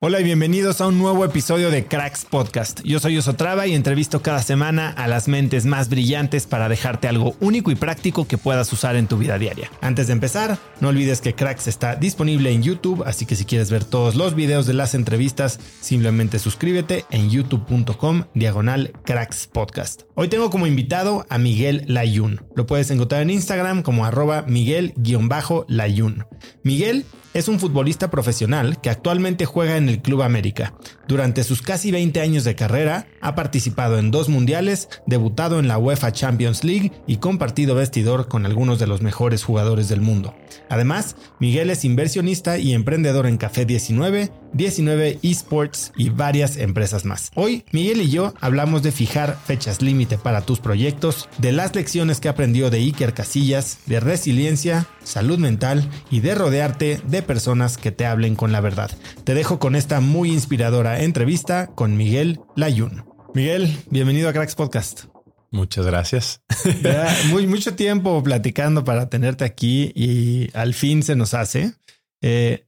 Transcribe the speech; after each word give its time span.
Hola 0.00 0.20
y 0.20 0.22
bienvenidos 0.22 0.80
a 0.80 0.86
un 0.86 0.96
nuevo 0.96 1.24
episodio 1.24 1.72
de 1.72 1.86
Cracks 1.86 2.24
Podcast. 2.24 2.82
Yo 2.84 3.00
soy 3.00 3.18
Osotrava 3.18 3.66
y 3.66 3.74
entrevisto 3.74 4.22
cada 4.22 4.40
semana 4.44 4.90
a 4.90 5.08
las 5.08 5.26
mentes 5.26 5.66
más 5.66 5.88
brillantes 5.88 6.46
para 6.46 6.68
dejarte 6.68 7.08
algo 7.08 7.34
único 7.40 7.72
y 7.72 7.74
práctico 7.74 8.28
que 8.28 8.38
puedas 8.38 8.72
usar 8.72 8.94
en 8.94 9.08
tu 9.08 9.18
vida 9.18 9.40
diaria. 9.40 9.72
Antes 9.80 10.06
de 10.06 10.12
empezar, 10.12 10.56
no 10.80 10.90
olvides 10.90 11.20
que 11.20 11.34
Cracks 11.34 11.66
está 11.66 11.96
disponible 11.96 12.52
en 12.52 12.62
YouTube, 12.62 13.02
así 13.06 13.26
que 13.26 13.34
si 13.34 13.44
quieres 13.44 13.72
ver 13.72 13.82
todos 13.82 14.14
los 14.14 14.36
videos 14.36 14.66
de 14.66 14.74
las 14.74 14.94
entrevistas, 14.94 15.58
simplemente 15.80 16.38
suscríbete 16.38 17.04
en 17.10 17.28
youtube.com 17.28 18.22
diagonal 18.34 18.92
Cracks 19.04 19.48
Podcast. 19.48 20.02
Hoy 20.14 20.28
tengo 20.28 20.48
como 20.50 20.68
invitado 20.68 21.26
a 21.28 21.38
Miguel 21.38 21.82
Layun. 21.88 22.40
Lo 22.54 22.66
puedes 22.66 22.92
encontrar 22.92 23.22
en 23.22 23.30
Instagram 23.30 23.82
como 23.82 24.04
arroba 24.04 24.42
Miguel-Layun. 24.42 26.24
Miguel 26.62 27.04
es 27.34 27.48
un 27.48 27.60
futbolista 27.60 28.10
profesional 28.10 28.80
que 28.80 28.90
actualmente 28.90 29.44
juega 29.44 29.76
en 29.76 29.87
el 29.88 30.00
Club 30.00 30.22
América. 30.22 30.74
Durante 31.06 31.44
sus 31.44 31.62
casi 31.62 31.90
20 31.90 32.20
años 32.20 32.44
de 32.44 32.54
carrera, 32.54 33.06
ha 33.20 33.34
participado 33.34 33.98
en 33.98 34.10
dos 34.10 34.28
mundiales, 34.28 34.88
debutado 35.06 35.58
en 35.58 35.68
la 35.68 35.78
UEFA 35.78 36.12
Champions 36.12 36.64
League 36.64 36.92
y 37.06 37.16
compartido 37.16 37.74
vestidor 37.74 38.28
con 38.28 38.46
algunos 38.46 38.78
de 38.78 38.86
los 38.86 39.02
mejores 39.02 39.42
jugadores 39.42 39.88
del 39.88 40.00
mundo. 40.00 40.34
Además, 40.68 41.16
Miguel 41.40 41.70
es 41.70 41.84
inversionista 41.84 42.58
y 42.58 42.74
emprendedor 42.74 43.26
en 43.26 43.38
Café 43.38 43.64
19, 43.64 44.30
19 44.52 45.18
Esports 45.22 45.92
y 45.96 46.10
varias 46.10 46.56
empresas 46.56 47.04
más. 47.04 47.30
Hoy, 47.34 47.64
Miguel 47.72 48.02
y 48.02 48.10
yo 48.10 48.34
hablamos 48.40 48.82
de 48.82 48.92
fijar 48.92 49.38
fechas 49.44 49.82
límite 49.82 50.18
para 50.18 50.42
tus 50.42 50.60
proyectos, 50.60 51.28
de 51.38 51.52
las 51.52 51.74
lecciones 51.74 52.20
que 52.20 52.28
aprendió 52.28 52.70
de 52.70 52.78
Iker 52.78 53.14
Casillas, 53.14 53.78
de 53.86 54.00
resiliencia, 54.00 54.86
salud 55.04 55.38
mental 55.38 55.88
y 56.10 56.20
de 56.20 56.34
rodearte 56.34 57.00
de 57.06 57.22
personas 57.22 57.78
que 57.78 57.92
te 57.92 58.06
hablen 58.06 58.36
con 58.36 58.52
la 58.52 58.60
verdad. 58.60 58.90
Te 59.24 59.34
dejo 59.34 59.58
con 59.58 59.74
esta 59.78 60.00
muy 60.00 60.32
inspiradora 60.32 61.04
entrevista 61.04 61.68
con 61.68 61.96
Miguel 61.96 62.40
Layun. 62.56 63.04
Miguel, 63.32 63.78
bienvenido 63.90 64.28
a 64.28 64.32
Cracks 64.32 64.56
Podcast. 64.56 65.04
Muchas 65.52 65.86
gracias. 65.86 66.42
muy, 67.30 67.46
mucho 67.46 67.76
tiempo 67.76 68.20
platicando 68.24 68.82
para 68.82 69.08
tenerte 69.08 69.44
aquí 69.44 69.92
y 69.94 70.50
al 70.52 70.74
fin 70.74 71.04
se 71.04 71.14
nos 71.14 71.32
hace. 71.32 71.74
Eh, 72.20 72.66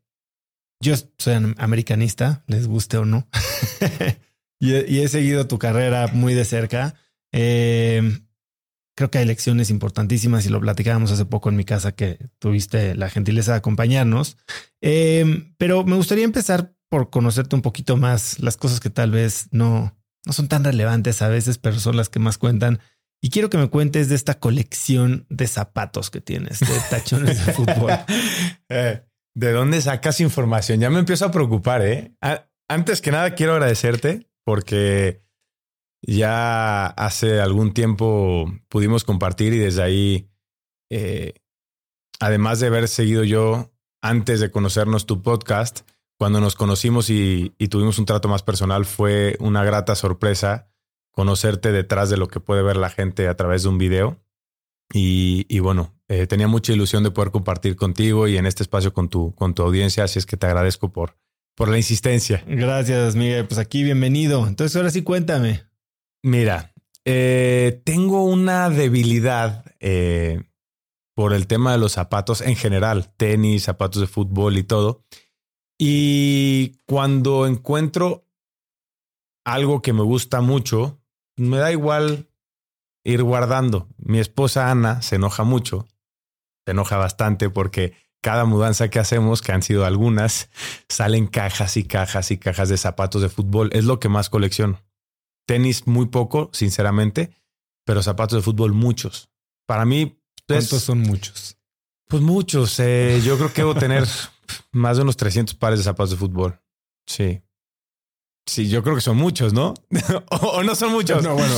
yo 0.80 0.94
soy 1.18 1.34
americanista, 1.58 2.44
les 2.46 2.68
guste 2.68 2.96
o 2.96 3.04
no, 3.04 3.28
y, 4.60 5.00
he, 5.00 5.08
seguido 5.08 5.48
tu 5.48 5.58
carrera 5.58 6.06
muy 6.12 6.34
de 6.34 6.44
cerca. 6.44 6.94
Eh, 7.32 8.20
creo 8.96 9.10
que 9.10 9.18
hay 9.18 9.26
lecciones 9.26 9.70
importantísimas 9.70 10.46
y 10.46 10.48
lo 10.48 10.60
platicábamos 10.60 11.10
hace 11.10 11.24
poco 11.24 11.48
en 11.48 11.56
mi 11.56 11.64
casa 11.64 11.90
que 11.90 12.30
tuviste 12.38 12.94
la 12.94 13.10
gentileza 13.10 13.50
de 13.50 13.58
acompañarnos. 13.58 14.36
Eh, 14.80 15.52
pero 15.58 15.82
me 15.84 15.96
gustaría 15.96 16.24
empezar 16.24 16.76
por 16.90 17.08
conocerte 17.08 17.56
un 17.56 17.62
poquito 17.62 17.96
más, 17.96 18.40
las 18.40 18.56
cosas 18.56 18.80
que 18.80 18.90
tal 18.90 19.12
vez 19.12 19.48
no, 19.52 19.96
no 20.26 20.32
son 20.32 20.48
tan 20.48 20.64
relevantes 20.64 21.22
a 21.22 21.28
veces, 21.28 21.56
pero 21.56 21.78
son 21.78 21.96
las 21.96 22.10
que 22.10 22.18
más 22.18 22.36
cuentan. 22.36 22.80
Y 23.22 23.30
quiero 23.30 23.48
que 23.48 23.58
me 23.58 23.70
cuentes 23.70 24.08
de 24.08 24.16
esta 24.16 24.40
colección 24.40 25.26
de 25.28 25.46
zapatos 25.46 26.10
que 26.10 26.20
tienes, 26.20 26.60
de 26.60 26.66
tachones 26.90 27.46
de 27.46 27.52
fútbol. 27.52 27.92
Eh, 28.72 29.02
¿De 29.34 29.50
dónde 29.50 29.80
sacas 29.80 30.20
información? 30.20 30.78
Ya 30.78 30.90
me 30.90 31.00
empiezo 31.00 31.24
a 31.24 31.32
preocupar, 31.32 31.82
¿eh? 31.82 32.14
Antes 32.68 33.00
que 33.00 33.10
nada, 33.10 33.34
quiero 33.34 33.54
agradecerte 33.54 34.28
porque 34.44 35.24
ya 36.02 36.86
hace 36.86 37.40
algún 37.40 37.74
tiempo 37.74 38.52
pudimos 38.68 39.02
compartir 39.02 39.52
y 39.52 39.58
desde 39.58 39.82
ahí, 39.82 40.30
eh, 40.88 41.34
además 42.20 42.60
de 42.60 42.68
haber 42.68 42.86
seguido 42.86 43.24
yo 43.24 43.72
antes 44.00 44.38
de 44.38 44.52
conocernos 44.52 45.06
tu 45.06 45.20
podcast, 45.20 45.80
cuando 46.20 46.38
nos 46.38 46.54
conocimos 46.54 47.08
y, 47.08 47.54
tuvimos 47.70 47.98
un 47.98 48.04
trato 48.04 48.28
más 48.28 48.42
personal, 48.42 48.84
fue 48.84 49.38
una 49.40 49.64
grata 49.64 49.94
sorpresa 49.94 50.70
conocerte 51.12 51.72
detrás 51.72 52.10
de 52.10 52.18
lo 52.18 52.28
que 52.28 52.40
puede 52.40 52.60
ver 52.62 52.76
la 52.76 52.90
gente 52.90 53.26
a 53.26 53.36
través 53.38 53.62
de 53.62 53.70
un 53.70 53.78
video. 53.78 54.22
y 54.92 55.58
bueno, 55.60 55.98
eh, 56.12 56.26
tenía 56.26 56.46
mucha 56.46 56.74
ilusión 56.74 57.04
de 57.04 57.10
poder 57.10 57.30
compartir 57.30 57.74
contigo 57.74 58.26
y 58.28 58.36
en 58.36 58.44
este 58.44 58.64
espacio 58.64 58.92
con 58.92 59.08
tu, 59.08 59.32
con 59.34 59.54
tu 59.54 59.62
audiencia, 59.62 60.04
así 60.04 60.18
es 60.18 60.26
que 60.26 60.36
te 60.36 60.46
agradezco 60.46 60.92
por, 60.92 61.16
por 61.54 61.68
la 61.68 61.78
insistencia. 61.78 62.44
Gracias, 62.46 63.14
Miguel. 63.14 63.46
Pues 63.46 63.58
aquí 63.58 63.84
bienvenido. 63.84 64.46
Entonces, 64.46 64.76
ahora 64.76 64.90
sí 64.90 65.02
cuéntame. 65.02 65.62
Mira, 66.22 66.74
eh, 67.06 67.80
tengo 67.84 68.24
una 68.24 68.68
debilidad 68.68 69.64
eh, 69.78 70.42
por 71.14 71.32
el 71.32 71.46
tema 71.46 71.72
de 71.72 71.78
los 71.78 71.92
zapatos 71.92 72.42
en 72.42 72.56
general, 72.56 73.14
tenis, 73.16 73.62
zapatos 73.62 74.00
de 74.02 74.08
fútbol 74.08 74.58
y 74.58 74.64
todo. 74.64 75.06
Y 75.82 76.76
cuando 76.84 77.46
encuentro 77.46 78.26
algo 79.46 79.80
que 79.80 79.94
me 79.94 80.02
gusta 80.02 80.42
mucho, 80.42 81.00
me 81.36 81.56
da 81.56 81.72
igual 81.72 82.28
ir 83.02 83.22
guardando. 83.22 83.88
Mi 83.96 84.18
esposa 84.18 84.70
Ana 84.70 85.00
se 85.00 85.16
enoja 85.16 85.42
mucho 85.42 85.86
se 86.64 86.72
enoja 86.72 86.96
bastante 86.96 87.50
porque 87.50 87.94
cada 88.22 88.44
mudanza 88.44 88.88
que 88.88 88.98
hacemos, 88.98 89.40
que 89.40 89.52
han 89.52 89.62
sido 89.62 89.84
algunas, 89.86 90.50
salen 90.88 91.26
cajas 91.26 91.76
y 91.76 91.84
cajas 91.84 92.30
y 92.30 92.38
cajas 92.38 92.68
de 92.68 92.76
zapatos 92.76 93.22
de 93.22 93.28
fútbol. 93.28 93.70
Es 93.72 93.84
lo 93.84 93.98
que 94.00 94.08
más 94.08 94.28
colecciono. 94.28 94.82
Tenis 95.46 95.86
muy 95.86 96.06
poco, 96.06 96.50
sinceramente, 96.52 97.34
pero 97.84 98.02
zapatos 98.02 98.36
de 98.36 98.42
fútbol 98.42 98.72
muchos. 98.72 99.30
Para 99.66 99.84
mí... 99.84 100.16
¿Cuántos 100.46 100.82
son 100.82 101.00
muchos? 101.00 101.56
Pues 102.08 102.22
muchos. 102.22 102.78
Eh, 102.80 103.20
yo 103.24 103.36
creo 103.36 103.52
que 103.52 103.62
debo 103.62 103.74
tener 103.74 104.06
más 104.72 104.96
de 104.96 105.02
unos 105.02 105.16
300 105.16 105.54
pares 105.54 105.78
de 105.78 105.84
zapatos 105.84 106.10
de 106.10 106.16
fútbol. 106.16 106.60
Sí. 107.06 107.42
Sí, 108.46 108.68
yo 108.68 108.82
creo 108.82 108.94
que 108.96 109.00
son 109.00 109.16
muchos, 109.16 109.52
¿no? 109.52 109.74
o, 110.30 110.62
no 110.62 110.74
son 110.74 110.92
muchos. 110.92 111.22
No, 111.22 111.34
bueno. 111.34 111.54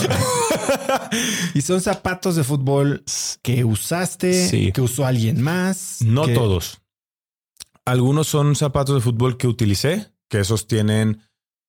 y 1.54 1.62
son 1.62 1.80
zapatos 1.80 2.36
de 2.36 2.44
fútbol 2.44 3.04
que 3.42 3.64
usaste, 3.64 4.72
que 4.72 4.80
usó 4.80 5.06
alguien 5.06 5.40
más. 5.40 5.98
No 6.02 6.28
todos. 6.28 6.82
Algunos 7.84 8.28
son 8.28 8.54
zapatos 8.56 8.94
de 8.96 9.00
fútbol 9.00 9.36
que 9.36 9.48
utilicé, 9.48 10.12
que 10.28 10.40
esos 10.40 10.66
tienen 10.66 11.22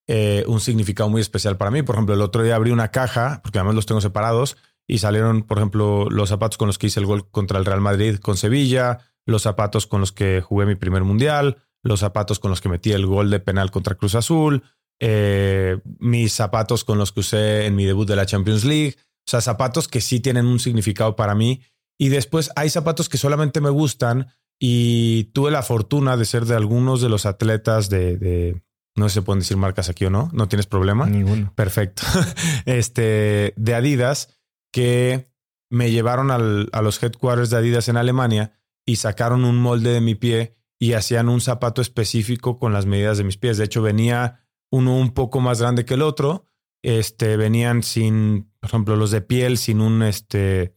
eh, 0.07 0.43
un 0.47 0.59
significado 0.59 1.09
muy 1.09 1.21
especial 1.21 1.57
para 1.57 1.71
mí. 1.71 1.83
Por 1.83 1.95
ejemplo, 1.95 2.13
el 2.13 2.21
otro 2.21 2.43
día 2.43 2.55
abrí 2.55 2.71
una 2.71 2.91
caja, 2.91 3.39
porque 3.43 3.59
además 3.59 3.75
los 3.75 3.85
tengo 3.85 4.01
separados, 4.01 4.57
y 4.87 4.97
salieron, 4.97 5.43
por 5.43 5.57
ejemplo, 5.57 6.09
los 6.09 6.29
zapatos 6.29 6.57
con 6.57 6.67
los 6.67 6.77
que 6.77 6.87
hice 6.87 6.99
el 6.99 7.05
gol 7.05 7.29
contra 7.29 7.57
el 7.57 7.65
Real 7.65 7.81
Madrid 7.81 8.17
con 8.17 8.35
Sevilla, 8.35 8.99
los 9.25 9.43
zapatos 9.43 9.87
con 9.87 10.01
los 10.01 10.11
que 10.11 10.41
jugué 10.41 10.65
mi 10.65 10.75
primer 10.75 11.03
mundial, 11.03 11.57
los 11.83 11.99
zapatos 11.99 12.39
con 12.39 12.49
los 12.49 12.61
que 12.61 12.69
metí 12.69 12.91
el 12.91 13.05
gol 13.05 13.29
de 13.29 13.39
penal 13.39 13.71
contra 13.71 13.95
Cruz 13.95 14.15
Azul, 14.15 14.63
eh, 14.99 15.79
mis 15.99 16.33
zapatos 16.33 16.83
con 16.83 16.97
los 16.97 17.11
que 17.11 17.21
usé 17.21 17.65
en 17.65 17.75
mi 17.75 17.85
debut 17.85 18.07
de 18.07 18.15
la 18.15 18.25
Champions 18.25 18.63
League. 18.63 18.95
O 18.97 19.29
sea, 19.29 19.41
zapatos 19.41 19.87
que 19.87 20.01
sí 20.01 20.19
tienen 20.19 20.45
un 20.45 20.59
significado 20.59 21.15
para 21.15 21.35
mí. 21.35 21.61
Y 21.97 22.09
después 22.09 22.51
hay 22.55 22.69
zapatos 22.69 23.09
que 23.09 23.17
solamente 23.17 23.61
me 23.61 23.69
gustan 23.69 24.27
y 24.59 25.25
tuve 25.25 25.51
la 25.51 25.61
fortuna 25.61 26.17
de 26.17 26.25
ser 26.25 26.45
de 26.45 26.55
algunos 26.55 27.01
de 27.01 27.09
los 27.09 27.25
atletas 27.25 27.89
de, 27.89 28.61
no 28.95 29.09
sé 29.09 29.13
si 29.13 29.19
se 29.19 29.21
pueden 29.21 29.39
decir 29.39 29.57
marcas 29.57 29.89
aquí 29.89 30.05
o 30.05 30.09
no, 30.09 30.29
no 30.33 30.47
tienes 30.47 30.67
problema. 30.67 31.05
Ninguno. 31.05 31.53
Perfecto. 31.55 32.03
Este, 32.65 33.53
de 33.57 33.75
Adidas, 33.75 34.29
que 34.71 35.27
me 35.69 35.91
llevaron 35.91 36.31
a 36.31 36.37
los 36.37 37.01
headquarters 37.01 37.49
de 37.49 37.57
Adidas 37.57 37.89
en 37.89 37.97
Alemania 37.97 38.53
y 38.85 38.97
sacaron 38.97 39.45
un 39.45 39.57
molde 39.57 39.91
de 39.91 40.01
mi 40.01 40.15
pie 40.15 40.55
y 40.79 40.93
hacían 40.93 41.29
un 41.29 41.41
zapato 41.41 41.81
específico 41.81 42.59
con 42.59 42.73
las 42.73 42.85
medidas 42.85 43.17
de 43.17 43.23
mis 43.23 43.37
pies. 43.37 43.57
De 43.57 43.65
hecho, 43.65 43.81
venía 43.81 44.45
uno 44.69 44.97
un 44.97 45.13
poco 45.13 45.39
más 45.39 45.61
grande 45.61 45.85
que 45.85 45.93
el 45.93 46.01
otro. 46.01 46.45
Este, 46.81 47.37
venían 47.37 47.83
sin, 47.83 48.51
por 48.59 48.69
ejemplo, 48.69 48.95
los 48.95 49.11
de 49.11 49.21
piel, 49.21 49.57
sin 49.57 49.79
un, 49.79 50.03
este, 50.03 50.75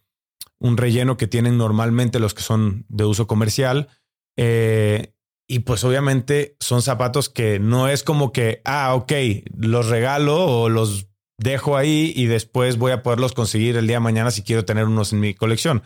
un 0.58 0.76
relleno 0.76 1.16
que 1.16 1.26
tienen 1.26 1.58
normalmente 1.58 2.20
los 2.20 2.34
que 2.34 2.42
son 2.42 2.84
de 2.88 3.04
uso 3.04 3.26
comercial. 3.26 3.88
Eh, 4.36 5.14
y 5.48 5.60
pues 5.60 5.84
obviamente 5.84 6.56
son 6.60 6.82
zapatos 6.82 7.28
que 7.28 7.58
no 7.58 7.88
es 7.88 8.02
como 8.02 8.32
que, 8.32 8.62
ah, 8.64 8.94
ok, 8.94 9.12
los 9.56 9.88
regalo 9.88 10.44
o 10.44 10.68
los 10.68 11.08
dejo 11.38 11.76
ahí 11.76 12.12
y 12.16 12.26
después 12.26 12.78
voy 12.78 12.92
a 12.92 13.02
poderlos 13.02 13.32
conseguir 13.32 13.76
el 13.76 13.86
día 13.86 13.96
de 13.96 14.00
mañana 14.00 14.30
si 14.30 14.42
quiero 14.42 14.64
tener 14.64 14.84
unos 14.84 15.12
en 15.12 15.20
mi 15.20 15.34
colección. 15.34 15.82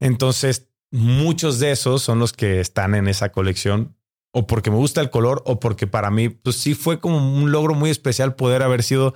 Entonces, 0.00 0.68
muchos 0.90 1.58
de 1.58 1.72
esos 1.72 2.02
son 2.02 2.18
los 2.18 2.32
que 2.32 2.60
están 2.60 2.94
en 2.94 3.08
esa 3.08 3.30
colección 3.30 3.96
o 4.32 4.46
porque 4.46 4.70
me 4.70 4.76
gusta 4.76 5.00
el 5.00 5.10
color 5.10 5.42
o 5.46 5.60
porque 5.60 5.86
para 5.86 6.10
mí, 6.10 6.28
pues 6.28 6.56
sí 6.56 6.74
fue 6.74 7.00
como 7.00 7.16
un 7.16 7.52
logro 7.52 7.74
muy 7.74 7.90
especial 7.90 8.34
poder 8.34 8.62
haber 8.62 8.82
sido 8.82 9.14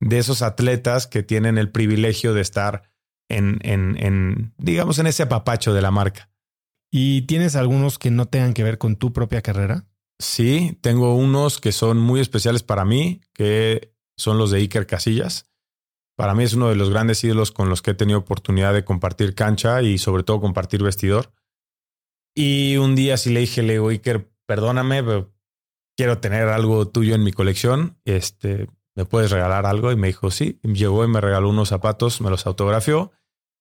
de 0.00 0.18
esos 0.18 0.42
atletas 0.42 1.06
que 1.06 1.22
tienen 1.22 1.56
el 1.56 1.70
privilegio 1.70 2.34
de 2.34 2.40
estar 2.40 2.82
en, 3.28 3.58
en, 3.62 3.96
en 3.98 4.54
digamos, 4.58 4.98
en 4.98 5.06
ese 5.06 5.22
apapacho 5.22 5.72
de 5.72 5.82
la 5.82 5.90
marca. 5.90 6.30
¿Y 6.90 7.22
tienes 7.22 7.56
algunos 7.56 7.98
que 7.98 8.10
no 8.10 8.26
tengan 8.26 8.54
que 8.54 8.62
ver 8.62 8.78
con 8.78 8.96
tu 8.96 9.12
propia 9.12 9.42
carrera? 9.42 9.86
Sí, 10.18 10.78
tengo 10.80 11.14
unos 11.14 11.60
que 11.60 11.72
son 11.72 11.98
muy 11.98 12.20
especiales 12.20 12.62
para 12.62 12.84
mí, 12.84 13.20
que 13.34 13.92
son 14.16 14.38
los 14.38 14.50
de 14.50 14.58
Iker 14.58 14.86
Casillas. 14.86 15.46
Para 16.16 16.34
mí 16.34 16.44
es 16.44 16.54
uno 16.54 16.68
de 16.68 16.76
los 16.76 16.90
grandes 16.90 17.22
ídolos 17.22 17.52
con 17.52 17.68
los 17.68 17.82
que 17.82 17.90
he 17.90 17.94
tenido 17.94 18.18
oportunidad 18.18 18.72
de 18.72 18.84
compartir 18.84 19.34
cancha 19.34 19.82
y 19.82 19.98
sobre 19.98 20.22
todo 20.22 20.40
compartir 20.40 20.82
vestidor. 20.82 21.30
Y 22.34 22.76
un 22.78 22.94
día 22.96 23.16
sí 23.16 23.30
le 23.30 23.40
dije, 23.40 23.62
le 23.62 23.74
digo, 23.74 23.88
Iker, 23.88 24.30
perdóname, 24.46 25.02
quiero 25.96 26.18
tener 26.18 26.48
algo 26.48 26.88
tuyo 26.88 27.14
en 27.14 27.22
mi 27.22 27.32
colección. 27.32 27.98
Este, 28.04 28.68
¿me 28.94 29.04
puedes 29.04 29.30
regalar 29.30 29.66
algo? 29.66 29.92
Y 29.92 29.96
me 29.96 30.08
dijo, 30.08 30.30
sí. 30.30 30.58
Llegó 30.62 31.04
y 31.04 31.08
me 31.08 31.20
regaló 31.20 31.50
unos 31.50 31.68
zapatos, 31.68 32.20
me 32.20 32.30
los 32.30 32.46
autografió 32.46 33.12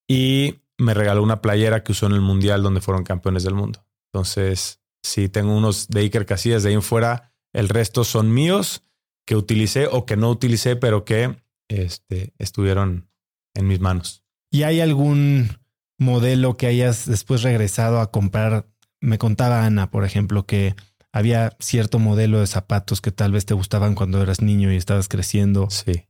y 0.08 0.62
me 0.78 0.94
regaló 0.94 1.24
una 1.24 1.42
playera 1.42 1.84
que 1.84 1.92
usó 1.92 2.06
en 2.06 2.14
el 2.14 2.22
mundial 2.22 2.64
donde 2.64 2.82
fueron 2.82 3.04
campeones 3.04 3.44
del 3.44 3.56
mundo. 3.56 3.86
Entonces, 4.14 4.82
sí, 5.04 5.30
tengo 5.30 5.56
unos 5.56 5.88
de 5.88 6.02
Iker 6.02 6.26
Casillas 6.26 6.64
de 6.64 6.70
ahí 6.70 6.76
en 6.76 6.82
fuera. 6.82 7.34
El 7.54 7.70
resto 7.70 8.04
son 8.04 8.34
míos 8.34 8.84
que 9.26 9.36
utilicé 9.36 9.88
o 9.88 10.06
que 10.06 10.18
no 10.18 10.30
utilicé, 10.30 10.76
pero 10.76 11.06
que 11.06 11.36
este, 11.68 12.34
estuvieron 12.38 13.10
en 13.54 13.68
mis 13.68 13.80
manos. 13.80 14.24
¿Y 14.52 14.64
hay 14.64 14.82
algún 14.82 15.58
modelo 15.98 16.58
que 16.58 16.68
hayas 16.68 17.08
después 17.08 17.42
regresado 17.42 18.00
a 18.00 18.12
comprar 18.12 18.68
me 19.06 19.18
contaba 19.18 19.66
Ana, 19.66 19.92
por 19.92 20.04
ejemplo, 20.04 20.46
que 20.46 20.76
había 21.14 21.56
cierto 21.60 22.00
modelo 22.00 22.40
de 22.40 22.48
zapatos 22.48 23.02
que 23.02 23.12
tal 23.12 23.32
vez 23.32 23.46
te 23.46 23.54
gustaban 23.54 23.96
cuando 23.96 24.22
eras 24.22 24.42
niño 24.42 24.72
y 24.74 24.76
estabas 24.76 25.08
creciendo. 25.08 25.70
Sí. 25.70 26.08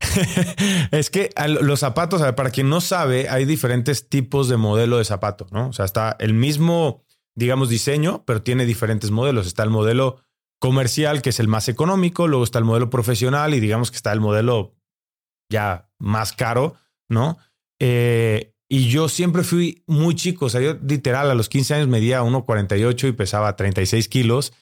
es 0.90 1.10
que 1.10 1.30
los 1.60 1.80
zapatos, 1.80 2.22
para 2.34 2.50
quien 2.50 2.68
no 2.68 2.80
sabe, 2.80 3.28
hay 3.28 3.44
diferentes 3.44 4.08
tipos 4.08 4.48
de 4.48 4.56
modelo 4.56 4.98
de 4.98 5.04
zapato, 5.04 5.46
¿no? 5.50 5.68
O 5.68 5.72
sea, 5.72 5.84
está 5.84 6.16
el 6.18 6.34
mismo, 6.34 7.04
digamos, 7.34 7.68
diseño, 7.68 8.24
pero 8.24 8.42
tiene 8.42 8.64
diferentes 8.64 9.10
modelos. 9.10 9.46
Está 9.46 9.62
el 9.62 9.70
modelo 9.70 10.22
comercial, 10.58 11.22
que 11.22 11.30
es 11.30 11.40
el 11.40 11.48
más 11.48 11.68
económico, 11.68 12.28
luego 12.28 12.44
está 12.44 12.58
el 12.58 12.64
modelo 12.64 12.90
profesional 12.90 13.54
y 13.54 13.60
digamos 13.60 13.90
que 13.90 13.96
está 13.96 14.12
el 14.12 14.20
modelo 14.20 14.74
ya 15.50 15.90
más 15.98 16.32
caro, 16.32 16.74
¿no? 17.08 17.38
Eh, 17.80 18.54
y 18.68 18.88
yo 18.88 19.08
siempre 19.08 19.42
fui 19.44 19.84
muy 19.86 20.14
chico. 20.14 20.46
O 20.46 20.48
sea, 20.48 20.60
yo 20.60 20.74
literal 20.86 21.30
a 21.30 21.34
los 21.34 21.48
15 21.48 21.74
años 21.74 21.88
medía 21.88 22.22
1,48 22.22 23.08
y 23.08 23.12
pesaba 23.12 23.56
36 23.56 24.08
kilos. 24.08 24.52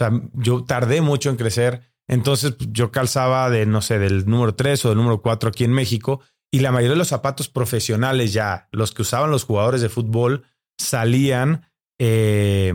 O 0.00 0.04
sea, 0.04 0.22
yo 0.34 0.64
tardé 0.64 1.00
mucho 1.00 1.30
en 1.30 1.36
crecer. 1.36 1.82
Entonces 2.06 2.52
pues, 2.52 2.70
yo 2.72 2.90
calzaba 2.90 3.50
de, 3.50 3.66
no 3.66 3.82
sé, 3.82 3.98
del 3.98 4.26
número 4.26 4.54
3 4.54 4.84
o 4.84 4.88
del 4.90 4.98
número 4.98 5.20
4 5.20 5.50
aquí 5.50 5.64
en 5.64 5.72
México. 5.72 6.20
Y 6.50 6.60
la 6.60 6.72
mayoría 6.72 6.92
de 6.92 6.98
los 6.98 7.08
zapatos 7.08 7.48
profesionales 7.48 8.32
ya, 8.32 8.68
los 8.72 8.92
que 8.92 9.02
usaban 9.02 9.30
los 9.30 9.44
jugadores 9.44 9.82
de 9.82 9.90
fútbol, 9.90 10.44
salían 10.78 11.66
eh, 11.98 12.72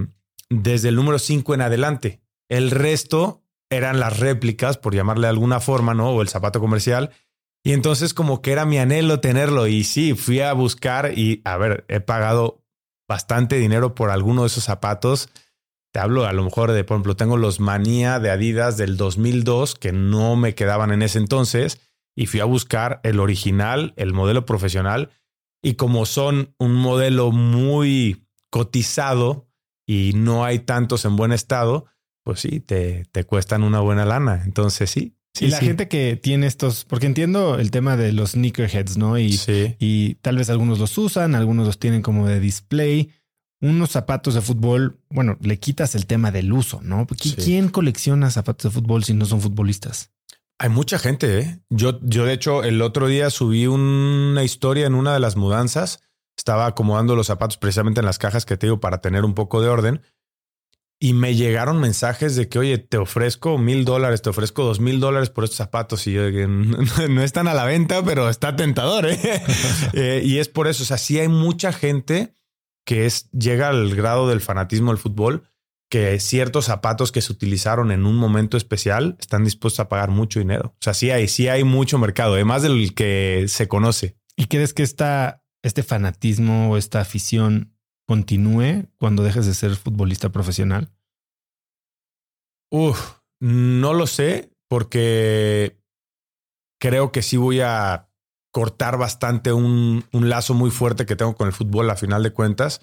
desde 0.50 0.90
el 0.90 0.96
número 0.96 1.18
5 1.18 1.56
en 1.56 1.62
adelante. 1.62 2.23
El 2.50 2.72
resto 2.72 3.44
eran 3.70 4.00
las 4.00 4.20
réplicas, 4.20 4.78
por 4.78 4.94
llamarle 4.94 5.28
de 5.28 5.32
alguna 5.32 5.60
forma, 5.60 5.94
¿no? 5.94 6.10
O 6.12 6.22
el 6.22 6.30
zapato 6.30 6.60
comercial. 6.60 7.12
Y 7.64 7.72
entonces 7.72 8.14
como 8.14 8.42
que 8.42 8.52
era 8.52 8.66
mi 8.66 8.78
anhelo 8.78 9.20
tenerlo 9.20 9.68
y 9.68 9.84
sí, 9.84 10.14
fui 10.16 10.42
a 10.42 10.54
buscar 10.54 11.18
y 11.18 11.42
a 11.46 11.58
ver, 11.58 11.86
he 11.88 12.02
pagado 12.02 12.62
bastante 13.08 13.58
dinero 13.58 13.96
por 13.96 14.10
alguno 14.10 14.42
de 14.42 14.48
esos 14.48 14.66
zapatos. 14.66 15.30
Te 15.94 16.00
hablo 16.00 16.26
a 16.26 16.34
lo 16.34 16.44
mejor 16.44 16.72
de, 16.72 16.84
por 16.84 16.96
ejemplo, 16.96 17.16
tengo 17.16 17.38
los 17.38 17.60
Manía 17.60 18.20
de 18.20 18.32
Adidas 18.32 18.78
del 18.78 18.98
2002 18.98 19.76
que 19.76 19.94
no 19.94 20.36
me 20.36 20.56
quedaban 20.56 20.92
en 20.92 21.04
ese 21.04 21.20
entonces 21.20 21.80
y 22.16 22.26
fui 22.26 22.42
a 22.42 22.46
buscar 22.46 23.00
el 23.04 23.20
original, 23.20 23.94
el 23.96 24.14
modelo 24.14 24.46
profesional 24.46 25.12
y 25.62 25.76
como 25.76 26.06
son 26.06 26.54
un 26.60 26.76
modelo 26.76 27.32
muy 27.32 28.28
cotizado 28.50 29.48
y 29.88 30.12
no 30.16 30.44
hay 30.44 30.60
tantos 30.60 31.06
en 31.06 31.16
buen 31.16 31.32
estado, 31.32 31.86
pues 32.24 32.40
sí, 32.40 32.60
te, 32.60 33.06
te 33.12 33.24
cuestan 33.24 33.64
una 33.64 33.80
buena 33.80 34.06
lana. 34.06 34.42
Entonces 34.46 34.90
sí, 34.90 35.16
y 35.40 35.48
la 35.48 35.60
gente 35.60 35.88
que 35.88 36.16
tiene 36.16 36.46
estos, 36.46 36.86
porque 36.86 37.08
entiendo 37.08 37.58
el 37.58 37.72
tema 37.72 37.98
de 37.98 38.12
los 38.12 38.32
sneakerheads, 38.32 38.98
¿no? 38.98 39.18
Y, 39.18 39.40
y 39.80 40.16
tal 40.16 40.38
vez 40.38 40.50
algunos 40.50 40.78
los 40.78 40.96
usan, 40.98 41.34
algunos 41.34 41.66
los 41.66 41.80
tienen 41.80 42.04
como 42.04 42.28
de 42.28 42.40
display. 42.40 43.12
Unos 43.60 43.92
zapatos 43.92 44.36
de 44.36 44.42
fútbol, 44.42 45.00
bueno, 45.10 45.38
le 45.42 45.58
quitas 45.58 45.96
el 45.96 46.06
tema 46.06 46.32
del 46.32 46.52
uso, 46.52 46.82
¿no? 46.84 47.08
¿Quién 47.44 47.70
colecciona 47.70 48.30
zapatos 48.30 48.72
de 48.72 48.80
fútbol 48.80 49.04
si 49.06 49.14
no 49.14 49.26
son 49.26 49.42
futbolistas? 49.42 50.12
Hay 50.60 50.70
mucha 50.70 51.00
gente, 51.00 51.40
¿eh? 51.40 51.60
Yo, 51.70 52.00
yo, 52.04 52.26
de 52.26 52.34
hecho, 52.34 52.64
el 52.64 52.82
otro 52.82 53.08
día 53.08 53.30
subí 53.30 53.66
una 53.66 54.44
historia 54.44 54.86
en 54.86 54.94
una 54.94 55.14
de 55.14 55.20
las 55.20 55.36
mudanzas. 55.36 56.02
Estaba 56.38 56.68
acomodando 56.68 57.16
los 57.16 57.28
zapatos 57.28 57.58
precisamente 57.58 58.02
en 58.02 58.06
las 58.06 58.20
cajas 58.20 58.46
que 58.46 58.58
te 58.58 58.68
digo 58.68 58.80
para 58.80 59.02
tener 59.02 59.24
un 59.24 59.34
poco 59.34 59.62
de 59.62 59.70
orden 59.70 60.02
y 61.04 61.12
me 61.12 61.36
llegaron 61.36 61.82
mensajes 61.82 62.38
de 62.38 62.48
que, 62.48 62.60
oye, 62.60 62.78
te 62.78 62.96
ofrezco 62.96 63.58
mil 63.58 63.84
dólares, 63.84 64.22
te 64.22 64.30
ofrezco 64.30 64.64
dos 64.64 64.80
mil 64.80 65.02
dólares 65.02 65.30
por 65.30 65.44
estos 65.44 65.58
zapatos. 65.58 66.08
Y 66.08 66.14
yo, 66.14 66.32
no, 66.48 67.22
están 67.22 67.50
a 67.50 67.54
la 67.54 67.66
venta, 67.66 68.02
pero 68.06 68.30
está 68.30 68.56
tentador. 68.56 69.08
¿eh? 69.08 69.20
¿eh? 69.94 70.22
y 70.24 70.38
es 70.38 70.48
por 70.48 70.70
eso. 70.70 70.84
O 70.84 70.86
sea, 70.86 70.98
sí 70.98 71.20
hay 71.20 71.28
mucha 71.28 71.74
gente 71.74 72.36
que 72.86 73.06
es, 73.06 73.30
llega 73.32 73.68
al 73.68 73.94
grado 73.98 74.30
del 74.30 74.40
fanatismo 74.40 74.92
del 74.92 74.98
fútbol, 74.98 75.44
que 75.90 76.22
ciertos 76.22 76.64
zapatos 76.64 77.12
que 77.12 77.20
se 77.20 77.34
utilizaron 77.34 77.92
en 77.92 78.06
un 78.06 78.16
momento 78.16 78.56
especial 78.56 79.18
están 79.20 79.44
dispuestos 79.44 79.82
a 79.82 79.90
pagar 79.90 80.10
mucho 80.10 80.40
dinero. 80.40 80.70
O 80.70 80.80
sea, 80.80 80.94
sí 80.94 81.12
hay, 81.12 81.28
sí 81.28 81.50
hay 81.50 81.66
mucho 81.66 81.98
mercado, 81.98 82.36
además 82.36 82.62
del 82.62 82.94
que 82.94 83.44
se 83.50 83.68
conoce. 83.68 84.16
¿Y 84.38 84.46
crees 84.46 84.74
que 84.74 84.84
esta, 84.84 85.44
este 85.64 85.84
fanatismo 85.84 86.72
o 86.72 86.78
esta 86.78 87.02
afición 87.02 87.76
continúe 88.06 88.88
cuando 88.98 89.22
dejes 89.24 89.46
de 89.46 89.54
ser 89.54 89.76
futbolista 89.76 90.32
profesional? 90.32 90.93
Uf, 92.74 93.20
no 93.40 93.94
lo 93.94 94.08
sé 94.08 94.50
porque 94.68 95.80
creo 96.82 97.12
que 97.12 97.22
sí 97.22 97.38
voy 97.38 97.60
a 97.62 98.10
cortar 98.52 98.98
bastante 98.98 99.54
un, 99.54 100.04
un, 100.12 100.30
lazo 100.30 100.56
muy 100.56 100.72
fuerte 100.72 101.06
que 101.06 101.16
tengo 101.16 101.36
con 101.36 101.46
el 101.46 101.54
fútbol 101.54 101.88
a 101.92 101.96
final 101.96 102.24
de 102.24 102.34
cuentas. 102.34 102.82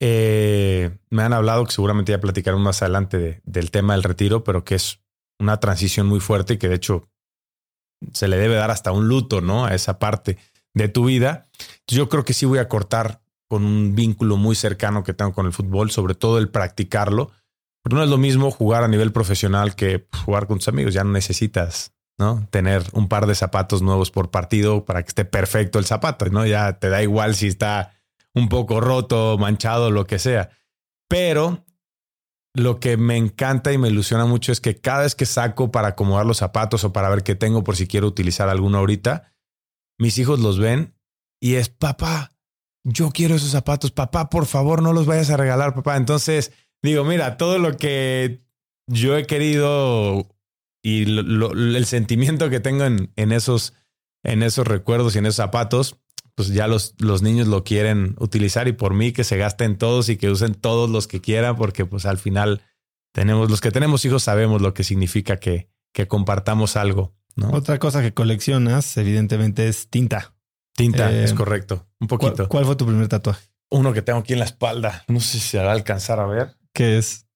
Eh, 0.00 0.96
me 1.10 1.24
han 1.24 1.34
hablado 1.34 1.66
que 1.66 1.72
seguramente 1.72 2.12
ya 2.12 2.20
platicaré 2.20 2.56
más 2.56 2.80
adelante 2.80 3.42
del 3.44 3.70
tema 3.70 3.92
del 3.92 4.02
retiro, 4.02 4.44
pero 4.44 4.64
que 4.64 4.76
es 4.76 5.02
una 5.38 5.60
transición 5.60 6.06
muy 6.06 6.20
fuerte 6.20 6.54
y 6.54 6.58
que 6.58 6.70
de 6.70 6.76
hecho 6.76 7.10
se 8.14 8.28
le 8.28 8.38
debe 8.38 8.54
dar 8.54 8.70
hasta 8.70 8.92
un 8.92 9.08
luto, 9.08 9.42
¿no? 9.42 9.66
A 9.66 9.74
esa 9.74 9.98
parte 9.98 10.38
de 10.72 10.88
tu 10.88 11.04
vida. 11.04 11.48
Yo 11.86 12.08
creo 12.08 12.24
que 12.24 12.32
sí 12.32 12.46
voy 12.46 12.60
a 12.60 12.68
cortar 12.68 13.20
con 13.46 13.66
un 13.66 13.94
vínculo 13.94 14.38
muy 14.38 14.56
cercano 14.56 15.04
que 15.04 15.12
tengo 15.12 15.34
con 15.34 15.44
el 15.44 15.52
fútbol, 15.52 15.90
sobre 15.90 16.14
todo 16.14 16.38
el 16.38 16.48
practicarlo. 16.48 17.30
No 17.90 18.02
es 18.02 18.08
lo 18.08 18.18
mismo 18.18 18.50
jugar 18.50 18.84
a 18.84 18.88
nivel 18.88 19.12
profesional 19.12 19.74
que 19.74 20.06
jugar 20.24 20.46
con 20.46 20.58
tus 20.58 20.68
amigos. 20.68 20.94
Ya 20.94 21.04
no 21.04 21.12
necesitas 21.12 21.92
¿no? 22.18 22.46
Tener 22.50 22.84
un 22.92 23.08
par 23.08 23.26
de 23.26 23.34
zapatos 23.34 23.80
nuevos 23.80 24.10
por 24.10 24.30
partido 24.30 24.84
para 24.84 25.02
que 25.02 25.08
esté 25.08 25.24
perfecto 25.24 25.78
el 25.78 25.86
zapato, 25.86 26.26
¿no? 26.26 26.44
Ya 26.44 26.78
te 26.78 26.88
da 26.88 27.02
igual 27.02 27.36
si 27.36 27.46
está 27.46 27.94
un 28.34 28.48
poco 28.48 28.80
roto, 28.80 29.38
manchado, 29.38 29.90
lo 29.90 30.06
que 30.06 30.18
sea. 30.18 30.50
Pero 31.08 31.64
lo 32.54 32.80
que 32.80 32.96
me 32.96 33.16
encanta 33.16 33.72
y 33.72 33.78
me 33.78 33.88
ilusiona 33.88 34.26
mucho 34.26 34.50
es 34.50 34.60
que 34.60 34.80
cada 34.80 35.02
vez 35.02 35.14
que 35.14 35.26
saco 35.26 35.70
para 35.70 35.88
acomodar 35.88 36.26
los 36.26 36.38
zapatos 36.38 36.82
o 36.82 36.92
para 36.92 37.08
ver 37.08 37.22
qué 37.22 37.36
tengo 37.36 37.62
por 37.62 37.76
si 37.76 37.86
quiero 37.86 38.08
utilizar 38.08 38.48
alguno 38.48 38.78
ahorita, 38.78 39.32
mis 39.96 40.18
hijos 40.18 40.40
los 40.40 40.58
ven 40.58 40.94
y 41.40 41.54
es, 41.54 41.68
papá, 41.68 42.32
yo 42.82 43.10
quiero 43.10 43.36
esos 43.36 43.50
zapatos, 43.50 43.92
papá, 43.92 44.28
por 44.28 44.46
favor, 44.46 44.82
no 44.82 44.92
los 44.92 45.06
vayas 45.06 45.30
a 45.30 45.36
regalar, 45.36 45.74
papá. 45.74 45.96
Entonces, 45.96 46.52
digo, 46.82 47.04
mira, 47.04 47.36
todo 47.36 47.58
lo 47.58 47.76
que 47.76 48.42
yo 48.86 49.16
he 49.16 49.26
querido 49.26 50.26
y 50.82 51.02
el 51.02 51.84
sentimiento 51.86 52.50
que 52.50 52.60
tengo 52.60 52.84
en, 52.84 53.12
en, 53.16 53.32
esos, 53.32 53.74
en 54.22 54.42
esos 54.42 54.66
recuerdos 54.66 55.14
y 55.14 55.18
en 55.18 55.26
esos 55.26 55.36
zapatos, 55.36 55.98
pues 56.34 56.48
ya 56.48 56.66
los, 56.66 56.94
los 56.98 57.22
niños 57.22 57.48
lo 57.48 57.64
quieren 57.64 58.14
utilizar 58.18 58.68
y 58.68 58.72
por 58.72 58.94
mí 58.94 59.12
que 59.12 59.24
se 59.24 59.36
gasten 59.36 59.76
todos 59.76 60.08
y 60.08 60.16
que 60.16 60.30
usen 60.30 60.54
todos 60.54 60.88
los 60.88 61.08
que 61.08 61.20
quieran, 61.20 61.56
porque 61.56 61.84
pues 61.84 62.06
al 62.06 62.18
final 62.18 62.62
tenemos, 63.12 63.50
los 63.50 63.60
que 63.60 63.72
tenemos 63.72 64.04
hijos 64.04 64.22
sabemos 64.22 64.62
lo 64.62 64.74
que 64.74 64.84
significa 64.84 65.38
que, 65.38 65.68
que 65.92 66.06
compartamos 66.06 66.76
algo. 66.76 67.14
¿no? 67.34 67.50
Otra 67.50 67.78
cosa 67.78 68.02
que 68.02 68.14
coleccionas, 68.14 68.96
evidentemente, 68.96 69.68
es 69.68 69.88
tinta. 69.88 70.34
Tinta, 70.74 71.10
es 71.10 71.32
eh, 71.32 71.34
correcto. 71.34 71.88
Un 71.98 72.06
poquito. 72.06 72.48
¿cuál, 72.48 72.64
fue 72.64 72.76
tu 72.76 72.86
primer 72.86 73.08
tatuaje? 73.08 73.48
Uno 73.70 73.92
que 73.92 74.02
tengo 74.02 74.20
aquí 74.20 74.32
en 74.32 74.38
la 74.38 74.44
espalda. 74.44 75.04
No 75.08 75.20
sé 75.20 75.40
si 75.40 75.48
se 75.48 75.58
va 75.58 75.70
a 75.70 75.74
alcanzar 75.74 76.20
a 76.20 76.26
ver. 76.26 76.56
¿Qué 76.78 76.96
es? 76.96 77.28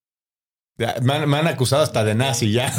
Me 0.78 1.14
han, 1.14 1.49
acusado 1.49 1.82
hasta 1.82 2.04
de 2.04 2.14
nazi 2.14 2.52
ya. 2.52 2.72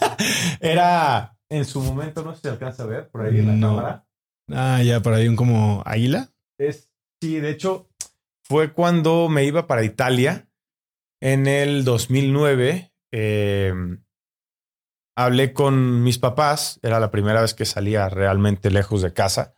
Era 0.60 1.38
en 1.48 1.64
su 1.64 1.80
momento, 1.80 2.22
no 2.22 2.34
sé 2.34 2.42
si 2.42 2.48
alcanza 2.48 2.82
a 2.82 2.86
ver 2.86 3.08
por 3.08 3.22
ahí 3.22 3.38
en 3.38 3.46
la 3.46 3.66
cámara. 3.66 4.06
Ah, 4.50 4.82
ya, 4.82 5.00
por 5.00 5.14
ahí 5.14 5.26
un 5.26 5.36
como 5.36 5.82
águila. 5.86 6.30
Es, 6.58 6.90
sí, 7.22 7.40
de 7.40 7.48
hecho, 7.48 7.88
fue 8.44 8.74
cuando 8.74 9.30
me 9.30 9.46
iba 9.46 9.66
para 9.66 9.84
Italia 9.84 10.50
en 11.22 11.46
el 11.46 11.82
2009. 11.86 12.92
Em, 13.10 14.04
hablé 15.16 15.54
con 15.54 16.02
mis 16.02 16.18
papás, 16.18 16.78
era 16.82 17.00
la 17.00 17.10
primera 17.10 17.40
vez 17.40 17.54
que 17.54 17.64
salía 17.64 18.10
realmente 18.10 18.70
lejos 18.70 19.00
de 19.00 19.14
casa 19.14 19.54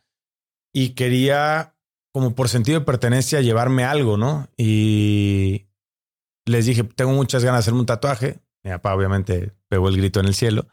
y 0.72 0.90
quería, 0.90 1.74
como 2.12 2.36
por 2.36 2.48
sentido 2.48 2.78
de 2.78 2.86
pertenencia, 2.86 3.40
llevarme 3.40 3.82
algo, 3.82 4.16
¿no? 4.16 4.46
Y 4.56 5.66
les 6.44 6.66
dije, 6.66 6.84
tengo 6.84 7.12
muchas 7.12 7.44
ganas 7.44 7.58
de 7.58 7.60
hacerme 7.60 7.80
un 7.80 7.86
tatuaje. 7.86 8.40
Mi 8.62 8.70
papá 8.70 8.94
obviamente 8.94 9.52
pegó 9.68 9.88
el 9.88 9.96
grito 9.96 10.20
en 10.20 10.26
el 10.26 10.34
cielo. 10.34 10.66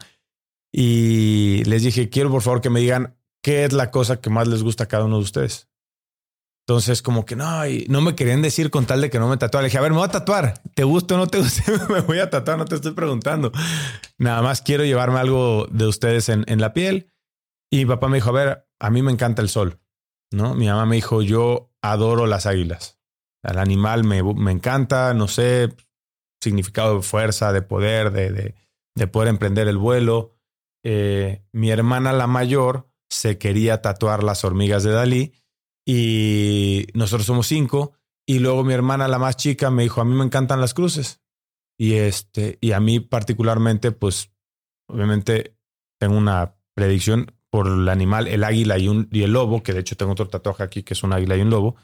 Y 0.72 1.64
les 1.64 1.82
dije, 1.82 2.08
quiero 2.08 2.30
por 2.30 2.42
favor 2.42 2.60
que 2.60 2.70
me 2.70 2.80
digan 2.80 3.16
qué 3.42 3.64
es 3.64 3.72
la 3.72 3.90
cosa 3.90 4.20
que 4.20 4.30
más 4.30 4.48
les 4.48 4.62
gusta 4.62 4.84
a 4.84 4.88
cada 4.88 5.04
uno 5.04 5.16
de 5.16 5.24
ustedes. 5.24 5.68
Entonces, 6.66 7.02
como 7.02 7.24
que 7.24 7.34
no, 7.34 7.44
no 7.88 8.00
me 8.00 8.14
querían 8.14 8.40
decir 8.40 8.70
con 8.70 8.86
tal 8.86 9.00
de 9.00 9.10
que 9.10 9.18
no 9.18 9.28
me 9.28 9.36
tatuara. 9.36 9.62
Le 9.62 9.68
dije, 9.68 9.78
a 9.78 9.82
ver, 9.82 9.90
me 9.90 9.98
voy 9.98 10.06
a 10.06 10.12
tatuar. 10.12 10.62
¿Te 10.74 10.84
gusta 10.84 11.16
o 11.16 11.18
no 11.18 11.26
te 11.26 11.38
gusta? 11.38 11.62
me 11.92 12.00
voy 12.00 12.20
a 12.20 12.30
tatuar, 12.30 12.56
no 12.56 12.64
te 12.64 12.76
estoy 12.76 12.92
preguntando. 12.92 13.52
Nada 14.16 14.42
más 14.42 14.62
quiero 14.62 14.84
llevarme 14.84 15.18
algo 15.18 15.66
de 15.70 15.86
ustedes 15.86 16.28
en, 16.28 16.44
en 16.46 16.60
la 16.60 16.72
piel. 16.72 17.12
Y 17.70 17.78
mi 17.78 17.86
papá 17.86 18.08
me 18.08 18.18
dijo, 18.18 18.30
a 18.30 18.32
ver, 18.32 18.68
a 18.78 18.90
mí 18.90 19.02
me 19.02 19.10
encanta 19.10 19.42
el 19.42 19.48
sol. 19.48 19.80
¿no? 20.32 20.54
Mi 20.54 20.66
mamá 20.66 20.86
me 20.86 20.96
dijo, 20.96 21.22
yo 21.22 21.70
adoro 21.82 22.26
las 22.26 22.46
águilas. 22.46 22.98
El 23.42 23.58
animal 23.58 24.04
me, 24.04 24.22
me 24.22 24.52
encanta, 24.52 25.14
no 25.14 25.28
sé, 25.28 25.74
significado 26.42 26.96
de 26.96 27.02
fuerza, 27.02 27.52
de 27.52 27.62
poder, 27.62 28.12
de, 28.12 28.54
de, 28.94 29.06
poder 29.06 29.28
emprender 29.28 29.68
el 29.68 29.78
vuelo. 29.78 30.36
Eh, 30.84 31.44
mi 31.52 31.70
hermana 31.70 32.12
la 32.12 32.26
mayor 32.26 32.88
se 33.10 33.38
quería 33.38 33.82
tatuar 33.82 34.24
las 34.24 34.44
hormigas 34.44 34.82
de 34.82 34.92
Dalí 34.92 35.32
y 35.86 36.86
nosotros 36.94 37.26
somos 37.26 37.46
cinco. 37.46 37.92
Y 38.26 38.38
luego 38.38 38.64
mi 38.64 38.72
hermana 38.72 39.08
la 39.08 39.18
más 39.18 39.36
chica 39.36 39.70
me 39.70 39.82
dijo, 39.82 40.00
a 40.00 40.04
mí 40.04 40.14
me 40.14 40.24
encantan 40.24 40.60
las 40.60 40.74
cruces. 40.74 41.20
Y, 41.78 41.94
este, 41.94 42.58
y 42.60 42.72
a 42.72 42.80
mí 42.80 43.00
particularmente, 43.00 43.90
pues 43.90 44.30
obviamente 44.88 45.56
tengo 45.98 46.16
una 46.16 46.54
predicción 46.74 47.32
por 47.50 47.66
el 47.66 47.88
animal, 47.88 48.28
el 48.28 48.44
águila 48.44 48.78
y, 48.78 48.88
un, 48.88 49.08
y 49.10 49.22
el 49.22 49.32
lobo, 49.32 49.62
que 49.62 49.72
de 49.72 49.80
hecho 49.80 49.96
tengo 49.96 50.12
otro 50.12 50.28
tatuaje 50.28 50.62
aquí 50.62 50.82
que 50.82 50.94
es 50.94 51.02
un 51.02 51.12
águila 51.12 51.36
y 51.36 51.40
un 51.40 51.50
lobo. 51.50 51.76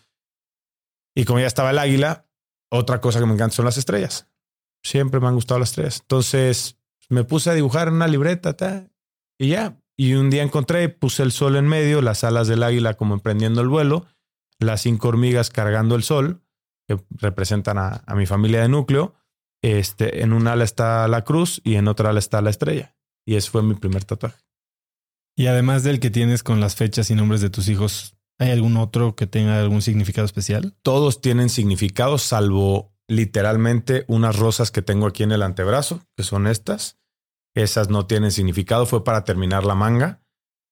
Y 1.18 1.24
como 1.24 1.40
ya 1.40 1.48
estaba 1.48 1.70
el 1.70 1.80
águila, 1.80 2.28
otra 2.70 3.00
cosa 3.00 3.18
que 3.18 3.26
me 3.26 3.34
encanta 3.34 3.56
son 3.56 3.64
las 3.64 3.76
estrellas. 3.76 4.28
Siempre 4.84 5.18
me 5.18 5.26
han 5.26 5.34
gustado 5.34 5.58
las 5.58 5.70
estrellas. 5.70 5.98
Entonces 6.02 6.78
me 7.08 7.24
puse 7.24 7.50
a 7.50 7.54
dibujar 7.54 7.88
en 7.88 7.94
una 7.94 8.06
libreta 8.06 8.54
y 9.36 9.48
ya. 9.48 9.82
Y 9.96 10.14
un 10.14 10.30
día 10.30 10.44
encontré, 10.44 10.88
puse 10.88 11.24
el 11.24 11.32
sol 11.32 11.56
en 11.56 11.66
medio, 11.66 12.02
las 12.02 12.22
alas 12.22 12.46
del 12.46 12.62
águila 12.62 12.94
como 12.94 13.14
emprendiendo 13.14 13.60
el 13.60 13.66
vuelo, 13.66 14.06
las 14.60 14.82
cinco 14.82 15.08
hormigas 15.08 15.50
cargando 15.50 15.96
el 15.96 16.04
sol, 16.04 16.40
que 16.86 17.02
representan 17.10 17.78
a, 17.78 18.04
mi 18.14 18.26
familia 18.26 18.62
de 18.62 18.68
núcleo. 18.68 19.16
Este, 19.60 20.22
en 20.22 20.32
un 20.32 20.46
ala 20.46 20.62
está 20.62 21.08
la 21.08 21.24
cruz 21.24 21.60
y 21.64 21.74
en 21.74 21.88
otra 21.88 22.10
ala 22.10 22.20
está 22.20 22.40
la 22.42 22.50
estrella. 22.50 22.94
Y 23.26 23.34
ese 23.34 23.50
fue 23.50 23.64
mi 23.64 23.74
primer 23.74 24.04
tatuaje. 24.04 24.38
Y 25.36 25.48
además 25.48 25.82
del 25.82 25.98
que 25.98 26.10
tienes 26.10 26.44
con 26.44 26.60
las 26.60 26.76
fechas 26.76 27.10
y 27.10 27.16
nombres 27.16 27.40
de 27.40 27.50
tus 27.50 27.68
hijos, 27.68 28.17
¿Hay 28.38 28.50
algún 28.50 28.76
otro 28.76 29.16
que 29.16 29.26
tenga 29.26 29.58
algún 29.58 29.82
significado 29.82 30.24
especial? 30.24 30.76
Todos 30.82 31.20
tienen 31.20 31.48
significado, 31.48 32.18
salvo 32.18 32.94
literalmente 33.08 34.04
unas 34.06 34.36
rosas 34.36 34.70
que 34.70 34.82
tengo 34.82 35.06
aquí 35.06 35.22
en 35.22 35.32
el 35.32 35.42
antebrazo, 35.42 36.02
que 36.16 36.22
son 36.22 36.46
estas. 36.46 36.98
Esas 37.54 37.88
no 37.88 38.06
tienen 38.06 38.30
significado, 38.30 38.86
fue 38.86 39.02
para 39.02 39.24
terminar 39.24 39.64
la 39.64 39.74
manga. 39.74 40.22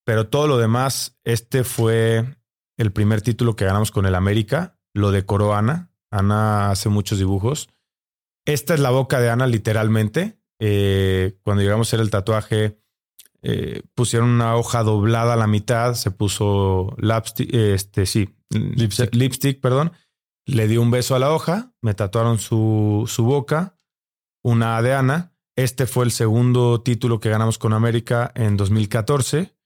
Pero 0.04 0.28
todo 0.28 0.46
lo 0.46 0.58
demás, 0.58 1.18
este 1.24 1.64
fue 1.64 2.36
el 2.76 2.92
primer 2.92 3.22
título 3.22 3.56
que 3.56 3.64
ganamos 3.64 3.90
con 3.90 4.06
el 4.06 4.14
América. 4.14 4.78
Lo 4.94 5.10
decoró 5.10 5.54
Ana. 5.54 5.90
Ana 6.12 6.70
hace 6.70 6.88
muchos 6.88 7.18
dibujos. 7.18 7.68
Esta 8.44 8.74
es 8.74 8.80
la 8.80 8.90
boca 8.90 9.18
de 9.18 9.30
Ana, 9.30 9.48
literalmente. 9.48 10.38
Eh, 10.60 11.38
cuando 11.42 11.62
llegamos 11.62 11.88
a 11.88 11.90
hacer 11.90 12.00
el 12.00 12.10
tatuaje, 12.10 12.78
eh, 13.48 13.82
pusieron 13.94 14.30
una 14.30 14.56
hoja 14.56 14.82
doblada 14.82 15.34
a 15.34 15.36
la 15.36 15.46
mitad, 15.46 15.94
se 15.94 16.10
puso 16.10 16.96
este, 16.98 18.04
sí, 18.06 18.28
lipstick. 18.50 19.60
perdón. 19.60 19.92
Le 20.46 20.66
di 20.66 20.78
un 20.78 20.90
beso 20.90 21.14
a 21.14 21.20
la 21.20 21.30
hoja, 21.30 21.72
me 21.80 21.94
tatuaron 21.94 22.40
su, 22.40 23.04
su 23.06 23.24
boca, 23.24 23.78
una 24.42 24.82
de 24.82 24.94
Ana. 24.94 25.32
Este 25.54 25.86
fue 25.86 26.04
el 26.04 26.10
segundo 26.10 26.82
título 26.82 27.20
que 27.20 27.30
ganamos 27.30 27.58
con 27.58 27.72
América 27.72 28.32
en 28.34 28.56
2014. 28.56 29.56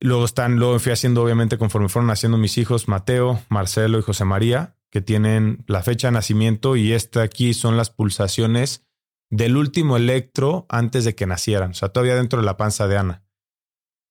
Luego 0.00 0.24
están, 0.24 0.56
luego 0.56 0.80
fui 0.80 0.90
haciendo, 0.90 1.22
obviamente, 1.22 1.56
conforme 1.56 1.88
fueron 1.88 2.08
naciendo 2.08 2.36
mis 2.36 2.58
hijos, 2.58 2.88
Mateo, 2.88 3.40
Marcelo 3.48 4.00
y 4.00 4.02
José 4.02 4.24
María, 4.24 4.76
que 4.90 5.00
tienen 5.02 5.62
la 5.68 5.84
fecha 5.84 6.08
de 6.08 6.12
nacimiento 6.12 6.74
y 6.74 6.94
esta 6.94 7.22
aquí 7.22 7.54
son 7.54 7.76
las 7.76 7.90
pulsaciones 7.90 8.87
del 9.30 9.56
último 9.56 9.96
electro 9.96 10.66
antes 10.68 11.04
de 11.04 11.14
que 11.14 11.26
nacieran, 11.26 11.72
o 11.72 11.74
sea, 11.74 11.90
todavía 11.90 12.16
dentro 12.16 12.40
de 12.40 12.46
la 12.46 12.56
panza 12.56 12.88
de 12.88 12.96
Ana. 12.96 13.24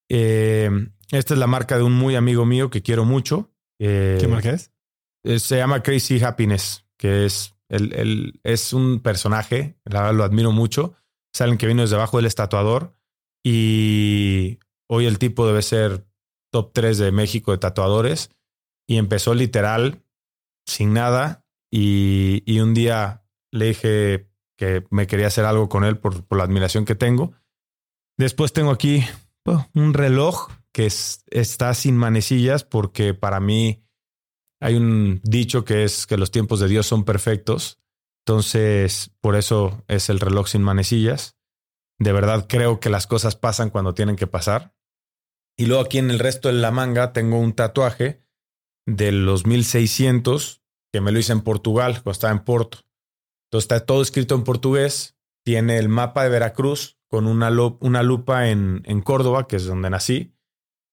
Eh, 0.10 0.70
esta 1.12 1.34
es 1.34 1.40
la 1.40 1.48
marca 1.48 1.78
de 1.78 1.84
un 1.84 1.94
muy 1.94 2.16
amigo 2.16 2.46
mío 2.46 2.70
que 2.70 2.82
quiero 2.82 3.06
mucho. 3.06 3.52
Eh, 3.80 4.18
¿Qué 4.20 4.28
marca 4.28 4.52
es? 4.52 4.72
Eh, 5.24 5.40
se 5.40 5.58
llama 5.58 5.84
Crazy 5.84 6.24
Happiness, 6.24 6.86
que 6.98 7.26
es, 7.26 7.56
el, 7.70 8.40
es 8.44 8.74
un 8.74 9.00
personaje, 9.02 9.80
la 9.86 10.02
verdad 10.02 10.16
lo 10.16 10.24
admiro 10.24 10.52
mucho. 10.52 10.96
Saben 11.34 11.58
que 11.58 11.68
vino 11.68 11.82
desde 11.82 11.96
abajo 11.96 12.18
del 12.18 12.26
estatuador 12.26 12.96
y 13.44 14.60
hoy 14.90 15.06
el 15.06 15.20
tipo 15.20 15.48
debe 15.48 15.62
ser 15.62 16.08
top 16.52 16.72
3 16.74 16.98
de 16.98 17.12
México 17.12 17.52
de 17.52 17.58
tatuadores 17.58 18.32
y 18.88 18.98
empezó 18.98 19.34
literal 19.34 20.04
sin 20.66 20.94
nada 20.94 21.46
y, 21.72 22.44
y 22.46 22.60
un 22.60 22.74
día 22.74 23.24
le 23.52 23.66
dije, 23.68 24.27
que 24.58 24.86
me 24.90 25.08
quería 25.08 25.28
hacer 25.28 25.46
algo 25.46 25.70
con 25.70 25.84
él 25.84 25.98
por, 25.98 26.26
la 26.36 26.44
admiración 26.44 26.84
que 26.84 26.96
tengo. 26.96 27.34
Después 28.18 28.52
tengo 28.52 28.72
aquí 28.72 29.06
un 29.74 29.94
reloj 29.94 30.50
que 30.74 30.88
está 30.88 31.74
sin 31.74 31.96
manecillas 31.96 32.64
porque 32.64 33.14
para 33.14 33.40
mí 33.40 33.84
hay 34.60 34.76
un 34.76 35.22
dicho 35.24 35.64
que 35.64 35.84
es 35.84 36.08
que 36.08 36.18
los 36.18 36.32
tiempos 36.32 36.60
de 36.60 36.68
Dios 36.68 36.88
son 36.88 37.06
perfectos. 37.06 37.80
Entonces, 38.26 39.12
por 39.22 39.36
eso 39.36 39.84
es 39.88 40.10
el 40.10 40.20
reloj 40.20 40.48
sin 40.48 40.64
manecillas. 40.64 41.38
De 42.00 42.12
verdad 42.12 42.48
creo 42.50 42.80
que 42.80 42.90
las 42.90 43.08
cosas 43.08 43.36
pasan 43.36 43.70
cuando 43.70 43.94
tienen 43.94 44.16
que 44.16 44.28
pasar. 44.28 44.76
Y 45.56 45.66
luego 45.66 45.84
aquí 45.84 45.98
en 45.98 46.12
el 46.12 46.20
resto 46.20 46.50
de 46.50 46.56
la 46.56 46.72
manga 46.72 47.14
tengo 47.14 47.40
un 47.40 47.54
tatuaje 47.54 48.22
de 48.86 49.12
los 49.12 49.46
1600 49.46 50.62
que 50.92 51.02
me 51.02 51.12
lo 51.12 51.20
hice 51.20 51.34
en 51.34 51.42
Portugal, 51.42 51.94
cuando 51.96 52.12
estaba 52.12 52.34
en 52.34 52.44
Porto. 52.44 52.87
Entonces 53.48 53.66
está 53.66 53.86
todo 53.86 54.02
escrito 54.02 54.36
en 54.36 54.44
portugués. 54.44 55.18
Tiene 55.44 55.78
el 55.78 55.90
mapa 55.90 56.24
de 56.24 56.30
Veracruz 56.30 56.98
con 57.08 57.26
una, 57.28 57.50
lupa 57.50 58.50
en, 58.50 58.82
en 58.86 59.02
Córdoba, 59.02 59.48
que 59.48 59.56
es 59.56 59.66
donde 59.66 59.90
nací. 59.90 60.36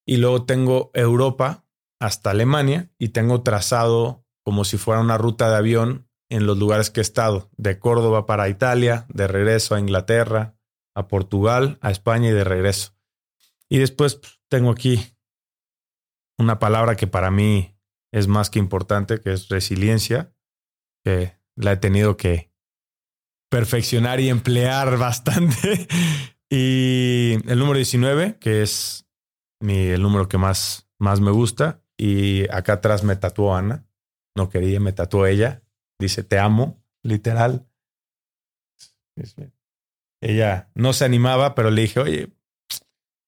Y 0.06 0.18
luego 0.18 0.44
tengo 0.44 0.90
Europa 0.94 1.66
hasta 2.00 2.30
Alemania 2.30 2.90
y 2.99 3.08
tengo 3.08 3.42
trazado 3.42 4.25
como 4.44 4.64
si 4.64 4.76
fuera 4.76 5.00
una 5.00 5.18
ruta 5.18 5.49
de 5.50 5.56
avión 5.56 6.08
en 6.28 6.46
los 6.46 6.58
lugares 6.58 6.90
que 6.90 7.00
he 7.00 7.02
estado, 7.02 7.50
de 7.56 7.78
Córdoba 7.78 8.26
para 8.26 8.49
Italia, 8.49 9.06
de 9.08 9.26
regreso 9.26 9.75
a 9.75 9.80
Inglaterra, 9.80 10.56
a 10.94 11.08
Portugal, 11.08 11.78
a 11.80 11.90
España 11.90 12.30
y 12.30 12.32
de 12.32 12.44
regreso. 12.44 12.96
Y 13.68 13.78
después 13.78 14.16
pues, 14.16 14.40
tengo 14.49 14.70
aquí 14.70 15.16
una 16.38 16.58
palabra 16.58 16.96
que 16.96 17.06
para 17.06 17.30
mí 17.30 17.76
es 18.12 18.28
más 18.28 18.50
que 18.50 18.58
importante, 18.58 19.20
que 19.20 19.32
es 19.32 19.49
resiliencia, 19.49 20.34
que 21.04 21.38
la 21.56 21.73
he 21.73 21.76
tenido 21.76 22.16
que 22.16 22.50
perfeccionar 23.50 24.20
y 24.20 24.28
emplear 24.28 24.99
bastante. 24.99 25.87
y 26.50 27.38
el 27.46 27.58
número 27.58 27.76
19, 27.76 28.38
que 28.38 28.62
es 28.62 29.06
mi, 29.61 29.88
el 29.88 30.02
número 30.02 30.28
que 30.28 30.38
más, 30.38 30.88
más 30.99 31.20
me 31.20 31.30
gusta. 31.30 31.82
Y 31.96 32.50
acá 32.50 32.75
atrás 32.75 33.04
me 33.04 33.16
tatuó 33.16 33.54
Ana. 33.54 33.87
No 34.37 34.49
quería, 34.49 34.80
me 34.80 34.92
tatuó 34.92 35.26
ella. 35.26 35.62
Dice, 35.99 36.25
te 36.25 36.38
amo, 36.38 36.82
literal. 37.02 37.68
Ella 40.20 40.70
no 40.75 40.92
se 40.92 41.04
animaba, 41.04 41.54
pero 41.54 41.70
le 41.70 41.82
dije, 41.82 42.00
oye, 42.00 42.32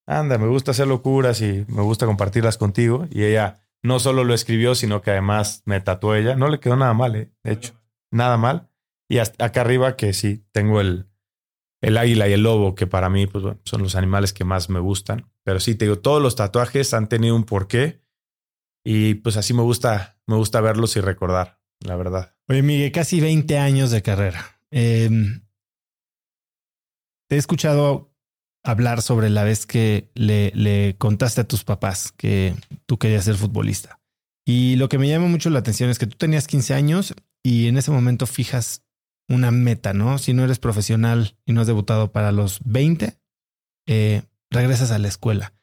anda, 0.07 0.39
me 0.39 0.49
gusta 0.49 0.73
hacer 0.73 0.89
locuras 0.89 1.41
y 1.43 1.65
me 1.69 1.83
gusta 1.83 2.07
compartirlas 2.07 2.59
contigo. 2.59 3.07
Y 3.11 3.25
ella 3.25 3.61
no 3.83 4.01
solo 4.01 4.25
lo 4.25 4.35
escribió, 4.35 4.75
sino 4.75 5.01
que 5.01 5.13
además 5.13 5.63
me 5.65 5.81
tatuó 5.81 6.15
ella. 6.15 6.35
No 6.35 6.49
le 6.49 6.59
quedó 6.59 6.77
nada 6.77 6.95
mal, 6.95 7.15
¿eh? 7.15 7.31
de 7.45 7.53
hecho, 7.53 7.75
nada 8.17 8.37
mal. 8.37 8.71
Y 9.09 9.19
hasta 9.19 9.45
acá 9.45 9.61
arriba 9.61 9.97
que 9.97 10.13
sí, 10.13 10.45
tengo 10.53 10.81
el, 10.81 11.09
el 11.81 11.97
águila 11.99 12.29
y 12.29 12.33
el 12.33 12.43
lobo, 12.43 12.75
que 12.75 12.87
para 12.87 13.09
mí 13.09 13.27
pues, 13.27 13.45
son 13.65 13.83
los 13.83 13.95
animales 13.95 14.33
que 14.33 14.45
más 14.45 14.69
me 14.69 14.81
gustan. 14.81 15.31
Pero 15.45 15.61
sí, 15.61 15.75
te 15.75 15.85
digo, 15.85 15.99
todos 15.99 16.21
los 16.21 16.35
tatuajes 16.35 16.93
han 16.95 17.09
tenido 17.09 17.37
un 17.37 17.45
porqué. 17.45 18.03
Y 18.85 19.15
pues 19.15 19.37
así 19.37 19.53
me 19.53 19.63
gusta, 19.63 20.19
me 20.27 20.37
gusta 20.37 20.61
verlos 20.61 20.97
y 20.97 21.01
recordar, 21.01 21.61
la 21.81 21.97
verdad. 21.97 22.37
Oye, 22.49 22.63
Miguel, 22.63 22.93
casi 22.93 23.21
20 23.21 23.59
años 23.59 23.91
de 23.91 24.03
carrera. 24.03 24.61
Em, 24.71 25.45
te 27.29 27.37
he 27.37 27.39
escuchado 27.39 28.13
hablar 28.63 29.03
sobre 29.03 29.31
la 29.31 29.45
vez 29.45 29.67
que 29.67 30.11
le, 30.15 30.53
le, 30.55 30.97
contaste 30.99 31.41
a 31.41 31.49
tus 31.49 31.65
papás 31.65 32.13
que 32.13 32.55
tú 32.87 32.99
querías 32.99 33.25
ser 33.25 33.37
futbolista. 33.37 34.01
Y 34.45 34.77
lo 34.77 34.89
que 34.89 34.99
me 34.99 35.09
llama 35.09 35.27
mucho 35.27 35.51
la 35.51 35.59
atención 35.59 35.91
es 35.91 35.99
que 35.99 36.07
tú 36.07 36.17
tenías 36.17 36.47
15 36.47 36.75
años 36.75 37.15
y 37.47 37.69
en 37.69 37.79
ese 37.79 37.93
momento 37.93 38.27
fijas 38.27 38.83
una 39.29 39.53
meta, 39.53 39.93
¿no? 39.93 40.19
Si 40.19 40.33
no 40.33 40.43
eres 40.43 40.59
profesional 40.59 41.37
y 41.45 41.53
no 41.53 41.61
has 41.61 41.69
debutado 41.69 42.11
para 42.11 42.33
los 42.33 42.59
20, 42.65 43.21
eh, 43.87 44.23
regresas 44.51 44.91
a 44.91 44.99
la 44.99 45.07
escuela. 45.07 45.55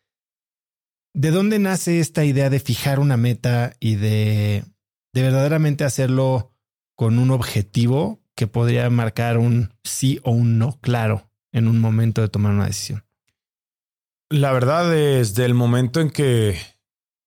¿De 1.14 1.32
dónde 1.32 1.60
nace 1.60 2.00
esta 2.00 2.24
idea 2.24 2.50
de 2.50 2.62
fijar 2.62 3.02
una 3.02 3.18
meta 3.18 3.74
y 3.82 3.96
de, 3.96 4.64
de 5.12 5.22
verdaderamente 5.22 5.84
hacerlo 5.84 6.54
con 6.96 7.20
un 7.20 7.32
objetivo 7.32 8.22
que 8.34 8.48
podría 8.48 8.90
marcar 8.90 9.38
un 9.38 9.74
sí 9.84 10.22
o 10.24 10.32
un 10.32 10.58
no 10.58 10.80
claro 10.80 11.30
en 11.52 11.68
un 11.68 11.82
momento 11.82 12.22
de 12.22 12.30
tomar 12.30 12.54
una 12.54 12.68
decisión? 12.68 13.04
La 14.30 14.54
verdad, 14.54 14.90
desde 14.90 15.44
el 15.44 15.54
momento 15.54 16.00
en 16.00 16.12
que 16.12 16.58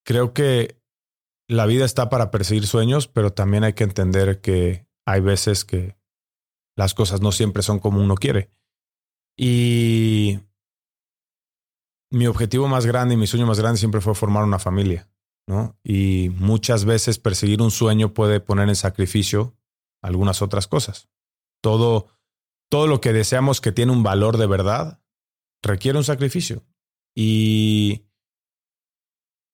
creo 0.03 0.33
que 0.33 0.76
la 1.47 1.65
vida 1.65 1.85
está 1.85 2.09
para 2.09 2.31
perseguir 2.31 2.67
sueños, 2.67 3.07
pero 3.07 3.33
también 3.33 3.63
hay 3.63 3.73
que 3.73 3.83
entender 3.83 4.41
que 4.41 4.87
hay 5.05 5.21
veces 5.21 5.65
que 5.65 5.97
las 6.75 6.93
cosas 6.93 7.21
no 7.21 7.31
siempre 7.31 7.63
son 7.63 7.79
como 7.79 8.01
uno 8.01 8.15
quiere. 8.15 8.51
Y 9.37 10.39
mi 12.11 12.27
objetivo 12.27 12.67
más 12.67 12.85
grande 12.85 13.13
y 13.13 13.17
mi 13.17 13.27
sueño 13.27 13.45
más 13.45 13.59
grande 13.59 13.79
siempre 13.79 14.01
fue 14.01 14.15
formar 14.15 14.43
una 14.43 14.59
familia, 14.59 15.09
¿no? 15.47 15.77
Y 15.83 16.29
muchas 16.35 16.85
veces 16.85 17.19
perseguir 17.19 17.61
un 17.61 17.71
sueño 17.71 18.13
puede 18.13 18.39
poner 18.39 18.69
en 18.69 18.75
sacrificio 18.75 19.55
algunas 20.01 20.41
otras 20.41 20.67
cosas. 20.67 21.09
Todo 21.61 22.09
todo 22.69 22.87
lo 22.87 23.01
que 23.01 23.13
deseamos 23.13 23.61
que 23.61 23.71
tiene 23.71 23.91
un 23.91 24.03
valor 24.03 24.37
de 24.37 24.47
verdad 24.47 25.01
requiere 25.63 25.97
un 25.97 26.03
sacrificio. 26.03 26.65
Y 27.15 28.06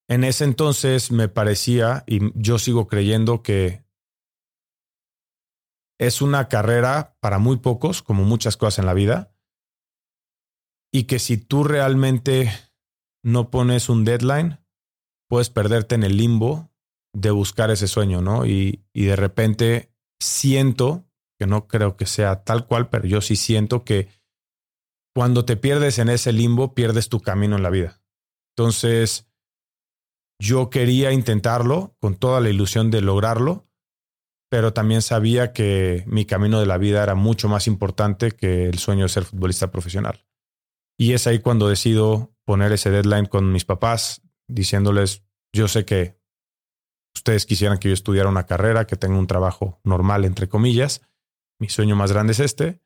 en 0.09 0.23
ese 0.23 0.43
entonces 0.43 1.11
me 1.11 1.29
parecía, 1.29 2.03
y 2.07 2.19
yo 2.39 2.59
sigo 2.59 2.87
creyendo 2.87 3.41
que 3.41 3.83
es 5.99 6.21
una 6.21 6.49
carrera 6.49 7.17
para 7.21 7.39
muy 7.39 7.57
pocos, 7.57 8.01
como 8.01 8.23
muchas 8.23 8.57
cosas 8.57 8.79
en 8.79 8.85
la 8.85 8.93
vida, 8.93 9.33
y 10.91 11.03
que 11.03 11.19
si 11.19 11.37
tú 11.37 11.63
realmente 11.63 12.51
no 13.23 13.49
pones 13.49 13.89
un 13.89 14.03
deadline, 14.03 14.59
puedes 15.29 15.49
perderte 15.49 15.95
en 15.95 16.03
el 16.03 16.17
limbo 16.17 16.69
de 17.13 17.31
buscar 17.31 17.71
ese 17.71 17.87
sueño, 17.87 18.21
¿no? 18.21 18.45
Y, 18.45 18.83
y 18.93 19.05
de 19.05 19.15
repente 19.15 19.93
siento 20.19 21.05
no 21.47 21.67
creo 21.67 21.95
que 21.95 22.05
sea 22.05 22.43
tal 22.43 22.67
cual, 22.67 22.89
pero 22.89 23.05
yo 23.05 23.21
sí 23.21 23.35
siento 23.35 23.83
que 23.83 24.09
cuando 25.15 25.45
te 25.45 25.57
pierdes 25.57 25.99
en 25.99 26.09
ese 26.09 26.33
limbo, 26.33 26.73
pierdes 26.73 27.09
tu 27.09 27.19
camino 27.19 27.55
en 27.55 27.63
la 27.63 27.69
vida. 27.69 28.01
Entonces, 28.55 29.27
yo 30.39 30.69
quería 30.69 31.11
intentarlo 31.11 31.95
con 31.99 32.15
toda 32.15 32.41
la 32.41 32.49
ilusión 32.49 32.91
de 32.91 33.01
lograrlo, 33.01 33.67
pero 34.49 34.73
también 34.73 35.01
sabía 35.01 35.51
que 35.51 36.03
mi 36.05 36.25
camino 36.25 36.59
de 36.59 36.65
la 36.65 36.77
vida 36.77 37.01
era 37.01 37.15
mucho 37.15 37.49
más 37.49 37.67
importante 37.67 38.31
que 38.31 38.67
el 38.67 38.77
sueño 38.77 39.03
de 39.03 39.09
ser 39.09 39.23
futbolista 39.23 39.71
profesional. 39.71 40.25
Y 40.97 41.13
es 41.13 41.25
ahí 41.25 41.39
cuando 41.39 41.67
decido 41.67 42.35
poner 42.45 42.71
ese 42.71 42.91
deadline 42.91 43.25
con 43.25 43.51
mis 43.51 43.65
papás, 43.65 44.21
diciéndoles, 44.47 45.23
yo 45.53 45.67
sé 45.67 45.85
que 45.85 46.19
ustedes 47.15 47.45
quisieran 47.45 47.79
que 47.79 47.87
yo 47.87 47.93
estudiara 47.93 48.29
una 48.29 48.45
carrera, 48.45 48.85
que 48.85 48.95
tenga 48.95 49.17
un 49.17 49.27
trabajo 49.27 49.79
normal, 49.83 50.25
entre 50.25 50.49
comillas, 50.49 51.01
mi 51.59 51.69
sueño 51.69 51.95
más 51.95 52.11
grande 52.11 52.33
es 52.33 52.39
este. 52.39 52.81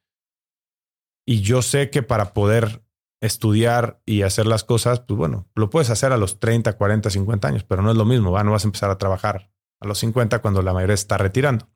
Y 1.26 1.42
yo 1.42 1.62
sé 1.62 1.90
que 1.90 2.04
para 2.04 2.34
poder 2.34 2.87
estudiar 3.22 4.02
y 4.06 4.22
hacer 4.22 4.46
las 4.46 4.64
cosas, 4.64 5.00
pues 5.00 5.18
bueno, 5.18 5.48
lo 5.56 5.70
puedes 5.70 5.90
hacer 5.90 6.12
a 6.12 6.18
los 6.18 6.40
30, 6.40 6.74
40, 6.78 7.10
50 7.10 7.48
años, 7.48 7.64
pero 7.64 7.82
no 7.82 7.92
es 7.92 7.98
lo 7.98 8.06
mismo, 8.06 8.32
¿va? 8.32 8.44
no 8.44 8.52
vas 8.52 8.64
a 8.64 8.68
empezar 8.68 8.90
a 8.90 8.98
trabajar 8.98 9.52
a 9.80 9.88
los 9.88 10.00
50 10.00 10.40
cuando 10.40 10.62
la 10.62 10.74
mayoría 10.74 10.94
está 10.94 11.18
retirando. 11.18 11.70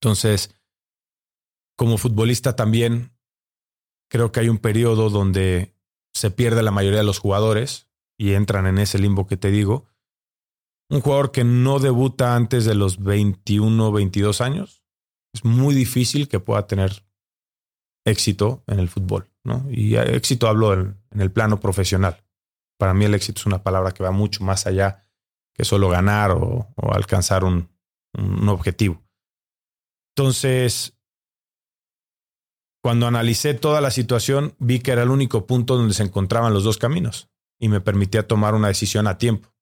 Entonces, 0.00 0.54
como 1.76 1.98
futbolista 1.98 2.56
también, 2.56 3.16
creo 4.10 4.32
que 4.32 4.40
hay 4.40 4.48
un 4.48 4.58
periodo 4.58 5.10
donde 5.10 5.74
se 6.14 6.30
pierde 6.30 6.62
la 6.62 6.70
mayoría 6.70 7.00
de 7.00 7.06
los 7.06 7.18
jugadores 7.18 7.88
y 8.18 8.32
entran 8.32 8.66
en 8.66 8.78
ese 8.78 8.98
limbo 8.98 9.26
que 9.26 9.36
te 9.36 9.50
digo. 9.50 9.86
Un 10.88 11.00
jugador 11.00 11.32
que 11.32 11.44
no 11.44 11.78
debuta 11.80 12.36
antes 12.36 12.64
de 12.64 12.74
los 12.74 13.02
21, 13.02 13.92
22 13.92 14.40
años, 14.40 14.84
es 15.34 15.44
muy 15.44 15.74
difícil 15.74 16.28
que 16.28 16.40
pueda 16.40 16.66
tener 16.66 17.04
éxito 18.06 18.62
en 18.66 18.78
el 18.78 18.88
fútbol, 18.88 19.28
¿no? 19.44 19.66
Y 19.68 19.96
éxito 19.96 20.48
hablo 20.48 20.72
en, 20.72 20.96
el 21.10 21.30
plano 21.30 21.60
profesional. 21.60 22.24
Para 22.78 22.94
mí 22.94 23.04
el 23.04 23.14
éxito 23.14 23.40
es 23.40 23.46
una 23.46 23.62
palabra 23.62 23.92
que 23.92 24.02
va 24.02 24.12
mucho 24.12 24.44
más 24.44 24.66
allá 24.66 25.02
que 25.52 25.64
solo 25.64 25.88
ganar 25.88 26.30
o, 26.30 26.68
alcanzar 26.76 27.44
un, 27.44 27.68
un 28.14 28.48
objetivo. 28.48 29.02
Entonces, 30.14 30.94
cuando 32.82 33.06
analicé 33.06 33.54
toda 33.54 33.80
la 33.80 33.90
situación, 33.90 34.54
vi 34.58 34.80
que 34.80 34.92
era 34.92 35.02
el 35.02 35.10
único 35.10 35.46
punto 35.46 35.76
donde 35.76 35.94
se 35.94 36.04
encontraban 36.04 36.54
los 36.54 36.64
dos 36.64 36.78
caminos 36.78 37.28
y 37.58 37.68
me 37.68 37.80
permitía 37.80 38.26
tomar 38.26 38.54
una 38.54 38.68
decisión 38.68 39.06
a 39.06 39.18
tiempo. 39.18 39.52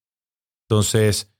Entonces, 0.69 1.33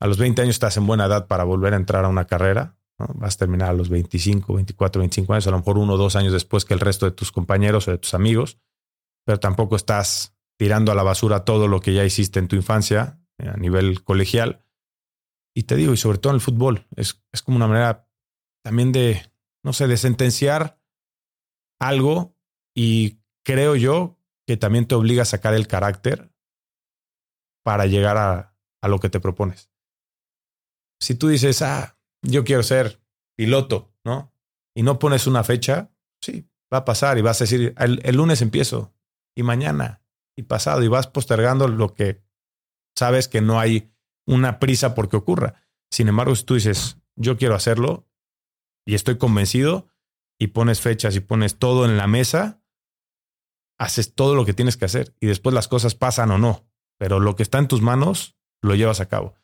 a 0.00 0.06
los 0.06 0.16
20 0.16 0.40
años 0.42 0.56
estás 0.56 0.76
en 0.76 0.86
buena 0.86 1.06
edad 1.06 1.26
para 1.26 1.44
volver 1.44 1.74
a 1.74 1.76
entrar 1.76 2.04
a 2.04 2.08
una 2.08 2.26
carrera 2.26 2.77
Vas 2.98 3.36
a 3.36 3.38
terminar 3.38 3.70
a 3.70 3.72
los 3.74 3.88
25, 3.88 4.54
24, 4.54 4.98
25 5.00 5.32
años, 5.32 5.46
a 5.46 5.52
lo 5.52 5.58
mejor 5.58 5.78
uno 5.78 5.94
o 5.94 5.96
dos 5.96 6.16
años 6.16 6.32
después 6.32 6.64
que 6.64 6.74
el 6.74 6.80
resto 6.80 7.06
de 7.06 7.12
tus 7.12 7.30
compañeros 7.30 7.86
o 7.86 7.92
de 7.92 7.98
tus 7.98 8.12
amigos, 8.14 8.58
pero 9.24 9.38
tampoco 9.38 9.76
estás 9.76 10.36
tirando 10.58 10.90
a 10.90 10.94
la 10.96 11.04
basura 11.04 11.44
todo 11.44 11.68
lo 11.68 11.80
que 11.80 11.94
ya 11.94 12.04
hiciste 12.04 12.40
en 12.40 12.48
tu 12.48 12.56
infancia 12.56 13.20
eh, 13.38 13.48
a 13.48 13.56
nivel 13.56 14.02
colegial. 14.02 14.64
Y 15.54 15.64
te 15.64 15.76
digo, 15.76 15.92
y 15.92 15.96
sobre 15.96 16.18
todo 16.18 16.32
en 16.32 16.36
el 16.36 16.40
fútbol, 16.40 16.86
es, 16.96 17.22
es 17.32 17.42
como 17.42 17.56
una 17.56 17.68
manera 17.68 18.08
también 18.64 18.90
de, 18.90 19.30
no 19.62 19.72
sé, 19.72 19.86
de 19.86 19.96
sentenciar 19.96 20.80
algo 21.80 22.36
y 22.74 23.20
creo 23.44 23.76
yo 23.76 24.18
que 24.46 24.56
también 24.56 24.86
te 24.86 24.94
obliga 24.94 25.22
a 25.22 25.26
sacar 25.26 25.54
el 25.54 25.68
carácter 25.68 26.32
para 27.62 27.86
llegar 27.86 28.16
a, 28.16 28.56
a 28.80 28.88
lo 28.88 28.98
que 28.98 29.10
te 29.10 29.20
propones. 29.20 29.70
si 31.00 31.14
tú 31.14 31.28
dices, 31.28 31.62
ah, 31.62 31.97
yo 32.22 32.44
quiero 32.44 32.62
ser 32.62 33.00
piloto, 33.36 33.92
¿no? 34.04 34.32
Y 34.74 34.82
no 34.82 34.98
pones 34.98 35.26
una 35.26 35.44
fecha, 35.44 35.90
sí, 36.20 36.48
va 36.72 36.78
a 36.78 36.84
pasar 36.84 37.18
y 37.18 37.22
vas 37.22 37.40
a 37.40 37.44
decir, 37.44 37.74
el, 37.78 38.16
lunes 38.16 38.42
empiezo 38.42 38.94
y 39.36 39.42
mañana 39.42 40.02
y 40.36 40.42
pasado 40.42 40.82
y 40.82 40.88
vas 40.88 41.06
postergando 41.06 41.68
lo 41.68 41.94
que 41.94 42.22
sabes 42.96 43.28
que 43.28 43.40
no 43.40 43.58
hay 43.58 43.92
una 44.26 44.58
prisa 44.58 44.94
porque 44.94 45.16
ocurra. 45.16 45.62
Sin 45.90 46.08
embargo, 46.08 46.34
si 46.34 46.44
tú 46.44 46.54
dices, 46.54 46.98
yo 47.16 47.36
quiero 47.36 47.54
hacerlo 47.54 48.08
y 48.86 48.94
estoy 48.94 49.18
convencido 49.18 49.88
y 50.38 50.48
pones 50.48 50.80
fechas 50.80 51.16
y 51.16 51.20
pones 51.20 51.58
todo 51.58 51.84
en 51.84 51.96
la 51.96 52.06
mesa, 52.06 52.62
haces 53.78 54.14
todo 54.14 54.34
lo 54.34 54.44
que 54.44 54.54
tienes 54.54 54.76
que 54.76 54.84
hacer 54.84 55.14
y 55.20 55.26
después 55.26 55.54
las 55.54 55.68
cosas 55.68 55.94
pasan 55.94 56.30
o 56.30 56.38
no, 56.38 56.68
pero 56.98 57.20
lo 57.20 57.36
que 57.36 57.42
está 57.42 57.58
en 57.58 57.68
tus 57.68 57.80
manos 57.80 58.36
lo 58.60 58.74
llevas 58.74 59.00
a 59.00 59.08
cabo. 59.08 59.34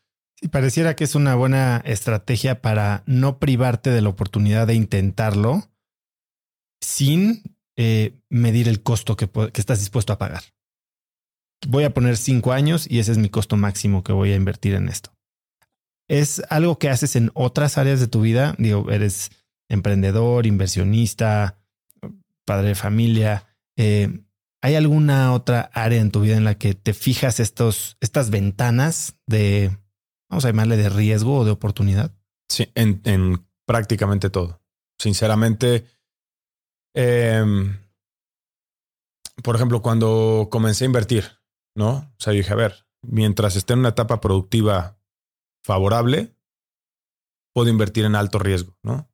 Pareciera 0.51 0.95
que 0.95 1.03
es 1.03 1.15
una 1.15 1.35
buena 1.35 1.81
estrategia 1.85 2.61
para 2.61 3.03
no 3.05 3.39
privarte 3.39 3.89
de 3.89 4.01
la 4.01 4.09
oportunidad 4.09 4.67
de 4.67 4.75
intentarlo 4.75 5.71
sin 6.81 7.41
eh, 7.77 8.19
medir 8.29 8.67
el 8.67 8.83
costo 8.83 9.15
que, 9.15 9.29
que 9.29 9.61
estás 9.61 9.79
dispuesto 9.79 10.13
a 10.13 10.17
pagar. 10.17 10.43
Voy 11.67 11.83
a 11.83 11.93
poner 11.93 12.17
cinco 12.17 12.51
años 12.51 12.85
y 12.89 12.99
ese 12.99 13.13
es 13.13 13.17
mi 13.17 13.29
costo 13.29 13.57
máximo 13.57 14.03
que 14.03 14.13
voy 14.13 14.31
a 14.31 14.35
invertir 14.35 14.75
en 14.75 14.89
esto. 14.89 15.15
¿Es 16.07 16.43
algo 16.49 16.77
que 16.77 16.89
haces 16.89 17.15
en 17.15 17.31
otras 17.33 17.77
áreas 17.77 17.99
de 17.99 18.07
tu 18.07 18.21
vida? 18.21 18.55
Digo, 18.59 18.91
eres 18.91 19.31
emprendedor, 19.69 20.45
inversionista, 20.45 21.57
padre 22.45 22.69
de 22.69 22.75
familia. 22.75 23.57
Eh, 23.77 24.21
¿Hay 24.61 24.75
alguna 24.75 25.33
otra 25.33 25.71
área 25.73 26.01
en 26.01 26.11
tu 26.11 26.21
vida 26.21 26.37
en 26.37 26.43
la 26.43 26.55
que 26.55 26.75
te 26.75 26.93
fijas 26.93 27.39
estos, 27.39 27.97
estas 27.99 28.29
ventanas 28.29 29.15
de, 29.25 29.75
vamos 30.29 30.45
a 30.45 30.49
llamarle 30.49 30.77
de 30.77 30.89
riesgo 30.89 31.39
o 31.39 31.45
de 31.45 31.51
oportunidad? 31.51 32.13
Sí, 32.49 32.71
en, 32.75 33.47
prácticamente 33.65 34.29
todo. 34.29 34.61
Sinceramente, 34.99 35.87
em, 36.93 37.79
por 39.43 39.55
ejemplo, 39.55 39.81
cuando 39.81 40.47
comencé 40.51 40.85
a 40.85 40.87
invertir, 40.87 41.39
¿no? 41.75 41.89
O 41.89 42.15
sea, 42.19 42.33
dije, 42.33 42.53
a 42.53 42.55
ver, 42.55 42.87
mientras 43.01 43.55
esté 43.55 43.73
en 43.73 43.79
una 43.79 43.89
etapa 43.89 44.21
productiva 44.21 44.99
favorable, 45.63 46.35
puedo 47.53 47.69
invertir 47.69 48.05
en 48.05 48.15
alto 48.15 48.39
riesgo, 48.39 48.77
¿no? 48.83 49.09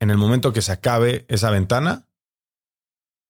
En 0.00 0.10
el 0.10 0.18
momento 0.18 0.52
que 0.52 0.62
se 0.62 0.72
acabe 0.72 1.24
esa 1.28 1.50
ventana, 1.50 2.08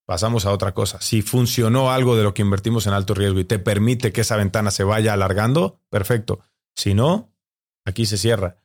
pasamos 0.07 0.47
a 0.47 0.53
otra 0.53 0.73
cosa. 0.73 1.01
Si 1.01 1.23
funcionó 1.23 1.91
algo 1.91 2.17
de 2.17 2.23
lo 2.23 2.33
que 2.33 2.43
invertimos 2.43 2.87
en 2.87 2.93
alto 2.95 3.15
riesgo 3.15 3.41
y 3.41 3.45
te 3.45 3.59
permite 3.59 4.13
que 4.13 4.23
esa 4.23 4.37
ventana 4.37 4.71
se 4.71 4.85
vaya 4.85 5.13
alargando, 5.13 5.81
perfecto. 5.91 6.41
Si 6.77 6.95
no, 6.95 7.35
aquí 7.85 8.07
se 8.07 8.19
cierra. 8.19 8.63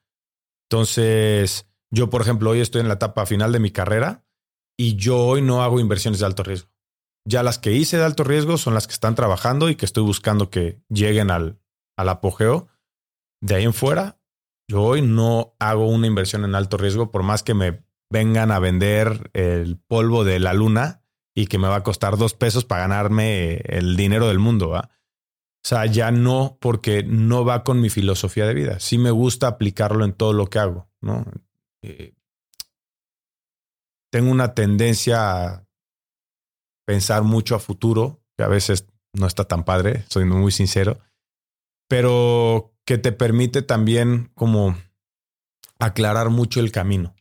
Entonces, 0.69 1.67
yo, 1.89 2.09
por 2.09 2.21
ejemplo, 2.21 2.51
hoy 2.51 2.59
estoy 2.59 2.81
en 2.81 2.87
la 2.87 2.95
etapa 2.95 3.25
final 3.25 3.51
de 3.51 3.59
mi 3.59 3.71
carrera 3.71 4.25
y 4.77 4.95
yo 4.95 5.17
hoy 5.17 5.41
no 5.41 5.63
hago 5.63 5.79
inversiones 5.79 6.19
de 6.19 6.25
alto 6.25 6.43
riesgo. 6.43 6.69
Ya 7.25 7.43
las 7.43 7.59
que 7.59 7.71
hice 7.71 7.97
de 7.97 8.03
alto 8.03 8.23
riesgo 8.23 8.57
son 8.57 8.73
las 8.73 8.87
que 8.87 8.93
están 8.93 9.15
trabajando 9.15 9.69
y 9.69 9.75
que 9.75 9.85
estoy 9.85 10.03
buscando 10.03 10.49
que 10.49 10.81
lleguen 10.89 11.29
al, 11.29 11.59
al 11.97 12.09
apogeo. 12.09 12.67
De 13.41 13.55
ahí 13.55 13.63
en 13.63 13.73
fuera, 13.73 14.19
yo 14.67 14.81
hoy 14.81 15.01
no 15.01 15.55
hago 15.59 15.87
una 15.87 16.07
inversión 16.07 16.45
en 16.45 16.55
alto 16.55 16.77
riesgo 16.77 17.11
por 17.11 17.23
más 17.23 17.43
que 17.43 17.53
me 17.53 17.83
vengan 18.09 18.51
a 18.51 18.59
vender 18.59 19.29
el 19.33 19.77
polvo 19.77 20.23
de 20.23 20.39
la 20.39 20.53
luna 20.53 21.03
y 21.35 21.47
que 21.47 21.57
me 21.57 21.67
va 21.67 21.77
a 21.77 21.83
costar 21.83 22.17
dos 22.17 22.33
pesos 22.33 22.65
para 22.65 22.81
ganarme 22.81 23.61
el 23.65 23.95
dinero 23.95 24.27
del 24.27 24.39
mundo. 24.39 24.81
O 25.63 25.67
sea, 25.67 25.85
ya 25.85 26.11
no, 26.11 26.57
porque 26.59 27.03
no 27.03 27.45
va 27.45 27.63
con 27.63 27.81
mi 27.81 27.89
filosofía 27.89 28.47
de 28.47 28.53
vida. 28.53 28.79
Sí 28.79 28.97
me 28.97 29.11
gusta 29.11 29.47
aplicarlo 29.47 30.05
en 30.05 30.13
todo 30.13 30.33
lo 30.33 30.47
que 30.47 30.59
hago, 30.59 30.89
¿no? 31.01 31.25
Eh, 31.83 32.13
tengo 34.11 34.31
una 34.31 34.53
tendencia 34.53 35.45
a 35.45 35.67
pensar 36.85 37.23
mucho 37.23 37.55
a 37.55 37.59
futuro, 37.59 38.21
que 38.37 38.43
a 38.43 38.47
veces 38.47 38.87
no 39.13 39.27
está 39.27 39.45
tan 39.45 39.63
padre, 39.63 40.03
soy 40.09 40.25
muy 40.25 40.51
sincero, 40.51 40.99
pero 41.87 42.73
que 42.85 42.97
te 42.97 43.11
permite 43.11 43.61
también 43.61 44.31
como 44.33 44.77
aclarar 45.79 46.29
mucho 46.29 46.59
el 46.59 46.71
camino. 46.71 47.15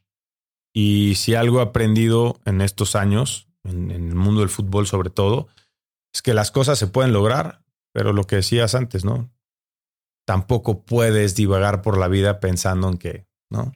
Y 0.72 1.14
si 1.16 1.34
algo 1.34 1.58
he 1.58 1.62
aprendido 1.62 2.40
en 2.44 2.60
estos 2.60 2.94
años, 2.94 3.48
en, 3.64 3.90
el 3.90 4.14
mundo 4.14 4.40
del 4.40 4.48
fútbol 4.48 4.86
sobre 4.86 5.10
todo, 5.10 5.48
es 6.14 6.22
que 6.22 6.34
las 6.34 6.50
cosas 6.50 6.78
se 6.78 6.86
pueden 6.86 7.12
lograr, 7.12 7.62
pero 7.92 8.12
lo 8.12 8.24
que 8.24 8.36
decías 8.36 8.74
antes, 8.74 9.04
¿no? 9.04 9.30
Tampoco 10.26 10.84
puedes 10.84 11.34
divagar 11.34 11.82
por 11.82 11.98
la 11.98 12.08
vida 12.08 12.40
pensando 12.40 12.88
en 12.88 12.98
que, 12.98 13.26
¿no? 13.50 13.72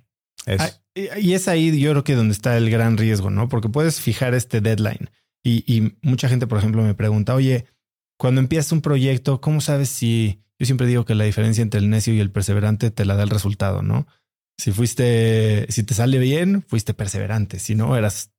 Es... 0.47 0.81
y 0.95 1.33
es 1.33 1.49
ahí 1.49 1.79
yo 1.81 1.91
creo 1.91 2.05
que 2.05 2.15
donde 2.15 2.33
está 2.33 2.57
el 2.57 2.71
gran 2.71 2.97
riesgo, 2.97 3.31
¿no? 3.31 3.49
Porque 3.49 3.69
puedes 3.69 4.01
fijar 4.01 4.35
este 4.35 4.61
deadline. 4.61 5.11
Y, 5.43 5.65
y 5.67 5.97
mucha 6.03 6.29
gente, 6.29 6.47
por 6.47 6.59
ejemplo, 6.59 6.83
me 6.83 6.95
pregunta, 6.95 7.35
oye, 7.35 7.67
cuando 8.19 8.41
empiezas 8.41 8.73
un 8.73 8.81
proyecto, 8.81 9.41
¿cómo 9.41 9.61
sabes 9.61 9.89
si... 9.89 10.41
Yo 10.59 10.67
siempre 10.67 10.87
digo 10.87 11.05
que 11.05 11.17
la 11.17 11.25
diferencia 11.25 11.63
entre 11.63 11.81
el 11.81 11.91
necio 11.91 12.15
y 12.15 12.21
el 12.21 12.31
perseverante 12.31 12.91
te 12.91 13.05
la 13.05 13.17
da 13.17 13.25
el 13.25 13.31
resultado, 13.31 13.83
¿no? 13.83 14.07
Si 14.57 14.71
fuiste, 14.71 15.67
si 15.69 15.83
te 15.83 15.95
sale 15.95 16.19
bien, 16.19 16.63
fuiste 16.69 16.95
perseverante. 16.95 17.59
Si 17.59 17.75
no, 17.75 17.97
eras 17.97 18.31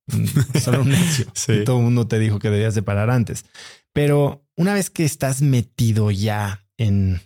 solo 0.62 0.82
un 0.82 0.90
necio. 0.92 1.26
Todo 1.66 1.78
el 1.78 1.84
mundo 1.84 2.08
te 2.08 2.20
dijo 2.20 2.40
que 2.40 2.50
debías 2.50 2.74
de 2.74 2.84
parar 2.84 3.10
antes. 3.10 3.46
Pero 3.92 4.45
una 4.58 4.74
vez 4.74 4.90
que 4.90 5.06
estás 5.06 5.42
metido 5.42 6.12
ya 6.12 6.66
en, 6.78 7.22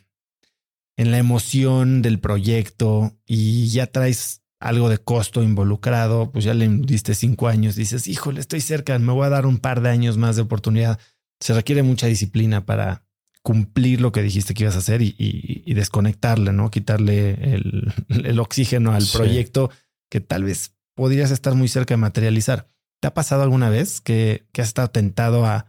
en 0.97 1.11
la 1.11 1.17
emoción 1.17 2.01
del 2.01 2.19
proyecto 2.19 3.17
y 3.25 3.69
ya 3.69 3.87
traes 3.87 4.41
algo 4.59 4.89
de 4.89 4.97
costo 4.97 5.41
involucrado, 5.41 6.31
pues 6.31 6.43
ya 6.43 6.53
le 6.53 6.67
diste 6.67 7.15
cinco 7.15 7.47
años, 7.47 7.75
dices, 7.75 8.07
híjole, 8.07 8.41
estoy 8.41 8.61
cerca, 8.61 8.97
me 8.99 9.13
voy 9.13 9.25
a 9.25 9.29
dar 9.29 9.45
un 9.45 9.57
par 9.57 9.81
de 9.81 9.89
años 9.89 10.17
más 10.17 10.35
de 10.35 10.41
oportunidad. 10.41 10.99
Se 11.39 11.53
requiere 11.53 11.83
mucha 11.83 12.07
disciplina 12.07 12.65
para, 12.65 13.03
cumplir 13.41 14.01
lo 14.01 14.11
que 14.11 14.21
dijiste 14.21 14.53
que 14.53 14.63
ibas 14.63 14.75
a 14.75 14.79
hacer 14.79 15.01
y, 15.01 15.73
desconectarle, 15.73 16.51
¿no? 16.53 16.69
Quitarle 16.69 17.55
el, 17.55 18.39
oxígeno 18.39 18.93
al 18.93 19.05
proyecto 19.11 19.71
que 20.09 20.19
tal 20.19 20.43
vez 20.43 20.75
podrías 20.95 21.31
estar 21.31 21.55
muy 21.55 21.67
cerca 21.67 21.93
de 21.93 21.97
materializar. 21.97 22.69
¿Te 23.01 23.07
ha 23.07 23.13
pasado 23.13 23.43
alguna 23.43 23.69
vez 23.69 24.01
que, 24.01 24.45
has 24.57 24.67
estado 24.67 24.89
tentado 24.89 25.45
a 25.45 25.65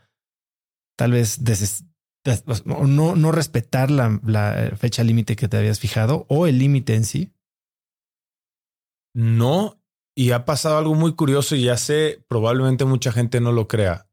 tal 1.01 1.13
vez 1.13 1.41
no, 2.67 3.17
no 3.17 3.33
respetar 3.33 3.91
la, 3.91 4.21
la 4.23 4.77
fecha 4.77 5.03
límite 5.03 5.35
que 5.35 5.49
te 5.49 5.57
habías 5.57 5.81
fijado 5.81 6.27
o 6.29 6.47
el 6.47 6.59
límite 6.59 6.95
en 6.95 7.05
sí? 7.05 7.33
No, 9.15 9.81
y 10.15 10.33
ha 10.33 10.45
pasado 10.45 10.77
algo 10.77 10.95
muy 10.95 11.15
curioso 11.17 11.57
y 11.57 11.65
ya 11.65 11.79
sé, 11.79 12.23
probablemente 12.29 12.85
mucha 12.85 13.13
gente 13.13 13.41
no 13.41 13.51
lo 13.51 13.67
crea. 13.67 14.11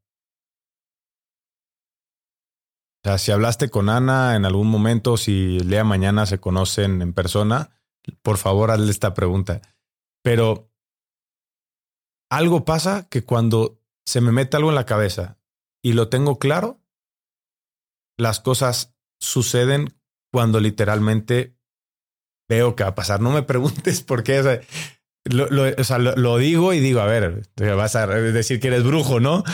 O 3.04 3.08
sea, 3.08 3.18
si 3.18 3.32
hablaste 3.32 3.68
con 3.68 3.90
Ana 3.90 4.34
en 4.34 4.46
algún 4.46 4.68
momento, 4.68 5.18
si 5.18 5.58
de 5.58 5.84
mañana 5.84 6.24
se 6.24 6.40
conocen 6.40 7.02
en 7.02 7.12
persona, 7.12 7.78
por 8.22 8.38
favor 8.38 8.70
hazle 8.70 8.90
esta 8.90 9.12
pregunta. 9.12 9.60
Pero 10.22 10.72
algo 12.30 12.64
pasa 12.64 13.06
que 13.10 13.26
cuando 13.26 13.78
se 14.06 14.22
me 14.22 14.32
mete 14.32 14.56
algo 14.56 14.70
en 14.70 14.74
la 14.76 14.86
cabeza 14.86 15.37
y 15.88 15.94
lo 15.94 16.10
tengo 16.10 16.38
claro, 16.38 16.82
las 18.18 18.40
cosas 18.40 18.94
suceden 19.18 19.98
cuando 20.30 20.60
literalmente 20.60 21.56
veo 22.46 22.76
que 22.76 22.82
va 22.82 22.90
a 22.90 22.94
pasar. 22.94 23.22
No 23.22 23.30
me 23.30 23.42
preguntes 23.42 24.02
por 24.02 24.22
qué. 24.22 24.40
O 24.40 25.84
sea, 25.84 25.98
lo, 25.98 26.36
digo 26.36 26.74
y 26.74 26.80
digo, 26.80 27.00
a 27.00 27.06
ver, 27.06 27.48
vas 27.56 27.96
a 27.96 28.06
decir 28.06 28.60
que 28.60 28.66
eres 28.68 28.84
brujo, 28.84 29.18
¿no? 29.18 29.44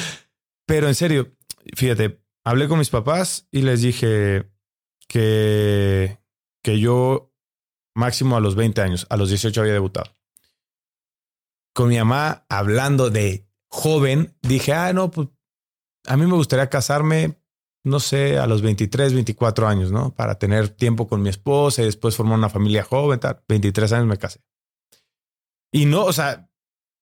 Pero 0.66 0.88
en 0.88 0.97
serio, 0.97 1.37
fíjate, 1.77 2.20
hablé 2.44 2.66
con 2.66 2.81
mis 2.81 2.90
papás 2.90 3.47
y 3.53 3.62
les 3.62 3.83
dije 3.83 4.51
que, 5.07 6.18
que 6.64 6.81
yo 6.81 7.33
máximo 7.94 8.37
a 8.37 8.40
los 8.40 8.57
20 8.57 8.83
años, 8.83 9.07
a 9.09 9.16
los 9.16 9.29
18 9.29 9.61
había 9.61 9.73
debutado. 9.73 10.16
Con 11.73 11.90
mi 11.90 11.97
mamá 11.97 12.44
hablando 12.49 13.11
de 13.11 13.49
joven, 13.68 14.37
dije, 14.42 14.73
ah, 14.73 14.92
no, 14.92 15.12
pues 15.12 15.29
a 16.07 16.17
mí 16.17 16.27
me 16.27 16.35
gustaría 16.35 16.69
casarme, 16.69 17.38
no 17.85 18.01
sé, 18.01 18.38
a 18.38 18.47
los 18.47 18.62
23, 18.62 19.14
24 19.14 19.69
años, 19.69 19.93
¿no? 19.93 20.14
Para 20.14 20.38
tener 20.38 20.69
tiempo 20.69 21.07
con 21.07 21.23
mi 21.23 21.29
esposa 21.29 21.83
y 21.83 21.87
después 21.87 22.17
formar 22.17 22.38
una 22.38 22.49
familia 22.49 22.83
joven, 22.83 23.21
tal. 23.21 23.43
23 23.49 23.93
años 23.93 24.07
me 24.07 24.17
casé. 24.17 24.40
Y 25.73 25.87
no, 25.87 26.05
o 26.05 26.12
sea, 26.12 26.49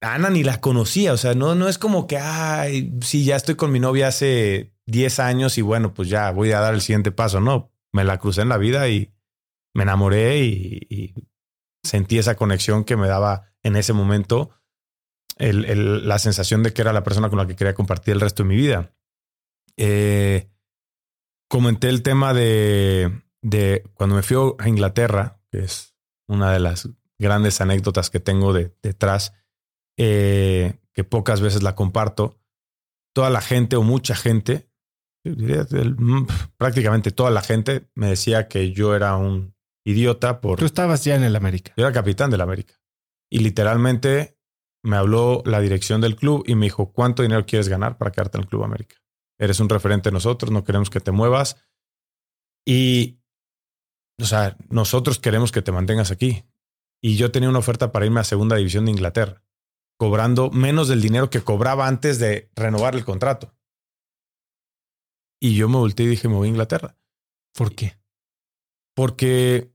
Ana 0.01 0.31
ni 0.31 0.43
la 0.43 0.61
conocía, 0.61 1.12
o 1.12 1.17
sea, 1.17 1.35
no, 1.35 1.55
no 1.55 1.69
es 1.69 1.79
como 1.79 2.07
que, 2.07 2.19
ay, 2.19 2.93
sí, 3.03 3.25
ya 3.25 3.37
estoy 3.37 3.55
con 3.55 3.71
mi 3.71 3.79
novia 3.79 4.09
hace 4.09 4.75
10 4.87 5.21
años 5.21 5.59
y 5.59 5.62
bueno, 5.62 5.95
pues 5.95 6.09
ya 6.09 6.31
voy 6.33 6.51
a 6.53 6.61
dar 6.61 6.75
el 6.75 6.81
siguiente 6.81 7.12
paso. 7.12 7.41
No, 7.41 7.73
me 7.93 8.03
la 8.03 8.19
crucé 8.19 8.43
en 8.43 8.49
la 8.49 8.59
vida 8.59 8.88
y 8.88 9.12
me 9.75 9.85
enamoré 9.85 10.41
y, 10.41 11.15
sentí 11.85 12.19
esa 12.19 12.37
conexión 12.37 12.85
que 12.85 12.97
me 12.97 13.09
daba 13.09 13.53
en 13.62 13.75
ese 13.75 13.93
momento 13.93 14.51
el, 15.38 16.07
la 16.07 16.18
sensación 16.18 16.62
de 16.62 16.73
que 16.73 16.83
era 16.83 16.92
la 16.92 17.05
persona 17.05 17.29
con 17.29 17.38
la 17.38 17.47
que 17.47 17.57
quería 17.57 17.75
compartir 17.75 18.14
el 18.14 18.21
resto 18.21 18.42
de 18.42 18.49
mi 18.49 18.57
vida. 18.57 18.95
Eh, 19.77 20.51
comenté 21.49 21.88
el 21.88 22.03
tema 22.03 22.35
de, 22.35 23.23
de 23.42 23.85
cuando 23.95 24.16
me 24.16 24.23
fui 24.23 24.37
a 24.59 24.68
Inglaterra, 24.68 25.40
que 25.51 25.61
es 25.61 25.95
una 26.29 26.53
de 26.53 26.61
las 26.61 26.88
grandes 27.18 27.61
anécdotas 27.61 28.11
que 28.11 28.21
tengo 28.21 28.53
de, 28.53 28.75
detrás, 28.83 29.35
eh, 29.99 30.81
que 30.92 31.05
pocas 31.05 31.40
veces 31.40 31.62
la 31.62 31.75
comparto. 31.75 32.38
Toda 33.14 33.31
la 33.31 33.40
gente 33.40 33.77
o 33.77 33.83
mucha 33.83 34.14
gente, 34.14 34.71
mm, 35.25 36.23
prácticamente 36.57 37.11
toda 37.11 37.31
la 37.31 37.42
gente 37.42 37.90
me 37.95 38.09
decía 38.09 38.49
que 38.49 38.73
yo 38.73 38.95
era 38.95 39.16
un 39.16 39.55
idiota 39.85 40.40
por... 40.40 40.59
Tú 40.59 40.64
estabas 40.64 41.05
ya 41.05 41.14
en 41.14 41.25
el 41.25 41.37
América. 41.37 41.73
Yo 41.77 41.85
era 41.85 41.92
capitán 41.92 42.31
del 42.31 42.40
América. 42.40 42.75
Y 43.31 43.40
literalmente 43.40 44.38
me 44.83 44.97
habló 44.97 45.42
la 45.47 45.61
dirección 45.61 46.01
del 46.01 46.16
club 46.16 46.45
y 46.47 46.55
me 46.55 46.66
dijo, 46.66 46.92
¿cuánto 46.92 47.23
dinero 47.23 47.47
quieres 47.47 47.68
ganar 47.68 47.99
para 47.99 48.11
quedarte 48.11 48.38
en 48.38 48.45
el 48.45 48.49
Club 48.49 48.64
América? 48.64 48.97
Eres 49.38 49.61
un 49.61 49.68
referente 49.68 50.11
de 50.11 50.14
nosotros, 50.14 50.51
no 50.51 50.64
queremos 50.64 50.90
que 50.90 51.01
te 51.01 51.12
muevas. 51.12 51.57
Y, 52.66 53.21
o 54.21 54.25
sea, 54.25 54.57
nosotros 54.68 55.18
queremos 55.18 55.53
que 55.53 55.62
te 55.62 55.73
mantengas 55.73 56.11
aquí. 56.11 56.45
Y 57.01 57.16
yo 57.16 57.33
tenía 57.33 57.49
una 57.49 57.59
oferta 57.59 57.90
para 57.90 58.07
irme 58.07 58.21
a 58.21 58.25
Segunda 58.25 58.57
División 58.57 58.85
de 58.85 58.92
Inglaterra, 58.92 59.42
cobrando 59.99 60.51
menos 60.51 60.88
del 60.88 61.03
dinero 61.03 61.31
que 61.31 61.40
cobraba 61.40 61.88
antes 61.88 62.18
de 62.18 62.51
renovar 62.55 62.95
el 62.95 63.05
contrato. 63.05 63.55
Y 65.40 65.57
yo 65.57 65.68
me 65.68 65.79
volteé 65.79 66.07
y 66.07 66.11
dije, 66.11 66.29
me 66.29 66.37
voy 66.37 66.47
a 66.47 66.51
Inglaterra. 66.51 66.97
¿Por 67.53 67.75
qué? 67.75 67.99
Porque 68.95 69.73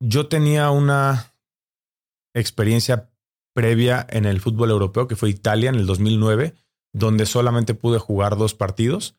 yo 0.00 0.28
tenía 0.28 0.70
una 0.70 1.27
experiencia 2.40 3.10
previa 3.54 4.06
en 4.10 4.24
el 4.24 4.40
fútbol 4.40 4.70
europeo, 4.70 5.08
que 5.08 5.16
fue 5.16 5.30
Italia 5.30 5.68
en 5.68 5.76
el 5.76 5.86
2009, 5.86 6.54
donde 6.92 7.26
solamente 7.26 7.74
pude 7.74 7.98
jugar 7.98 8.36
dos 8.36 8.54
partidos. 8.54 9.16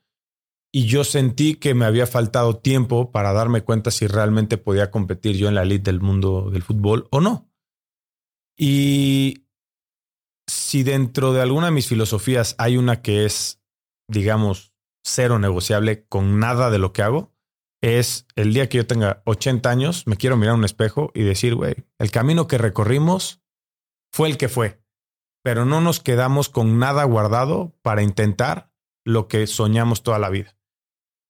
Y 0.72 0.86
yo 0.86 1.04
sentí 1.04 1.56
que 1.56 1.74
me 1.74 1.86
había 1.86 2.06
faltado 2.06 2.58
tiempo 2.58 3.12
para 3.12 3.34
darme 3.34 3.62
cuenta 3.64 3.92
si 3.92 4.08
realmente 4.08 4.58
podía 4.58 4.92
competir 4.92 5.36
yo 5.36 5.48
en 5.48 5.56
la 5.56 5.64
elite 5.64 5.92
del 5.92 6.00
mundo 6.00 6.52
del 6.52 6.64
fútbol 6.64 7.08
o 7.12 7.22
no. 7.22 7.50
Y 8.56 9.46
si 10.48 10.84
dentro 10.84 11.34
de 11.34 11.42
alguna 11.42 11.68
de 11.68 11.72
mis 11.72 11.88
filosofías 11.88 12.56
hay 12.58 12.78
una 12.78 13.02
que 13.02 13.26
es, 13.26 13.62
digamos, 14.08 14.74
cero 15.04 15.40
negociable 15.40 16.06
con 16.08 16.40
nada 16.40 16.70
de 16.70 16.78
lo 16.78 16.94
que 16.94 17.02
hago, 17.02 17.34
es 17.82 18.26
el 18.36 18.54
día 18.54 18.68
que 18.68 18.78
yo 18.78 18.88
tenga 18.88 19.22
80 19.26 19.70
años, 19.70 20.06
me 20.06 20.18
quiero 20.18 20.38
mirar 20.38 20.56
un 20.56 20.65
espejo 20.65 21.12
y 21.13 21.24
decir, 21.24 21.56
güey, 21.56 21.76
el 21.98 22.12
camino 22.12 22.48
que 22.48 22.58
recorrimos 22.58 23.42
fue 24.12 24.30
el 24.30 24.38
que 24.38 24.50
fue, 24.50 24.82
pero 25.44 25.65
no 25.65 25.82
nos 25.82 26.00
quedamos 26.00 26.50
con 26.50 26.80
nada 26.80 27.04
guardado 27.06 27.76
para 27.82 28.04
intentar 28.04 28.72
lo 29.06 29.28
que 29.28 29.48
soñamos 29.48 30.04
toda 30.04 30.20
la 30.20 30.30
vida. 30.30 30.58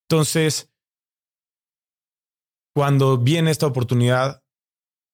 Entonces, 0.09 0.71
cuando 2.75 3.17
viene 3.17 3.51
esta 3.51 3.67
oportunidad 3.67 4.43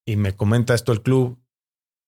y 0.07 0.15
me 0.15 0.35
comenta 0.35 0.73
esto 0.73 0.93
el 0.93 1.01
club, 1.01 1.41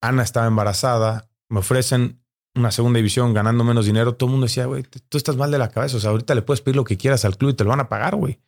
Ana 0.02 0.24
estaba 0.24 0.48
embarazada, 0.48 1.30
me 1.50 1.60
ofrecen 1.60 2.24
una 2.56 2.72
segunda 2.72 2.98
división 2.98 3.34
ganando 3.34 3.63
menos 3.63 3.86
dinero, 3.86 4.16
todo 4.16 4.28
el 4.28 4.32
mundo 4.32 4.46
decía, 4.46 4.66
güey, 4.66 4.84
tú 4.84 5.18
estás 5.18 5.36
mal 5.36 5.52
de 5.52 5.58
la 5.58 5.70
cabeza, 5.70 5.98
o 5.98 6.00
sea, 6.00 6.12
ahorita 6.12 6.34
le 6.36 6.42
puedes 6.42 6.62
pedir 6.62 6.76
lo 6.76 6.84
que 6.84 6.98
quieras 6.98 7.26
al 7.26 7.38
club 7.38 7.52
y 7.52 7.54
te 7.56 7.63
lo 7.63 7.70
van 7.72 7.82
a 7.82 7.90
pagar, 7.90 8.16
güey. 8.16 8.40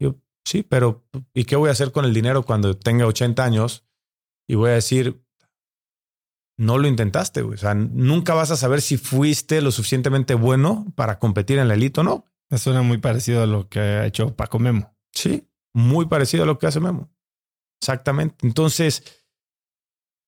Yo, 0.00 0.16
Sí, 0.48 0.62
pero 0.62 1.04
¿y 1.34 1.44
qué 1.44 1.56
voy 1.56 1.68
a 1.68 1.72
hacer 1.72 1.92
con 1.92 2.06
el 2.06 2.14
dinero 2.14 2.42
cuando 2.42 2.74
tenga 2.74 3.04
80 3.04 3.44
años? 3.44 3.84
Y 4.48 4.54
voy 4.54 4.70
a 4.70 4.74
decir, 4.74 5.22
no 6.56 6.78
lo 6.78 6.88
intentaste, 6.88 7.42
güey. 7.42 7.56
O 7.56 7.58
sea, 7.58 7.74
nunca 7.74 8.32
vas 8.32 8.50
a 8.50 8.56
saber 8.56 8.80
si 8.80 8.96
fuiste 8.96 9.60
lo 9.60 9.70
suficientemente 9.70 10.32
bueno 10.32 10.86
para 10.94 11.18
competir 11.18 11.58
en 11.58 11.68
la 11.68 11.74
elite 11.74 12.00
o 12.00 12.02
no. 12.02 12.24
Eso 12.48 12.70
suena 12.70 12.80
muy 12.80 12.96
parecido 12.96 13.42
a 13.42 13.46
lo 13.46 13.68
que 13.68 13.78
ha 13.78 14.06
hecho 14.06 14.34
Paco 14.36 14.58
Memo. 14.58 14.96
Sí, 15.12 15.46
muy 15.74 16.06
parecido 16.06 16.44
a 16.44 16.46
lo 16.46 16.58
que 16.58 16.66
hace 16.66 16.80
Memo. 16.80 17.10
Exactamente. 17.82 18.46
Entonces, 18.46 19.26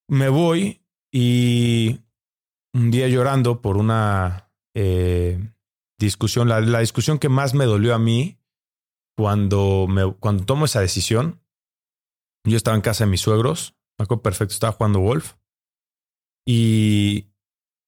me 0.06 0.28
voy 0.28 0.85
y 1.11 1.98
un 2.74 2.90
día 2.90 3.09
llorando 3.09 3.62
por 3.62 3.78
una 3.78 4.52
eh, 4.74 5.50
discusión, 5.98 6.46
la, 6.46 6.61
la 6.61 6.80
discusión 6.80 7.18
que 7.18 7.30
más 7.30 7.54
me 7.54 7.64
dolió 7.64 7.94
a 7.94 7.98
mí 7.98 8.37
cuando, 9.16 9.87
me, 9.88 10.14
cuando 10.14 10.44
tomo 10.44 10.64
esa 10.64 10.81
decisión, 10.81 11.42
yo 12.44 12.57
estaba 12.57 12.77
en 12.77 12.83
casa 12.83 13.05
de 13.05 13.11
mis 13.11 13.20
suegros, 13.20 13.77
me 13.99 14.05
acuerdo 14.05 14.23
perfecto, 14.23 14.55
estaba 14.55 14.73
jugando 14.73 15.01
golf 15.01 15.35
y 16.46 17.31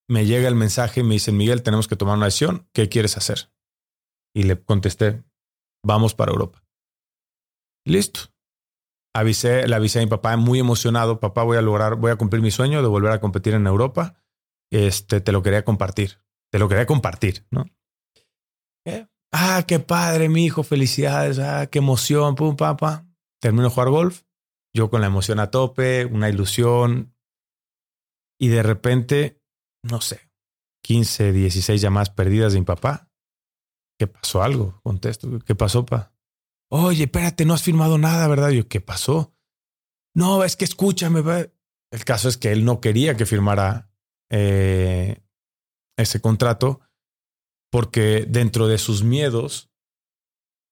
me 0.08 0.26
llega 0.26 0.48
el 0.48 0.54
mensaje 0.54 1.00
y 1.00 1.04
me 1.04 1.14
dicen, 1.14 1.36
Miguel, 1.36 1.62
tenemos 1.62 1.88
que 1.88 1.96
tomar 1.96 2.16
una 2.16 2.26
decisión, 2.26 2.68
¿qué 2.72 2.88
quieres 2.88 3.16
hacer? 3.16 3.50
Y 4.34 4.42
le 4.42 4.62
contesté, 4.62 5.24
vamos 5.84 6.14
para 6.14 6.32
Europa. 6.32 6.64
Listo. 7.86 8.20
Avisé, 9.14 9.66
le 9.66 9.74
avisé 9.74 9.98
a 9.98 10.02
mi 10.02 10.08
papá 10.08 10.36
muy 10.36 10.58
emocionado, 10.58 11.20
papá, 11.20 11.42
voy 11.42 11.58
a 11.58 11.62
lograr, 11.62 11.96
voy 11.96 12.10
a 12.10 12.16
cumplir 12.16 12.42
mi 12.42 12.50
sueño 12.50 12.80
de 12.82 12.88
volver 12.88 13.12
a 13.12 13.20
competir 13.20 13.54
en 13.54 13.66
Europa. 13.66 14.22
Este, 14.70 15.20
te 15.20 15.32
lo 15.32 15.42
quería 15.42 15.64
compartir, 15.64 16.18
te 16.50 16.58
lo 16.58 16.68
quería 16.68 16.86
compartir, 16.86 17.46
¿no? 17.50 17.66
Ah, 19.32 19.64
qué 19.66 19.80
padre, 19.80 20.28
mi 20.28 20.44
hijo, 20.44 20.62
felicidades, 20.62 21.38
ah, 21.38 21.66
qué 21.66 21.78
emoción, 21.78 22.34
pum, 22.34 22.54
papá. 22.54 23.06
Termino 23.40 23.64
de 23.64 23.70
jugar 23.70 23.88
golf, 23.88 24.22
yo 24.74 24.90
con 24.90 25.00
la 25.00 25.06
emoción 25.06 25.40
a 25.40 25.50
tope, 25.50 26.04
una 26.04 26.28
ilusión. 26.28 27.14
Y 28.38 28.48
de 28.48 28.62
repente, 28.62 29.40
no 29.82 30.00
sé, 30.00 30.30
15, 30.84 31.32
16 31.32 31.80
llamadas 31.80 32.10
perdidas 32.10 32.52
de 32.52 32.60
mi 32.60 32.66
papá. 32.66 33.10
¿Qué 33.98 34.06
pasó 34.06 34.42
algo? 34.42 34.80
Contesto, 34.82 35.38
¿qué 35.46 35.54
pasó, 35.54 35.86
pa? 35.86 36.12
Oye, 36.70 37.04
espérate, 37.04 37.44
no 37.44 37.54
has 37.54 37.62
firmado 37.62 37.98
nada, 37.98 38.26
¿verdad? 38.28 38.50
Yo, 38.50 38.68
¿qué 38.68 38.80
pasó? 38.80 39.34
No, 40.14 40.44
es 40.44 40.56
que 40.56 40.64
escúchame. 40.64 41.22
El 41.90 42.04
caso 42.04 42.28
es 42.28 42.36
que 42.36 42.52
él 42.52 42.64
no 42.64 42.80
quería 42.80 43.16
que 43.16 43.26
firmara 43.26 43.90
eh, 44.30 45.22
ese 45.96 46.20
contrato 46.20 46.80
porque 47.72 48.26
dentro 48.28 48.68
de 48.68 48.76
sus 48.76 49.02
miedos, 49.02 49.72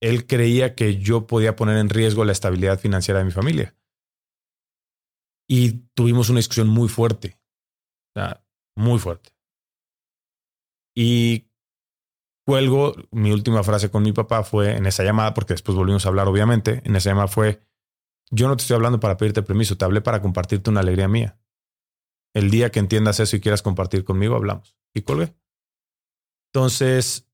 él 0.02 0.26
creía 0.26 0.74
que 0.74 0.98
yo 0.98 1.26
podía 1.26 1.56
poner 1.56 1.78
en 1.78 1.88
riesgo 1.88 2.26
la 2.26 2.32
estabilidad 2.32 2.78
financiera 2.78 3.20
de 3.20 3.24
mi 3.24 3.30
familia. 3.30 3.74
Y 5.48 5.88
tuvimos 5.94 6.28
una 6.28 6.40
discusión 6.40 6.68
muy 6.68 6.90
fuerte, 6.90 7.40
muy 8.76 8.98
fuerte. 8.98 9.30
Y 10.94 11.48
cuelgo, 12.46 12.94
mi 13.10 13.32
última 13.32 13.62
frase 13.62 13.90
con 13.90 14.02
mi 14.02 14.12
papá 14.12 14.44
fue 14.44 14.76
en 14.76 14.84
esa 14.84 15.02
llamada, 15.02 15.32
porque 15.32 15.54
después 15.54 15.76
volvimos 15.76 16.04
a 16.04 16.10
hablar, 16.10 16.28
obviamente, 16.28 16.82
en 16.84 16.96
esa 16.96 17.10
llamada 17.10 17.28
fue, 17.28 17.62
yo 18.30 18.46
no 18.46 18.56
te 18.56 18.62
estoy 18.62 18.74
hablando 18.74 19.00
para 19.00 19.16
pedirte 19.16 19.42
permiso, 19.42 19.78
te 19.78 19.86
hablé 19.86 20.02
para 20.02 20.20
compartirte 20.20 20.68
una 20.68 20.80
alegría 20.80 21.08
mía. 21.08 21.40
El 22.34 22.50
día 22.50 22.70
que 22.70 22.78
entiendas 22.78 23.20
eso 23.20 23.36
y 23.36 23.40
quieras 23.40 23.62
compartir 23.62 24.04
conmigo, 24.04 24.36
hablamos. 24.36 24.76
Y 24.94 25.00
colgué. 25.00 25.34
Entonces 26.52 27.26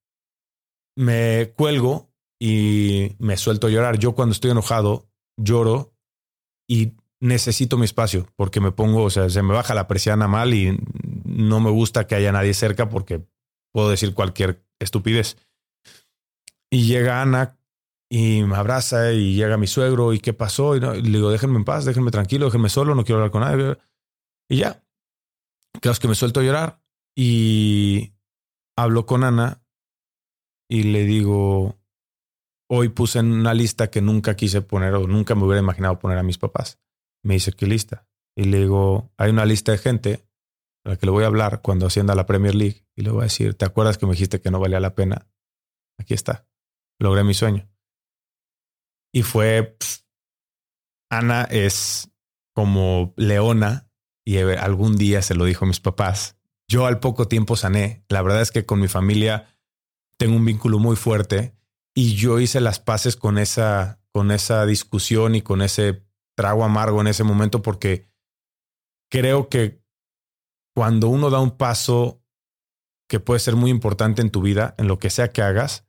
me 0.97 1.53
cuelgo 1.57 2.11
y 2.39 3.13
me 3.19 3.37
suelto 3.37 3.67
a 3.67 3.71
llorar. 3.71 3.99
Yo 3.99 4.15
cuando 4.15 4.33
estoy 4.33 4.51
enojado 4.51 5.09
lloro 5.39 5.95
y 6.69 6.95
necesito 7.21 7.79
mi 7.79 7.85
espacio 7.85 8.27
porque 8.37 8.61
me 8.61 8.73
pongo, 8.73 9.05
o 9.05 9.11
sea, 9.11 9.29
se 9.31 9.43
me 9.43 9.55
baja 9.55 9.75
la 9.75 9.89
presión 9.89 10.19
mal 10.31 10.55
y 10.55 10.79
no 11.25 11.61
me 11.61 11.71
gusta 11.71 12.07
que 12.07 12.15
haya 12.15 12.33
nadie 12.33 12.55
cerca 12.55 12.89
porque 12.89 13.27
puedo 13.73 13.91
decir 13.91 14.15
cualquier 14.15 14.65
estupidez. 14.79 15.37
Y 16.71 16.87
llega 16.87 17.23
Ana 17.23 17.59
y 18.11 18.43
me 18.43 18.57
abraza 18.57 19.13
y 19.13 19.35
llega 19.35 19.57
mi 19.57 19.67
suegro 19.67 20.13
y 20.13 20.21
qué 20.21 20.33
pasó 20.33 20.77
y, 20.77 20.81
le 20.81 21.01
digo, 21.01 21.31
déjenme 21.31 21.57
en 21.57 21.65
paz, 21.65 21.85
déjenme 21.85 22.11
tranquilo, 22.11 22.47
déjenme 22.47 22.69
solo, 22.69 22.95
no 22.95 23.05
quiero 23.05 23.19
hablar 23.19 23.31
con 23.31 23.43
nadie. 23.43 23.79
Y 24.49 24.59
ya, 24.59 24.83
claro 25.81 25.99
que 25.99 26.09
me 26.09 26.15
suelto 26.15 26.41
a 26.41 26.43
llorar 26.43 26.81
y 27.15 28.13
hablo 28.77 29.07
con 29.07 29.25
Ana 29.25 29.63
y 30.69 30.85
le 30.85 31.05
digo, 31.05 31.81
hoy 32.71 32.91
puse 32.91 33.19
en 33.19 33.33
una 33.33 33.55
lista 33.55 33.91
que 33.91 34.03
nunca 34.03 34.37
quise 34.37 34.63
poner 34.63 34.95
o 34.95 35.07
nunca 35.07 35.35
me 35.35 35.45
hubiera 35.45 35.61
imaginado 35.61 35.99
poner 35.99 36.19
a 36.19 36.23
mis 36.23 36.39
papás. 36.39 36.81
Me 37.25 37.35
dice, 37.35 37.53
¿qué 37.53 37.67
lista? 37.67 38.07
Y 38.37 38.45
le 38.45 38.59
digo, 38.59 39.13
hay 39.17 39.31
una 39.31 39.47
lista 39.47 39.73
de 39.73 39.79
gente 39.79 40.29
a 40.85 40.91
la 40.91 40.97
que 40.97 41.07
le 41.07 41.13
voy 41.13 41.25
a 41.25 41.29
hablar 41.29 41.63
cuando 41.63 41.87
ascienda 41.87 42.13
a 42.13 42.17
la 42.17 42.27
Premier 42.27 42.55
League 42.55 42.87
y 42.95 43.03
le 43.03 43.11
voy 43.11 43.21
a 43.21 43.25
decir, 43.25 43.55
¿te 43.55 43.65
acuerdas 43.65 43.99
que 43.99 44.07
me 44.07 44.13
dijiste 44.13 44.41
que 44.41 44.51
no 44.51 44.61
valía 44.61 44.81
la 44.81 44.95
pena? 44.95 45.29
Aquí 45.99 46.15
está. 46.15 46.47
Logré 46.99 47.25
mi 47.25 47.35
sueño. 47.35 47.69
Y 49.13 49.23
fue, 49.23 49.77
Ana 51.11 51.45
es 51.45 52.13
como 52.55 53.15
leona 53.17 53.91
y 54.25 54.39
algún 54.39 54.97
día 54.97 55.23
se 55.23 55.35
lo 55.35 55.45
dijo 55.45 55.65
a 55.65 55.69
mis 55.69 55.81
papás 55.81 56.36
yo 56.69 56.87
al 56.87 57.01
poco 57.01 57.29
tiempo 57.29 57.57
sané. 57.57 58.05
La 58.09 58.23
verdad 58.23 58.43
es 58.43 58.51
que 58.51 58.67
con 58.67 58.81
mi 58.81 58.89
familia 58.89 59.47
tengo 60.19 60.37
un 60.37 60.45
vínculo 60.45 60.79
muy 60.79 60.97
fuerte 60.97 61.55
y 61.95 62.15
yo 62.15 62.41
hice 62.41 62.61
las 62.61 62.81
paces 62.81 63.17
con 63.17 63.39
esa, 63.39 64.01
con 64.13 64.31
esa 64.31 64.67
discusión 64.67 65.35
y 65.35 65.43
con 65.43 65.63
ese 65.63 66.07
trago 66.37 66.65
amargo 66.65 67.01
en 67.01 67.07
ese 67.07 67.25
momento 67.25 67.63
porque 67.63 68.09
creo 69.11 69.49
que 69.49 69.83
cuando 70.75 71.09
uno 71.09 71.31
da 71.31 71.41
un 71.41 71.57
paso 71.57 72.23
que 73.09 73.21
puede 73.21 73.41
ser 73.41 73.57
muy 73.57 73.71
importante 73.71 74.21
en 74.21 74.31
tu 74.31 74.43
vida, 74.43 74.75
en 74.79 74.89
lo 74.89 74.99
que 74.99 75.11
sea 75.11 75.33
que 75.33 75.43
hagas, 75.43 75.87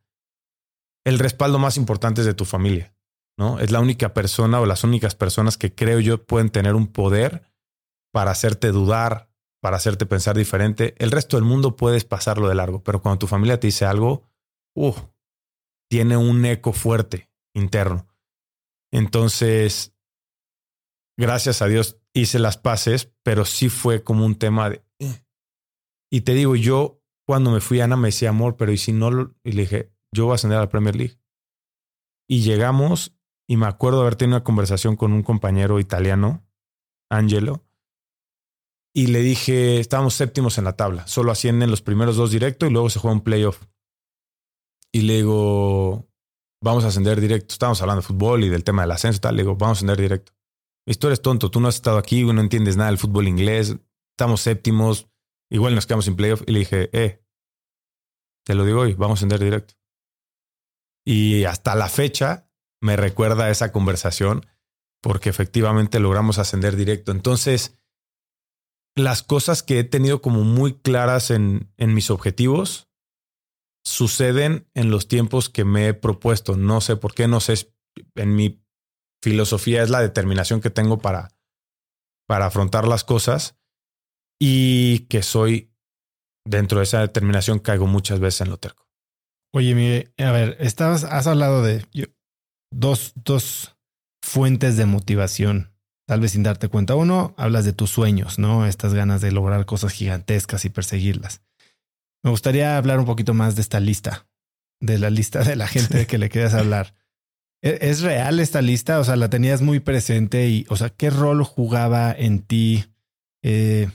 el 1.06 1.20
respaldo 1.20 1.60
más 1.60 1.78
importante 1.78 2.22
es 2.22 2.28
de 2.28 2.34
tu 2.34 2.46
familia. 2.46 2.94
¿no? 3.38 3.60
Es 3.60 3.72
la 3.72 3.80
única 3.80 4.13
persona 4.13 4.60
o 4.60 4.66
las 4.66 4.84
únicas 4.84 5.16
personas 5.16 5.58
que 5.58 5.74
creo 5.74 6.00
yo 6.00 6.26
pueden 6.26 6.50
tener 6.50 6.76
un 6.76 6.88
poder 6.88 7.44
para 8.12 8.32
hacerte 8.32 8.72
dudar, 8.72 9.27
para 9.62 9.78
hacerte 9.78 10.06
pensar 10.06 10.38
diferente. 10.38 10.96
El 10.98 11.12
resto 11.12 11.38
del 11.38 11.46
mundo 11.46 11.76
puedes 11.76 12.06
pasarlo 12.06 12.48
de 12.48 12.56
largo, 12.56 12.84
pero 12.84 13.02
cuando 13.02 13.20
tu 13.20 13.28
familia 13.28 13.60
te 13.60 13.67
dice 13.67 13.86
algo, 13.86 14.24
uh, 14.76 14.93
tiene 15.89 16.17
un 16.17 16.46
eco 16.46 16.74
fuerte 16.74 17.30
interno. 17.54 18.08
Entonces, 18.91 19.96
gracias 21.17 21.62
a 21.62 21.67
Dios 21.67 22.00
hice 22.13 22.39
las 22.39 22.58
paces, 22.58 23.13
pero 23.24 23.46
sí 23.46 23.70
fue 23.70 24.04
como 24.04 24.26
un 24.26 24.36
tema 24.36 24.70
de... 24.70 24.86
Eh". 25.00 25.24
Y 26.12 26.22
te 26.22 26.34
digo, 26.34 26.56
yo 26.56 27.02
cuando 27.26 27.52
me 27.52 27.60
fui, 27.60 27.82
Ana 27.82 27.98
me 27.98 28.08
decía, 28.08 28.30
amor, 28.30 28.56
pero 28.56 28.72
¿y 28.72 28.78
si 28.78 28.93
no? 28.93 29.12
Lo... 29.12 29.36
Y 29.43 29.52
le 29.52 29.63
dije, 29.63 29.91
yo 30.13 30.26
voy 30.26 30.34
a 30.34 30.36
ascender 30.36 30.58
a 30.58 30.62
la 30.62 30.70
Premier 30.70 30.96
League. 30.96 31.20
Y 32.30 32.41
llegamos 32.41 33.17
y 33.50 33.58
me 33.58 33.65
acuerdo 33.65 34.02
haber 34.02 34.15
tenido 34.15 34.38
una 34.38 34.43
conversación 34.43 34.96
con 34.96 35.13
un 35.13 35.24
compañero 35.24 35.80
italiano, 35.80 36.46
Angelo, 37.10 37.67
y 38.98 39.06
le 39.06 39.20
dije, 39.20 39.80
estábamos 39.80 40.16
séptimos 40.16 40.58
en 40.58 40.64
la 40.64 40.76
tabla, 40.76 41.06
solo 41.06 41.32
ascienden 41.32 41.70
los 41.70 41.84
primeros 41.84 42.16
dos 42.16 42.32
directos 42.32 42.68
y 42.68 42.74
luego 42.74 42.90
se 42.90 42.98
juega 42.98 43.14
un 43.14 43.22
playoff. 43.22 43.62
Y 44.92 45.02
le 45.02 45.18
digo, 45.18 46.10
vamos 46.64 46.84
a 46.84 46.88
ascender 46.88 47.22
directo. 47.22 47.54
Estábamos 47.54 47.80
hablando 47.80 48.02
de 48.02 48.08
fútbol 48.08 48.44
y 48.44 48.50
del 48.50 48.64
tema 48.64 48.82
del 48.82 48.90
ascenso 48.90 49.20
tal. 49.20 49.36
Le 49.36 49.44
digo, 49.44 49.56
vamos 49.56 49.78
a 49.78 49.80
ascender 49.80 50.02
directo. 50.02 50.34
Tú 51.00 51.06
eres 51.06 51.22
tonto, 51.22 51.52
tú 51.52 51.60
no 51.60 51.68
has 51.68 51.76
estado 51.76 52.00
aquí, 52.00 52.24
no 52.24 52.42
entiendes 52.42 52.76
nada 52.76 52.90
del 52.90 52.98
fútbol 52.98 53.28
inglés, 53.28 53.78
estamos 54.16 54.42
séptimos, 54.42 55.08
igual 55.52 55.76
nos 55.76 55.86
quedamos 55.86 56.06
sin 56.06 56.16
playoff. 56.16 56.42
Y 56.48 56.54
le 56.54 56.60
dije, 56.60 56.90
eh, 56.92 57.24
te 58.48 58.56
lo 58.56 58.66
digo 58.66 58.80
hoy, 58.80 58.96
vamos 58.96 59.18
a 59.18 59.20
ascender 59.20 59.44
directo. 59.44 59.76
Y 61.06 61.44
hasta 61.44 61.76
la 61.76 61.88
fecha 61.88 62.50
me 62.82 62.96
recuerda 62.96 63.52
esa 63.52 63.72
conversación 63.72 64.48
porque 65.04 65.30
efectivamente 65.30 66.00
logramos 66.00 66.40
ascender 66.40 66.76
directo. 66.76 67.12
Entonces, 67.12 67.77
las 68.98 69.24
cosas 69.24 69.64
que 69.64 69.80
he 69.80 69.84
tenido 69.84 70.22
como 70.22 70.44
muy 70.44 70.74
claras 70.74 71.32
en, 71.32 71.72
en 71.78 71.94
mis 71.94 72.10
objetivos 72.10 72.90
suceden 73.86 74.70
en 74.74 74.92
los 74.92 75.08
tiempos 75.08 75.50
que 75.50 75.64
me 75.64 75.88
he 75.88 75.94
propuesto. 75.94 76.58
No 76.58 76.82
sé 76.82 76.98
por 76.98 77.14
qué, 77.14 77.28
no 77.28 77.40
sé, 77.40 77.74
en 78.16 78.36
mi 78.36 78.62
filosofía 79.24 79.84
es 79.84 79.90
la 79.90 80.02
determinación 80.02 80.62
que 80.62 80.70
tengo 80.70 81.00
para, 81.00 81.30
para 82.28 82.48
afrontar 82.48 82.88
las 82.88 83.04
cosas 83.04 83.58
y 84.40 85.08
que 85.08 85.24
soy 85.24 85.74
dentro 86.46 86.80
de 86.80 86.84
esa 86.84 87.02
determinación 87.02 87.60
caigo 87.60 87.88
muchas 87.88 88.20
veces 88.20 88.42
en 88.42 88.50
lo 88.50 88.58
terco. 88.58 88.88
Oye, 89.54 89.74
mire, 89.74 90.14
a 90.18 90.32
ver, 90.32 90.58
estabas, 90.60 91.04
has 91.04 91.28
hablado 91.28 91.64
de, 91.64 91.86
dos, 92.72 93.14
dos 93.16 93.78
fuentes 94.22 94.78
de 94.78 94.86
motivación, 94.86 95.74
tal 96.08 96.22
vez 96.22 96.32
sin 96.32 96.41
darte 96.41 96.70
cuenta. 96.70 96.96
Uno, 96.96 97.36
hablas 97.38 97.65
de 97.65 97.74
tus 97.74 97.91
sueños, 97.91 98.39
¿no? 98.39 98.65
Estas 98.65 98.93
ganas 98.93 99.22
de 99.22 99.32
lograr 99.32 99.65
cosas 99.65 99.91
gigantescas 99.91 100.65
y 100.65 100.70
perseguirlas. 100.70 101.41
Me 102.24 102.32
gustaría 102.32 102.78
hablar 102.78 103.00
un 103.00 103.06
poquito 103.06 103.34
más 103.34 103.56
de 103.56 103.62
esta 103.62 103.80
lista, 103.80 104.26
de 104.82 104.98
la 104.98 105.10
lista 105.10 105.43
de 105.43 105.56
la 105.56 105.67
gente 105.67 106.08
que 106.08 106.17
le 106.17 106.30
quieras 106.30 106.54
hablar. 106.54 106.96
¿E-, 107.62 107.78
¿Es 107.82 108.02
real 108.02 108.39
esta 108.39 108.62
lista? 108.62 109.00
O 109.00 109.04
sea, 109.04 109.17
la 109.17 109.30
tenías 109.30 109.62
muy 109.62 109.80
presente 109.82 110.48
y, 110.48 110.65
o 110.70 110.78
sea, 110.78 110.89
¿qué 110.89 111.10
rol 111.10 111.43
jugaba 111.43 112.15
en 112.17 112.39
ti? 112.39 112.86
Eh, 113.43 113.89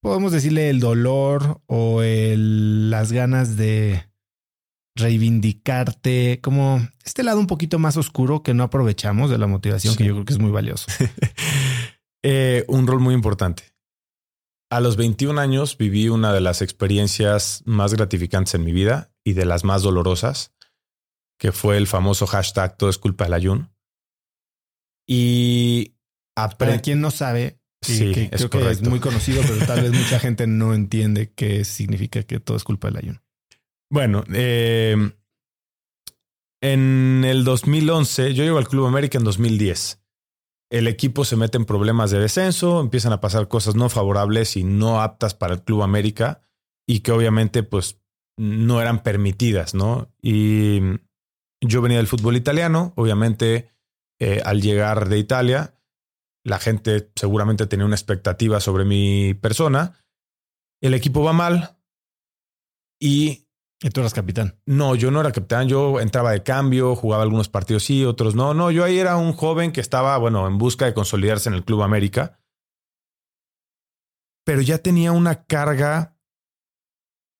podemos 0.00 0.30
decirle 0.30 0.70
el 0.70 0.78
dolor 0.78 1.60
o 1.66 2.02
el, 2.02 2.88
las 2.90 3.10
ganas 3.10 3.56
de, 3.56 4.08
reivindicarte, 4.98 6.40
como 6.42 6.86
este 7.04 7.22
lado 7.22 7.40
un 7.40 7.46
poquito 7.46 7.78
más 7.78 7.96
oscuro 7.96 8.42
que 8.42 8.52
no 8.52 8.64
aprovechamos 8.64 9.30
de 9.30 9.38
la 9.38 9.46
motivación, 9.46 9.96
que 9.96 10.04
yo 10.04 10.12
creo 10.14 10.24
que 10.24 10.32
es 10.32 10.38
muy 10.38 10.50
valioso. 10.50 10.86
Eh, 12.24 12.64
un 12.66 12.88
rol 12.88 12.98
muy 12.98 13.14
importante. 13.14 13.62
A 14.70 14.80
los 14.80 14.96
21 14.96 15.40
años 15.40 15.78
viví 15.78 16.08
una 16.08 16.32
de 16.32 16.40
las 16.40 16.62
experiencias 16.62 17.62
más 17.64 17.94
gratificantes 17.94 18.54
en 18.54 18.64
mi 18.64 18.72
vida 18.72 19.12
y 19.24 19.34
de 19.34 19.46
las 19.46 19.62
más 19.62 19.82
dolorosas, 19.82 20.52
que 21.38 21.52
fue 21.52 21.76
el 21.76 21.86
famoso 21.86 22.26
hashtag 22.26 22.76
todo 22.76 22.90
es 22.90 22.98
culpa 22.98 23.22
del 23.24 23.34
ayun. 23.34 23.70
Y 25.06 25.94
para 26.58 26.80
quien 26.80 27.00
no 27.00 27.12
sabe, 27.12 27.60
sí, 27.82 28.12
creo 28.32 28.50
que 28.50 28.70
es 28.70 28.82
muy 28.82 28.98
conocido, 28.98 29.40
pero 29.42 29.64
tal 29.64 29.82
vez 29.82 29.92
mucha 29.92 30.18
gente 30.20 30.48
no 30.48 30.74
entiende 30.74 31.32
qué 31.32 31.64
significa 31.64 32.24
que 32.24 32.40
todo 32.40 32.56
es 32.56 32.64
culpa 32.64 32.88
del 32.88 32.96
ayuno. 32.96 33.22
Bueno, 33.90 34.24
eh, 34.34 34.96
en 36.60 37.24
el 37.24 37.44
2011, 37.44 38.34
yo 38.34 38.44
llego 38.44 38.58
al 38.58 38.68
Club 38.68 38.86
América 38.86 39.18
en 39.18 39.24
2010. 39.24 40.02
El 40.70 40.86
equipo 40.86 41.24
se 41.24 41.36
mete 41.36 41.56
en 41.56 41.64
problemas 41.64 42.10
de 42.10 42.18
descenso, 42.18 42.80
empiezan 42.80 43.12
a 43.12 43.20
pasar 43.20 43.48
cosas 43.48 43.74
no 43.74 43.88
favorables 43.88 44.56
y 44.56 44.64
no 44.64 45.00
aptas 45.00 45.34
para 45.34 45.54
el 45.54 45.62
Club 45.62 45.82
América 45.82 46.42
y 46.86 47.00
que 47.00 47.12
obviamente 47.12 47.62
pues 47.62 48.02
no 48.36 48.80
eran 48.80 49.02
permitidas, 49.02 49.74
¿no? 49.74 50.12
Y 50.20 50.80
yo 51.62 51.80
venía 51.80 51.96
del 51.96 52.06
fútbol 52.06 52.36
italiano, 52.36 52.92
obviamente 52.96 53.70
eh, 54.20 54.42
al 54.44 54.60
llegar 54.60 55.08
de 55.08 55.18
Italia, 55.18 55.74
la 56.44 56.58
gente 56.58 57.10
seguramente 57.14 57.66
tenía 57.66 57.86
una 57.86 57.96
expectativa 57.96 58.60
sobre 58.60 58.84
mi 58.84 59.34
persona. 59.34 60.04
El 60.82 60.94
equipo 60.94 61.22
va 61.22 61.32
mal 61.32 61.78
y 63.00 63.47
¿Y 63.80 63.90
tú 63.90 64.00
eras 64.00 64.12
capitán? 64.12 64.58
No, 64.66 64.96
yo 64.96 65.10
no 65.10 65.20
era 65.20 65.30
capitán. 65.30 65.68
Yo 65.68 66.00
entraba 66.00 66.32
de 66.32 66.42
cambio, 66.42 66.96
jugaba 66.96 67.22
algunos 67.22 67.48
partidos 67.48 67.84
sí, 67.84 68.04
otros 68.04 68.34
no. 68.34 68.52
No, 68.52 68.70
yo 68.70 68.84
ahí 68.84 68.98
era 68.98 69.16
un 69.16 69.32
joven 69.32 69.70
que 69.70 69.80
estaba, 69.80 70.18
bueno, 70.18 70.46
en 70.48 70.58
busca 70.58 70.84
de 70.86 70.94
consolidarse 70.94 71.48
en 71.48 71.54
el 71.54 71.64
Club 71.64 71.82
América. 71.82 72.40
Pero 74.44 74.62
ya 74.62 74.78
tenía 74.78 75.12
una 75.12 75.44
carga, 75.44 76.16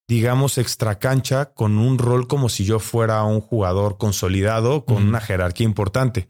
digamos, 0.08 0.58
extracancha 0.58 1.54
con 1.54 1.78
un 1.78 1.98
rol 1.98 2.28
como 2.28 2.48
si 2.48 2.64
yo 2.64 2.78
fuera 2.78 3.24
un 3.24 3.40
jugador 3.40 3.98
consolidado 3.98 4.84
con 4.84 5.08
una 5.08 5.20
jerarquía 5.20 5.66
importante. 5.66 6.28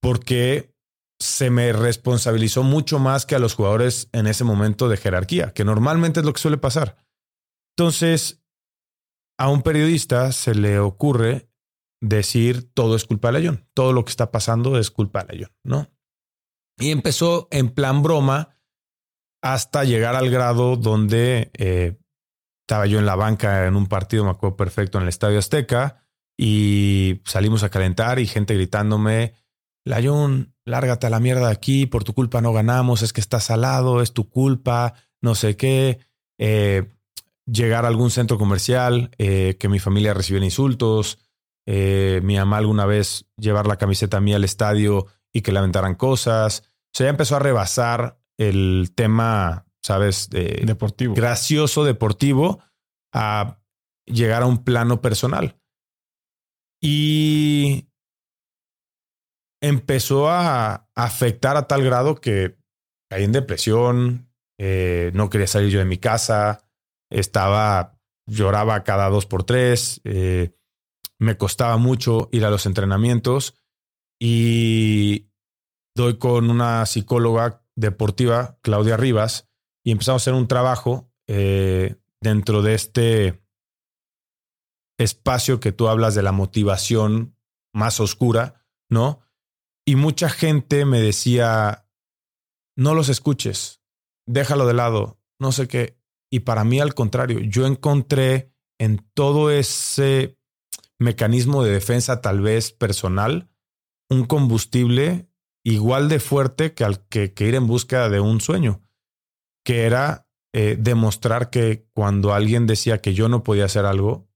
Porque 0.00 0.74
se 1.20 1.50
me 1.50 1.72
responsabilizó 1.72 2.64
mucho 2.64 2.98
más 2.98 3.24
que 3.24 3.36
a 3.36 3.38
los 3.38 3.54
jugadores 3.54 4.08
en 4.12 4.26
ese 4.26 4.42
momento 4.42 4.88
de 4.88 4.96
jerarquía, 4.96 5.52
que 5.52 5.64
normalmente 5.64 6.20
es 6.20 6.26
lo 6.26 6.32
que 6.32 6.40
suele 6.40 6.58
pasar. 6.58 6.96
Entonces, 7.76 8.42
a 9.38 9.48
un 9.48 9.62
periodista 9.62 10.32
se 10.32 10.54
le 10.54 10.78
ocurre 10.78 11.48
decir 12.00 12.70
todo 12.72 12.96
es 12.96 13.04
culpa 13.04 13.28
de 13.28 13.32
Layón, 13.32 13.68
todo 13.74 13.92
lo 13.92 14.04
que 14.04 14.10
está 14.10 14.30
pasando 14.30 14.78
es 14.78 14.90
culpa 14.90 15.24
de 15.24 15.34
Layón, 15.34 15.52
¿no? 15.64 15.90
Y 16.78 16.90
empezó 16.90 17.48
en 17.50 17.70
plan 17.70 18.02
broma 18.02 18.56
hasta 19.42 19.84
llegar 19.84 20.16
al 20.16 20.30
grado 20.30 20.76
donde 20.76 21.50
eh, 21.54 21.98
estaba 22.66 22.86
yo 22.86 22.98
en 22.98 23.06
la 23.06 23.16
banca 23.16 23.66
en 23.66 23.76
un 23.76 23.86
partido, 23.86 24.24
me 24.24 24.30
acuerdo 24.30 24.56
perfecto, 24.56 24.98
en 24.98 25.04
el 25.04 25.08
Estadio 25.08 25.38
Azteca, 25.38 26.02
y 26.38 27.22
salimos 27.24 27.62
a 27.62 27.70
calentar 27.70 28.18
y 28.18 28.26
gente 28.26 28.54
gritándome, 28.54 29.34
Layón, 29.84 30.54
lárgate 30.64 31.06
a 31.06 31.10
la 31.10 31.20
mierda 31.20 31.46
de 31.46 31.52
aquí, 31.52 31.86
por 31.86 32.04
tu 32.04 32.12
culpa 32.12 32.40
no 32.40 32.52
ganamos, 32.52 33.02
es 33.02 33.12
que 33.12 33.20
estás 33.20 33.44
salado, 33.44 34.02
es 34.02 34.12
tu 34.12 34.28
culpa, 34.28 34.94
no 35.22 35.34
sé 35.34 35.56
qué. 35.56 36.00
Eh, 36.38 36.92
llegar 37.46 37.84
a 37.84 37.88
algún 37.88 38.10
centro 38.10 38.38
comercial, 38.38 39.10
eh, 39.18 39.56
que 39.58 39.68
mi 39.68 39.78
familia 39.78 40.14
recibiera 40.14 40.44
insultos, 40.44 41.18
eh, 41.66 42.20
mi 42.22 42.36
mamá 42.36 42.58
alguna 42.58 42.86
vez 42.86 43.26
llevar 43.36 43.66
la 43.66 43.76
camiseta 43.76 44.20
mía 44.20 44.36
al 44.36 44.44
estadio 44.44 45.06
y 45.32 45.42
que 45.42 45.52
le 45.52 45.58
aventaran 45.58 45.94
cosas. 45.94 46.60
O 46.60 46.90
sea, 46.92 47.06
ya 47.06 47.10
empezó 47.10 47.36
a 47.36 47.40
rebasar 47.40 48.18
el 48.38 48.92
tema, 48.94 49.66
¿sabes? 49.82 50.28
deportivo. 50.30 51.14
Gracioso 51.14 51.84
deportivo 51.84 52.60
a 53.12 53.60
llegar 54.06 54.42
a 54.42 54.46
un 54.46 54.64
plano 54.64 55.00
personal. 55.00 55.58
Y 56.80 57.88
empezó 59.60 60.28
a 60.30 60.88
afectar 60.94 61.56
a 61.56 61.66
tal 61.66 61.82
grado 61.82 62.16
que 62.16 62.56
caí 63.10 63.24
en 63.24 63.32
depresión, 63.32 64.30
eh, 64.58 65.10
no 65.14 65.30
quería 65.30 65.46
salir 65.46 65.70
yo 65.70 65.78
de 65.78 65.84
mi 65.84 65.98
casa, 65.98 66.65
estaba, 67.10 67.98
lloraba 68.26 68.84
cada 68.84 69.08
dos 69.08 69.26
por 69.26 69.44
tres, 69.44 70.00
eh, 70.04 70.56
me 71.18 71.36
costaba 71.36 71.76
mucho 71.76 72.28
ir 72.32 72.44
a 72.44 72.50
los 72.50 72.66
entrenamientos 72.66 73.54
y 74.20 75.30
doy 75.94 76.18
con 76.18 76.50
una 76.50 76.84
psicóloga 76.86 77.64
deportiva, 77.74 78.58
Claudia 78.62 78.96
Rivas, 78.96 79.48
y 79.84 79.92
empezamos 79.92 80.22
a 80.22 80.24
hacer 80.24 80.34
un 80.34 80.48
trabajo 80.48 81.12
eh, 81.26 81.96
dentro 82.20 82.62
de 82.62 82.74
este 82.74 83.42
espacio 84.98 85.60
que 85.60 85.72
tú 85.72 85.88
hablas 85.88 86.14
de 86.14 86.22
la 86.22 86.32
motivación 86.32 87.36
más 87.72 88.00
oscura, 88.00 88.66
¿no? 88.88 89.20
Y 89.86 89.96
mucha 89.96 90.28
gente 90.28 90.84
me 90.84 91.00
decía, 91.00 91.88
no 92.76 92.94
los 92.94 93.08
escuches, 93.08 93.82
déjalo 94.26 94.66
de 94.66 94.74
lado, 94.74 95.20
no 95.38 95.52
sé 95.52 95.68
qué. 95.68 95.95
Y 96.36 96.40
para 96.40 96.64
mí, 96.64 96.80
al 96.80 96.92
contrario, 96.92 97.40
yo 97.40 97.66
encontré 97.66 98.52
en 98.78 98.98
todo 99.14 99.50
ese 99.50 100.38
mecanismo 100.98 101.64
de 101.64 101.70
defensa, 101.70 102.20
tal 102.20 102.42
vez 102.42 102.72
personal, 102.72 103.48
un 104.10 104.26
combustible 104.26 105.30
igual 105.64 106.10
de 106.10 106.20
fuerte 106.20 106.74
que, 106.74 106.84
al, 106.84 107.08
que, 107.08 107.32
ir 107.38 107.54
en 107.54 107.66
busca 107.66 108.10
de 108.10 108.20
un 108.20 108.42
sueño, 108.42 108.82
que 109.64 109.86
era 109.86 110.28
eh, 110.52 110.76
demostrar 110.78 111.48
que 111.48 111.88
cuando 111.94 112.34
alguien 112.34 112.66
decía 112.66 113.00
que 113.00 113.14
yo 113.14 113.30
no 113.30 113.42
podía 113.42 113.64
hacer 113.64 113.86
algo, 113.86 114.28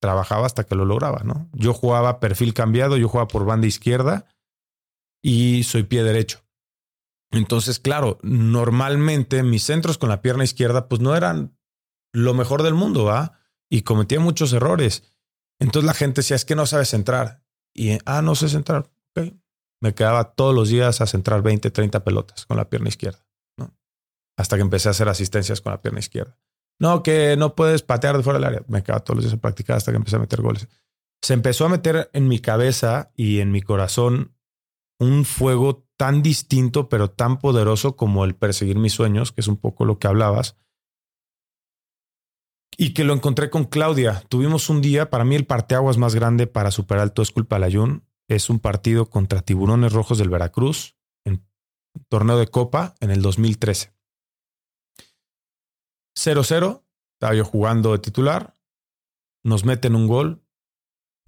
trabajaba 0.00 0.46
hasta 0.46 0.62
que 0.62 0.76
lo 0.76 0.84
lograba, 0.84 1.22
¿no? 1.24 1.50
Yo 1.54 1.74
jugaba 1.74 2.20
perfil 2.20 2.54
cambiado, 2.54 2.96
yo 2.98 3.08
jugaba 3.08 3.26
por 3.26 3.44
banda 3.46 3.66
izquierda 3.66 4.26
y 5.24 5.64
soy 5.64 5.82
pie 5.82 6.04
derecho. 6.04 6.38
Entonces, 7.30 7.78
claro, 7.78 8.18
normalmente 8.22 9.42
mis 9.42 9.64
centros 9.64 9.98
con 9.98 10.08
la 10.08 10.22
pierna 10.22 10.44
izquierda 10.44 10.88
pues 10.88 11.00
no 11.00 11.14
eran 11.14 11.56
lo 12.12 12.34
mejor 12.34 12.62
del 12.62 12.74
mundo, 12.74 13.04
¿va? 13.04 13.38
Y 13.70 13.82
cometía 13.82 14.18
muchos 14.18 14.52
errores. 14.52 15.14
Entonces 15.60 15.86
la 15.86 15.94
gente 15.94 16.20
decía, 16.20 16.36
es 16.36 16.44
que 16.44 16.54
no 16.54 16.66
sabes 16.66 16.88
centrar. 16.88 17.44
Y, 17.74 17.98
ah, 18.06 18.22
no 18.22 18.34
sé 18.34 18.48
centrar. 18.48 18.90
Me 19.80 19.94
quedaba 19.94 20.32
todos 20.32 20.54
los 20.54 20.68
días 20.70 21.00
a 21.00 21.06
centrar 21.06 21.42
20, 21.42 21.70
30 21.70 22.02
pelotas 22.02 22.46
con 22.46 22.56
la 22.56 22.68
pierna 22.68 22.88
izquierda, 22.88 23.24
¿no? 23.56 23.76
Hasta 24.36 24.56
que 24.56 24.62
empecé 24.62 24.88
a 24.88 24.90
hacer 24.90 25.08
asistencias 25.08 25.60
con 25.60 25.72
la 25.72 25.82
pierna 25.82 26.00
izquierda. 26.00 26.36
No, 26.80 27.02
que 27.02 27.36
no 27.36 27.54
puedes 27.54 27.82
patear 27.82 28.16
de 28.16 28.22
fuera 28.22 28.38
del 28.38 28.48
área. 28.48 28.62
Me 28.68 28.82
quedaba 28.82 29.00
todos 29.00 29.16
los 29.16 29.24
días 29.24 29.34
a 29.34 29.40
practicar 29.40 29.76
hasta 29.76 29.92
que 29.92 29.96
empecé 29.96 30.16
a 30.16 30.20
meter 30.20 30.40
goles. 30.40 30.68
Se 31.22 31.34
empezó 31.34 31.66
a 31.66 31.68
meter 31.68 32.10
en 32.12 32.28
mi 32.28 32.38
cabeza 32.38 33.12
y 33.14 33.40
en 33.40 33.50
mi 33.50 33.62
corazón 33.62 34.36
un 34.98 35.24
fuego 35.24 35.86
tan 35.96 36.22
distinto, 36.22 36.88
pero 36.88 37.10
tan 37.10 37.38
poderoso 37.38 37.96
como 37.96 38.24
el 38.24 38.34
perseguir 38.34 38.78
mis 38.78 38.92
sueños, 38.92 39.32
que 39.32 39.40
es 39.40 39.48
un 39.48 39.56
poco 39.56 39.84
lo 39.84 39.98
que 39.98 40.06
hablabas. 40.06 40.56
Y 42.76 42.94
que 42.94 43.04
lo 43.04 43.14
encontré 43.14 43.50
con 43.50 43.64
Claudia. 43.64 44.22
Tuvimos 44.28 44.68
un 44.68 44.80
día, 44.80 45.10
para 45.10 45.24
mí 45.24 45.34
el 45.34 45.46
parteaguas 45.46 45.98
más 45.98 46.14
grande 46.14 46.46
para 46.46 46.70
superar 46.70 47.04
el 47.04 47.12
Tosco 47.12 47.42
Palayún 47.44 48.04
es 48.28 48.50
un 48.50 48.60
partido 48.60 49.08
contra 49.08 49.40
Tiburones 49.40 49.92
Rojos 49.92 50.18
del 50.18 50.28
Veracruz 50.28 50.96
en 51.24 51.44
torneo 52.08 52.38
de 52.38 52.46
Copa 52.46 52.94
en 53.00 53.10
el 53.10 53.22
2013. 53.22 53.92
0-0, 56.16 56.84
estaba 57.14 57.34
yo 57.34 57.44
jugando 57.44 57.92
de 57.92 57.98
titular, 57.98 58.54
nos 59.44 59.64
meten 59.64 59.94
un 59.94 60.06
gol, 60.06 60.44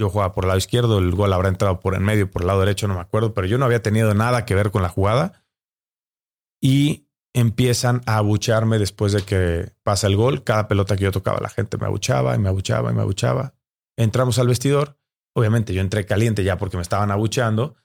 yo 0.01 0.09
jugaba 0.09 0.33
por 0.33 0.45
el 0.45 0.49
lado 0.49 0.59
izquierdo, 0.59 0.99
el 0.99 1.15
gol 1.15 1.33
habrá 1.33 1.51
entrado 1.51 1.79
por 1.79 1.95
en 1.95 2.03
medio, 2.03 2.31
por 2.31 2.43
el 2.43 2.49
lado 2.49 2.61
derecho, 2.61 2.89
no 2.89 2.95
me 2.95 3.01
acuerdo, 3.01 3.35
pero 3.35 3.47
yo 3.47 3.59
no 3.59 3.67
había 3.67 3.83
tenido 3.83 4.15
nada 4.15 4.47
que 4.47 4.55
ver 4.55 4.71
con 4.71 4.83
la 4.83 4.89
jugada. 4.89 5.45
Y 6.63 7.07
empiezan 7.35 8.01
a 8.07 8.17
abuchearme 8.17 8.79
después 8.79 9.13
de 9.13 9.23
que 9.23 9.73
pasa 9.83 10.07
el 10.07 10.17
gol. 10.17 10.43
Cada 10.43 10.69
pelota 10.69 10.97
que 10.97 11.05
yo 11.05 11.13
tocaba, 11.13 11.39
la 11.41 11.51
gente 11.51 11.77
me 11.77 11.87
abuchaba 11.87 12.35
y 12.35 12.39
me 12.39 12.49
abuchaba 12.49 12.91
y 12.91 12.95
me 12.95 13.03
abuchaba. 13.03 13.55
Entramos 13.97 14.39
al 14.39 14.49
vestidor. 14.49 14.99
Obviamente 15.35 15.75
yo 15.75 15.81
entré 15.81 16.07
caliente 16.07 16.45
ya 16.45 16.57
porque 16.57 16.77
me 16.77 16.83
estaban 16.83 17.11
abucheando. 17.11 17.77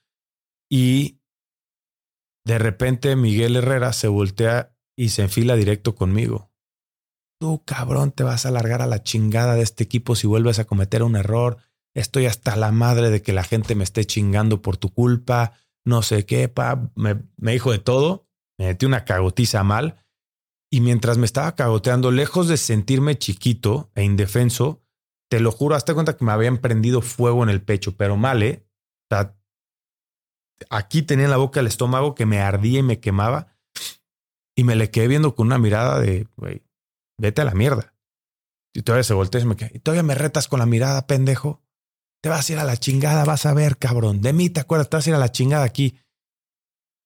Y 0.70 1.20
de 2.46 2.58
repente 2.58 3.16
Miguel 3.16 3.58
Herrera 3.58 3.92
se 3.92 4.08
voltea 4.08 4.74
y 4.98 5.10
se 5.10 5.24
enfila 5.24 5.56
directo 5.56 5.96
conmigo. 5.96 6.50
Tú, 7.40 7.64
cabrón, 7.66 8.12
te 8.12 8.24
vas 8.24 8.46
a 8.46 8.52
largar 8.52 8.82
a 8.82 8.88
la 8.88 9.04
chingada 9.04 9.56
de 9.56 9.64
este 9.64 9.84
equipo 9.84 10.16
si 10.16 10.28
vuelves 10.28 10.60
a 10.60 10.66
cometer 10.66 11.04
un 11.04 11.18
error 11.18 11.58
estoy 11.96 12.28
hasta 12.28 12.56
la 12.56 12.72
madre 12.72 13.10
de 13.10 13.22
que 13.22 13.34
la 13.34 13.44
gente 13.44 13.74
me 13.74 13.84
esté 13.84 14.06
chingando 14.06 14.62
por 14.62 14.78
tu 14.78 14.94
culpa, 14.94 15.54
no 15.86 16.02
sé 16.02 16.26
qué, 16.26 16.50
pa, 16.50 16.92
me, 16.96 17.24
dijo 17.38 17.72
de 17.72 17.80
todo, 17.80 18.28
me 18.60 18.68
metí 18.68 18.86
una 18.86 19.06
cagotiza 19.06 19.64
mal. 19.64 20.04
Y 20.70 20.82
mientras 20.82 21.18
me 21.18 21.26
estaba 21.26 21.56
cagoteando, 21.56 22.12
lejos 22.12 22.48
de 22.48 22.58
sentirme 22.58 23.18
chiquito 23.18 23.92
e 23.96 24.04
indefenso, 24.04 24.84
te 25.30 25.40
lo 25.40 25.52
juro, 25.52 25.76
hasta 25.76 25.94
cuenta 25.94 26.18
que 26.18 26.26
me 26.26 26.34
habían 26.34 26.58
prendido 26.58 27.02
fuego 27.02 27.44
en 27.44 27.50
el 27.50 27.62
pecho, 27.62 27.96
pero 27.96 28.18
mal, 28.18 28.44
¿eh? 28.44 28.68
aquí 30.70 31.02
tenía 31.02 31.26
en 31.26 31.32
la 31.32 31.38
boca 31.38 31.60
el 31.60 31.68
estómago 31.68 32.16
que 32.16 32.26
me 32.26 32.40
ardía 32.40 32.80
y 32.80 32.84
me 32.84 33.00
quemaba. 33.00 33.56
Y 34.58 34.64
me 34.64 34.76
le 34.76 34.90
quedé 34.90 35.08
viendo 35.08 35.36
con 35.36 35.48
una 35.48 35.58
mirada 35.58 36.00
de, 36.00 36.28
güey, 36.38 36.64
vete 37.18 37.42
a 37.42 37.46
la 37.46 37.54
mierda. 37.54 37.94
Y 38.74 38.82
todavía 38.82 39.04
se 39.04 39.14
voltea 39.14 39.42
y 39.42 39.46
me 39.46 39.56
quedé, 39.56 39.72
y 39.74 39.80
todavía 39.80 40.04
me 40.04 40.16
retas 40.16 40.48
con 40.48 40.60
la 40.60 40.66
mirada, 40.66 41.08
pendejo. 41.08 41.65
Te 42.26 42.30
vas 42.30 42.50
a 42.50 42.54
ir 42.54 42.58
a 42.58 42.64
la 42.64 42.76
chingada, 42.76 43.24
vas 43.24 43.46
a 43.46 43.54
ver, 43.54 43.78
cabrón. 43.78 44.20
De 44.20 44.34
mí 44.34 44.50
te 44.50 44.60
acuerdas, 44.60 44.90
te 44.90 44.98
vas 44.98 45.06
a 45.06 45.10
ir 45.12 45.16
a 45.16 45.20
la 45.20 45.32
chingada 45.32 45.64
aquí. 45.64 45.96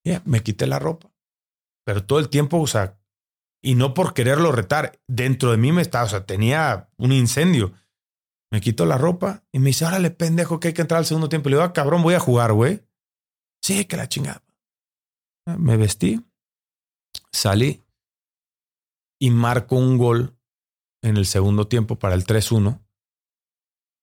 Ya, 0.05 0.21
me 0.23 0.41
quité 0.41 0.65
la 0.65 0.79
ropa. 0.79 1.11
Pero 1.85 2.05
todo 2.05 2.19
el 2.19 2.29
tiempo, 2.29 2.57
o 2.57 2.67
sea, 2.67 2.97
y 3.61 3.75
no 3.75 3.93
por 3.93 4.13
quererlo 4.13 4.53
retar, 4.53 4.97
dentro 5.09 5.51
de 5.51 5.57
mí 5.57 5.73
me 5.73 5.81
estaba, 5.81 6.05
o 6.05 6.07
sea, 6.07 6.25
tenía 6.25 6.89
un 6.95 7.11
incendio. 7.11 7.73
Me 8.49 8.61
quito 8.61 8.85
la 8.85 8.97
ropa 8.97 9.43
y 9.51 9.59
me 9.59 9.65
dice, 9.65 9.83
órale, 9.83 10.09
pendejo, 10.09 10.61
que 10.61 10.69
hay 10.69 10.73
que 10.73 10.83
entrar 10.83 10.99
al 10.99 11.05
segundo 11.05 11.27
tiempo. 11.27 11.49
le 11.49 11.57
digo, 11.57 11.65
ah, 11.65 11.73
cabrón, 11.73 12.01
voy 12.01 12.13
a 12.13 12.21
jugar, 12.21 12.53
güey. 12.53 12.81
Sí, 13.61 13.83
que 13.83 13.97
la 13.97 14.07
chingada. 14.07 14.41
Me 15.45 15.75
vestí, 15.75 16.25
salí 17.29 17.83
y 19.19 19.31
marco 19.31 19.75
un 19.75 19.97
gol 19.97 20.37
en 21.03 21.17
el 21.17 21.25
segundo 21.25 21.67
tiempo 21.67 21.99
para 21.99 22.15
el 22.15 22.23
3-1 22.23 22.79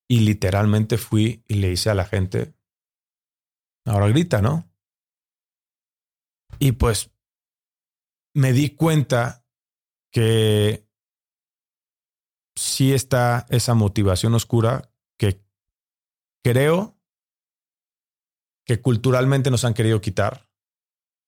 y 0.09 0.21
literalmente 0.21 0.99
fui 0.99 1.45
y 1.49 1.55
le 1.55 1.73
hice 1.73 1.91
a 1.91 1.95
la 1.95 2.05
gente, 2.05 2.55
ahora 3.85 4.09
grita, 4.09 4.41
¿no? 4.41 4.71
Y 6.59 6.73
pues 6.73 7.11
me 8.35 8.53
di 8.53 8.71
cuenta 8.71 9.45
que 10.13 10.87
sí 12.55 12.93
está 12.93 13.47
esa 13.51 13.75
motivación 13.75 14.35
oscura 14.35 14.91
que 15.19 15.45
creo 16.43 16.99
que 18.65 18.81
culturalmente 18.81 19.51
nos 19.51 19.65
han 19.65 19.75
querido 19.75 20.01
quitar 20.01 20.51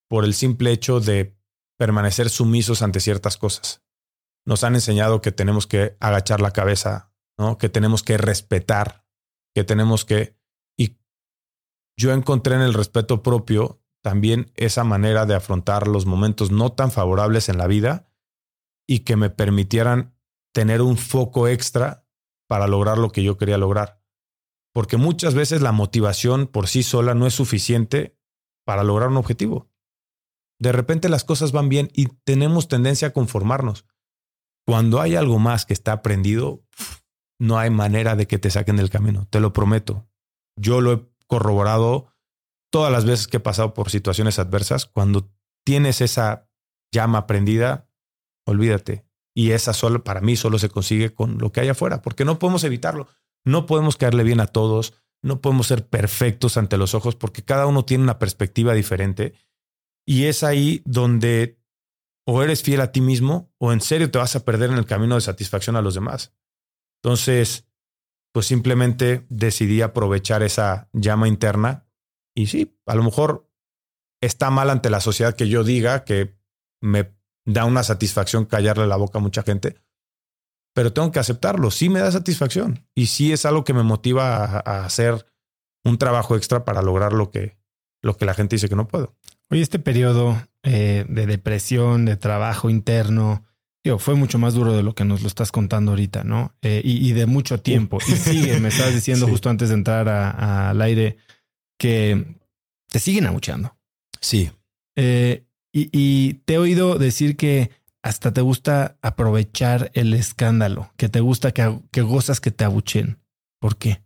por 0.08 0.24
el 0.24 0.34
simple 0.34 0.72
hecho 0.72 1.00
de 1.00 1.38
permanecer 1.76 2.30
sumisos 2.30 2.82
ante 2.82 3.00
ciertas 3.00 3.36
cosas. 3.36 3.84
Nos 4.44 4.64
han 4.64 4.74
enseñado 4.74 5.20
que 5.20 5.32
tenemos 5.32 5.66
que 5.66 5.96
agachar 6.00 6.40
la 6.40 6.50
cabeza 6.50 7.07
que 7.58 7.68
tenemos 7.68 8.02
que 8.02 8.18
respetar, 8.18 9.06
que 9.54 9.64
tenemos 9.64 10.04
que... 10.04 10.36
Y 10.76 10.98
yo 11.96 12.12
encontré 12.12 12.56
en 12.56 12.62
el 12.62 12.74
respeto 12.74 13.22
propio 13.22 13.82
también 14.02 14.52
esa 14.56 14.84
manera 14.84 15.26
de 15.26 15.34
afrontar 15.34 15.86
los 15.88 16.06
momentos 16.06 16.50
no 16.50 16.72
tan 16.72 16.90
favorables 16.90 17.48
en 17.48 17.58
la 17.58 17.66
vida 17.66 18.12
y 18.88 19.00
que 19.00 19.16
me 19.16 19.30
permitieran 19.30 20.16
tener 20.52 20.82
un 20.82 20.96
foco 20.96 21.46
extra 21.46 22.06
para 22.48 22.66
lograr 22.66 22.98
lo 22.98 23.10
que 23.10 23.22
yo 23.22 23.36
quería 23.36 23.58
lograr. 23.58 24.02
Porque 24.72 24.96
muchas 24.96 25.34
veces 25.34 25.60
la 25.60 25.72
motivación 25.72 26.46
por 26.46 26.68
sí 26.68 26.82
sola 26.82 27.14
no 27.14 27.26
es 27.26 27.34
suficiente 27.34 28.18
para 28.64 28.82
lograr 28.82 29.10
un 29.10 29.16
objetivo. 29.16 29.70
De 30.58 30.72
repente 30.72 31.08
las 31.08 31.24
cosas 31.24 31.52
van 31.52 31.68
bien 31.68 31.90
y 31.92 32.06
tenemos 32.24 32.68
tendencia 32.68 33.08
a 33.08 33.12
conformarnos. 33.12 33.86
Cuando 34.66 35.00
hay 35.00 35.14
algo 35.14 35.38
más 35.38 35.64
que 35.64 35.72
está 35.72 35.92
aprendido, 35.92 36.64
no 37.38 37.58
hay 37.58 37.70
manera 37.70 38.16
de 38.16 38.26
que 38.26 38.38
te 38.38 38.50
saquen 38.50 38.76
del 38.76 38.90
camino, 38.90 39.26
te 39.30 39.40
lo 39.40 39.52
prometo. 39.52 40.08
Yo 40.56 40.80
lo 40.80 40.92
he 40.92 41.08
corroborado 41.26 42.12
todas 42.70 42.92
las 42.92 43.04
veces 43.04 43.28
que 43.28 43.38
he 43.38 43.40
pasado 43.40 43.74
por 43.74 43.90
situaciones 43.90 44.38
adversas. 44.38 44.86
Cuando 44.86 45.30
tienes 45.64 46.00
esa 46.00 46.48
llama 46.92 47.26
prendida, 47.26 47.88
olvídate. 48.44 49.04
Y 49.34 49.52
esa 49.52 49.72
solo, 49.72 50.02
para 50.02 50.20
mí, 50.20 50.36
solo 50.36 50.58
se 50.58 50.68
consigue 50.68 51.14
con 51.14 51.38
lo 51.38 51.52
que 51.52 51.60
hay 51.60 51.68
afuera, 51.68 52.02
porque 52.02 52.24
no 52.24 52.38
podemos 52.38 52.64
evitarlo. 52.64 53.06
No 53.44 53.66
podemos 53.66 53.96
caerle 53.96 54.24
bien 54.24 54.40
a 54.40 54.48
todos, 54.48 54.94
no 55.22 55.40
podemos 55.40 55.68
ser 55.68 55.86
perfectos 55.86 56.56
ante 56.56 56.76
los 56.76 56.94
ojos, 56.94 57.14
porque 57.14 57.44
cada 57.44 57.66
uno 57.66 57.84
tiene 57.84 58.02
una 58.02 58.18
perspectiva 58.18 58.74
diferente. 58.74 59.34
Y 60.04 60.24
es 60.24 60.42
ahí 60.42 60.82
donde 60.84 61.60
o 62.26 62.42
eres 62.42 62.62
fiel 62.62 62.80
a 62.82 62.92
ti 62.92 63.00
mismo 63.00 63.54
o 63.58 63.72
en 63.72 63.80
serio 63.80 64.10
te 64.10 64.18
vas 64.18 64.36
a 64.36 64.44
perder 64.44 64.70
en 64.70 64.76
el 64.76 64.84
camino 64.84 65.14
de 65.14 65.22
satisfacción 65.22 65.76
a 65.76 65.82
los 65.82 65.94
demás. 65.94 66.34
Entonces, 67.02 67.68
pues 68.32 68.46
simplemente 68.46 69.26
decidí 69.28 69.82
aprovechar 69.82 70.42
esa 70.42 70.88
llama 70.92 71.28
interna 71.28 71.86
y 72.34 72.46
sí, 72.46 72.78
a 72.86 72.94
lo 72.94 73.02
mejor 73.02 73.50
está 74.20 74.50
mal 74.50 74.70
ante 74.70 74.90
la 74.90 75.00
sociedad 75.00 75.34
que 75.34 75.48
yo 75.48 75.64
diga 75.64 76.04
que 76.04 76.38
me 76.80 77.16
da 77.44 77.64
una 77.64 77.82
satisfacción 77.82 78.44
callarle 78.44 78.86
la 78.86 78.96
boca 78.96 79.18
a 79.18 79.22
mucha 79.22 79.42
gente, 79.42 79.76
pero 80.74 80.92
tengo 80.92 81.10
que 81.10 81.18
aceptarlo. 81.18 81.70
Sí 81.70 81.88
me 81.88 82.00
da 82.00 82.12
satisfacción 82.12 82.86
y 82.94 83.06
sí 83.06 83.32
es 83.32 83.46
algo 83.46 83.64
que 83.64 83.74
me 83.74 83.82
motiva 83.82 84.44
a, 84.44 84.84
hacer 84.84 85.26
un 85.84 85.98
trabajo 85.98 86.36
extra 86.36 86.64
para 86.64 86.82
lograr 86.82 87.12
lo 87.12 87.30
que, 87.30 87.58
lo 88.02 88.16
que 88.16 88.26
la 88.26 88.34
gente 88.34 88.56
dice 88.56 88.68
que 88.68 88.76
no 88.76 88.86
puedo. 88.86 89.16
Oye, 89.50 89.62
este 89.62 89.78
periodo 89.78 90.40
eh, 90.62 91.06
de 91.08 91.26
depresión, 91.26 92.04
de 92.04 92.16
trabajo 92.16 92.70
interno, 92.70 93.47
fue 93.98 94.14
mucho 94.14 94.38
más 94.38 94.54
duro 94.54 94.74
de 94.74 94.82
lo 94.82 94.94
que 94.94 95.04
nos 95.04 95.22
lo 95.22 95.28
estás 95.28 95.50
contando 95.50 95.92
ahorita, 95.92 96.24
¿no? 96.24 96.54
Eh, 96.62 96.82
y, 96.84 97.12
de 97.12 97.26
mucho 97.26 97.60
tiempo. 97.60 97.98
Y 98.06 98.12
sigue, 98.16 98.60
me 98.60 98.68
estabas 98.68 98.94
diciendo 98.94 99.26
justo 99.30 99.48
antes 99.48 99.70
de 99.70 99.76
entrar 99.76 100.08
al 100.08 100.80
aire 100.82 101.16
que 101.78 102.36
te 102.88 102.98
siguen 102.98 103.26
abucheando. 103.26 103.76
Sí. 104.20 104.50
Eh, 104.96 105.44
y, 105.72 106.34
te 106.44 106.54
he 106.54 106.58
oído 106.58 106.98
decir 106.98 107.36
que 107.36 107.70
hasta 108.02 108.32
te 108.32 108.40
gusta 108.40 108.98
aprovechar 109.00 109.90
el 109.94 110.12
escándalo, 110.14 110.92
que 110.96 111.08
te 111.08 111.20
gusta 111.20 111.52
que, 111.52 111.80
que 111.90 112.02
gozas 112.02 112.40
que 112.40 112.50
te 112.50 112.64
abuchen. 112.64 113.18
¿Por 113.60 113.76
qué? 113.76 114.02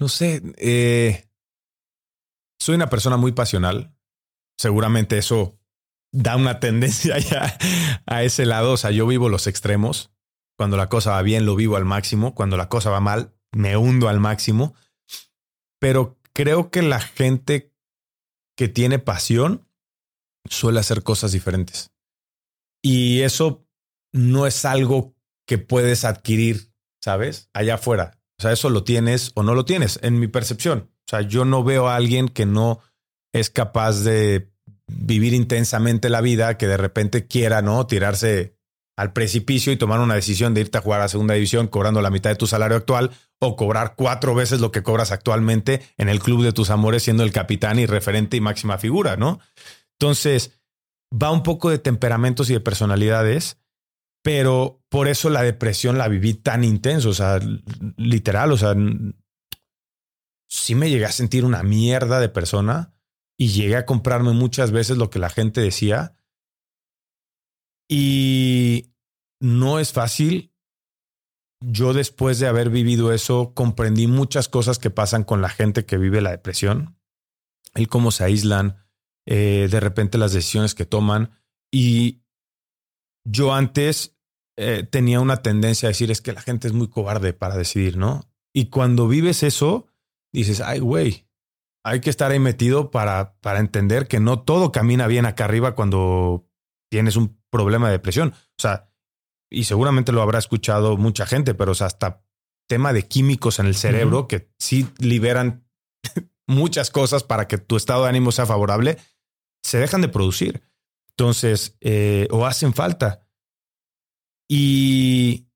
No 0.00 0.08
sé. 0.08 0.42
Eh, 0.56 1.28
soy 2.58 2.74
una 2.74 2.90
persona 2.90 3.16
muy 3.16 3.32
pasional. 3.32 3.94
Seguramente 4.56 5.18
eso 5.18 5.57
da 6.12 6.36
una 6.36 6.60
tendencia 6.60 7.18
ya 7.18 7.56
a 8.06 8.22
ese 8.22 8.46
lado. 8.46 8.72
O 8.72 8.76
sea, 8.76 8.90
yo 8.90 9.06
vivo 9.06 9.28
los 9.28 9.46
extremos. 9.46 10.10
Cuando 10.56 10.76
la 10.76 10.88
cosa 10.88 11.12
va 11.12 11.22
bien, 11.22 11.46
lo 11.46 11.54
vivo 11.54 11.76
al 11.76 11.84
máximo. 11.84 12.34
Cuando 12.34 12.56
la 12.56 12.68
cosa 12.68 12.90
va 12.90 13.00
mal, 13.00 13.34
me 13.52 13.76
hundo 13.76 14.08
al 14.08 14.20
máximo. 14.20 14.74
Pero 15.78 16.18
creo 16.32 16.70
que 16.70 16.82
la 16.82 17.00
gente 17.00 17.72
que 18.56 18.68
tiene 18.68 18.98
pasión 18.98 19.68
suele 20.48 20.80
hacer 20.80 21.02
cosas 21.02 21.32
diferentes. 21.32 21.92
Y 22.82 23.22
eso 23.22 23.66
no 24.12 24.46
es 24.46 24.64
algo 24.64 25.14
que 25.46 25.58
puedes 25.58 26.04
adquirir, 26.04 26.72
¿sabes? 27.00 27.50
Allá 27.52 27.74
afuera. 27.74 28.18
O 28.38 28.42
sea, 28.42 28.52
eso 28.52 28.70
lo 28.70 28.84
tienes 28.84 29.32
o 29.34 29.42
no 29.42 29.54
lo 29.54 29.64
tienes, 29.64 29.98
en 30.02 30.18
mi 30.18 30.28
percepción. 30.28 30.90
O 30.90 31.08
sea, 31.08 31.22
yo 31.22 31.44
no 31.44 31.64
veo 31.64 31.88
a 31.88 31.96
alguien 31.96 32.28
que 32.28 32.46
no 32.46 32.80
es 33.32 33.50
capaz 33.50 34.00
de 34.02 34.52
vivir 34.88 35.34
intensamente 35.34 36.08
la 36.08 36.20
vida, 36.20 36.56
que 36.56 36.66
de 36.66 36.76
repente 36.76 37.26
quiera, 37.26 37.62
¿no? 37.62 37.86
Tirarse 37.86 38.58
al 38.96 39.12
precipicio 39.12 39.72
y 39.72 39.76
tomar 39.76 40.00
una 40.00 40.16
decisión 40.16 40.54
de 40.54 40.62
irte 40.62 40.78
a 40.78 40.80
jugar 40.80 41.02
a 41.02 41.08
segunda 41.08 41.34
división 41.34 41.68
cobrando 41.68 42.02
la 42.02 42.10
mitad 42.10 42.30
de 42.30 42.36
tu 42.36 42.48
salario 42.48 42.76
actual 42.76 43.12
o 43.38 43.54
cobrar 43.54 43.94
cuatro 43.94 44.34
veces 44.34 44.60
lo 44.60 44.72
que 44.72 44.82
cobras 44.82 45.12
actualmente 45.12 45.82
en 45.98 46.08
el 46.08 46.18
club 46.18 46.42
de 46.42 46.52
tus 46.52 46.70
amores 46.70 47.04
siendo 47.04 47.22
el 47.22 47.30
capitán 47.30 47.78
y 47.78 47.86
referente 47.86 48.36
y 48.36 48.40
máxima 48.40 48.76
figura, 48.76 49.16
¿no? 49.16 49.38
Entonces, 50.00 50.60
va 51.12 51.30
un 51.30 51.44
poco 51.44 51.70
de 51.70 51.78
temperamentos 51.78 52.50
y 52.50 52.54
de 52.54 52.60
personalidades, 52.60 53.58
pero 54.24 54.82
por 54.88 55.06
eso 55.06 55.30
la 55.30 55.42
depresión 55.42 55.96
la 55.96 56.08
viví 56.08 56.34
tan 56.34 56.64
intenso, 56.64 57.10
o 57.10 57.14
sea, 57.14 57.38
literal, 57.96 58.50
o 58.50 58.56
sea, 58.56 58.74
sí 60.48 60.74
me 60.74 60.90
llegué 60.90 61.04
a 61.04 61.12
sentir 61.12 61.44
una 61.44 61.62
mierda 61.62 62.18
de 62.18 62.28
persona 62.28 62.97
y 63.38 63.48
llegué 63.48 63.76
a 63.76 63.86
comprarme 63.86 64.32
muchas 64.32 64.72
veces 64.72 64.98
lo 64.98 65.10
que 65.10 65.20
la 65.20 65.30
gente 65.30 65.60
decía. 65.60 66.16
Y 67.88 68.90
no 69.40 69.78
es 69.78 69.92
fácil. 69.92 70.52
Yo 71.60 71.92
después 71.92 72.38
de 72.38 72.48
haber 72.48 72.68
vivido 72.68 73.12
eso, 73.12 73.54
comprendí 73.54 74.06
muchas 74.06 74.48
cosas 74.48 74.78
que 74.78 74.90
pasan 74.90 75.24
con 75.24 75.40
la 75.40 75.48
gente 75.48 75.86
que 75.86 75.98
vive 75.98 76.20
la 76.20 76.30
depresión, 76.30 76.98
el 77.74 77.88
cómo 77.88 78.10
se 78.10 78.24
aíslan, 78.24 78.84
eh, 79.26 79.68
de 79.70 79.80
repente 79.80 80.18
las 80.18 80.32
decisiones 80.32 80.74
que 80.74 80.86
toman. 80.86 81.30
Y 81.72 82.22
yo 83.24 83.54
antes 83.54 84.16
eh, 84.56 84.84
tenía 84.88 85.20
una 85.20 85.42
tendencia 85.42 85.88
a 85.88 85.90
decir 85.90 86.10
es 86.10 86.20
que 86.20 86.32
la 86.32 86.42
gente 86.42 86.66
es 86.66 86.74
muy 86.74 86.88
cobarde 86.88 87.32
para 87.32 87.56
decidir, 87.56 87.96
¿no? 87.96 88.28
Y 88.52 88.66
cuando 88.66 89.06
vives 89.06 89.42
eso, 89.42 89.86
dices, 90.32 90.60
ay, 90.60 90.80
güey, 90.80 91.27
hay 91.88 92.00
que 92.00 92.10
estar 92.10 92.30
ahí 92.30 92.38
metido 92.38 92.90
para, 92.90 93.34
para 93.40 93.60
entender 93.60 94.08
que 94.08 94.20
no 94.20 94.42
todo 94.42 94.72
camina 94.72 95.06
bien 95.06 95.26
acá 95.26 95.44
arriba 95.44 95.74
cuando 95.74 96.46
tienes 96.90 97.16
un 97.16 97.40
problema 97.50 97.86
de 97.86 97.92
depresión. 97.92 98.34
O 98.34 98.60
sea, 98.60 98.90
y 99.50 99.64
seguramente 99.64 100.12
lo 100.12 100.22
habrá 100.22 100.38
escuchado 100.38 100.96
mucha 100.96 101.26
gente, 101.26 101.54
pero 101.54 101.72
hasta 101.72 102.22
tema 102.68 102.92
de 102.92 103.08
químicos 103.08 103.58
en 103.58 103.66
el 103.66 103.74
cerebro 103.74 104.28
que 104.28 104.52
sí 104.58 104.86
liberan 104.98 105.66
muchas 106.46 106.90
cosas 106.90 107.24
para 107.24 107.48
que 107.48 107.58
tu 107.58 107.76
estado 107.76 108.02
de 108.02 108.10
ánimo 108.10 108.32
sea 108.32 108.46
favorable, 108.46 108.98
se 109.62 109.78
dejan 109.78 110.02
de 110.02 110.08
producir. 110.08 110.62
Entonces, 111.10 111.76
eh, 111.80 112.28
o 112.30 112.46
hacen 112.46 112.74
falta. 112.74 113.26
Y 114.48 115.48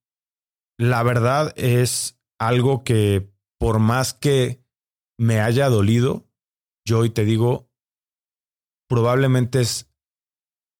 la 0.78 1.02
verdad 1.02 1.52
es 1.56 2.18
algo 2.38 2.82
que 2.82 3.30
por 3.58 3.78
más 3.78 4.14
que 4.14 4.61
me 5.22 5.40
haya 5.40 5.68
dolido, 5.68 6.26
yo 6.84 6.98
hoy 6.98 7.10
te 7.10 7.24
digo, 7.24 7.70
probablemente 8.88 9.60
es 9.60 9.88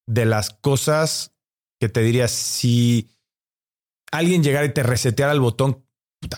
de 0.09 0.25
las 0.25 0.51
cosas 0.51 1.33
que 1.79 1.89
te 1.89 2.01
diría, 2.01 2.27
si 2.27 3.09
alguien 4.11 4.43
llegara 4.43 4.67
y 4.67 4.75
te 4.75 4.83
reseteara 4.83 5.33
el 5.33 5.39
botón, 5.39 5.87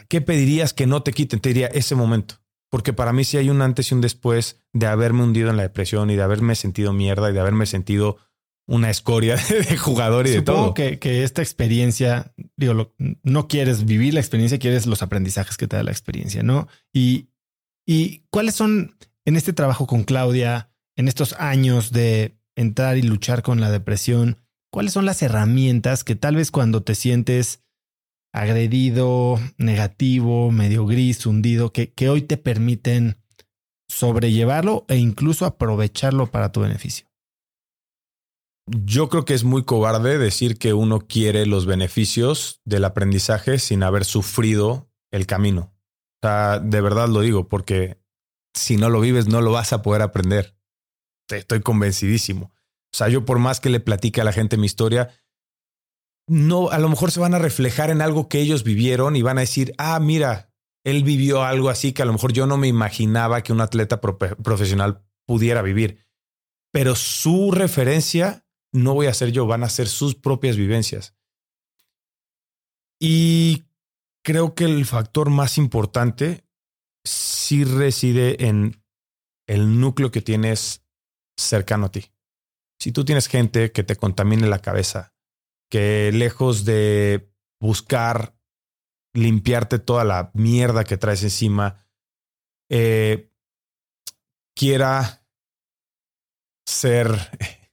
¿qué 0.09 0.21
pedirías 0.21 0.75
que 0.75 0.87
no 0.87 1.03
te 1.03 1.13
quiten? 1.13 1.41
Te 1.41 1.49
diría 1.49 1.69
ese 1.69 1.95
momento. 1.95 2.43
Porque 2.71 2.93
para 2.93 3.15
mí 3.15 3.25
sí 3.25 3.39
hay 3.39 3.49
un 3.49 3.63
antes 3.63 3.91
y 3.91 3.95
un 3.95 4.03
después 4.03 4.61
de 4.75 4.87
haberme 4.87 5.23
hundido 5.23 5.49
en 5.49 5.57
la 5.57 5.63
depresión 5.63 6.11
y 6.11 6.17
de 6.17 6.23
haberme 6.23 6.57
sentido 6.57 6.93
mierda 6.93 7.31
y 7.31 7.33
de 7.33 7.41
haberme 7.41 7.65
sentido 7.65 8.19
una 8.67 8.91
escoria 8.91 9.37
de 9.69 9.79
jugador 9.79 10.27
y 10.27 10.31
de 10.31 10.43
todo. 10.43 10.75
Que, 10.75 10.99
que 10.99 11.25
esta 11.25 11.41
experiencia, 11.41 12.35
digo, 12.57 12.93
no 12.99 13.49
quieres 13.49 13.87
vivir 13.87 14.13
la 14.13 14.21
experiencia, 14.21 14.59
quieres 14.59 14.87
los 14.87 15.01
aprendizajes 15.01 15.57
que 15.57 15.69
te 15.69 15.77
da 15.77 15.83
la 15.83 15.91
experiencia, 15.91 16.43
¿no? 16.43 16.69
Y 16.93 17.31
¿Y 17.87 18.25
cuáles 18.31 18.55
son 18.55 18.97
en 19.25 19.37
este 19.37 19.53
trabajo 19.53 19.87
con 19.87 20.05
Claudia, 20.05 20.71
en 20.97 21.09
estos 21.09 21.35
años 21.35 21.93
de 21.93 22.39
entrar 22.57 22.97
y 22.97 23.03
luchar 23.03 23.43
con 23.43 23.61
la 23.61 23.71
depresión, 23.71 24.39
cuáles 24.71 24.93
son 24.93 25.07
las 25.07 25.23
herramientas 25.23 26.05
que 26.05 26.15
tal 26.17 26.37
vez 26.37 26.51
cuando 26.51 26.83
te 26.83 26.95
sientes 26.95 27.63
agredido, 28.33 29.39
negativo, 29.59 30.51
medio 30.51 30.87
gris, 30.87 31.25
hundido, 31.27 31.73
que, 31.73 31.93
que 31.93 32.09
hoy 32.09 32.23
te 32.23 32.37
permiten 32.37 33.19
sobrellevarlo 33.89 34.85
e 34.89 34.97
incluso 34.97 35.47
aprovecharlo 35.47 36.31
para 36.31 36.53
tu 36.53 36.61
beneficio? 36.61 37.07
Yo 38.67 39.11
creo 39.11 39.25
que 39.27 39.35
es 39.35 39.45
muy 39.45 39.65
cobarde 39.65 40.17
decir 40.19 40.57
que 40.57 40.73
uno 40.73 41.01
quiere 41.01 41.45
los 41.45 41.67
beneficios 41.67 42.61
del 42.65 42.85
aprendizaje 42.87 43.59
sin 43.59 43.83
haber 43.83 44.05
sufrido 44.05 44.91
el 45.13 45.27
camino 45.27 45.74
sea, 46.29 46.59
de 46.59 46.81
verdad 46.81 47.09
lo 47.09 47.21
digo, 47.21 47.49
porque 47.49 47.99
si 48.55 48.77
no 48.77 48.91
lo 48.91 49.01
vives, 49.01 49.27
no 49.27 49.41
lo 49.41 49.53
vas 49.53 49.73
a 49.73 49.83
poder 49.83 50.03
aprender. 50.03 50.57
Estoy 51.29 51.61
convencidísimo. 51.61 52.53
O 52.93 52.97
sea, 52.97 53.09
yo 53.09 53.25
por 53.25 53.39
más 53.39 53.61
que 53.61 53.71
le 53.71 53.81
platique 53.81 54.21
a 54.21 54.25
la 54.25 54.33
gente 54.33 54.57
mi 54.57 54.67
historia, 54.67 55.11
no, 56.29 56.71
a 56.71 56.79
lo 56.79 56.89
mejor 56.89 57.11
se 57.11 57.21
van 57.21 57.35
a 57.35 57.39
reflejar 57.39 57.91
en 57.91 58.01
algo 58.01 58.29
que 58.29 58.41
ellos 58.41 58.65
vivieron 58.65 59.17
y 59.17 59.23
van 59.23 59.39
a 59.39 59.43
decir, 59.43 59.75
ah, 59.79 59.99
mira, 60.01 60.53
él 60.85 61.03
vivió 61.03 61.43
algo 61.43 61.71
así 61.71 61.93
que 61.93 62.03
a 62.03 62.07
lo 62.07 62.13
mejor 62.13 62.33
yo 62.33 62.47
no 62.47 62.57
me 62.57 62.69
imaginaba 62.69 63.43
que 63.43 63.53
un 63.53 63.61
atleta 63.61 64.01
profesional 64.01 65.03
pudiera 65.27 65.63
vivir. 65.63 66.07
Pero 66.73 66.95
su 66.95 67.51
referencia 67.51 68.47
no 68.73 68.95
voy 68.95 69.07
a 69.07 69.15
ser 69.15 69.33
yo, 69.33 69.47
van 69.47 69.65
a 69.65 69.69
ser 69.69 69.89
sus 69.89 70.15
propias 70.15 70.57
vivencias. 70.57 71.15
Y 73.01 73.65
creo 74.25 74.55
que 74.55 74.65
el 74.65 74.85
factor 74.87 75.31
más 75.31 75.59
importante 75.59 76.45
sí 77.05 77.65
reside 77.65 78.47
en 78.47 78.83
el 79.47 79.79
núcleo 79.79 80.11
que 80.11 80.23
tienes 80.23 80.85
cercano 81.39 81.87
a 81.87 81.91
ti. 81.91 82.11
Si 82.81 82.91
tú 82.91 83.05
tienes 83.05 83.29
gente 83.29 83.71
que 83.71 83.85
te 83.85 83.97
contamine 83.97 84.47
la 84.47 84.61
cabeza, 84.61 85.15
que 85.71 86.11
lejos 86.13 86.65
de 86.65 87.31
buscar 87.61 88.37
limpiarte 89.15 89.79
toda 89.79 90.05
la 90.05 90.31
mierda 90.35 90.85
que 90.85 90.97
traes 90.97 91.23
encima, 91.23 91.87
eh, 92.71 93.31
quiera 94.57 95.27
ser 96.67 97.09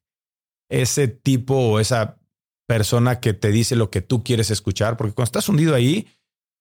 ese 0.70 1.08
tipo 1.08 1.56
o 1.56 1.80
esa 1.80 2.20
persona 2.68 3.20
que 3.20 3.34
te 3.34 3.49
dice 3.49 3.76
lo 3.76 3.89
que 3.89 4.02
tú 4.02 4.24
quieres 4.24 4.52
escuchar, 4.52 4.97
porque 4.97 5.14
cuando 5.14 5.28
estás 5.28 5.49
hundido 5.49 5.76
ahí, 5.76 6.08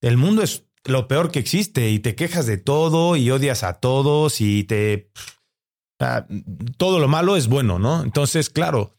el 0.01 0.17
mundo 0.17 0.43
es 0.43 0.67
lo 0.85 1.09
peor 1.09 1.31
que 1.31 1.39
existe 1.39 1.91
y 1.91 1.99
te 1.99 2.15
quejas 2.15 2.47
de 2.47 2.57
todo 2.57 3.17
y 3.17 3.31
odias 3.31 3.63
a 3.63 3.75
todos 3.75 4.41
y 4.41 4.65
te... 4.65 5.11
todo 6.79 6.99
lo 6.99 7.09
malo 7.09 7.37
es 7.37 7.49
bueno, 7.49 7.79
¿no? 7.79 8.03
Entonces, 8.03 8.51
claro, 8.51 8.97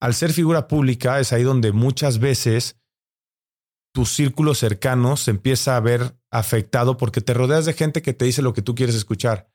al 0.00 0.14
ser 0.14 0.32
figura 0.32 0.68
pública 0.68 1.20
es 1.20 1.32
ahí 1.32 1.42
donde 1.42 1.72
muchas 1.72 2.18
veces 2.18 2.80
tu 3.94 4.06
círculo 4.06 4.54
cercano 4.54 5.16
se 5.16 5.30
empieza 5.30 5.76
a 5.76 5.80
ver 5.80 6.18
afectado 6.30 6.96
porque 6.96 7.20
te 7.20 7.34
rodeas 7.34 7.66
de 7.66 7.74
gente 7.74 8.02
que 8.02 8.14
te 8.14 8.24
dice 8.24 8.42
lo 8.42 8.54
que 8.54 8.62
tú 8.62 8.74
quieres 8.74 8.94
escuchar. 8.94 9.51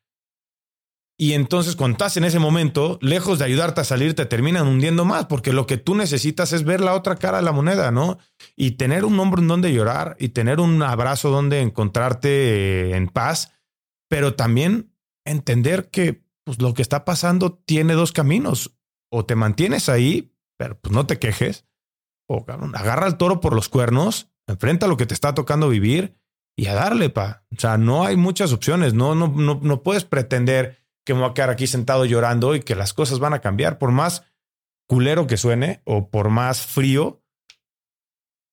Y 1.19 1.33
entonces 1.33 1.75
cuando 1.75 1.95
estás 1.95 2.15
en 2.17 2.25
ese 2.25 2.37
momento, 2.37 2.99
lejos 3.01 3.39
de 3.39 3.45
ayudarte 3.45 3.81
a 3.81 3.85
salir, 3.85 4.13
te 4.13 4.27
terminan 4.27 4.67
hundiendo 4.67 5.03
más, 5.03 5.25
porque 5.25 5.51
lo 5.51 5.65
que 5.65 5.77
tú 5.77 5.95
necesitas 5.95 6.53
es 6.53 6.63
ver 6.63 6.79
la 6.79 6.93
otra 6.93 7.15
cara 7.15 7.37
de 7.37 7.43
la 7.43 7.51
moneda, 7.51 7.89
¿no? 7.89 8.19
Y 8.55 8.71
tener 8.71 9.03
un 9.03 9.19
hombro 9.19 9.41
en 9.41 9.47
donde 9.47 9.73
llorar 9.73 10.15
y 10.19 10.29
tener 10.29 10.59
un 10.59 10.81
abrazo 10.83 11.31
donde 11.31 11.61
encontrarte 11.61 12.95
en 12.95 13.07
paz, 13.07 13.51
pero 14.07 14.35
también 14.35 14.93
entender 15.25 15.89
que 15.89 16.23
pues, 16.43 16.61
lo 16.61 16.75
que 16.75 16.83
está 16.83 17.03
pasando 17.03 17.53
tiene 17.53 17.93
dos 17.93 18.11
caminos. 18.11 18.77
O 19.09 19.25
te 19.25 19.35
mantienes 19.35 19.89
ahí, 19.89 20.35
pero 20.57 20.77
pues 20.79 20.93
no 20.93 21.07
te 21.07 21.17
quejes, 21.17 21.65
o 22.29 22.45
agarra 22.73 23.07
el 23.07 23.17
toro 23.17 23.39
por 23.39 23.55
los 23.55 23.69
cuernos, 23.69 24.29
enfrenta 24.47 24.87
lo 24.87 24.97
que 24.97 25.05
te 25.05 25.13
está 25.13 25.33
tocando 25.33 25.69
vivir 25.69 26.19
y 26.57 26.67
a 26.67 26.73
darle, 26.73 27.09
pa. 27.09 27.45
O 27.55 27.59
sea, 27.59 27.77
no 27.77 28.05
hay 28.05 28.17
muchas 28.17 28.51
opciones, 28.51 28.93
no, 28.93 29.15
no, 29.15 29.29
no, 29.29 29.59
no 29.63 29.81
puedes 29.81 30.03
pretender 30.03 30.86
que 31.07 31.13
me 31.13 31.21
voy 31.21 31.29
a 31.29 31.33
quedar 31.33 31.49
aquí 31.49 31.67
sentado 31.67 32.03
llorando 32.03 32.53
y 32.53 32.59
que 32.59 32.75
las 32.75 32.93
cosas 32.93 33.19
van 33.19 33.33
a 33.33 33.39
cambiar. 33.39 33.77
Por 33.77 33.91
más 33.91 34.23
culero 34.89 35.25
que 35.25 35.37
suene 35.37 35.81
o 35.85 36.09
por 36.09 36.29
más 36.29 36.65
frío, 36.65 37.23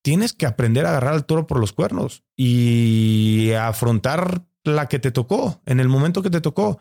tienes 0.05 0.33
que 0.33 0.47
aprender 0.47 0.87
a 0.87 0.91
agarrar 0.91 1.15
al 1.15 1.27
toro 1.27 1.49
por 1.49 1.59
los 1.59 1.73
cuernos 1.73 2.23
y 2.37 3.51
afrontar 3.59 4.47
la 4.63 4.87
que 4.87 5.01
te 5.01 5.11
tocó 5.11 5.63
en 5.67 5.81
el 5.81 5.89
momento 5.89 6.23
que 6.23 6.31
te 6.31 6.41
tocó. 6.41 6.79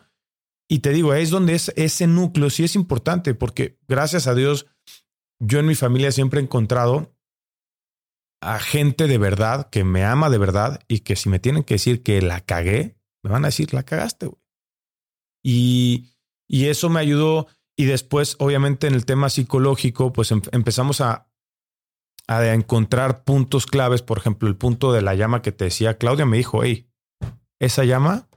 Y 0.68 0.78
te 0.78 0.90
digo, 0.90 1.12
es 1.12 1.30
donde 1.30 1.56
es, 1.56 1.72
ese 1.74 2.06
núcleo 2.06 2.50
sí 2.50 2.62
es 2.62 2.76
importante, 2.76 3.34
porque 3.34 3.76
gracias 3.88 4.28
a 4.28 4.34
Dios, 4.36 4.66
yo 5.40 5.58
en 5.58 5.66
mi 5.66 5.74
familia 5.74 6.12
siempre 6.12 6.38
he 6.38 6.44
encontrado 6.44 7.16
a 8.40 8.60
gente 8.60 9.08
de 9.08 9.18
verdad 9.18 9.68
que 9.70 9.82
me 9.82 10.04
ama 10.04 10.30
de 10.30 10.38
verdad 10.38 10.80
y 10.86 11.00
que 11.00 11.16
si 11.16 11.28
me 11.28 11.40
tienen 11.40 11.64
que 11.64 11.74
decir 11.74 12.04
que 12.04 12.22
la 12.22 12.42
cagué, 12.42 12.96
me 13.24 13.30
van 13.30 13.44
a 13.44 13.48
decir, 13.48 13.74
la 13.74 13.82
cagaste, 13.82 14.26
güey. 14.26 14.43
Y, 15.44 16.10
y 16.48 16.66
eso 16.66 16.88
me 16.88 16.98
ayudó. 16.98 17.46
Y 17.76 17.84
después, 17.84 18.36
obviamente, 18.40 18.88
en 18.88 18.94
el 18.94 19.04
tema 19.04 19.28
psicológico, 19.28 20.12
pues 20.12 20.32
em, 20.32 20.42
empezamos 20.50 21.00
a, 21.00 21.28
a 22.26 22.54
encontrar 22.54 23.22
puntos 23.22 23.66
claves. 23.66 24.02
Por 24.02 24.18
ejemplo, 24.18 24.48
el 24.48 24.56
punto 24.56 24.92
de 24.92 25.02
la 25.02 25.14
llama 25.14 25.42
que 25.42 25.52
te 25.52 25.66
decía 25.66 25.98
Claudia 25.98 26.26
me 26.26 26.38
dijo, 26.38 26.64
hey, 26.64 26.88
esa 27.60 27.84
llama 27.84 28.28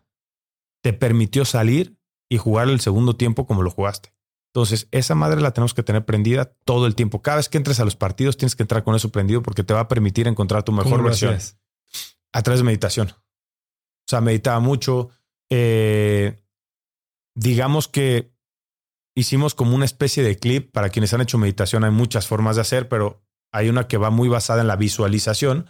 te 0.83 0.93
permitió 0.93 1.45
salir 1.45 1.97
y 2.29 2.37
jugar 2.37 2.69
el 2.69 2.79
segundo 2.79 3.15
tiempo 3.15 3.47
como 3.47 3.63
lo 3.63 3.71
jugaste. 3.71 4.13
Entonces, 4.53 4.87
esa 4.91 5.15
madre 5.15 5.41
la 5.41 5.51
tenemos 5.51 5.73
que 5.73 5.83
tener 5.83 6.03
prendida 6.05 6.45
todo 6.65 6.87
el 6.87 6.95
tiempo. 6.95 7.21
Cada 7.21 7.37
vez 7.37 7.49
que 7.49 7.57
entres 7.57 7.79
a 7.79 7.85
los 7.85 7.95
partidos, 7.95 8.37
tienes 8.37 8.55
que 8.55 8.63
entrar 8.63 8.83
con 8.83 8.95
eso 8.95 9.09
prendido 9.11 9.43
porque 9.43 9.63
te 9.63 9.73
va 9.73 9.81
a 9.81 9.87
permitir 9.87 10.27
encontrar 10.27 10.63
tu 10.63 10.71
mejor 10.71 11.03
versión. 11.03 11.37
A 12.33 12.41
través 12.41 12.59
de 12.59 12.65
meditación. 12.65 13.09
O 13.09 14.09
sea, 14.09 14.21
meditaba 14.21 14.59
mucho. 14.59 15.09
Eh, 15.49 16.39
digamos 17.37 17.87
que 17.87 18.33
hicimos 19.15 19.53
como 19.53 19.75
una 19.75 19.85
especie 19.85 20.23
de 20.23 20.37
clip. 20.37 20.71
Para 20.71 20.89
quienes 20.89 21.13
han 21.13 21.21
hecho 21.21 21.37
meditación, 21.37 21.83
hay 21.83 21.91
muchas 21.91 22.27
formas 22.27 22.55
de 22.55 22.63
hacer, 22.63 22.89
pero 22.89 23.23
hay 23.51 23.69
una 23.69 23.87
que 23.87 23.97
va 23.97 24.09
muy 24.09 24.27
basada 24.27 24.61
en 24.61 24.67
la 24.67 24.75
visualización. 24.75 25.69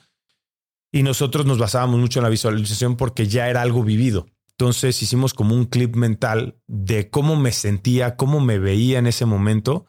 Y 0.91 1.03
nosotros 1.03 1.45
nos 1.45 1.59
basábamos 1.59 1.99
mucho 1.99 2.19
en 2.19 2.23
la 2.23 2.29
visualización 2.29 2.95
porque 2.95 3.27
ya 3.27 3.49
era 3.49 3.61
algo 3.61 3.83
vivido. 3.83 4.27
Entonces 4.51 5.01
hicimos 5.03 5.33
como 5.33 5.53
un 5.53 5.65
clip 5.65 5.95
mental 5.95 6.59
de 6.65 7.09
cómo 7.09 7.35
me 7.35 7.51
sentía, 7.51 8.15
cómo 8.15 8.39
me 8.39 8.57
veía 8.57 8.97
en 8.97 9.05
ese 9.05 9.25
momento. 9.25 9.85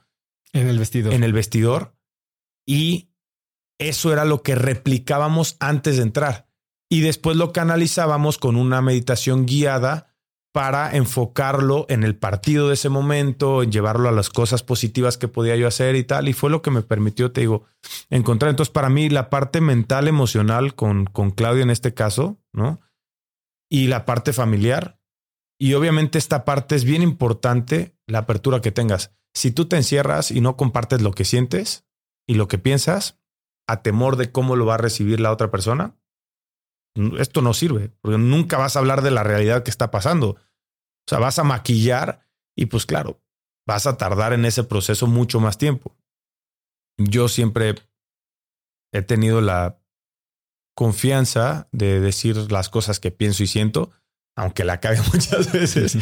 En 0.53 0.67
el 0.67 0.79
vestidor. 0.79 1.15
En 1.15 1.23
el 1.23 1.33
vestidor. 1.33 1.97
Y 2.67 3.13
eso 3.79 4.13
era 4.13 4.25
lo 4.25 4.43
que 4.43 4.57
replicábamos 4.57 5.57
antes 5.61 5.97
de 5.97 6.03
entrar. 6.03 6.49
Y 6.91 7.01
después 7.01 7.37
lo 7.37 7.53
canalizábamos 7.53 8.37
con 8.37 8.57
una 8.57 8.83
meditación 8.83 9.47
guiada 9.47 10.08
para 10.59 10.97
enfocarlo 10.97 11.87
en 11.89 12.03
el 12.03 12.17
partido 12.17 12.67
de 12.67 12.75
ese 12.75 12.89
momento, 12.89 13.63
en 13.63 13.71
llevarlo 13.71 14.09
a 14.09 14.13
las 14.13 14.29
cosas 14.29 14.65
positivas 14.65 15.17
que 15.17 15.29
podía 15.29 15.55
yo 15.55 15.69
hacer 15.69 15.95
y 15.95 16.03
tal. 16.03 16.29
Y 16.29 16.33
fue 16.33 16.51
lo 16.51 16.63
que 16.63 16.73
me 16.73 16.83
permitió, 16.83 17.31
te 17.31 17.43
digo, 17.43 17.67
encontrar. 18.11 18.51
Entonces, 18.51 18.73
para 18.73 18.89
mí, 18.89 19.09
la 19.09 19.31
parte 19.31 19.61
mental, 19.61 20.09
emocional 20.09 20.75
con, 20.75 21.05
con 21.05 21.31
Claudia 21.31 21.63
en 21.63 21.71
este 21.71 21.95
caso, 21.95 22.41
¿no? 22.53 22.81
y 23.71 23.87
la 23.87 24.05
parte 24.05 24.33
familiar. 24.33 25.01
Y 25.61 25.75
obviamente 25.75 26.19
esta 26.19 26.45
parte 26.45 26.75
es 26.75 26.85
bien 26.85 27.03
importante, 27.03 27.97
la 28.09 28.19
apertura 28.19 28.61
que 28.61 28.73
tengas. 28.73 29.15
Si 29.35 29.53
tú 29.53 29.67
te 29.67 29.77
encierras 29.77 30.33
y 30.33 30.41
no 30.41 30.57
compartes 30.57 31.03
lo 31.03 31.13
que 31.13 31.25
sientes 31.25 31.87
y 32.27 32.35
lo 32.35 32.49
que 32.49 32.59
piensas, 32.59 33.21
a 33.69 33.83
temor 33.83 34.17
de 34.17 34.33
cómo 34.33 34.57
lo 34.57 34.67
va 34.67 34.75
a 34.75 34.79
recibir 34.79 35.21
la 35.21 35.31
otra 35.31 35.53
persona, 35.53 35.97
esto 37.19 37.43
no 37.43 37.55
sirve, 37.55 37.93
porque 38.01 38.19
nunca 38.19 38.59
vas 38.59 38.75
a 38.75 38.81
hablar 38.81 39.03
de 39.03 39.11
la 39.11 39.23
realidad 39.23 39.63
que 39.63 39.71
está 39.71 39.91
pasando. 39.91 40.37
O 41.09 41.11
sea, 41.11 41.21
vas 41.21 41.39
a 41.39 41.45
maquillar 41.45 42.21
y 42.55 42.67
pues 42.67 42.85
claro, 42.85 43.19
vas 43.67 43.87
a 43.87 43.97
tardar 43.97 44.35
en 44.35 44.45
ese 44.45 44.63
proceso 44.63 45.07
mucho 45.07 45.41
más 45.41 45.57
tiempo. 45.57 45.97
Yo 46.99 47.29
siempre 47.29 47.77
he 48.93 49.01
tenido 49.01 49.41
la 49.41 49.81
confianza 50.77 51.67
de 51.73 52.01
decir 52.01 52.53
las 52.53 52.69
cosas 52.69 53.01
que 53.01 53.11
pienso 53.11 53.43
y 53.43 53.47
siento, 53.47 53.91
aunque 54.37 54.65
la 54.65 54.81
cague 54.81 55.01
muchas 55.15 55.51
veces, 55.51 55.97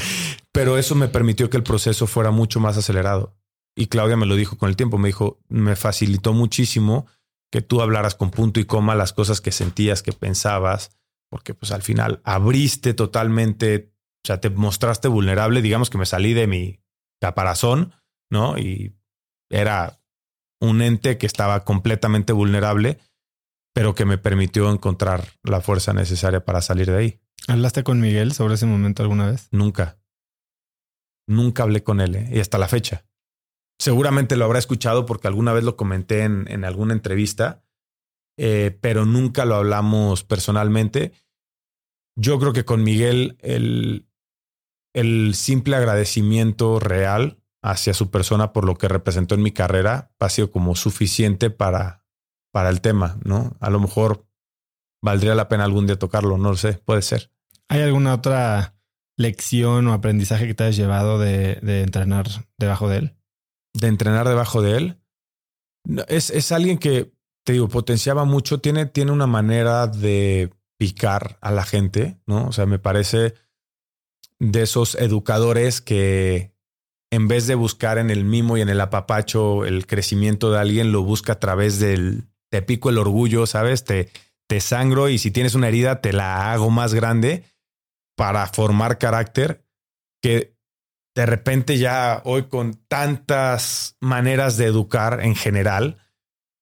pero 0.50 0.76
eso 0.76 0.96
me 0.96 1.06
permitió 1.06 1.50
que 1.50 1.56
el 1.56 1.62
proceso 1.62 2.08
fuera 2.08 2.32
mucho 2.32 2.58
más 2.58 2.76
acelerado. 2.76 3.36
Y 3.76 3.86
Claudia 3.86 4.16
me 4.16 4.26
lo 4.26 4.34
dijo 4.34 4.58
con 4.58 4.70
el 4.70 4.74
tiempo, 4.74 4.98
me 4.98 5.10
dijo, 5.10 5.38
me 5.46 5.76
facilitó 5.76 6.32
muchísimo 6.32 7.06
que 7.52 7.62
tú 7.62 7.80
hablaras 7.80 8.16
con 8.16 8.32
punto 8.32 8.58
y 8.58 8.64
coma 8.64 8.96
las 8.96 9.12
cosas 9.12 9.40
que 9.40 9.52
sentías, 9.52 10.02
que 10.02 10.12
pensabas, 10.12 10.98
porque 11.30 11.54
pues 11.54 11.70
al 11.70 11.82
final 11.82 12.20
abriste 12.24 12.92
totalmente, 12.92 13.92
o 14.26 14.34
sea, 14.34 14.40
te 14.40 14.50
mostraste 14.50 15.08
vulnerable, 15.08 15.62
digamos 15.62 15.90
que 15.90 15.98
me 15.98 16.06
salí 16.06 16.34
de 16.34 16.46
mi 16.46 16.80
caparazón, 17.20 17.94
¿no? 18.30 18.58
Y 18.58 18.96
era 19.50 20.00
un 20.60 20.82
ente 20.82 21.18
que 21.18 21.26
estaba 21.26 21.64
completamente 21.64 22.32
vulnerable 22.32 22.98
pero 23.76 23.94
que 23.94 24.06
me 24.06 24.16
permitió 24.16 24.72
encontrar 24.72 25.34
la 25.42 25.60
fuerza 25.60 25.92
necesaria 25.92 26.42
para 26.42 26.62
salir 26.62 26.86
de 26.86 26.96
ahí. 26.96 27.20
¿Hablaste 27.46 27.84
con 27.84 28.00
Miguel 28.00 28.32
sobre 28.32 28.54
ese 28.54 28.64
momento 28.64 29.02
alguna 29.02 29.30
vez? 29.30 29.48
Nunca. 29.50 29.98
Nunca 31.28 31.64
hablé 31.64 31.84
con 31.84 32.00
él 32.00 32.16
¿eh? 32.16 32.30
y 32.32 32.40
hasta 32.40 32.56
la 32.56 32.68
fecha. 32.68 33.04
Seguramente 33.78 34.36
lo 34.36 34.46
habrá 34.46 34.58
escuchado 34.58 35.04
porque 35.04 35.28
alguna 35.28 35.52
vez 35.52 35.62
lo 35.62 35.76
comenté 35.76 36.22
en, 36.22 36.46
en 36.48 36.64
alguna 36.64 36.94
entrevista, 36.94 37.66
eh, 38.38 38.78
pero 38.80 39.04
nunca 39.04 39.44
lo 39.44 39.56
hablamos 39.56 40.24
personalmente. 40.24 41.12
Yo 42.18 42.38
creo 42.38 42.54
que 42.54 42.64
con 42.64 42.82
Miguel 42.82 43.36
el, 43.42 44.08
el 44.96 45.34
simple 45.34 45.76
agradecimiento 45.76 46.80
real 46.80 47.38
hacia 47.62 47.94
su 47.94 48.10
persona 48.10 48.52
por 48.52 48.64
lo 48.64 48.76
que 48.76 48.88
representó 48.88 49.34
en 49.34 49.42
mi 49.42 49.52
carrera 49.52 50.10
ha 50.18 50.28
sido 50.30 50.50
como 50.50 50.74
suficiente 50.74 51.50
para 51.50 52.06
para 52.56 52.70
el 52.70 52.80
tema, 52.80 53.18
¿no? 53.22 53.54
A 53.60 53.68
lo 53.68 53.78
mejor 53.80 54.26
valdría 55.02 55.34
la 55.34 55.46
pena 55.46 55.64
algún 55.64 55.86
día 55.86 55.98
tocarlo, 55.98 56.38
no 56.38 56.48
lo 56.48 56.56
sé, 56.56 56.72
puede 56.72 57.02
ser. 57.02 57.30
¿Hay 57.68 57.82
alguna 57.82 58.14
otra 58.14 58.78
lección 59.18 59.86
o 59.88 59.92
aprendizaje 59.92 60.46
que 60.46 60.54
te 60.54 60.64
has 60.64 60.74
llevado 60.74 61.18
de, 61.18 61.58
entrenar 61.82 62.26
debajo 62.56 62.88
de 62.88 62.96
él? 62.96 63.16
De 63.74 63.88
entrenar 63.88 64.26
debajo 64.26 64.62
de 64.62 64.76
él. 64.78 65.02
Es, 66.08 66.30
es 66.30 66.50
alguien 66.50 66.78
que, 66.78 67.12
te 67.44 67.52
digo, 67.52 67.68
potenciaba 67.68 68.24
mucho, 68.24 68.58
tiene, 68.60 68.86
tiene 68.86 69.12
una 69.12 69.26
manera 69.26 69.86
de 69.86 70.50
picar 70.78 71.36
a 71.42 71.50
la 71.50 71.64
gente, 71.64 72.22
¿no? 72.24 72.46
O 72.46 72.52
sea, 72.52 72.64
me 72.64 72.78
parece 72.78 73.34
de 74.38 74.62
esos 74.62 74.94
educadores 74.96 75.80
que 75.80 76.52
en 77.10 77.28
vez 77.28 77.46
de 77.46 77.54
buscar 77.54 77.98
en 77.98 78.10
el 78.10 78.24
mimo 78.24 78.56
y 78.56 78.60
en 78.60 78.68
el 78.68 78.80
apapacho 78.80 79.64
el 79.64 79.86
crecimiento 79.86 80.50
de 80.50 80.58
alguien, 80.58 80.92
lo 80.92 81.02
busca 81.02 81.34
a 81.34 81.40
través 81.40 81.78
del, 81.78 82.24
te 82.50 82.62
pico 82.62 82.90
el 82.90 82.98
orgullo, 82.98 83.46
¿sabes? 83.46 83.84
Te, 83.84 84.10
te 84.48 84.60
sangro 84.60 85.08
y 85.08 85.18
si 85.18 85.30
tienes 85.30 85.54
una 85.54 85.68
herida, 85.68 86.00
te 86.00 86.12
la 86.12 86.52
hago 86.52 86.70
más 86.70 86.94
grande 86.94 87.44
para 88.16 88.46
formar 88.46 88.98
carácter 88.98 89.64
que 90.22 90.56
de 91.14 91.26
repente 91.26 91.78
ya 91.78 92.20
hoy 92.24 92.44
con 92.44 92.74
tantas 92.88 93.96
maneras 94.00 94.56
de 94.56 94.66
educar 94.66 95.20
en 95.22 95.34
general, 95.34 95.98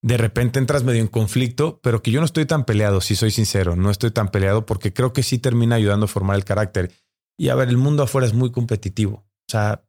de 0.03 0.17
repente 0.17 0.59
entras 0.59 0.85
medio 0.85 1.01
en 1.01 1.09
conflicto, 1.09 1.81
pero 1.83 2.03
que 2.03 2.11
yo 2.11 2.21
no 2.21 2.27
estoy 2.27 2.47
tan 2.47 2.65
peleado, 2.65 3.01
si 3.01 3.17
soy 3.17 3.31
sincero, 3.31 3.75
no 3.75 3.91
estoy 3.91 4.11
tan 4.11 4.29
peleado 4.29 4.65
porque 4.67 4.93
creo 4.93 5.13
que 5.13 5.23
sí 5.23 5.39
termina 5.39 5.77
ayudando 5.77 6.05
a 6.05 6.09
formar 6.09 6.37
el 6.37 6.45
carácter. 6.45 6.93
Y 7.39 7.49
a 7.49 7.55
ver, 7.55 7.69
el 7.69 7.77
mundo 7.77 8.03
afuera 8.03 8.27
es 8.27 8.35
muy 8.35 8.53
competitivo. 8.53 9.17
O 9.17 9.51
sea, 9.51 9.85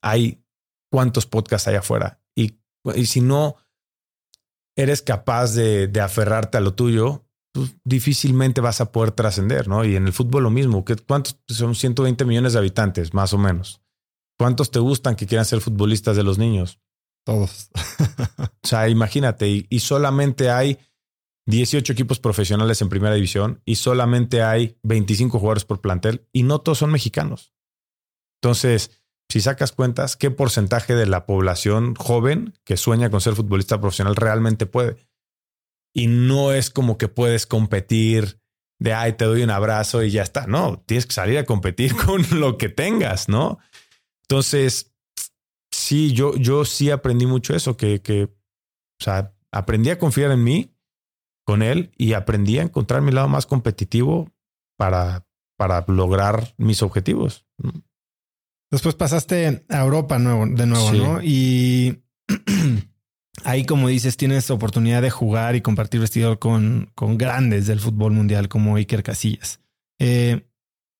hay 0.00 0.44
cuántos 0.90 1.26
podcasts 1.26 1.68
hay 1.68 1.76
afuera. 1.76 2.20
Y, 2.36 2.58
y 2.94 3.06
si 3.06 3.20
no 3.20 3.56
eres 4.76 5.02
capaz 5.02 5.54
de, 5.54 5.90
aferrarte 6.00 6.58
a 6.58 6.60
lo 6.60 6.74
tuyo, 6.74 7.24
pues 7.52 7.76
difícilmente 7.84 8.60
vas 8.60 8.80
a 8.80 8.92
poder 8.92 9.12
trascender, 9.12 9.68
¿no? 9.68 9.84
Y 9.84 9.96
en 9.96 10.06
el 10.06 10.12
fútbol 10.12 10.44
lo 10.44 10.50
mismo. 10.50 10.84
¿Cuántos 11.06 11.38
son 11.48 11.74
120 11.74 12.24
millones 12.24 12.54
de 12.54 12.58
habitantes, 12.58 13.12
más 13.12 13.32
o 13.32 13.38
menos? 13.38 13.82
¿Cuántos 14.38 14.70
te 14.70 14.78
gustan 14.78 15.16
que 15.16 15.26
quieran 15.26 15.44
ser 15.44 15.60
futbolistas 15.60 16.16
de 16.16 16.22
los 16.22 16.38
niños? 16.38 16.80
Todos. 17.24 17.70
o 18.38 18.66
sea, 18.66 18.88
imagínate, 18.88 19.66
y, 19.68 19.80
solamente 19.80 20.50
hay 20.50 20.78
18 21.46 21.92
equipos 21.92 22.20
profesionales 22.20 22.80
en 22.82 22.88
primera 22.88 23.14
división 23.14 23.60
y 23.64 23.76
solamente 23.76 24.42
hay 24.42 24.78
25 24.82 25.38
jugadores 25.38 25.64
por 25.64 25.80
plantel 25.80 26.28
y 26.32 26.44
no 26.44 26.60
todos 26.60 26.78
son 26.78 26.92
mexicanos. 26.92 27.52
Entonces, 28.40 29.02
si 29.28 29.40
sacas 29.40 29.72
cuentas, 29.72 30.16
¿qué 30.16 30.30
porcentaje 30.30 30.94
de 30.94 31.06
la 31.06 31.26
población 31.26 31.94
joven 31.94 32.54
que 32.64 32.76
sueña 32.76 33.10
con 33.10 33.20
ser 33.20 33.34
futbolista 33.34 33.80
profesional 33.80 34.14
realmente 34.14 34.66
puede? 34.66 34.96
Y 35.94 36.06
no 36.06 36.52
es 36.52 36.70
como 36.70 36.98
que 36.98 37.08
puedes 37.08 37.46
competir 37.46 38.40
de, 38.78 38.92
ay, 38.92 39.14
te 39.14 39.24
doy 39.24 39.42
un 39.42 39.50
abrazo 39.50 40.02
y 40.02 40.10
ya 40.10 40.22
está. 40.22 40.46
No, 40.46 40.82
tienes 40.86 41.06
que 41.06 41.14
salir 41.14 41.38
a 41.38 41.44
competir 41.44 41.96
con 42.06 42.24
lo 42.38 42.58
que 42.58 42.68
tengas, 42.68 43.28
¿no? 43.28 43.58
Entonces, 44.22 44.92
sí, 45.70 46.12
yo, 46.12 46.36
yo 46.36 46.64
sí 46.64 46.90
aprendí 46.90 47.26
mucho 47.26 47.54
eso, 47.54 47.76
que, 47.76 48.02
que, 48.02 48.24
o 48.24 49.04
sea, 49.04 49.34
aprendí 49.50 49.90
a 49.90 49.98
confiar 49.98 50.30
en 50.32 50.42
mí, 50.44 50.71
con 51.44 51.62
él, 51.62 51.92
y 51.96 52.12
aprendí 52.12 52.58
a 52.58 52.62
encontrar 52.62 53.02
mi 53.02 53.12
lado 53.12 53.28
más 53.28 53.46
competitivo 53.46 54.30
para, 54.76 55.26
para 55.56 55.84
lograr 55.88 56.54
mis 56.56 56.82
objetivos. 56.82 57.46
Después 58.70 58.94
pasaste 58.94 59.64
a 59.68 59.80
Europa 59.82 60.18
nuevo, 60.18 60.46
de 60.46 60.66
nuevo, 60.66 60.92
¿no? 60.92 61.22
Y 61.22 62.02
ahí, 63.44 63.66
como 63.66 63.88
dices, 63.88 64.16
tienes 64.16 64.50
oportunidad 64.50 65.02
de 65.02 65.10
jugar 65.10 65.56
y 65.56 65.60
compartir 65.60 66.00
vestidor 66.00 66.38
con, 66.38 66.90
con 66.94 67.18
grandes 67.18 67.66
del 67.66 67.80
fútbol 67.80 68.12
mundial 68.12 68.48
como 68.48 68.76
Iker 68.76 69.02
Casillas. 69.02 69.60
Eh, 69.98 70.48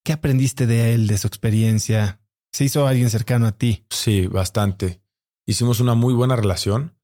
¿Qué 0.05 0.13
aprendiste 0.13 0.67
de 0.67 0.95
él, 0.95 1.07
de 1.07 1.17
su 1.17 1.29
experiencia? 1.29 2.21
Se 2.53 2.65
hizo 2.65 2.87
alguien 2.87 3.09
cercano 3.09 3.47
a 3.47 3.53
ti. 3.53 3.87
Sí, 3.91 4.27
bastante. 4.27 5.01
Hicimos 5.47 5.81
una 5.81 5.95
muy 5.95 6.13
buena 6.13 6.37
relación. 6.37 6.95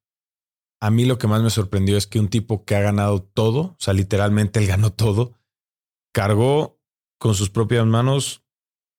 A 0.80 0.90
mí 0.90 1.04
lo 1.04 1.18
que 1.18 1.26
más 1.26 1.42
me 1.42 1.50
sorprendió 1.50 1.96
es 1.96 2.06
que 2.06 2.20
un 2.20 2.28
tipo 2.28 2.64
que 2.64 2.76
ha 2.76 2.80
ganado 2.80 3.22
todo, 3.22 3.60
o 3.60 3.76
sea, 3.78 3.94
literalmente 3.94 4.60
él 4.60 4.66
ganó 4.66 4.92
todo, 4.92 5.34
cargó 6.12 6.80
con 7.18 7.34
sus 7.34 7.50
propias 7.50 7.84
manos 7.84 8.44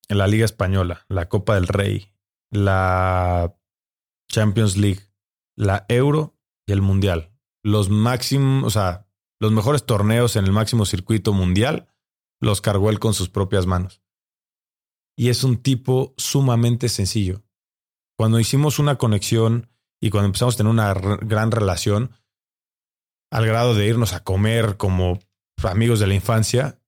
en 0.09 0.17
la 0.17 0.27
Liga 0.27 0.45
Española, 0.45 1.05
la 1.07 1.29
Copa 1.29 1.55
del 1.55 1.67
Rey, 1.67 2.13
la 2.51 3.55
Champions 4.29 4.75
League, 4.75 5.01
la 5.55 5.85
Euro 5.87 6.37
y 6.67 6.73
el 6.73 6.81
Mundial. 6.81 7.31
Los 7.63 7.89
máximos, 7.89 8.63
o 8.65 8.69
sea, 8.69 9.07
los 9.39 9.51
mejores 9.51 9.85
torneos 9.85 10.35
en 10.35 10.45
el 10.45 10.51
máximo 10.51 10.85
circuito 10.85 11.33
mundial 11.33 11.87
los 12.41 12.61
cargó 12.61 12.89
él 12.89 12.99
con 12.99 13.13
sus 13.13 13.29
propias 13.29 13.65
manos. 13.65 14.01
Y 15.15 15.29
es 15.29 15.43
un 15.43 15.57
tipo 15.57 16.13
sumamente 16.17 16.89
sencillo. 16.89 17.43
Cuando 18.17 18.39
hicimos 18.39 18.79
una 18.79 18.97
conexión 18.97 19.69
y 20.01 20.09
cuando 20.09 20.27
empezamos 20.27 20.55
a 20.55 20.57
tener 20.57 20.71
una 20.71 20.93
gran 20.93 21.51
relación, 21.51 22.11
al 23.31 23.45
grado 23.45 23.75
de 23.75 23.85
irnos 23.85 24.13
a 24.13 24.23
comer 24.23 24.77
como 24.77 25.19
amigos 25.63 25.99
de 25.99 26.07
la 26.07 26.15
infancia, 26.15 26.79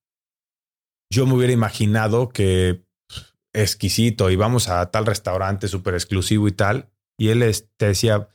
yo 1.10 1.26
me 1.26 1.34
hubiera 1.34 1.52
imaginado 1.52 2.30
que 2.30 2.84
exquisito 3.52 4.30
y 4.30 4.36
vamos 4.36 4.68
a 4.68 4.90
tal 4.90 5.06
restaurante 5.06 5.68
súper 5.68 5.94
exclusivo 5.94 6.48
y 6.48 6.52
tal. 6.52 6.90
Y 7.18 7.28
él 7.28 7.44
te 7.76 7.86
decía, 7.86 8.28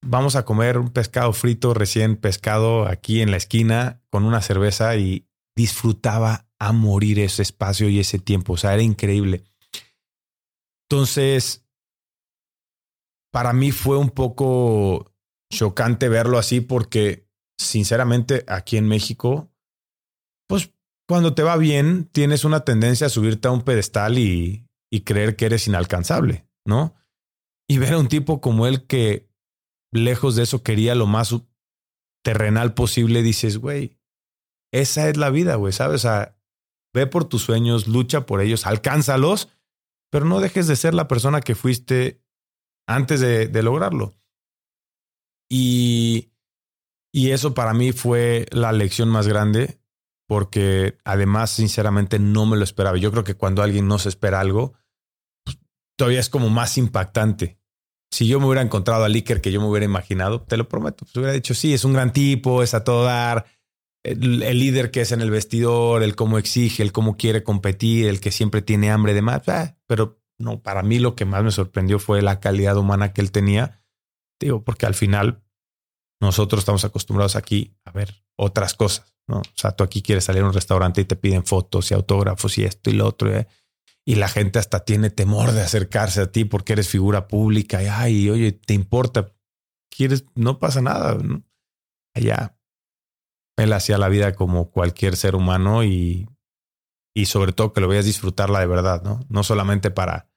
vamos 0.00 0.36
a 0.36 0.44
comer 0.44 0.78
un 0.78 0.90
pescado 0.90 1.32
frito 1.32 1.74
recién 1.74 2.16
pescado 2.16 2.86
aquí 2.86 3.20
en 3.20 3.30
la 3.30 3.36
esquina 3.36 4.00
con 4.10 4.24
una 4.24 4.40
cerveza 4.40 4.96
y 4.96 5.26
disfrutaba 5.56 6.46
a 6.60 6.72
morir 6.72 7.18
ese 7.18 7.42
espacio 7.42 7.88
y 7.88 7.98
ese 7.98 8.18
tiempo. 8.18 8.54
O 8.54 8.56
sea, 8.56 8.74
era 8.74 8.82
increíble. 8.82 9.44
Entonces, 10.88 11.67
para 13.32 13.52
mí 13.52 13.72
fue 13.72 13.98
un 13.98 14.10
poco 14.10 15.12
chocante 15.52 16.08
verlo 16.08 16.38
así 16.38 16.60
porque, 16.60 17.26
sinceramente, 17.58 18.44
aquí 18.48 18.76
en 18.76 18.88
México, 18.88 19.50
pues 20.48 20.72
cuando 21.08 21.34
te 21.34 21.42
va 21.42 21.56
bien, 21.56 22.08
tienes 22.12 22.44
una 22.44 22.60
tendencia 22.60 23.06
a 23.06 23.10
subirte 23.10 23.48
a 23.48 23.52
un 23.52 23.62
pedestal 23.62 24.18
y, 24.18 24.64
creer 25.04 25.36
que 25.36 25.46
eres 25.46 25.66
inalcanzable, 25.66 26.46
¿no? 26.66 26.94
Y 27.68 27.78
ver 27.78 27.94
a 27.94 27.98
un 27.98 28.08
tipo 28.08 28.40
como 28.40 28.66
él 28.66 28.86
que, 28.86 29.28
lejos 29.92 30.36
de 30.36 30.42
eso, 30.42 30.62
quería 30.62 30.94
lo 30.94 31.06
más 31.06 31.34
terrenal 32.24 32.74
posible, 32.74 33.22
dices, 33.22 33.58
güey, 33.58 33.98
esa 34.72 35.08
es 35.08 35.16
la 35.16 35.30
vida, 35.30 35.54
güey, 35.54 35.72
¿sabes? 35.72 35.96
O 35.96 36.08
sea, 36.08 36.38
ve 36.94 37.06
por 37.06 37.24
tus 37.24 37.42
sueños, 37.42 37.86
lucha 37.86 38.26
por 38.26 38.40
ellos, 38.40 38.66
alcánzalos, 38.66 39.48
pero 40.10 40.24
no 40.24 40.40
dejes 40.40 40.66
de 40.66 40.76
ser 40.76 40.94
la 40.94 41.08
persona 41.08 41.40
que 41.40 41.54
fuiste 41.54 42.22
antes 42.88 43.20
de, 43.20 43.62
lograrlo. 43.62 44.16
Y, 45.48 46.32
y 47.12 47.30
eso 47.30 47.54
para 47.54 47.72
mí 47.74 47.92
fue 47.92 48.46
la 48.50 48.72
lección 48.72 49.08
más 49.08 49.28
grande 49.28 49.80
porque 50.26 50.98
además, 51.04 51.50
sinceramente, 51.50 52.18
no 52.18 52.44
me 52.44 52.56
lo 52.56 52.64
esperaba. 52.64 52.98
Yo 52.98 53.10
creo 53.10 53.24
que 53.24 53.34
cuando 53.34 53.62
alguien 53.62 53.88
no 53.88 53.98
se 53.98 54.10
espera 54.10 54.40
algo, 54.40 54.74
pues, 55.44 55.58
todavía 55.96 56.20
es 56.20 56.28
como 56.28 56.50
más 56.50 56.76
impactante. 56.76 57.58
Si 58.10 58.26
yo 58.26 58.38
me 58.38 58.46
hubiera 58.46 58.62
encontrado 58.62 59.04
a 59.04 59.08
Iker 59.08 59.40
que 59.40 59.52
yo 59.52 59.60
me 59.60 59.68
hubiera 59.68 59.86
imaginado, 59.86 60.42
te 60.42 60.56
lo 60.56 60.68
prometo, 60.68 61.04
pues 61.04 61.16
hubiera 61.16 61.32
dicho, 61.32 61.54
sí, 61.54 61.72
es 61.72 61.84
un 61.84 61.94
gran 61.94 62.12
tipo, 62.12 62.62
es 62.62 62.74
a 62.74 62.84
todo 62.84 63.04
dar, 63.04 63.46
el, 64.02 64.58
líder 64.58 64.90
que 64.90 65.02
es 65.02 65.12
en 65.12 65.20
el 65.20 65.30
vestidor, 65.30 66.02
el 66.02 66.14
cómo 66.14 66.38
exige, 66.38 66.82
el 66.82 66.92
cómo 66.92 67.16
quiere 67.16 67.42
competir, 67.42 68.06
el 68.06 68.20
que 68.20 68.30
siempre 68.30 68.62
tiene 68.62 68.90
hambre 68.90 69.14
de 69.14 69.22
más. 69.22 69.48
Ah, 69.48 69.76
pero 69.86 70.17
no, 70.38 70.62
para 70.62 70.82
mí 70.82 70.98
lo 70.98 71.16
que 71.16 71.24
más 71.24 71.42
me 71.42 71.50
sorprendió 71.50 71.98
fue 71.98 72.22
la 72.22 72.40
calidad 72.40 72.76
humana 72.76 73.12
que 73.12 73.20
él 73.20 73.32
tenía. 73.32 73.84
Digo, 74.40 74.62
porque 74.62 74.86
al 74.86 74.94
final 74.94 75.42
nosotros 76.20 76.60
estamos 76.60 76.84
acostumbrados 76.84 77.36
aquí 77.36 77.76
a 77.84 77.90
ver 77.90 78.24
otras 78.36 78.74
cosas. 78.74 79.14
¿no? 79.26 79.38
O 79.38 79.56
sea, 79.56 79.72
tú 79.72 79.82
aquí 79.82 80.00
quieres 80.00 80.24
salir 80.24 80.42
a 80.42 80.46
un 80.46 80.52
restaurante 80.52 81.00
y 81.00 81.04
te 81.04 81.16
piden 81.16 81.44
fotos 81.44 81.90
y 81.90 81.94
autógrafos 81.94 82.56
y 82.58 82.64
esto 82.64 82.90
y 82.90 82.94
lo 82.94 83.06
otro. 83.06 83.34
¿eh? 83.34 83.48
Y 84.06 84.14
la 84.14 84.28
gente 84.28 84.60
hasta 84.60 84.84
tiene 84.84 85.10
temor 85.10 85.52
de 85.52 85.62
acercarse 85.62 86.20
a 86.20 86.30
ti 86.30 86.44
porque 86.44 86.74
eres 86.74 86.88
figura 86.88 87.26
pública. 87.26 87.82
Y 87.82 87.86
ay, 87.86 88.30
oye, 88.30 88.52
te 88.52 88.74
importa. 88.74 89.34
Quieres, 89.90 90.24
no 90.36 90.60
pasa 90.60 90.80
nada. 90.80 91.14
¿no? 91.14 91.42
Allá, 92.14 92.56
él 93.56 93.72
hacía 93.72 93.98
la 93.98 94.08
vida 94.08 94.34
como 94.34 94.70
cualquier 94.70 95.16
ser 95.16 95.34
humano 95.34 95.82
y, 95.82 96.28
y 97.14 97.26
sobre 97.26 97.52
todo 97.52 97.72
que 97.72 97.80
lo 97.80 97.88
veas 97.88 98.04
disfrutarla 98.04 98.60
de 98.60 98.66
verdad, 98.66 99.02
¿no? 99.02 99.20
No 99.28 99.42
solamente 99.42 99.90
para, 99.90 100.27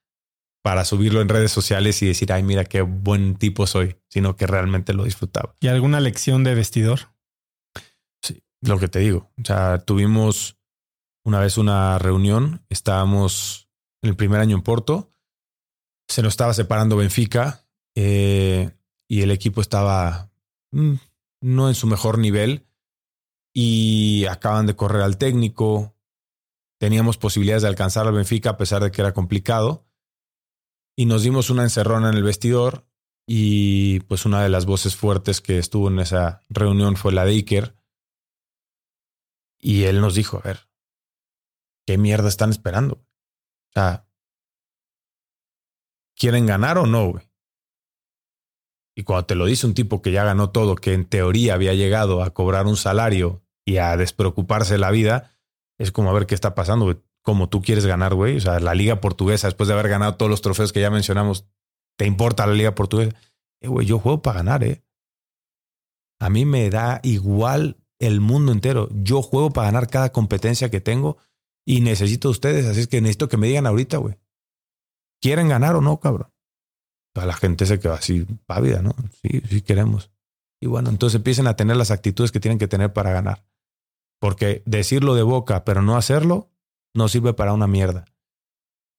para 0.61 0.85
subirlo 0.85 1.21
en 1.21 1.29
redes 1.29 1.51
sociales 1.51 2.01
y 2.01 2.07
decir, 2.07 2.31
ay, 2.31 2.43
mira 2.43 2.65
qué 2.65 2.81
buen 2.81 3.35
tipo 3.35 3.65
soy, 3.65 3.97
sino 4.09 4.35
que 4.35 4.47
realmente 4.47 4.93
lo 4.93 5.03
disfrutaba. 5.03 5.55
¿Y 5.59 5.67
alguna 5.67 5.99
lección 5.99 6.43
de 6.43 6.55
vestidor? 6.55 7.11
lo 8.61 8.79
que 8.79 8.87
te 8.87 8.99
digo. 8.99 9.31
O 9.41 9.45
sea, 9.45 9.79
tuvimos 9.79 10.57
una 11.25 11.39
vez 11.39 11.57
una 11.57 11.99
reunión, 11.99 12.65
estábamos 12.69 13.69
en 14.01 14.09
el 14.09 14.15
primer 14.15 14.39
año 14.39 14.55
en 14.55 14.63
Porto, 14.63 15.11
se 16.07 16.21
nos 16.21 16.33
estaba 16.33 16.53
separando 16.53 16.97
Benfica 16.97 17.67
eh, 17.95 18.71
y 19.07 19.21
el 19.21 19.31
equipo 19.31 19.61
estaba 19.61 20.31
mm, 20.71 20.95
no 21.41 21.69
en 21.69 21.75
su 21.75 21.87
mejor 21.87 22.17
nivel 22.17 22.67
y 23.53 24.25
acaban 24.25 24.65
de 24.65 24.75
correr 24.75 25.01
al 25.01 25.17
técnico. 25.17 25.95
Teníamos 26.79 27.17
posibilidades 27.17 27.61
de 27.63 27.69
alcanzar 27.69 28.07
al 28.07 28.13
Benfica 28.13 28.51
a 28.51 28.57
pesar 28.57 28.83
de 28.83 28.91
que 28.91 29.01
era 29.01 29.13
complicado. 29.13 29.85
Y 31.01 31.07
nos 31.07 31.23
dimos 31.23 31.49
una 31.49 31.63
encerrona 31.63 32.09
en 32.09 32.15
el 32.15 32.21
vestidor 32.21 32.85
y 33.25 34.01
pues 34.01 34.27
una 34.27 34.43
de 34.43 34.49
las 34.49 34.67
voces 34.67 34.95
fuertes 34.95 35.41
que 35.41 35.57
estuvo 35.57 35.87
en 35.87 35.97
esa 35.97 36.43
reunión 36.47 36.95
fue 36.95 37.11
la 37.11 37.25
de 37.25 37.31
Iker 37.31 37.75
y 39.57 39.85
él 39.85 39.99
nos 39.99 40.13
dijo, 40.13 40.37
a 40.37 40.41
ver, 40.41 40.69
¿qué 41.87 41.97
mierda 41.97 42.29
están 42.29 42.51
esperando? 42.51 42.97
O 42.97 43.71
sea, 43.73 44.07
¿quieren 46.15 46.45
ganar 46.45 46.77
o 46.77 46.85
no, 46.85 47.13
güey? 47.13 47.31
Y 48.95 49.01
cuando 49.01 49.25
te 49.25 49.33
lo 49.33 49.47
dice 49.47 49.65
un 49.65 49.73
tipo 49.73 50.03
que 50.03 50.11
ya 50.11 50.23
ganó 50.23 50.51
todo, 50.51 50.75
que 50.75 50.93
en 50.93 51.09
teoría 51.09 51.55
había 51.55 51.73
llegado 51.73 52.21
a 52.21 52.29
cobrar 52.35 52.67
un 52.67 52.77
salario 52.77 53.41
y 53.65 53.77
a 53.77 53.97
despreocuparse 53.97 54.73
de 54.73 54.79
la 54.79 54.91
vida, 54.91 55.35
es 55.79 55.91
como 55.91 56.11
a 56.11 56.13
ver 56.13 56.27
qué 56.27 56.35
está 56.35 56.53
pasando, 56.53 56.85
güey. 56.85 57.01
Como 57.23 57.49
tú 57.49 57.61
quieres 57.61 57.85
ganar, 57.85 58.15
güey. 58.15 58.37
O 58.37 58.41
sea, 58.41 58.59
la 58.59 58.73
liga 58.73 59.01
portuguesa, 59.01 59.47
después 59.47 59.67
de 59.67 59.73
haber 59.73 59.89
ganado 59.89 60.15
todos 60.15 60.29
los 60.29 60.41
trofeos 60.41 60.73
que 60.73 60.81
ya 60.81 60.89
mencionamos, 60.89 61.45
¿te 61.97 62.05
importa 62.05 62.47
la 62.47 62.53
liga 62.53 62.73
portuguesa? 62.73 63.15
Eh, 63.61 63.67
güey, 63.67 63.85
yo 63.85 63.99
juego 63.99 64.21
para 64.21 64.37
ganar, 64.39 64.63
eh. 64.63 64.83
A 66.19 66.29
mí 66.29 66.45
me 66.45 66.69
da 66.69 66.99
igual 67.03 67.77
el 67.99 68.21
mundo 68.21 68.51
entero. 68.51 68.89
Yo 68.91 69.21
juego 69.21 69.51
para 69.51 69.67
ganar 69.67 69.87
cada 69.87 70.11
competencia 70.11 70.69
que 70.69 70.81
tengo 70.81 71.17
y 71.65 71.81
necesito 71.81 72.29
ustedes. 72.29 72.65
Así 72.65 72.81
es 72.81 72.87
que 72.87 73.01
necesito 73.01 73.27
que 73.27 73.37
me 73.37 73.47
digan 73.47 73.67
ahorita, 73.67 73.97
güey. 73.97 74.15
¿Quieren 75.21 75.49
ganar 75.49 75.75
o 75.75 75.81
no, 75.81 75.99
cabrón? 75.99 76.31
Toda 77.13 77.27
la 77.27 77.33
gente 77.33 77.65
se 77.65 77.79
queda 77.79 77.95
así 77.95 78.25
pávida, 78.45 78.81
¿no? 78.81 78.95
Sí, 79.21 79.41
sí 79.47 79.61
queremos. 79.61 80.11
Y 80.59 80.67
bueno, 80.67 80.89
entonces 80.89 81.15
empiecen 81.15 81.47
a 81.47 81.55
tener 81.55 81.75
las 81.75 81.91
actitudes 81.91 82.31
que 82.31 82.39
tienen 82.39 82.59
que 82.59 82.67
tener 82.67 82.93
para 82.93 83.11
ganar. 83.11 83.43
Porque 84.19 84.61
decirlo 84.65 85.15
de 85.15 85.23
boca, 85.23 85.65
pero 85.65 85.81
no 85.81 85.97
hacerlo, 85.97 86.50
no 86.93 87.07
sirve 87.07 87.33
para 87.33 87.53
una 87.53 87.67
mierda. 87.67 88.05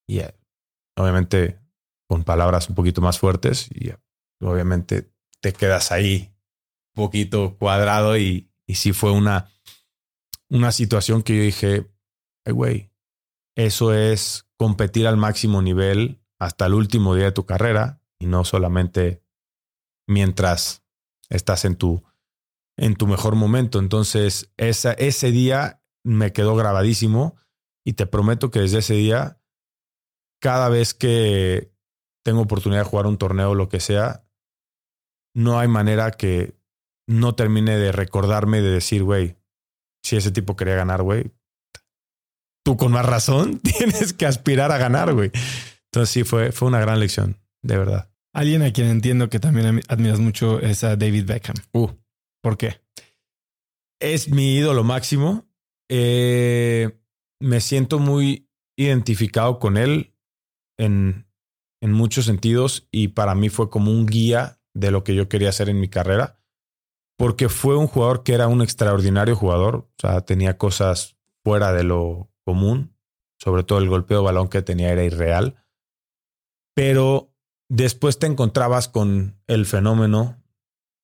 Y 0.07 0.21
eh, 0.21 0.35
obviamente 0.97 1.61
con 2.09 2.25
palabras 2.25 2.69
un 2.69 2.75
poquito 2.75 3.01
más 3.01 3.19
fuertes 3.19 3.69
y 3.71 3.91
eh, 3.91 3.99
obviamente 4.41 5.13
te 5.41 5.53
quedas 5.53 5.93
ahí 5.93 6.35
un 6.95 7.05
poquito 7.05 7.57
cuadrado 7.57 8.17
y, 8.17 8.51
y 8.67 8.75
sí 8.75 8.93
fue 8.93 9.13
una, 9.13 9.51
una 10.49 10.73
situación 10.73 11.23
que 11.23 11.37
yo 11.37 11.43
dije, 11.43 11.91
güey, 12.45 12.91
eso 13.57 13.95
es 13.95 14.47
competir 14.57 15.07
al 15.07 15.17
máximo 15.17 15.63
nivel 15.63 16.23
hasta 16.39 16.67
el 16.67 16.75
último 16.75 17.15
día 17.15 17.27
de 17.27 17.33
tu 17.33 17.47
carrera 17.47 18.01
y 18.19 18.27
no 18.27 18.45
solamente 18.45 19.23
mientras 20.07 20.83
estás 21.29 21.65
en 21.65 21.77
tu, 21.77 22.05
en 22.77 22.97
tu 22.97 23.07
mejor 23.07 23.35
momento. 23.35 23.79
Entonces, 23.79 24.53
esa, 24.57 24.93
ese 24.93 25.31
día 25.31 25.83
me 26.05 26.33
quedó 26.33 26.57
grabadísimo 26.57 27.37
y 27.85 27.95
te 27.95 28.07
prometo 28.07 28.51
que 28.51 28.61
desde 28.61 28.79
ese 28.79 28.95
día, 28.95 29.41
cada 30.41 30.69
vez 30.69 30.95
que 30.95 31.73
tengo 32.25 32.43
oportunidad 32.43 32.83
de 32.83 32.89
jugar 32.89 33.07
un 33.07 33.19
torneo 33.19 33.51
o 33.51 33.55
lo 33.55 33.69
que 33.69 33.81
sea, 33.81 34.25
no 35.35 35.59
hay 35.59 35.69
manera 35.69 36.11
que 36.13 36.57
no 37.09 37.35
termine 37.35 37.77
de 37.77 37.93
recordarme 37.93 38.61
de 38.61 38.71
decir, 38.71 39.03
güey, 39.03 39.37
si 40.03 40.17
ese 40.17 40.31
tipo 40.31 40.57
quería 40.57 40.77
ganar, 40.77 41.03
güey, 41.03 41.33
tú 42.65 42.77
con 42.77 42.93
más 42.93 43.07
razón 43.07 43.59
tienes 43.63 44.13
que 44.13 44.27
aspirar 44.27 44.73
a 44.73 44.79
ganar, 44.79 45.13
güey. 45.13 45.31
Entonces 45.87 46.11
sí, 46.11 46.25
fue, 46.25 46.53
fue 46.53 46.69
una 46.69 46.81
gran 46.81 47.01
lección, 47.01 47.41
de 47.63 47.79
verdad. 47.79 48.11
Alguien 48.35 48.63
a 48.63 48.73
quien 48.73 48.89
entiendo 48.89 49.29
que 49.29 49.41
también 49.41 49.83
admiras 49.89 50.19
mucho 50.19 50.59
es 50.61 50.85
a 50.85 50.97
David 50.97 51.27
Beckham. 51.27 51.57
Uh. 51.73 51.91
¿Por 52.43 52.57
qué? 52.57 52.81
Es 54.01 54.31
mi 54.31 54.57
ídolo 54.57 54.85
máximo. 54.85 55.47
Eh, 55.91 56.99
me 57.43 57.61
siento 57.61 57.99
muy 57.99 58.49
identificado 58.77 59.59
con 59.59 59.77
él 59.77 60.15
en, 60.79 61.27
en 61.81 61.93
muchos 61.93 62.25
sentidos 62.27 62.87
y 62.93 63.09
para 63.09 63.35
mí 63.35 63.49
fue 63.49 63.69
como 63.69 63.91
un 63.91 64.07
guía 64.07 64.61
de 64.75 64.93
lo 64.93 65.03
que 65.03 65.17
yo 65.17 65.29
quería 65.29 65.49
hacer 65.49 65.69
en 65.69 65.81
mi 65.81 65.89
carrera, 65.89 66.39
porque 67.19 67.49
fue 67.49 67.77
un 67.77 67.89
jugador 67.89 68.23
que 68.23 68.35
era 68.35 68.47
un 68.47 68.63
extraordinario 68.63 69.35
jugador, 69.35 69.77
o 69.77 69.95
sea, 69.99 70.21
tenía 70.21 70.57
cosas 70.57 71.17
fuera 71.45 71.73
de 71.73 71.83
lo 71.83 72.31
común, 72.45 72.97
sobre 73.41 73.65
todo 73.65 73.81
el 73.81 73.89
golpeo 73.89 74.19
de 74.19 74.25
balón 74.25 74.49
que 74.49 74.63
tenía 74.63 74.93
era 74.93 75.03
irreal, 75.03 75.57
pero 76.75 77.35
después 77.69 78.21
te 78.21 78.29
encontrabas 78.29 78.89
con 78.89 79.43
el 79.49 79.67
fenómeno, 79.67 80.41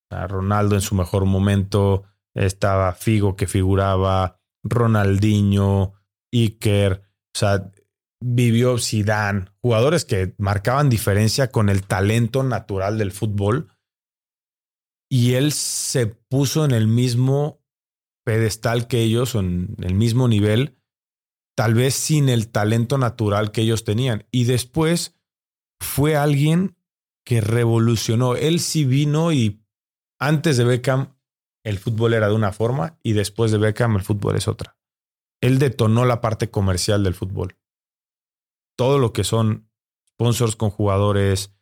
Ronaldo 0.08 0.76
en 0.76 0.80
su 0.82 0.94
mejor 0.94 1.24
momento, 1.24 2.04
estaba 2.34 2.92
Figo 2.92 3.34
que 3.34 3.48
figuraba, 3.48 4.40
Ronaldinho, 4.62 5.97
Iker, 6.32 7.02
o 7.34 7.38
sea, 7.38 7.72
vivió 8.20 8.78
Zidane, 8.78 9.46
jugadores 9.60 10.04
que 10.04 10.34
marcaban 10.38 10.88
diferencia 10.88 11.50
con 11.50 11.68
el 11.68 11.86
talento 11.86 12.42
natural 12.42 12.98
del 12.98 13.12
fútbol. 13.12 13.68
Y 15.10 15.34
él 15.34 15.52
se 15.52 16.06
puso 16.06 16.64
en 16.64 16.72
el 16.72 16.86
mismo 16.86 17.62
pedestal 18.24 18.88
que 18.88 19.00
ellos, 19.00 19.34
en 19.34 19.74
el 19.80 19.94
mismo 19.94 20.28
nivel, 20.28 20.76
tal 21.56 21.74
vez 21.74 21.94
sin 21.94 22.28
el 22.28 22.48
talento 22.50 22.98
natural 22.98 23.52
que 23.52 23.62
ellos 23.62 23.84
tenían. 23.84 24.26
Y 24.30 24.44
después 24.44 25.18
fue 25.80 26.16
alguien 26.16 26.76
que 27.24 27.40
revolucionó. 27.40 28.36
Él 28.36 28.60
sí 28.60 28.84
vino 28.84 29.32
y 29.32 29.62
antes 30.18 30.56
de 30.56 30.64
Beckham 30.64 31.16
el 31.64 31.78
fútbol 31.78 32.14
era 32.14 32.28
de 32.28 32.34
una 32.34 32.52
forma 32.52 32.98
y 33.02 33.12
después 33.12 33.50
de 33.50 33.58
Beckham 33.58 33.96
el 33.96 34.02
fútbol 34.02 34.36
es 34.36 34.48
otra. 34.48 34.77
Él 35.40 35.58
detonó 35.58 36.04
la 36.04 36.20
parte 36.20 36.50
comercial 36.50 37.04
del 37.04 37.14
fútbol 37.14 37.58
todo 38.78 39.00
lo 39.00 39.12
que 39.12 39.24
son 39.24 39.68
sponsors 40.08 40.54
con 40.54 40.70
jugadores, 40.70 41.52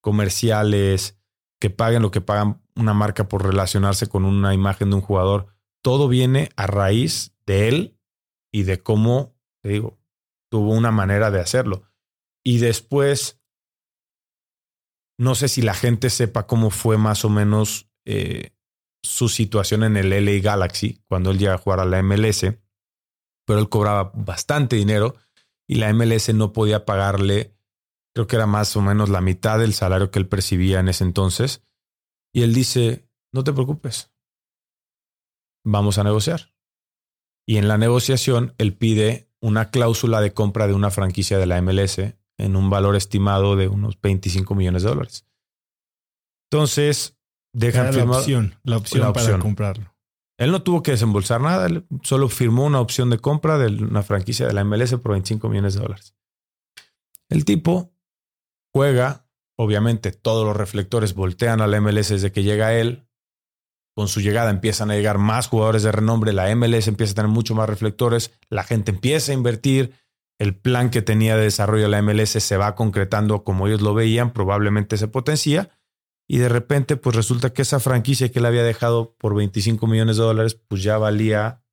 comerciales, 0.00 1.18
que 1.60 1.68
paguen 1.68 2.00
lo 2.00 2.12
que 2.12 2.20
pagan 2.20 2.62
una 2.76 2.94
marca 2.94 3.26
por 3.26 3.44
relacionarse 3.44 4.06
con 4.06 4.24
una 4.24 4.54
imagen 4.54 4.90
de 4.90 4.96
un 4.96 5.02
jugador, 5.02 5.48
todo 5.82 6.06
viene 6.06 6.48
a 6.54 6.68
raíz 6.68 7.34
de 7.44 7.68
él 7.68 7.98
y 8.52 8.62
de 8.62 8.80
cómo, 8.80 9.34
te 9.62 9.70
digo, 9.70 9.98
tuvo 10.48 10.72
una 10.72 10.92
manera 10.92 11.32
de 11.32 11.40
hacerlo. 11.40 11.82
Y 12.44 12.58
después, 12.58 13.40
no 15.18 15.34
sé 15.34 15.48
si 15.48 15.60
la 15.60 15.74
gente 15.74 16.08
sepa 16.08 16.46
cómo 16.46 16.70
fue 16.70 16.98
más 16.98 17.24
o 17.24 17.30
menos 17.30 17.90
eh, 18.04 18.54
su 19.02 19.28
situación 19.28 19.82
en 19.82 19.96
el 19.96 20.10
LA 20.10 20.40
Galaxy 20.40 21.02
cuando 21.08 21.32
él 21.32 21.38
llega 21.38 21.54
a 21.54 21.58
jugar 21.58 21.80
a 21.80 21.84
la 21.84 22.00
MLS, 22.00 22.44
pero 23.50 23.58
él 23.58 23.68
cobraba 23.68 24.12
bastante 24.14 24.76
dinero 24.76 25.16
y 25.66 25.74
la 25.74 25.92
MLS 25.92 26.32
no 26.32 26.52
podía 26.52 26.84
pagarle, 26.84 27.52
creo 28.14 28.28
que 28.28 28.36
era 28.36 28.46
más 28.46 28.76
o 28.76 28.80
menos 28.80 29.08
la 29.08 29.20
mitad 29.20 29.58
del 29.58 29.74
salario 29.74 30.12
que 30.12 30.20
él 30.20 30.28
percibía 30.28 30.78
en 30.78 30.86
ese 30.86 31.02
entonces. 31.02 31.60
Y 32.32 32.42
él 32.42 32.54
dice, 32.54 33.08
no 33.32 33.42
te 33.42 33.52
preocupes, 33.52 34.12
vamos 35.64 35.98
a 35.98 36.04
negociar. 36.04 36.54
Y 37.44 37.56
en 37.56 37.66
la 37.66 37.76
negociación, 37.76 38.54
él 38.58 38.72
pide 38.76 39.28
una 39.40 39.72
cláusula 39.72 40.20
de 40.20 40.32
compra 40.32 40.68
de 40.68 40.74
una 40.74 40.92
franquicia 40.92 41.36
de 41.36 41.46
la 41.46 41.60
MLS 41.60 41.98
en 42.38 42.54
un 42.54 42.70
valor 42.70 42.94
estimado 42.94 43.56
de 43.56 43.66
unos 43.66 44.00
25 44.00 44.54
millones 44.54 44.84
de 44.84 44.90
dólares. 44.90 45.26
Entonces, 46.52 47.18
dejan 47.52 47.96
la 47.96 48.04
opción, 48.04 48.54
la 48.62 48.76
opción 48.76 49.12
para 49.12 49.40
comprarlo. 49.40 49.92
Él 50.40 50.52
no 50.52 50.62
tuvo 50.62 50.82
que 50.82 50.92
desembolsar 50.92 51.42
nada, 51.42 51.66
él 51.66 51.86
solo 52.02 52.30
firmó 52.30 52.64
una 52.64 52.80
opción 52.80 53.10
de 53.10 53.18
compra 53.18 53.58
de 53.58 53.66
una 53.84 54.02
franquicia 54.02 54.46
de 54.46 54.54
la 54.54 54.64
MLS 54.64 54.92
por 54.94 55.12
25 55.12 55.50
millones 55.50 55.74
de 55.74 55.82
dólares. 55.82 56.14
El 57.28 57.44
tipo 57.44 57.92
juega, 58.72 59.26
obviamente 59.58 60.12
todos 60.12 60.46
los 60.46 60.56
reflectores 60.56 61.12
voltean 61.12 61.60
a 61.60 61.66
la 61.66 61.78
MLS 61.82 62.08
desde 62.08 62.32
que 62.32 62.42
llega 62.42 62.72
él. 62.72 63.06
Con 63.94 64.08
su 64.08 64.22
llegada 64.22 64.48
empiezan 64.48 64.90
a 64.90 64.94
llegar 64.94 65.18
más 65.18 65.46
jugadores 65.46 65.82
de 65.82 65.92
renombre, 65.92 66.32
la 66.32 66.56
MLS 66.56 66.88
empieza 66.88 67.12
a 67.12 67.16
tener 67.16 67.30
mucho 67.30 67.54
más 67.54 67.68
reflectores, 67.68 68.32
la 68.48 68.64
gente 68.64 68.92
empieza 68.92 69.32
a 69.32 69.34
invertir, 69.34 69.92
el 70.38 70.56
plan 70.56 70.88
que 70.88 71.02
tenía 71.02 71.36
de 71.36 71.42
desarrollo 71.42 71.82
de 71.82 71.90
la 71.90 72.00
MLS 72.00 72.30
se 72.30 72.56
va 72.56 72.74
concretando 72.74 73.44
como 73.44 73.66
ellos 73.66 73.82
lo 73.82 73.92
veían, 73.92 74.32
probablemente 74.32 74.96
se 74.96 75.06
potencia 75.06 75.68
y 76.32 76.38
de 76.38 76.48
repente 76.48 76.96
pues 76.96 77.16
resulta 77.16 77.52
que 77.52 77.62
esa 77.62 77.80
franquicia 77.80 78.30
que 78.30 78.38
él 78.38 78.46
había 78.46 78.62
dejado 78.62 79.16
por 79.16 79.34
25 79.34 79.84
millones 79.88 80.16
de 80.16 80.22
dólares 80.22 80.54
pues 80.54 80.80
ya 80.80 80.96
valía 80.96 81.64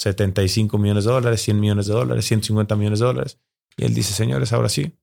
75 0.00 0.78
millones 0.78 1.04
de 1.04 1.12
dólares, 1.12 1.42
100 1.42 1.60
millones 1.60 1.86
de 1.86 1.92
dólares, 1.92 2.24
150 2.24 2.74
millones 2.74 2.98
de 2.98 3.06
dólares. 3.06 3.40
Y 3.76 3.84
él 3.84 3.94
dice, 3.94 4.14
señores, 4.14 4.52
ahora 4.52 4.68
sí, 4.68 4.98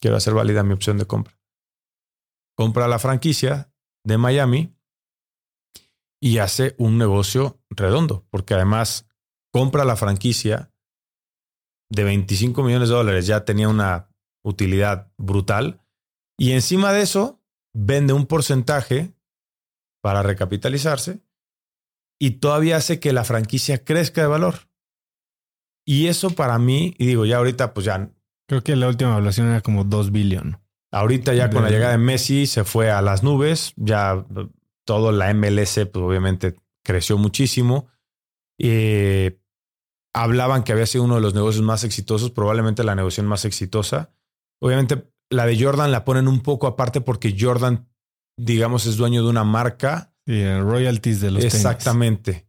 quiero 0.00 0.16
hacer 0.16 0.32
válida 0.32 0.62
mi 0.62 0.74
opción 0.74 0.96
de 0.96 1.06
compra. 1.06 1.36
Compra 2.56 2.86
la 2.86 3.00
franquicia 3.00 3.74
de 4.04 4.16
Miami 4.16 4.76
y 6.20 6.38
hace 6.38 6.76
un 6.78 6.98
negocio 6.98 7.64
redondo, 7.68 8.28
porque 8.30 8.54
además 8.54 9.08
compra 9.52 9.84
la 9.84 9.96
franquicia 9.96 10.72
de 11.90 12.04
25 12.04 12.62
millones 12.62 12.90
de 12.90 12.94
dólares, 12.94 13.26
ya 13.26 13.44
tenía 13.44 13.68
una 13.68 14.08
utilidad 14.44 15.12
brutal. 15.18 15.84
Y 16.38 16.52
encima 16.52 16.92
de 16.92 17.02
eso, 17.02 17.41
vende 17.74 18.12
un 18.12 18.26
porcentaje 18.26 19.14
para 20.02 20.22
recapitalizarse 20.22 21.22
y 22.20 22.32
todavía 22.32 22.76
hace 22.76 23.00
que 23.00 23.12
la 23.12 23.24
franquicia 23.24 23.84
crezca 23.84 24.20
de 24.20 24.28
valor. 24.28 24.68
Y 25.84 26.06
eso 26.06 26.30
para 26.30 26.58
mí, 26.58 26.94
y 26.98 27.06
digo, 27.06 27.26
ya 27.26 27.38
ahorita 27.38 27.74
pues 27.74 27.86
ya... 27.86 28.10
Creo 28.48 28.62
que 28.62 28.76
la 28.76 28.88
última 28.88 29.12
evaluación 29.12 29.48
era 29.48 29.60
como 29.60 29.84
2 29.84 30.12
billones. 30.12 30.56
Ahorita 30.92 31.32
ya 31.32 31.48
con 31.48 31.62
la 31.62 31.70
llegada 31.70 31.92
de 31.92 31.98
Messi 31.98 32.46
se 32.46 32.64
fue 32.64 32.90
a 32.90 33.00
las 33.00 33.22
nubes, 33.22 33.72
ya 33.76 34.26
todo 34.84 35.10
la 35.10 35.32
MLS 35.32 35.74
pues 35.90 36.04
obviamente 36.04 36.56
creció 36.84 37.16
muchísimo. 37.16 37.88
y 38.58 39.38
hablaban 40.14 40.64
que 40.64 40.72
había 40.72 40.86
sido 40.86 41.04
uno 41.04 41.14
de 41.14 41.22
los 41.22 41.34
negocios 41.34 41.64
más 41.64 41.84
exitosos, 41.84 42.30
probablemente 42.30 42.84
la 42.84 42.94
negociación 42.94 43.26
más 43.26 43.44
exitosa. 43.44 44.12
Obviamente 44.60 45.11
la 45.32 45.46
de 45.46 45.60
Jordan 45.62 45.90
la 45.90 46.04
ponen 46.04 46.28
un 46.28 46.40
poco 46.40 46.66
aparte 46.66 47.00
porque 47.00 47.34
Jordan, 47.38 47.88
digamos, 48.36 48.86
es 48.86 48.96
dueño 48.96 49.22
de 49.22 49.30
una 49.30 49.44
marca. 49.44 50.14
Y 50.24 50.44
royalties 50.44 51.20
de 51.20 51.30
los 51.32 51.44
Exactamente. 51.44 52.46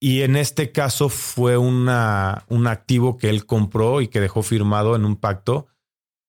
Y 0.00 0.22
en 0.22 0.36
este 0.36 0.72
caso 0.72 1.08
fue 1.08 1.56
una, 1.56 2.44
un 2.48 2.66
activo 2.66 3.16
que 3.16 3.28
él 3.28 3.46
compró 3.46 4.00
y 4.00 4.08
que 4.08 4.20
dejó 4.20 4.42
firmado 4.42 4.94
en 4.94 5.04
un 5.04 5.16
pacto 5.16 5.66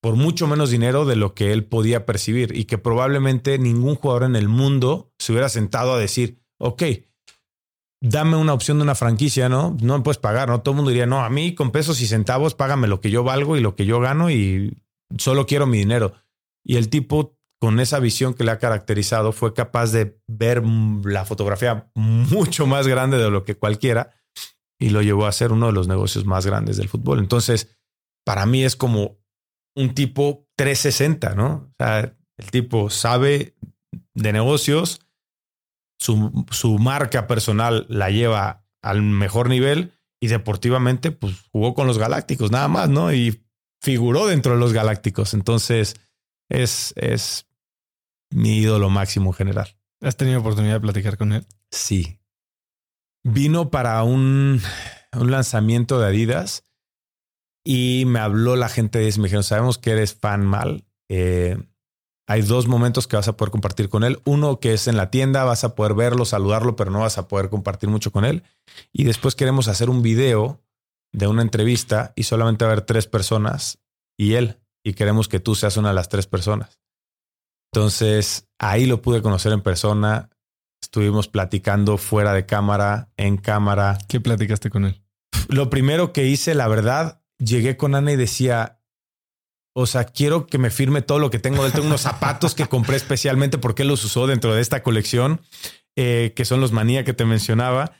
por 0.01 0.15
mucho 0.15 0.47
menos 0.47 0.69
dinero 0.69 1.05
de 1.05 1.15
lo 1.15 1.34
que 1.34 1.51
él 1.51 1.65
podía 1.65 2.05
percibir 2.05 2.55
y 2.55 2.65
que 2.65 2.78
probablemente 2.78 3.57
ningún 3.57 3.95
jugador 3.95 4.23
en 4.23 4.36
el 4.36 4.47
mundo 4.47 5.11
se 5.17 5.32
hubiera 5.32 5.49
sentado 5.49 5.93
a 5.93 5.99
decir, 5.99 6.39
ok, 6.59 6.84
dame 8.01 8.38
una 8.38 8.53
opción 8.53 8.78
de 8.78 8.84
una 8.84 8.95
franquicia, 8.95 9.49
¿no? 9.49 9.75
No 9.82 9.97
me 9.97 10.03
puedes 10.03 10.19
pagar, 10.19 10.49
¿no? 10.49 10.61
Todo 10.61 10.73
el 10.73 10.75
mundo 10.78 10.91
diría, 10.91 11.07
no, 11.07 11.23
a 11.23 11.30
mí 11.30 11.55
con 11.55 11.71
pesos 11.71 11.99
y 12.01 12.07
centavos, 12.07 12.53
págame 12.53 12.88
lo 12.88 13.01
que 13.01 13.09
yo 13.09 13.23
valgo 13.23 13.57
y 13.57 13.61
lo 13.61 13.75
que 13.75 13.86
yo 13.86 13.99
gano 13.99 14.30
y 14.30 14.78
solo 15.18 15.45
quiero 15.45 15.68
mi 15.68 15.78
dinero. 15.78 16.14
Y 16.64 16.76
el 16.76 16.89
tipo, 16.89 17.38
con 17.60 17.80
esa 17.80 17.99
visión 17.99 18.34
que 18.34 18.43
le 18.43 18.51
ha 18.51 18.60
caracterizado, 18.60 19.32
fue 19.32 19.53
capaz 19.53 19.91
de 19.91 20.20
ver 20.28 20.64
la 20.66 21.26
fotografía 21.26 21.89
mucho 21.95 22.68
más 22.68 22.88
grande 22.88 23.18
de 23.18 23.32
lo 23.32 23.43
que 23.43 23.55
cualquiera 23.55 24.14
y 24.80 24.89
lo 24.89 25.01
llevó 25.01 25.26
a 25.26 25.32
ser 25.32 25.51
uno 25.51 25.68
de 25.68 25.74
los 25.74 25.88
negocios 25.88 26.26
más 26.26 26.45
grandes 26.45 26.78
del 26.78 26.89
fútbol. 26.89 27.20
Entonces, 27.20 27.78
para 28.26 28.45
mí 28.45 28.64
es 28.64 28.76
como 28.76 29.18
un 29.76 29.93
tipo 29.93 30.47
360, 30.58 31.36
¿no? 31.36 31.72
O 31.72 31.74
sea, 31.78 32.16
el 32.38 32.51
tipo 32.51 32.89
sabe 32.89 33.55
de 34.14 34.34
negocios, 34.34 35.01
su, 35.99 36.45
su 36.51 36.78
marca 36.78 37.28
personal 37.28 37.86
la 37.89 38.10
lleva 38.10 38.66
al 38.84 39.01
mejor 39.01 39.49
nivel 39.49 39.93
y 40.20 40.28
deportivamente, 40.28 41.12
pues 41.12 41.36
jugó 41.51 41.74
con 41.74 41.88
los 41.88 41.97
Galácticos, 41.97 42.51
nada 42.51 42.68
más, 42.68 42.89
¿no? 42.89 43.14
Y 43.14 43.43
figuró 43.82 44.28
dentro 44.28 44.53
de 44.53 44.59
los 44.59 44.73
Galácticos. 44.73 45.34
Entonces, 45.34 45.95
es, 46.49 46.93
es 46.95 47.47
mi 48.30 48.57
ídolo 48.59 48.89
máximo 48.89 49.32
en 49.32 49.36
general. 49.36 49.78
¿Has 50.01 50.17
tenido 50.17 50.39
oportunidad 50.39 50.75
de 50.75 50.82
platicar 50.82 51.17
con 51.17 51.34
él? 51.34 51.45
Sí. 51.71 52.19
Vino 53.23 53.71
para 53.71 54.03
un, 54.03 54.61
un 55.13 55.32
lanzamiento 55.32 55.99
de 55.99 56.07
Adidas 56.07 56.63
y 57.65 58.03
me 58.05 58.19
habló 58.19 58.55
la 58.55 58.69
gente 58.69 58.99
de 58.99 59.07
eso. 59.07 59.19
Me 59.19 59.25
dijeron, 59.25 59.43
sabemos 59.43 59.78
que 59.78 59.91
eres 59.91 60.13
fan 60.13 60.45
mal. 60.45 60.86
Eh, 61.09 61.57
hay 62.28 62.41
dos 62.41 62.67
momentos 62.67 63.07
que 63.07 63.15
vas 63.15 63.28
a 63.28 63.38
poder 63.38 63.51
compartir 63.51 63.89
con 63.89 64.03
él. 64.03 64.21
Uno 64.25 64.59
que 64.59 64.73
es 64.73 64.88
en 64.88 64.97
la 64.97 65.09
tienda, 65.09 65.45
vas 65.45 65.63
a 65.63 65.75
poder 65.75 65.93
verlo, 65.93 66.25
saludarlo, 66.25 66.75
pero 66.75 66.91
no 66.91 66.99
vas 66.99 67.17
a 67.17 67.28
poder 67.28 67.49
compartir 67.49 67.89
mucho 67.89 68.11
con 68.11 68.25
él. 68.25 68.43
Y 68.91 69.05
después 69.05 69.36
queremos 69.36 69.67
hacer 69.67 69.89
un 69.89 70.01
video 70.01 70.61
de 71.14 71.28
una 71.28 71.41
entrevista 71.41 72.14
y 72.16 72.24
solamente 72.24 72.66
va 72.66 72.72
a 72.72 72.74
haber 72.74 72.86
tres 72.86 73.08
personas 73.08 73.80
y 74.18 74.34
él, 74.34 74.60
y 74.84 74.93
queremos 74.93 75.28
que 75.28 75.39
tú 75.39 75.55
seas 75.55 75.78
una 75.78 75.89
de 75.89 75.95
las 75.95 76.10
tres 76.10 76.28
personas. 76.28 76.80
Entonces, 77.72 78.47
ahí 78.60 78.86
lo 78.86 79.01
pude 79.01 79.22
conocer 79.22 79.51
en 79.51 79.62
persona, 79.62 80.30
estuvimos 80.82 81.28
platicando 81.28 81.97
fuera 81.97 82.34
de 82.34 82.45
cámara, 82.45 83.12
en 83.18 83.38
cámara. 83.38 83.97
¿Qué 84.08 84.20
platicaste 84.20 84.70
con 84.70 84.86
él? 84.86 85.03
Lo 85.49 85.70
primero 85.70 86.14
que 86.14 86.26
hice, 86.26 86.55
la 86.55 86.68
verdad, 86.68 87.22
llegué 87.38 87.78
con 87.78 87.95
Ana 87.95 88.12
y 88.12 88.16
decía, 88.16 88.82
o 89.76 89.86
sea, 89.86 90.05
quiero 90.05 90.47
que 90.47 90.58
me 90.58 90.72
firme 90.72 91.01
todo 91.01 91.20
lo 91.20 91.30
que 91.30 91.39
tengo. 91.39 91.66
Él 91.66 91.72
tengo 91.72 91.88
unos 91.88 92.01
zapatos 92.01 92.55
que 92.55 92.66
compré 92.66 92.95
especialmente 92.95 93.58
porque 93.58 93.84
él 93.84 93.89
los 93.89 94.03
usó 94.03 94.26
dentro 94.26 94.55
de 94.55 94.62
esta 94.62 94.82
colección, 94.82 95.41
eh, 95.95 96.34
que 96.36 96.45
son 96.45 96.62
los 96.62 96.72
manía 96.72 97.03
que 97.03 97.14
te 97.14 97.26
mencionaba. 97.26 97.93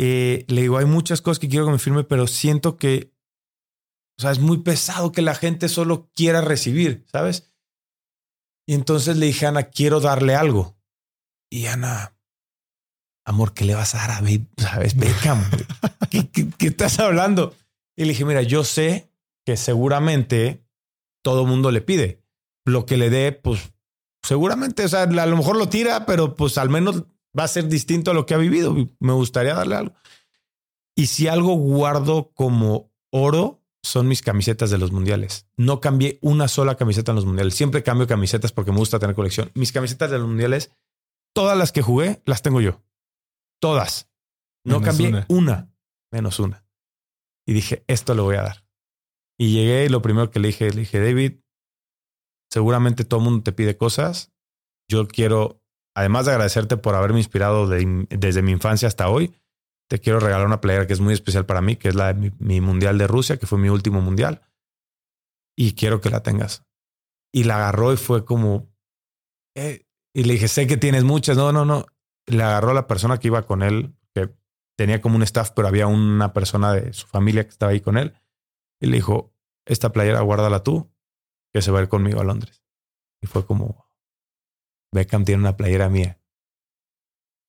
Eh, 0.00 0.44
le 0.46 0.62
digo, 0.62 0.78
hay 0.78 0.84
muchas 0.84 1.20
cosas 1.20 1.40
que 1.40 1.48
quiero 1.48 1.66
que 1.66 1.72
me 1.72 1.78
firme, 1.78 2.04
pero 2.04 2.28
siento 2.28 2.76
que, 2.76 3.12
o 4.16 4.22
sea, 4.22 4.30
es 4.30 4.38
muy 4.38 4.58
pesado 4.58 5.10
que 5.10 5.22
la 5.22 5.34
gente 5.34 5.68
solo 5.68 6.08
quiera 6.14 6.40
recibir, 6.40 7.04
¿sabes? 7.10 7.52
Y 8.64 8.74
entonces 8.74 9.16
le 9.16 9.26
dije 9.26 9.46
Ana, 9.46 9.64
quiero 9.64 9.98
darle 9.98 10.36
algo. 10.36 10.78
Y 11.50 11.66
Ana, 11.66 12.16
amor, 13.26 13.54
¿qué 13.54 13.64
le 13.64 13.74
vas 13.74 13.96
a 13.96 14.06
dar 14.06 14.10
a 14.12 14.22
¿Sabes? 14.56 14.96
Beckham. 14.96 15.44
¿Qué, 16.10 16.28
qué 16.30 16.66
estás 16.66 17.00
hablando? 17.00 17.56
Y 17.96 18.02
le 18.02 18.10
dije, 18.10 18.24
mira, 18.24 18.42
yo 18.42 18.62
sé 18.62 19.10
que 19.44 19.56
seguramente 19.56 20.64
todo 21.24 21.44
mundo 21.44 21.72
le 21.72 21.80
pide. 21.80 22.22
Lo 22.64 22.86
que 22.86 22.96
le 22.98 23.10
dé, 23.10 23.32
pues 23.32 23.72
seguramente, 24.22 24.84
o 24.84 24.88
sea, 24.88 25.02
a 25.02 25.26
lo 25.26 25.36
mejor 25.36 25.56
lo 25.56 25.68
tira, 25.68 26.06
pero 26.06 26.36
pues 26.36 26.56
al 26.58 26.68
menos 26.68 27.04
va 27.38 27.44
a 27.44 27.48
ser 27.48 27.68
distinto 27.68 28.10
a 28.10 28.14
lo 28.14 28.26
que 28.26 28.34
ha 28.34 28.38
vivido. 28.38 28.74
Me 28.98 29.12
gustaría 29.12 29.54
darle 29.54 29.76
algo. 29.76 29.94
Y 30.96 31.06
si 31.06 31.28
algo 31.28 31.54
guardo 31.54 32.32
como 32.34 32.90
oro, 33.10 33.62
son 33.82 34.08
mis 34.08 34.22
camisetas 34.22 34.70
de 34.70 34.78
los 34.78 34.92
mundiales. 34.92 35.46
No 35.56 35.80
cambié 35.80 36.18
una 36.20 36.48
sola 36.48 36.76
camiseta 36.76 37.12
en 37.12 37.16
los 37.16 37.24
mundiales. 37.24 37.54
Siempre 37.54 37.82
cambio 37.82 38.06
camisetas 38.06 38.52
porque 38.52 38.72
me 38.72 38.78
gusta 38.78 38.98
tener 38.98 39.14
colección. 39.14 39.50
Mis 39.54 39.72
camisetas 39.72 40.10
de 40.10 40.18
los 40.18 40.26
mundiales, 40.26 40.72
todas 41.34 41.56
las 41.56 41.72
que 41.72 41.82
jugué, 41.82 42.22
las 42.26 42.42
tengo 42.42 42.60
yo. 42.60 42.82
Todas. 43.60 44.10
No 44.64 44.82
cambié 44.82 45.24
una, 45.28 45.72
menos 46.10 46.38
una. 46.40 46.66
Y 47.46 47.54
dije, 47.54 47.84
esto 47.86 48.14
lo 48.14 48.24
voy 48.24 48.36
a 48.36 48.42
dar. 48.42 48.64
Y 49.38 49.52
llegué 49.52 49.86
y 49.86 49.88
lo 49.88 50.02
primero 50.02 50.30
que 50.30 50.40
le 50.40 50.48
dije, 50.48 50.70
le 50.70 50.80
dije, 50.80 51.00
David, 51.00 51.40
seguramente 52.50 53.04
todo 53.04 53.20
el 53.20 53.24
mundo 53.24 53.42
te 53.42 53.52
pide 53.52 53.76
cosas. 53.76 54.32
Yo 54.88 55.06
quiero, 55.06 55.57
además 55.98 56.26
de 56.26 56.32
agradecerte 56.32 56.76
por 56.76 56.94
haberme 56.94 57.18
inspirado 57.18 57.66
desde 57.66 58.42
mi 58.42 58.52
infancia 58.52 58.86
hasta 58.86 59.08
hoy, 59.08 59.34
te 59.88 59.98
quiero 59.98 60.20
regalar 60.20 60.46
una 60.46 60.60
playera 60.60 60.86
que 60.86 60.92
es 60.92 61.00
muy 61.00 61.12
especial 61.12 61.44
para 61.44 61.60
mí, 61.60 61.74
que 61.74 61.88
es 61.88 61.96
la 61.96 62.12
de 62.12 62.32
mi, 62.38 62.60
mundial 62.60 62.98
de 62.98 63.08
Rusia, 63.08 63.36
que 63.36 63.46
fue 63.46 63.58
mi 63.58 63.68
último 63.68 64.00
mundial. 64.00 64.42
Y 65.56 65.72
quiero 65.72 66.00
que 66.00 66.10
la 66.10 66.22
tengas. 66.22 66.64
Y 67.34 67.44
la 67.44 67.56
agarró 67.56 67.92
y 67.92 67.96
fue 67.96 68.24
como, 68.24 68.68
eh", 69.56 69.86
y 70.14 70.22
le 70.22 70.34
dije, 70.34 70.46
sé 70.46 70.68
que 70.68 70.76
tienes 70.76 71.02
muchas. 71.02 71.36
No, 71.36 71.50
no, 71.50 71.64
no. 71.64 71.84
Le 72.26 72.44
agarró 72.44 72.70
a 72.70 72.74
la 72.74 72.86
persona 72.86 73.18
que 73.18 73.26
iba 73.26 73.42
con 73.42 73.64
él, 73.64 73.96
que 74.14 74.32
tenía 74.76 75.00
como 75.00 75.16
un 75.16 75.24
staff, 75.24 75.50
pero 75.50 75.66
había 75.66 75.88
una 75.88 76.32
persona 76.32 76.72
de 76.72 76.92
su 76.92 77.08
familia 77.08 77.42
que 77.42 77.50
estaba 77.50 77.72
ahí 77.72 77.80
con 77.80 77.98
él 77.98 78.14
y 78.80 78.86
le 78.86 78.96
dijo, 78.96 79.34
esta 79.66 79.90
playera 79.90 80.20
guárdala 80.20 80.62
tú, 80.62 80.92
que 81.52 81.60
se 81.60 81.72
va 81.72 81.80
a 81.80 81.82
ir 81.82 81.88
conmigo 81.88 82.20
a 82.20 82.24
Londres. 82.24 82.62
Y 83.20 83.26
fue 83.26 83.44
como, 83.44 83.87
Beckham 84.92 85.24
tiene 85.24 85.40
una 85.40 85.56
playera 85.56 85.88
mía. 85.88 86.18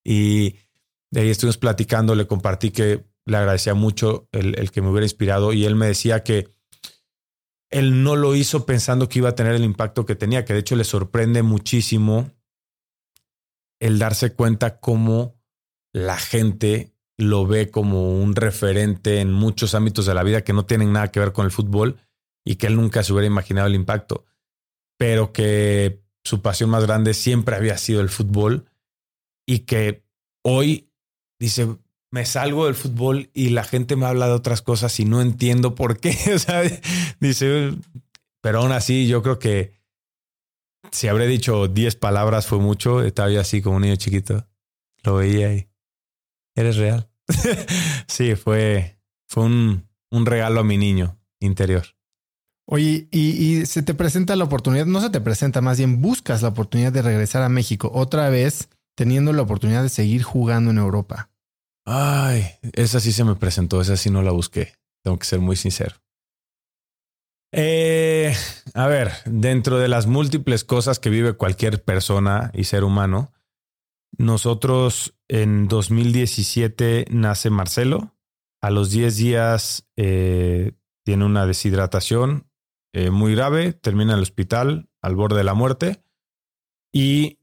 Y 0.03 0.55
de 1.11 1.21
ahí 1.21 1.29
estuvimos 1.29 1.57
platicando, 1.57 2.15
le 2.15 2.27
compartí 2.27 2.71
que 2.71 3.05
le 3.25 3.37
agradecía 3.37 3.73
mucho 3.73 4.27
el, 4.31 4.57
el, 4.57 4.71
que 4.71 4.81
me 4.81 4.89
hubiera 4.89 5.05
inspirado 5.05 5.53
y 5.53 5.65
él 5.65 5.75
me 5.75 5.87
decía 5.87 6.23
que 6.23 6.53
él 7.69 8.03
no 8.03 8.15
lo 8.15 8.35
hizo 8.35 8.65
pensando 8.65 9.07
que 9.07 9.19
iba 9.19 9.29
a 9.29 9.35
tener 9.35 9.53
el 9.53 9.63
impacto 9.63 10.05
que 10.05 10.15
tenía, 10.15 10.45
que 10.45 10.53
de 10.53 10.59
hecho 10.59 10.75
le 10.75 10.83
sorprende 10.83 11.43
muchísimo 11.43 12.31
el 13.79 13.99
darse 13.99 14.33
cuenta 14.33 14.79
cómo 14.79 15.39
la 15.93 16.17
gente 16.17 16.95
lo 17.17 17.45
ve 17.45 17.69
como 17.69 18.19
un 18.19 18.35
referente 18.35 19.19
en 19.19 19.31
muchos 19.31 19.75
ámbitos 19.75 20.05
de 20.05 20.13
la 20.13 20.23
vida 20.23 20.43
que 20.43 20.53
no 20.53 20.65
tienen 20.65 20.93
nada 20.93 21.09
que 21.09 21.19
ver 21.19 21.33
con 21.33 21.45
el 21.45 21.51
fútbol 21.51 21.99
y 22.45 22.55
que 22.55 22.67
él 22.67 22.75
nunca 22.75 23.03
se 23.03 23.13
hubiera 23.13 23.27
imaginado 23.27 23.67
el 23.67 23.75
impacto, 23.75 24.25
pero 24.97 25.33
que 25.33 26.01
su 26.29 26.43
pasión 26.43 26.69
más 26.69 26.85
grande 26.85 27.15
siempre 27.15 27.55
había 27.55 27.75
sido 27.79 28.01
el 28.01 28.09
fútbol 28.09 28.69
y 29.47 29.61
que 29.61 30.03
hoy 30.43 30.91
dice, 31.39 31.75
me 32.11 32.23
salgo 32.23 32.67
del 32.67 32.75
fútbol 32.75 33.31
y 33.33 33.49
la 33.49 33.63
gente 33.63 33.95
me 33.95 34.05
habla 34.05 34.27
de 34.27 34.33
otras 34.33 34.61
cosas 34.61 34.99
y 34.99 35.05
no 35.05 35.21
entiendo 35.21 35.73
por 35.73 35.99
qué. 35.99 36.13
sea, 36.39 36.61
dice, 37.19 37.73
pero 38.41 38.59
aún 38.59 38.71
así 38.71 39.07
yo 39.07 39.23
creo 39.23 39.39
que 39.39 39.73
si 40.91 41.07
habré 41.07 41.25
dicho 41.25 41.67
10 41.67 41.95
palabras 41.95 42.45
fue 42.45 42.59
mucho, 42.59 43.01
estaba 43.01 43.31
yo 43.31 43.41
así 43.41 43.63
como 43.63 43.77
un 43.77 43.81
niño 43.81 43.95
chiquito. 43.95 44.47
Lo 45.03 45.15
veía 45.15 45.51
y 45.51 45.67
eres 46.53 46.77
real. 46.77 47.09
sí, 48.07 48.35
fue, 48.35 48.99
fue 49.27 49.45
un, 49.45 49.89
un, 50.11 50.25
regalo 50.27 50.59
a 50.59 50.63
mi 50.63 50.77
niño 50.77 51.19
interior. 51.39 51.87
Oye, 52.71 53.07
y, 53.09 53.65
se 53.65 53.81
te 53.81 53.95
presenta 53.95 54.35
la 54.35 54.43
oportunidad, 54.43 54.85
no 54.85 55.01
se 55.01 55.09
te 55.09 55.19
presenta, 55.19 55.59
más 55.59 55.79
bien 55.79 56.01
buscas 56.01 56.43
la 56.43 56.49
oportunidad 56.49 56.91
de 56.91 57.01
regresar 57.01 57.41
a 57.41 57.49
México 57.49 57.89
otra 57.91 58.29
vez, 58.29 58.69
teniendo 58.95 59.33
la 59.33 59.41
oportunidad 59.41 59.81
de 59.81 59.89
seguir 59.89 60.21
jugando 60.21 60.69
en 60.69 60.77
Europa. 60.77 61.31
Ay, 61.85 62.45
esa 62.73 62.99
sí 62.99 63.11
se 63.11 63.23
me 63.23 63.35
presentó, 63.35 63.81
esa 63.81 63.97
sí 63.97 64.11
no 64.11 64.21
la 64.21 64.29
busqué. 64.29 64.75
Tengo 65.03 65.17
que 65.17 65.25
ser 65.25 65.39
muy 65.39 65.55
sincero. 65.55 65.95
Eh, 67.51 68.35
a 68.75 68.85
ver, 68.85 69.13
dentro 69.25 69.79
de 69.79 69.87
las 69.87 70.05
múltiples 70.05 70.63
cosas 70.63 70.99
que 70.99 71.09
vive 71.09 71.33
cualquier 71.33 71.83
persona 71.83 72.51
y 72.53 72.65
ser 72.65 72.83
humano, 72.83 73.33
nosotros 74.15 75.15
en 75.27 75.67
2017 75.67 77.07
nace 77.09 77.49
Marcelo. 77.49 78.15
A 78.61 78.69
los 78.69 78.91
10 78.91 79.17
días 79.17 79.87
eh, 79.97 80.73
tiene 81.03 81.25
una 81.25 81.47
deshidratación 81.47 82.48
eh, 82.93 83.11
muy 83.11 83.35
grave, 83.35 83.73
termina 83.73 84.13
en 84.13 84.17
el 84.17 84.23
hospital 84.23 84.89
al 85.01 85.15
borde 85.15 85.37
de 85.37 85.43
la 85.43 85.53
muerte 85.53 86.03
y 86.91 87.39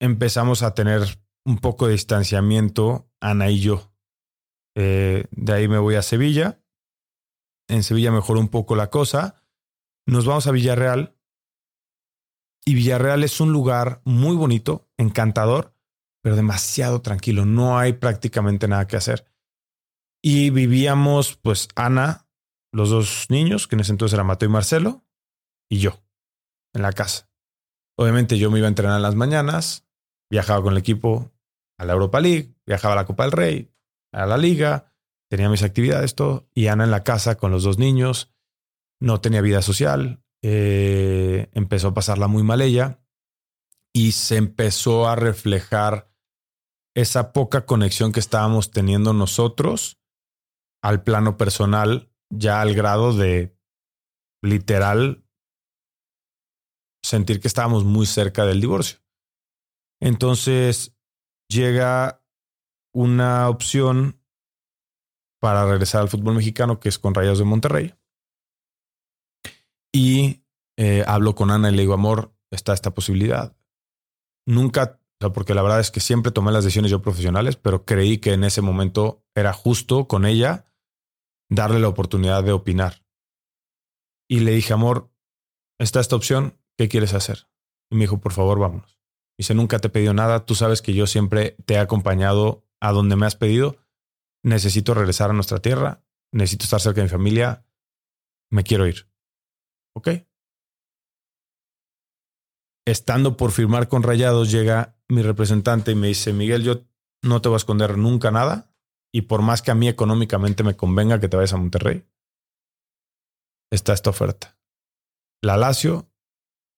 empezamos 0.00 0.62
a 0.62 0.74
tener 0.74 1.18
un 1.44 1.58
poco 1.58 1.86
de 1.86 1.92
distanciamiento 1.92 3.08
Ana 3.20 3.50
y 3.50 3.60
yo. 3.60 3.90
Eh, 4.76 5.26
de 5.30 5.52
ahí 5.52 5.68
me 5.68 5.78
voy 5.78 5.94
a 5.94 6.02
Sevilla. 6.02 6.60
En 7.68 7.82
Sevilla 7.82 8.12
mejoró 8.12 8.40
un 8.40 8.48
poco 8.48 8.76
la 8.76 8.90
cosa. 8.90 9.42
Nos 10.06 10.26
vamos 10.26 10.46
a 10.46 10.52
Villarreal. 10.52 11.16
Y 12.66 12.74
Villarreal 12.74 13.24
es 13.24 13.40
un 13.40 13.52
lugar 13.52 14.00
muy 14.04 14.36
bonito, 14.36 14.88
encantador, 14.96 15.74
pero 16.22 16.36
demasiado 16.36 17.00
tranquilo. 17.02 17.44
No 17.44 17.78
hay 17.78 17.94
prácticamente 17.94 18.68
nada 18.68 18.86
que 18.86 18.96
hacer. 18.96 19.26
Y 20.22 20.50
vivíamos, 20.50 21.36
pues, 21.36 21.68
Ana, 21.74 22.23
los 22.74 22.90
dos 22.90 23.26
niños, 23.28 23.68
que 23.68 23.76
en 23.76 23.80
ese 23.80 23.92
entonces 23.92 24.14
eran 24.14 24.26
Mateo 24.26 24.48
y 24.48 24.52
Marcelo, 24.52 25.04
y 25.70 25.78
yo, 25.78 26.02
en 26.74 26.82
la 26.82 26.92
casa. 26.92 27.30
Obviamente 27.96 28.36
yo 28.36 28.50
me 28.50 28.58
iba 28.58 28.66
a 28.66 28.68
entrenar 28.68 28.96
en 28.96 29.02
las 29.02 29.14
mañanas, 29.14 29.86
viajaba 30.28 30.62
con 30.62 30.72
el 30.72 30.78
equipo 30.78 31.32
a 31.78 31.84
la 31.84 31.92
Europa 31.92 32.20
League, 32.20 32.54
viajaba 32.66 32.94
a 32.94 32.96
la 32.96 33.06
Copa 33.06 33.22
del 33.22 33.32
Rey, 33.32 33.72
a 34.12 34.26
la 34.26 34.36
Liga, 34.36 34.92
tenía 35.30 35.48
mis 35.48 35.62
actividades, 35.62 36.16
todo, 36.16 36.48
y 36.52 36.66
Ana 36.66 36.84
en 36.84 36.90
la 36.90 37.04
casa 37.04 37.36
con 37.36 37.52
los 37.52 37.62
dos 37.62 37.78
niños, 37.78 38.34
no 39.00 39.20
tenía 39.20 39.40
vida 39.40 39.62
social, 39.62 40.24
eh, 40.42 41.50
empezó 41.52 41.88
a 41.88 41.94
pasarla 41.94 42.26
muy 42.26 42.42
mal 42.42 42.60
ella, 42.60 43.00
y 43.92 44.12
se 44.12 44.36
empezó 44.36 45.08
a 45.08 45.14
reflejar 45.14 46.10
esa 46.96 47.32
poca 47.32 47.66
conexión 47.66 48.10
que 48.10 48.20
estábamos 48.20 48.72
teniendo 48.72 49.12
nosotros 49.12 50.00
al 50.82 51.04
plano 51.04 51.36
personal, 51.36 52.10
ya 52.30 52.60
al 52.60 52.74
grado 52.74 53.12
de 53.12 53.56
literal 54.42 55.24
sentir 57.02 57.40
que 57.40 57.48
estábamos 57.48 57.84
muy 57.84 58.06
cerca 58.06 58.44
del 58.44 58.60
divorcio. 58.60 58.98
Entonces 60.00 60.96
llega 61.48 62.24
una 62.94 63.48
opción 63.48 64.20
para 65.40 65.66
regresar 65.66 66.02
al 66.02 66.08
fútbol 66.08 66.34
mexicano 66.34 66.80
que 66.80 66.88
es 66.88 66.98
con 66.98 67.14
Rayos 67.14 67.38
de 67.38 67.44
Monterrey. 67.44 67.94
Y 69.92 70.44
eh, 70.76 71.04
hablo 71.06 71.34
con 71.34 71.50
Ana 71.50 71.70
y 71.70 71.74
le 71.74 71.82
digo, 71.82 71.94
amor, 71.94 72.34
está 72.50 72.72
esta 72.72 72.94
posibilidad. 72.94 73.56
Nunca 74.46 75.00
porque 75.32 75.54
la 75.54 75.62
verdad 75.62 75.80
es 75.80 75.90
que 75.90 76.00
siempre 76.00 76.32
tomé 76.32 76.52
las 76.52 76.64
decisiones 76.64 76.90
yo 76.90 77.00
profesionales, 77.00 77.56
pero 77.56 77.84
creí 77.84 78.18
que 78.18 78.32
en 78.32 78.44
ese 78.44 78.60
momento 78.60 79.24
era 79.34 79.52
justo 79.52 80.06
con 80.06 80.26
ella 80.26 80.66
darle 81.54 81.80
la 81.80 81.88
oportunidad 81.88 82.42
de 82.44 82.52
opinar. 82.52 83.04
Y 84.28 84.40
le 84.40 84.52
dije, 84.52 84.72
amor, 84.72 85.12
está 85.78 86.00
esta 86.00 86.16
opción, 86.16 86.58
¿qué 86.76 86.88
quieres 86.88 87.14
hacer? 87.14 87.48
Y 87.90 87.96
me 87.96 88.02
dijo, 88.02 88.20
por 88.20 88.32
favor, 88.32 88.58
vámonos. 88.58 88.98
Dice, 89.38 89.54
nunca 89.54 89.78
te 89.78 89.88
he 89.88 89.90
pedido 89.90 90.14
nada, 90.14 90.46
tú 90.46 90.54
sabes 90.54 90.80
que 90.80 90.94
yo 90.94 91.06
siempre 91.06 91.56
te 91.66 91.74
he 91.74 91.78
acompañado 91.78 92.64
a 92.80 92.92
donde 92.92 93.16
me 93.16 93.26
has 93.26 93.36
pedido, 93.36 93.76
necesito 94.42 94.94
regresar 94.94 95.30
a 95.30 95.34
nuestra 95.34 95.60
tierra, 95.60 96.04
necesito 96.32 96.64
estar 96.64 96.80
cerca 96.80 97.00
de 97.00 97.04
mi 97.04 97.10
familia, 97.10 97.66
me 98.50 98.62
quiero 98.62 98.86
ir. 98.86 99.08
¿Ok? 99.96 100.08
Estando 102.86 103.36
por 103.36 103.50
firmar 103.50 103.88
con 103.88 104.02
Rayados, 104.02 104.50
llega 104.50 104.96
mi 105.08 105.22
representante 105.22 105.92
y 105.92 105.94
me 105.94 106.08
dice, 106.08 106.32
Miguel, 106.32 106.62
yo 106.62 106.82
no 107.22 107.40
te 107.40 107.48
voy 107.48 107.56
a 107.56 107.58
esconder 107.58 107.96
nunca 107.96 108.30
nada 108.30 108.73
y 109.14 109.22
por 109.22 109.42
más 109.42 109.62
que 109.62 109.70
a 109.70 109.76
mí 109.76 109.86
económicamente 109.86 110.64
me 110.64 110.76
convenga 110.76 111.20
que 111.20 111.28
te 111.28 111.36
vayas 111.36 111.52
a 111.52 111.56
Monterrey, 111.56 112.04
está 113.70 113.92
esta 113.92 114.10
oferta. 114.10 114.58
la 115.40 115.56
Lazio, 115.56 116.10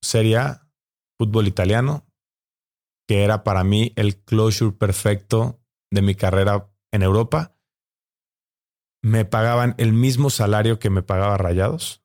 Serie 0.03 0.37
A, 0.37 0.70
fútbol 1.18 1.49
italiano, 1.49 2.07
que 3.09 3.24
era 3.24 3.43
para 3.43 3.64
mí 3.64 3.95
el 3.97 4.22
closure 4.22 4.76
perfecto 4.76 5.62
de 5.91 6.03
mi 6.03 6.14
carrera 6.14 6.70
en 6.93 7.03
Europa. 7.03 7.57
Me 9.03 9.24
pagaban 9.24 9.74
el 9.78 9.95
mismo 9.95 10.28
salario 10.28 10.78
que 10.78 10.91
me 10.91 11.03
pagaba 11.03 11.39
Rayados. 11.39 12.05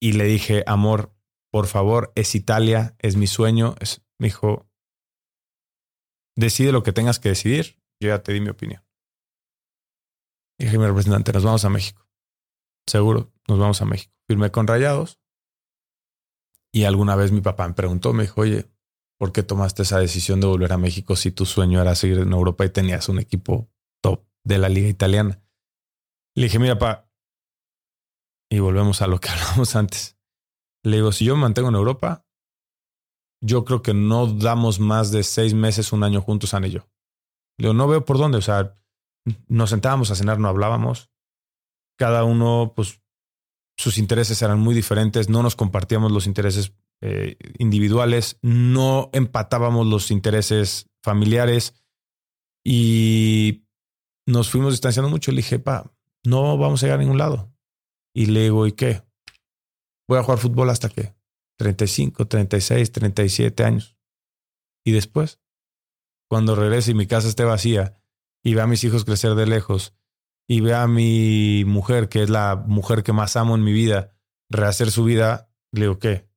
Y 0.00 0.12
le 0.12 0.24
dije, 0.24 0.64
amor, 0.66 1.14
por 1.50 1.66
favor, 1.66 2.12
es 2.14 2.34
Italia, 2.34 2.96
es 2.98 3.16
mi 3.16 3.26
sueño. 3.26 3.74
Es, 3.80 4.02
me 4.18 4.28
dijo, 4.28 4.70
decide 6.34 6.72
lo 6.72 6.82
que 6.82 6.92
tengas 6.92 7.18
que 7.18 7.28
decidir. 7.28 7.83
Yo 8.04 8.10
ya 8.10 8.22
te 8.22 8.34
di 8.34 8.40
mi 8.42 8.50
opinión. 8.50 8.84
dije, 10.58 10.76
mi 10.76 10.84
representante, 10.84 11.32
nos 11.32 11.42
vamos 11.42 11.64
a 11.64 11.70
México. 11.70 12.06
Seguro, 12.86 13.32
nos 13.48 13.58
vamos 13.58 13.80
a 13.80 13.86
México. 13.86 14.12
Firmé 14.28 14.50
con 14.50 14.66
Rayados. 14.66 15.22
Y 16.70 16.84
alguna 16.84 17.16
vez 17.16 17.32
mi 17.32 17.40
papá 17.40 17.66
me 17.66 17.72
preguntó, 17.72 18.12
me 18.12 18.24
dijo, 18.24 18.42
oye, 18.42 18.70
¿por 19.18 19.32
qué 19.32 19.42
tomaste 19.42 19.84
esa 19.84 20.00
decisión 20.00 20.38
de 20.42 20.48
volver 20.48 20.74
a 20.74 20.76
México 20.76 21.16
si 21.16 21.30
tu 21.30 21.46
sueño 21.46 21.80
era 21.80 21.94
seguir 21.94 22.18
en 22.18 22.32
Europa 22.32 22.66
y 22.66 22.68
tenías 22.68 23.08
un 23.08 23.20
equipo 23.20 23.70
top 24.02 24.26
de 24.42 24.58
la 24.58 24.68
liga 24.68 24.88
italiana? 24.88 25.42
Le 26.34 26.44
dije, 26.44 26.58
mira, 26.58 26.78
papá, 26.78 27.10
y 28.50 28.58
volvemos 28.58 29.00
a 29.00 29.06
lo 29.06 29.18
que 29.18 29.28
hablamos 29.30 29.76
antes. 29.76 30.18
Le 30.82 30.96
digo, 30.96 31.10
si 31.10 31.24
yo 31.24 31.36
me 31.36 31.42
mantengo 31.42 31.70
en 31.70 31.76
Europa, 31.76 32.26
yo 33.40 33.64
creo 33.64 33.80
que 33.80 33.94
no 33.94 34.26
damos 34.26 34.78
más 34.78 35.10
de 35.10 35.22
seis 35.22 35.54
meses, 35.54 35.90
un 35.94 36.04
año 36.04 36.20
juntos, 36.20 36.52
Ana 36.52 36.66
y 36.66 36.72
yo. 36.72 36.93
Le 37.58 37.64
digo, 37.64 37.74
no 37.74 37.88
veo 37.88 38.04
por 38.04 38.18
dónde. 38.18 38.38
O 38.38 38.42
sea, 38.42 38.76
nos 39.48 39.70
sentábamos 39.70 40.10
a 40.10 40.14
cenar, 40.14 40.38
no 40.38 40.48
hablábamos. 40.48 41.10
Cada 41.98 42.24
uno, 42.24 42.72
pues, 42.74 43.00
sus 43.76 43.98
intereses 43.98 44.40
eran 44.42 44.58
muy 44.60 44.74
diferentes. 44.74 45.28
No 45.28 45.42
nos 45.42 45.56
compartíamos 45.56 46.12
los 46.12 46.26
intereses 46.26 46.72
eh, 47.00 47.36
individuales. 47.58 48.38
No 48.42 49.10
empatábamos 49.12 49.86
los 49.86 50.10
intereses 50.10 50.90
familiares. 51.02 51.74
Y 52.64 53.66
nos 54.26 54.50
fuimos 54.50 54.72
distanciando 54.72 55.10
mucho. 55.10 55.30
Le 55.30 55.38
dije, 55.38 55.58
pa, 55.58 55.92
no 56.24 56.56
vamos 56.56 56.82
a 56.82 56.86
llegar 56.86 56.98
a 56.98 57.02
ningún 57.02 57.18
lado. 57.18 57.52
Y 58.14 58.26
le 58.26 58.44
digo, 58.44 58.66
¿y 58.66 58.72
qué? 58.72 59.02
Voy 60.08 60.18
a 60.18 60.22
jugar 60.22 60.38
fútbol 60.38 60.70
hasta 60.70 60.88
qué? 60.88 61.14
35, 61.58 62.26
36, 62.26 62.92
37 62.92 63.64
años. 63.64 63.96
Y 64.84 64.92
después, 64.92 65.40
cuando 66.34 66.56
regrese 66.56 66.90
y 66.90 66.94
mi 66.94 67.06
casa 67.06 67.28
esté 67.28 67.44
vacía 67.44 67.94
y 68.42 68.54
vea 68.54 68.64
a 68.64 68.66
mis 68.66 68.82
hijos 68.82 69.04
crecer 69.04 69.36
de 69.36 69.46
lejos 69.46 69.94
y 70.48 70.62
vea 70.62 70.82
a 70.82 70.88
mi 70.88 71.62
mujer, 71.64 72.08
que 72.08 72.24
es 72.24 72.28
la 72.28 72.56
mujer 72.56 73.04
que 73.04 73.12
más 73.12 73.36
amo 73.36 73.54
en 73.54 73.62
mi 73.62 73.72
vida, 73.72 74.16
rehacer 74.50 74.90
su 74.90 75.04
vida, 75.04 75.48
le 75.70 75.82
digo, 75.82 76.00
¿qué? 76.00 76.28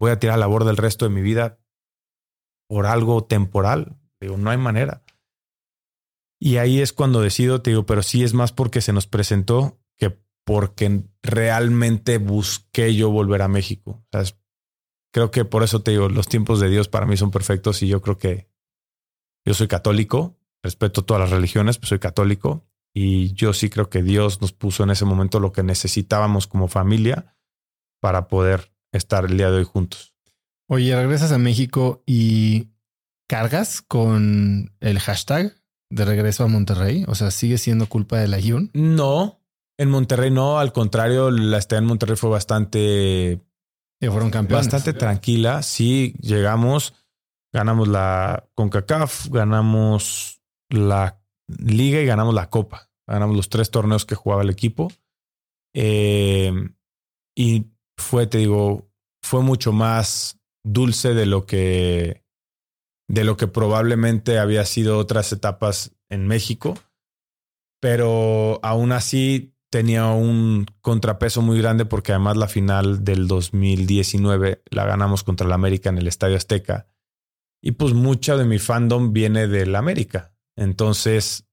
voy 0.00 0.10
a 0.10 0.18
tirar 0.18 0.38
la 0.38 0.46
borda 0.46 0.70
el 0.70 0.78
resto 0.78 1.04
de 1.04 1.10
mi 1.14 1.20
vida 1.20 1.58
por 2.70 2.86
algo 2.86 3.22
temporal. 3.24 3.98
Digo, 4.18 4.38
no 4.38 4.48
hay 4.48 4.56
manera. 4.56 5.04
Y 6.40 6.56
ahí 6.56 6.80
es 6.80 6.94
cuando 6.94 7.20
decido, 7.20 7.60
te 7.60 7.68
digo, 7.68 7.84
pero 7.84 8.02
sí 8.02 8.24
es 8.24 8.32
más 8.32 8.50
porque 8.50 8.80
se 8.80 8.94
nos 8.94 9.06
presentó 9.06 9.78
que 9.98 10.18
porque 10.46 11.04
realmente 11.22 12.16
busqué 12.16 12.94
yo 12.94 13.10
volver 13.10 13.42
a 13.42 13.48
México. 13.48 14.02
Creo 15.12 15.30
que 15.30 15.44
por 15.44 15.62
eso 15.62 15.82
te 15.82 15.92
digo, 15.92 16.08
los 16.08 16.28
tiempos 16.28 16.60
de 16.60 16.68
Dios 16.68 16.88
para 16.88 17.06
mí 17.06 17.16
son 17.16 17.30
perfectos 17.30 17.82
y 17.82 17.88
yo 17.88 18.02
creo 18.02 18.18
que 18.18 18.48
yo 19.46 19.54
soy 19.54 19.68
católico, 19.68 20.38
respeto 20.62 21.04
todas 21.04 21.20
las 21.20 21.30
religiones, 21.30 21.78
pues 21.78 21.90
soy 21.90 21.98
católico 21.98 22.66
y 22.94 23.32
yo 23.34 23.52
sí 23.52 23.70
creo 23.70 23.88
que 23.88 24.02
Dios 24.02 24.40
nos 24.40 24.52
puso 24.52 24.82
en 24.84 24.90
ese 24.90 25.04
momento 25.04 25.40
lo 25.40 25.52
que 25.52 25.62
necesitábamos 25.62 26.46
como 26.46 26.68
familia 26.68 27.36
para 28.00 28.28
poder 28.28 28.72
estar 28.92 29.24
el 29.24 29.36
día 29.36 29.50
de 29.50 29.58
hoy 29.58 29.64
juntos. 29.64 30.14
Oye, 30.68 30.94
regresas 30.94 31.32
a 31.32 31.38
México 31.38 32.02
y 32.06 32.68
cargas 33.28 33.82
con 33.82 34.74
el 34.80 35.00
hashtag 35.00 35.54
de 35.92 36.04
regreso 36.06 36.44
a 36.44 36.48
Monterrey? 36.48 37.04
O 37.06 37.14
sea, 37.14 37.30
¿sigue 37.30 37.58
siendo 37.58 37.86
culpa 37.86 38.18
de 38.18 38.28
la 38.28 38.38
Hyun? 38.40 38.70
No, 38.72 39.40
en 39.78 39.90
Monterrey 39.90 40.30
no, 40.30 40.58
al 40.58 40.72
contrario, 40.72 41.30
la 41.30 41.58
estadía 41.58 41.80
en 41.80 41.86
Monterrey 41.86 42.16
fue 42.16 42.30
bastante... 42.30 43.40
Y 44.02 44.08
fueron 44.08 44.30
campeones. 44.30 44.66
Bastante 44.66 44.98
tranquila. 44.98 45.62
Sí, 45.62 46.14
llegamos, 46.20 46.92
ganamos 47.52 47.86
la 47.86 48.48
CONCACAF, 48.54 49.28
ganamos 49.28 50.42
la 50.68 51.22
liga 51.46 52.00
y 52.00 52.06
ganamos 52.06 52.34
la 52.34 52.50
copa. 52.50 52.90
Ganamos 53.06 53.36
los 53.36 53.48
tres 53.48 53.70
torneos 53.70 54.04
que 54.04 54.16
jugaba 54.16 54.42
el 54.42 54.50
equipo. 54.50 54.92
Eh, 55.72 56.52
y 57.36 57.66
fue, 57.96 58.26
te 58.26 58.38
digo, 58.38 58.90
fue 59.22 59.40
mucho 59.40 59.72
más 59.72 60.40
dulce 60.64 61.14
de 61.14 61.26
lo 61.26 61.46
que 61.46 62.24
de 63.08 63.24
lo 63.24 63.36
que 63.36 63.46
probablemente 63.46 64.38
había 64.38 64.64
sido 64.64 64.98
otras 64.98 65.32
etapas 65.32 65.92
en 66.08 66.26
México, 66.26 66.78
pero 67.80 68.58
aún 68.62 68.90
así 68.90 69.51
tenía 69.72 70.08
un 70.08 70.66
contrapeso 70.82 71.40
muy 71.40 71.56
grande 71.56 71.86
porque 71.86 72.12
además 72.12 72.36
la 72.36 72.46
final 72.46 73.04
del 73.04 73.26
2019 73.26 74.62
la 74.70 74.84
ganamos 74.84 75.24
contra 75.24 75.46
el 75.46 75.52
América 75.52 75.88
en 75.88 75.96
el 75.96 76.06
Estadio 76.06 76.36
Azteca 76.36 76.88
y 77.62 77.72
pues 77.72 77.94
mucha 77.94 78.36
de 78.36 78.44
mi 78.44 78.58
fandom 78.58 79.14
viene 79.14 79.46
del 79.46 79.74
América. 79.74 80.34
Entonces 80.56 81.48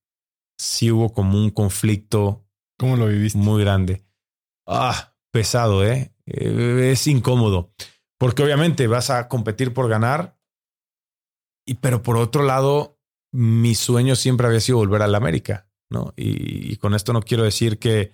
sí 0.58 0.92
hubo 0.92 1.14
como 1.14 1.38
un 1.38 1.50
conflicto. 1.50 2.46
¿Cómo 2.78 2.98
lo 2.98 3.08
viviste? 3.08 3.40
Muy 3.40 3.64
grande. 3.64 4.04
Ah, 4.68 5.16
pesado, 5.32 5.86
¿eh? 5.86 6.14
eh 6.26 6.90
es 6.92 7.08
incómodo. 7.08 7.74
Porque 8.18 8.44
obviamente 8.44 8.88
vas 8.88 9.12
a 9.12 9.30
competir 9.30 9.74
por 9.74 9.88
ganar 9.88 10.38
y, 11.66 11.76
pero 11.76 12.04
por 12.04 12.18
otro 12.18 12.44
lado, 12.44 13.00
mi 13.32 13.76
sueño 13.76 14.18
siempre 14.18 14.48
había 14.48 14.60
sido 14.60 14.80
volver 14.80 15.04
a 15.04 15.08
la 15.08 15.20
América, 15.20 15.69
¿no? 15.90 16.14
Y, 16.16 16.76
con 16.78 16.94
esto 16.94 17.14
no 17.14 17.22
quiero 17.22 17.44
decir 17.44 17.80
que, 17.80 18.14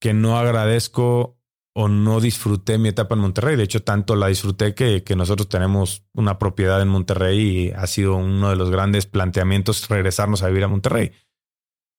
que 0.00 0.14
no 0.14 0.38
agradezco 0.38 1.38
o 1.74 1.88
no 1.88 2.20
disfruté 2.20 2.78
mi 2.78 2.90
etapa 2.90 3.14
en 3.14 3.20
Monterrey. 3.20 3.56
De 3.56 3.64
hecho, 3.64 3.82
tanto 3.82 4.14
la 4.14 4.28
disfruté 4.28 4.74
que, 4.74 5.02
que, 5.02 5.16
nosotros 5.16 5.48
tenemos 5.48 6.04
una 6.12 6.38
propiedad 6.38 6.80
en 6.80 6.88
Monterrey 6.88 7.40
y 7.40 7.70
ha 7.72 7.86
sido 7.86 8.16
uno 8.16 8.50
de 8.50 8.56
los 8.56 8.70
grandes 8.70 9.06
planteamientos 9.06 9.88
regresarnos 9.88 10.42
a 10.42 10.48
vivir 10.48 10.64
a 10.64 10.68
Monterrey. 10.68 11.12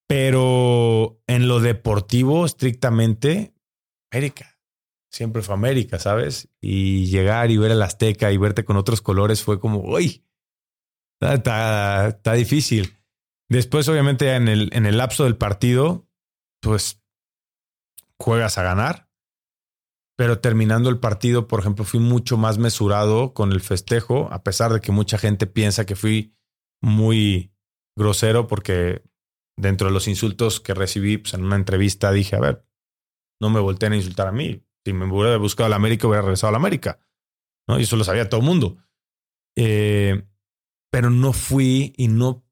Pero 0.07 1.19
en 1.27 1.47
lo 1.47 1.59
deportivo, 1.59 2.45
estrictamente, 2.45 3.53
América. 4.11 4.59
Siempre 5.11 5.41
fue 5.41 5.55
América, 5.55 5.97
¿sabes? 5.99 6.49
Y 6.61 7.07
llegar 7.07 7.49
y 7.49 7.57
ver 7.57 7.71
el 7.71 7.81
Azteca 7.81 8.31
y 8.31 8.37
verte 8.37 8.65
con 8.65 8.77
otros 8.77 9.01
colores 9.01 9.43
fue 9.43 9.59
como, 9.59 9.79
uy, 9.79 10.25
Está, 11.19 12.07
está, 12.09 12.33
difícil. 12.33 12.97
Después, 13.49 13.87
obviamente, 13.87 14.35
en 14.35 14.47
el, 14.47 14.69
en 14.73 14.85
el 14.85 14.97
lapso 14.97 15.23
del 15.23 15.37
partido, 15.37 16.07
pues 16.61 17.03
juegas 18.19 18.57
a 18.57 18.63
ganar. 18.63 19.09
Pero 20.17 20.39
terminando 20.39 20.89
el 20.89 20.99
partido, 20.99 21.47
por 21.47 21.59
ejemplo, 21.59 21.83
fui 21.83 21.99
mucho 21.99 22.37
más 22.37 22.57
mesurado 22.57 23.33
con 23.33 23.51
el 23.51 23.59
festejo, 23.59 24.29
a 24.31 24.43
pesar 24.43 24.71
de 24.71 24.79
que 24.79 24.91
mucha 24.91 25.17
gente 25.17 25.45
piensa 25.45 25.85
que 25.85 25.95
fui 25.95 26.33
muy 26.81 27.53
grosero, 27.97 28.47
porque 28.47 29.03
dentro 29.57 29.87
de 29.87 29.93
los 29.93 30.07
insultos 30.07 30.59
que 30.61 30.73
recibí 30.73 31.17
pues, 31.17 31.33
en 31.33 31.43
una 31.43 31.55
entrevista 31.55 32.11
dije, 32.11 32.35
a 32.35 32.39
ver, 32.39 32.65
no 33.41 33.49
me 33.49 33.59
volteen 33.59 33.93
a 33.93 33.97
insultar 33.97 34.27
a 34.27 34.31
mí. 34.31 34.63
Si 34.85 34.93
me 34.93 35.05
hubiera 35.05 35.37
buscado 35.37 35.65
a 35.65 35.69
la 35.69 35.75
América, 35.75 36.07
hubiera 36.07 36.21
regresado 36.21 36.49
a 36.49 36.51
la 36.53 36.57
América. 36.57 36.99
¿no? 37.67 37.79
Y 37.79 37.83
eso 37.83 37.97
lo 37.97 38.03
sabía 38.03 38.29
todo 38.29 38.41
el 38.41 38.47
mundo. 38.47 38.77
Eh, 39.57 40.23
pero 40.91 41.09
no 41.09 41.33
fui 41.33 41.93
y 41.97 42.07
no, 42.07 42.44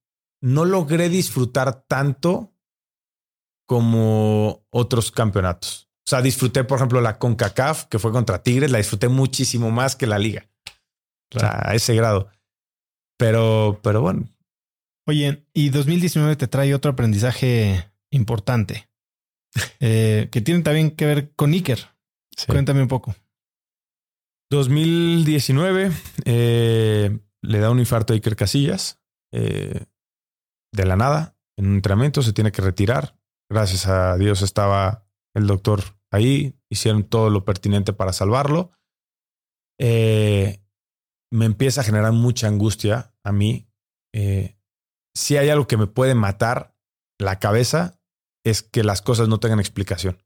no 0.43 0.65
logré 0.65 1.07
disfrutar 1.07 1.85
tanto 1.87 2.53
como 3.65 4.65
otros 4.71 5.09
campeonatos. 5.09 5.89
O 6.05 6.09
sea, 6.09 6.21
disfruté, 6.21 6.65
por 6.65 6.77
ejemplo, 6.77 6.99
la 6.99 7.17
CONCACAF, 7.17 7.85
que 7.85 7.97
fue 7.97 8.11
contra 8.11 8.43
Tigres, 8.43 8.69
la 8.69 8.77
disfruté 8.79 9.07
muchísimo 9.07 9.71
más 9.71 9.95
que 9.95 10.05
la 10.05 10.19
liga. 10.19 10.49
O 11.33 11.39
sea, 11.39 11.61
a 11.63 11.73
ese 11.75 11.95
grado. 11.95 12.29
Pero, 13.17 13.79
pero 13.81 14.01
bueno. 14.01 14.27
Oye, 15.07 15.47
y 15.53 15.69
2019 15.69 16.35
te 16.35 16.47
trae 16.47 16.75
otro 16.75 16.91
aprendizaje 16.91 17.89
importante 18.11 18.89
eh, 19.79 20.27
que 20.29 20.41
tiene 20.41 20.61
también 20.61 20.91
que 20.91 21.05
ver 21.05 21.33
con 21.35 21.53
Iker. 21.53 21.87
Cuéntame 22.47 22.81
un 22.81 22.89
poco. 22.89 23.15
2019, 24.49 25.91
eh, 26.25 27.17
le 27.41 27.59
da 27.59 27.71
un 27.71 27.79
infarto 27.79 28.11
a 28.11 28.15
Iker 28.15 28.35
Casillas 28.35 28.99
eh, 29.31 29.85
de 30.73 30.85
la 30.85 30.95
nada 30.95 31.37
en 31.57 31.67
un 31.67 31.75
entrenamiento, 31.75 32.21
se 32.21 32.33
tiene 32.33 32.51
que 32.51 32.61
retirar. 32.61 33.17
Gracias 33.49 33.87
a 33.87 34.17
Dios 34.17 34.41
estaba 34.41 35.07
el 35.35 35.47
doctor 35.47 35.81
ahí, 36.11 36.59
hicieron 36.69 37.03
todo 37.03 37.29
lo 37.29 37.45
pertinente 37.45 37.93
para 37.93 38.13
salvarlo. 38.13 38.71
Eh, 39.79 40.63
me 41.31 41.45
empieza 41.45 41.81
a 41.81 41.83
generar 41.83 42.11
mucha 42.11 42.47
angustia 42.47 43.15
a 43.23 43.31
mí. 43.31 43.67
Eh, 44.13 44.57
si 45.15 45.37
hay 45.37 45.49
algo 45.49 45.67
que 45.67 45.77
me 45.77 45.87
puede 45.87 46.15
matar 46.15 46.75
la 47.19 47.39
cabeza, 47.39 47.99
es 48.43 48.61
que 48.61 48.83
las 48.83 49.01
cosas 49.01 49.27
no 49.27 49.39
tengan 49.39 49.59
explicación. 49.59 50.21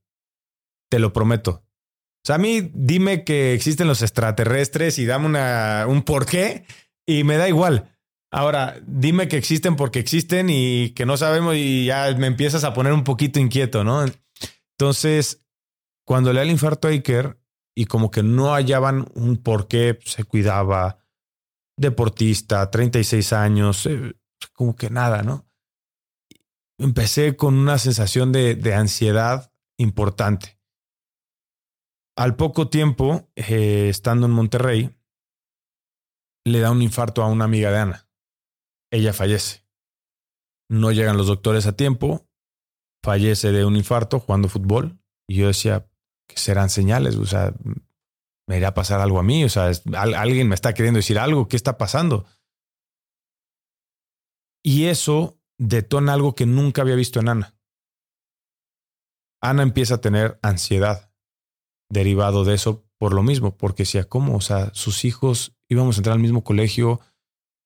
te 0.89 0.99
lo 0.99 1.11
prometo. 1.11 1.51
O 1.51 2.25
sea, 2.25 2.35
a 2.35 2.39
mí 2.39 2.71
dime 2.73 3.25
que 3.25 3.53
existen 3.53 3.87
los 3.87 4.01
extraterrestres 4.01 4.99
y 4.99 5.05
dame 5.05 5.25
una, 5.25 5.85
un 5.85 6.03
porqué 6.03 6.65
y 7.05 7.25
me 7.25 7.35
da 7.35 7.49
igual. 7.49 7.96
Ahora, 8.31 8.79
dime 8.85 9.27
que 9.27 9.37
existen 9.37 9.75
porque 9.75 9.99
existen 9.99 10.49
y 10.49 10.91
que 10.91 11.05
no 11.05 11.15
sabemos 11.15 11.55
y 11.55 11.85
ya 11.85 12.13
me 12.17 12.27
empiezas 12.27 12.63
a 12.63 12.73
poner 12.73 12.93
un 12.93 13.03
poquito 13.03 13.39
inquieto, 13.39 13.83
¿no? 13.83 14.05
Entonces, 14.77 15.45
cuando 16.05 16.33
le 16.33 16.39
da 16.39 16.43
el 16.43 16.51
infarto 16.51 16.87
a 16.87 16.91
Iker 16.91 17.39
y 17.75 17.85
como 17.85 18.11
que 18.11 18.23
no 18.23 18.53
hallaban 18.53 19.07
un 19.13 19.37
por 19.37 19.67
qué 19.67 19.99
se 20.03 20.23
cuidaba, 20.23 20.99
deportista, 21.77 22.69
36 22.69 23.33
años, 23.33 23.85
eh, 23.85 24.15
como 24.53 24.75
que 24.75 24.89
nada, 24.89 25.21
¿no? 25.23 25.47
Empecé 26.79 27.35
con 27.35 27.55
una 27.55 27.77
sensación 27.77 28.31
de, 28.31 28.55
de 28.55 28.73
ansiedad 28.73 29.53
importante. 29.77 30.59
Al 32.15 32.35
poco 32.35 32.69
tiempo, 32.69 33.29
eh, 33.35 33.89
estando 33.89 34.25
en 34.25 34.31
Monterrey, 34.33 34.95
le 36.45 36.59
da 36.59 36.71
un 36.71 36.81
infarto 36.81 37.21
a 37.23 37.27
una 37.27 37.45
amiga 37.45 37.71
de 37.71 37.77
Ana. 37.77 38.06
Ella 38.91 39.13
fallece. 39.13 39.65
No 40.69 40.91
llegan 40.91 41.17
los 41.17 41.27
doctores 41.27 41.65
a 41.65 41.75
tiempo, 41.75 42.27
fallece 43.03 43.51
de 43.51 43.65
un 43.65 43.75
infarto 43.75 44.19
jugando 44.19 44.49
fútbol. 44.49 44.99
Y 45.29 45.35
yo 45.37 45.47
decía, 45.47 45.89
que 46.27 46.37
serán 46.37 46.69
señales? 46.69 47.15
O 47.15 47.25
sea, 47.25 47.53
me 48.47 48.57
irá 48.57 48.69
a 48.69 48.73
pasar 48.73 49.01
algo 49.01 49.19
a 49.19 49.23
mí. 49.23 49.43
O 49.43 49.49
sea, 49.49 49.71
alguien 49.95 50.47
me 50.47 50.55
está 50.55 50.73
queriendo 50.73 50.97
decir 50.97 51.19
algo. 51.19 51.47
¿Qué 51.47 51.55
está 51.55 51.77
pasando? 51.77 52.25
Y 54.63 54.85
eso 54.85 55.39
detona 55.57 56.13
algo 56.13 56.35
que 56.35 56.45
nunca 56.45 56.81
había 56.81 56.95
visto 56.95 57.19
en 57.19 57.29
Ana. 57.29 57.57
Ana 59.41 59.63
empieza 59.63 59.95
a 59.95 60.01
tener 60.01 60.39
ansiedad 60.41 61.13
derivado 61.89 62.43
de 62.43 62.55
eso 62.55 62.85
por 62.99 63.13
lo 63.13 63.23
mismo, 63.23 63.55
porque 63.55 63.83
decía, 63.83 64.05
¿cómo? 64.05 64.35
O 64.35 64.41
sea, 64.41 64.73
sus 64.73 65.05
hijos 65.05 65.55
íbamos 65.69 65.95
a 65.95 65.99
entrar 65.99 66.15
al 66.15 66.21
mismo 66.21 66.43
colegio 66.43 66.99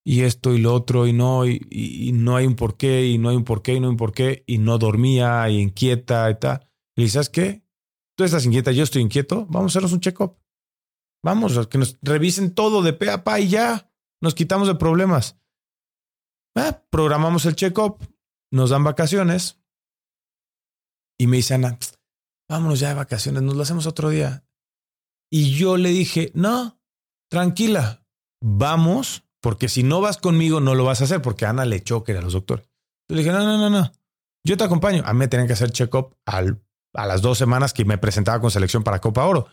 y 0.04 0.22
esto 0.22 0.54
y 0.54 0.60
lo 0.60 0.74
otro 0.74 1.08
y 1.08 1.14
no, 1.14 1.46
y, 1.46 1.66
y, 1.70 2.12
no 2.14 2.36
hay 2.36 2.48
un 2.48 2.56
porqué 2.56 3.08
y 3.08 3.18
no 3.18 3.30
hay 3.30 3.36
un 3.36 3.44
porqué 3.44 3.76
y 3.76 3.80
no 3.80 3.88
hay 3.88 3.92
un 3.92 3.98
porqué 3.98 4.44
y 4.48 4.58
no 4.58 4.78
dormía 4.78 5.48
y 5.50 5.60
inquieta 5.60 6.30
y 6.30 6.40
tal. 6.40 6.68
Y 6.96 7.08
¿sabes 7.10 7.30
qué? 7.30 7.64
Tú 8.18 8.24
estás 8.24 8.46
inquieta, 8.46 8.72
yo 8.72 8.84
estoy 8.84 9.02
inquieto, 9.02 9.46
vamos 9.48 9.72
a 9.72 9.72
hacernos 9.74 9.94
un 9.94 10.00
check-up. 10.00 10.38
Vamos, 11.24 11.68
que 11.68 11.78
nos 11.78 12.00
revisen 12.02 12.56
todo 12.56 12.82
de 12.82 12.94
pe 12.94 13.10
a 13.12 13.24
pa 13.24 13.40
y 13.40 13.50
ya 13.50 13.92
nos 14.22 14.34
quitamos 14.34 14.68
de 14.68 14.76
problemas. 14.76 15.40
Ah, 16.56 16.84
programamos 16.90 17.46
el 17.46 17.56
check-up, 17.56 17.98
nos 18.52 18.72
dan 18.72 18.84
vacaciones 18.84 19.62
y 21.22 21.28
me 21.28 21.38
dice 21.38 21.54
Ana, 21.54 21.78
vámonos 22.50 22.80
ya 22.80 22.90
de 22.90 22.96
vacaciones, 22.96 23.44
nos 23.44 23.56
lo 23.56 23.62
hacemos 23.62 23.86
otro 23.86 24.10
día. 24.10 24.44
Y 25.32 25.52
yo 25.52 25.78
le 25.78 25.90
dije, 25.90 26.32
no, 26.34 26.82
tranquila, 27.30 28.04
vamos, 28.44 29.24
porque 29.42 29.68
si 29.68 29.84
no 29.84 30.02
vas 30.02 30.18
conmigo 30.18 30.60
no 30.60 30.76
lo 30.76 30.86
vas 30.86 31.02
a 31.02 31.06
hacer, 31.06 31.22
porque 31.22 31.46
Ana 31.46 31.66
le 31.66 31.84
choque 31.84 32.18
a 32.18 32.22
los 32.22 32.34
doctores. 32.34 32.70
le 33.10 33.18
dije, 33.18 33.32
no, 33.32 33.44
no, 33.44 33.58
no, 33.58 33.70
no, 33.70 33.92
yo 34.44 34.58
te 34.58 34.64
acompaño. 34.64 35.04
A 35.06 35.14
mí 35.14 35.20
me 35.20 35.28
tenían 35.28 35.48
que 35.48 35.54
hacer 35.54 35.72
check-up 35.72 36.16
a 36.26 37.06
las 37.06 37.22
dos 37.22 37.38
semanas 37.38 37.74
que 37.74 37.86
me 37.86 37.98
presentaba 37.98 38.40
con 38.40 38.52
selección 38.52 38.84
para 38.84 39.00
Copa 39.00 39.26
Oro. 39.26 39.48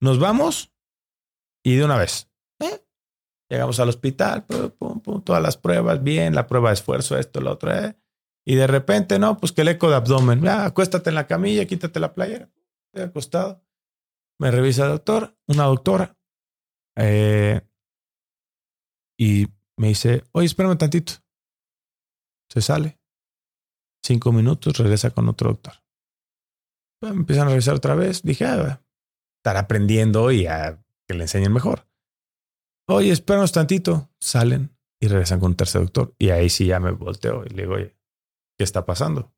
Nos 0.00 0.18
vamos 0.18 0.72
y 1.64 1.76
de 1.76 1.84
una 1.84 1.96
vez. 1.96 2.30
¿eh? 2.60 2.84
Llegamos 3.48 3.80
al 3.80 3.88
hospital, 3.88 4.46
todas 5.24 5.42
las 5.42 5.56
pruebas, 5.56 6.02
bien, 6.02 6.34
la 6.34 6.46
prueba 6.46 6.70
de 6.70 6.74
esfuerzo, 6.74 7.18
esto, 7.18 7.40
lo 7.40 7.52
otro. 7.52 7.74
¿eh? 7.74 7.96
Y 8.44 8.54
de 8.54 8.66
repente, 8.66 9.18
no, 9.18 9.38
pues 9.38 9.52
que 9.52 9.62
el 9.62 9.68
eco 9.68 9.88
de 9.88 9.96
abdomen. 9.96 10.42
Ya, 10.42 10.64
acuéstate 10.64 11.10
en 11.10 11.16
la 11.16 11.26
camilla, 11.26 11.66
quítate 11.66 12.00
la 12.00 12.14
playera. 12.14 12.50
Estoy 12.92 13.08
acostado. 13.08 13.62
Me 14.38 14.50
revisa 14.50 14.84
el 14.84 14.90
doctor, 14.90 15.36
una 15.46 15.64
doctora. 15.64 16.16
Eh, 16.96 17.62
y 19.18 19.46
me 19.76 19.88
dice, 19.88 20.24
oye, 20.32 20.46
espérame 20.46 20.78
tantito. 20.78 21.14
Se 22.48 22.60
sale. 22.60 22.98
Cinco 24.04 24.32
minutos, 24.32 24.76
regresa 24.76 25.10
con 25.10 25.28
otro 25.28 25.50
doctor. 25.50 25.74
Me 27.02 27.10
empiezan 27.10 27.48
a 27.48 27.50
revisar 27.50 27.74
otra 27.74 27.94
vez. 27.94 28.22
Dije, 28.22 28.44
ah, 28.44 28.82
estar 29.38 29.56
aprendiendo 29.56 30.30
y 30.30 30.46
a 30.46 30.82
que 31.06 31.14
le 31.14 31.24
enseñen 31.24 31.52
mejor. 31.52 31.88
Oye, 32.88 33.10
espéranos 33.10 33.52
tantito. 33.52 34.10
Salen 34.20 34.76
y 35.00 35.08
regresan 35.08 35.40
con 35.40 35.52
un 35.52 35.56
tercer 35.56 35.82
doctor. 35.82 36.14
Y 36.18 36.30
ahí 36.30 36.50
sí 36.50 36.66
ya 36.66 36.80
me 36.80 36.92
volteo 36.92 37.44
y 37.44 37.50
le 37.50 37.62
digo, 37.62 37.74
oye, 37.74 37.96
¿qué 38.58 38.64
está 38.64 38.84
pasando? 38.84 39.32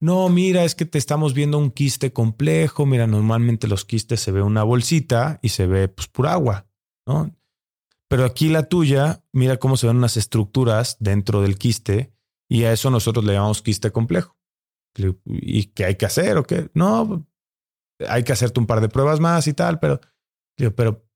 No, 0.00 0.28
mira, 0.28 0.64
es 0.64 0.74
que 0.74 0.84
te 0.84 0.98
estamos 0.98 1.34
viendo 1.34 1.58
un 1.58 1.70
quiste 1.70 2.12
complejo. 2.12 2.86
Mira, 2.86 3.06
normalmente 3.06 3.68
los 3.68 3.84
quistes 3.84 4.20
se 4.20 4.32
ve 4.32 4.42
una 4.42 4.64
bolsita 4.64 5.38
y 5.42 5.50
se 5.50 5.66
ve 5.66 5.88
pues 5.88 6.10
agua, 6.26 6.66
¿no? 7.06 7.30
Pero 8.12 8.26
aquí 8.26 8.50
la 8.50 8.68
tuya, 8.68 9.24
mira 9.32 9.56
cómo 9.56 9.78
se 9.78 9.86
ven 9.86 9.96
unas 9.96 10.18
estructuras 10.18 10.98
dentro 11.00 11.40
del 11.40 11.56
quiste 11.56 12.12
y 12.46 12.64
a 12.64 12.72
eso 12.74 12.90
nosotros 12.90 13.24
le 13.24 13.32
llamamos 13.32 13.62
quiste 13.62 13.90
complejo. 13.90 14.36
¿Y 15.24 15.68
qué 15.68 15.86
hay 15.86 15.94
que 15.96 16.04
hacer 16.04 16.36
o 16.36 16.42
qué? 16.42 16.68
No, 16.74 17.26
hay 18.06 18.22
que 18.22 18.34
hacerte 18.34 18.60
un 18.60 18.66
par 18.66 18.82
de 18.82 18.90
pruebas 18.90 19.18
más 19.18 19.46
y 19.46 19.54
tal, 19.54 19.80
pero, 19.80 19.98
pero 20.76 21.08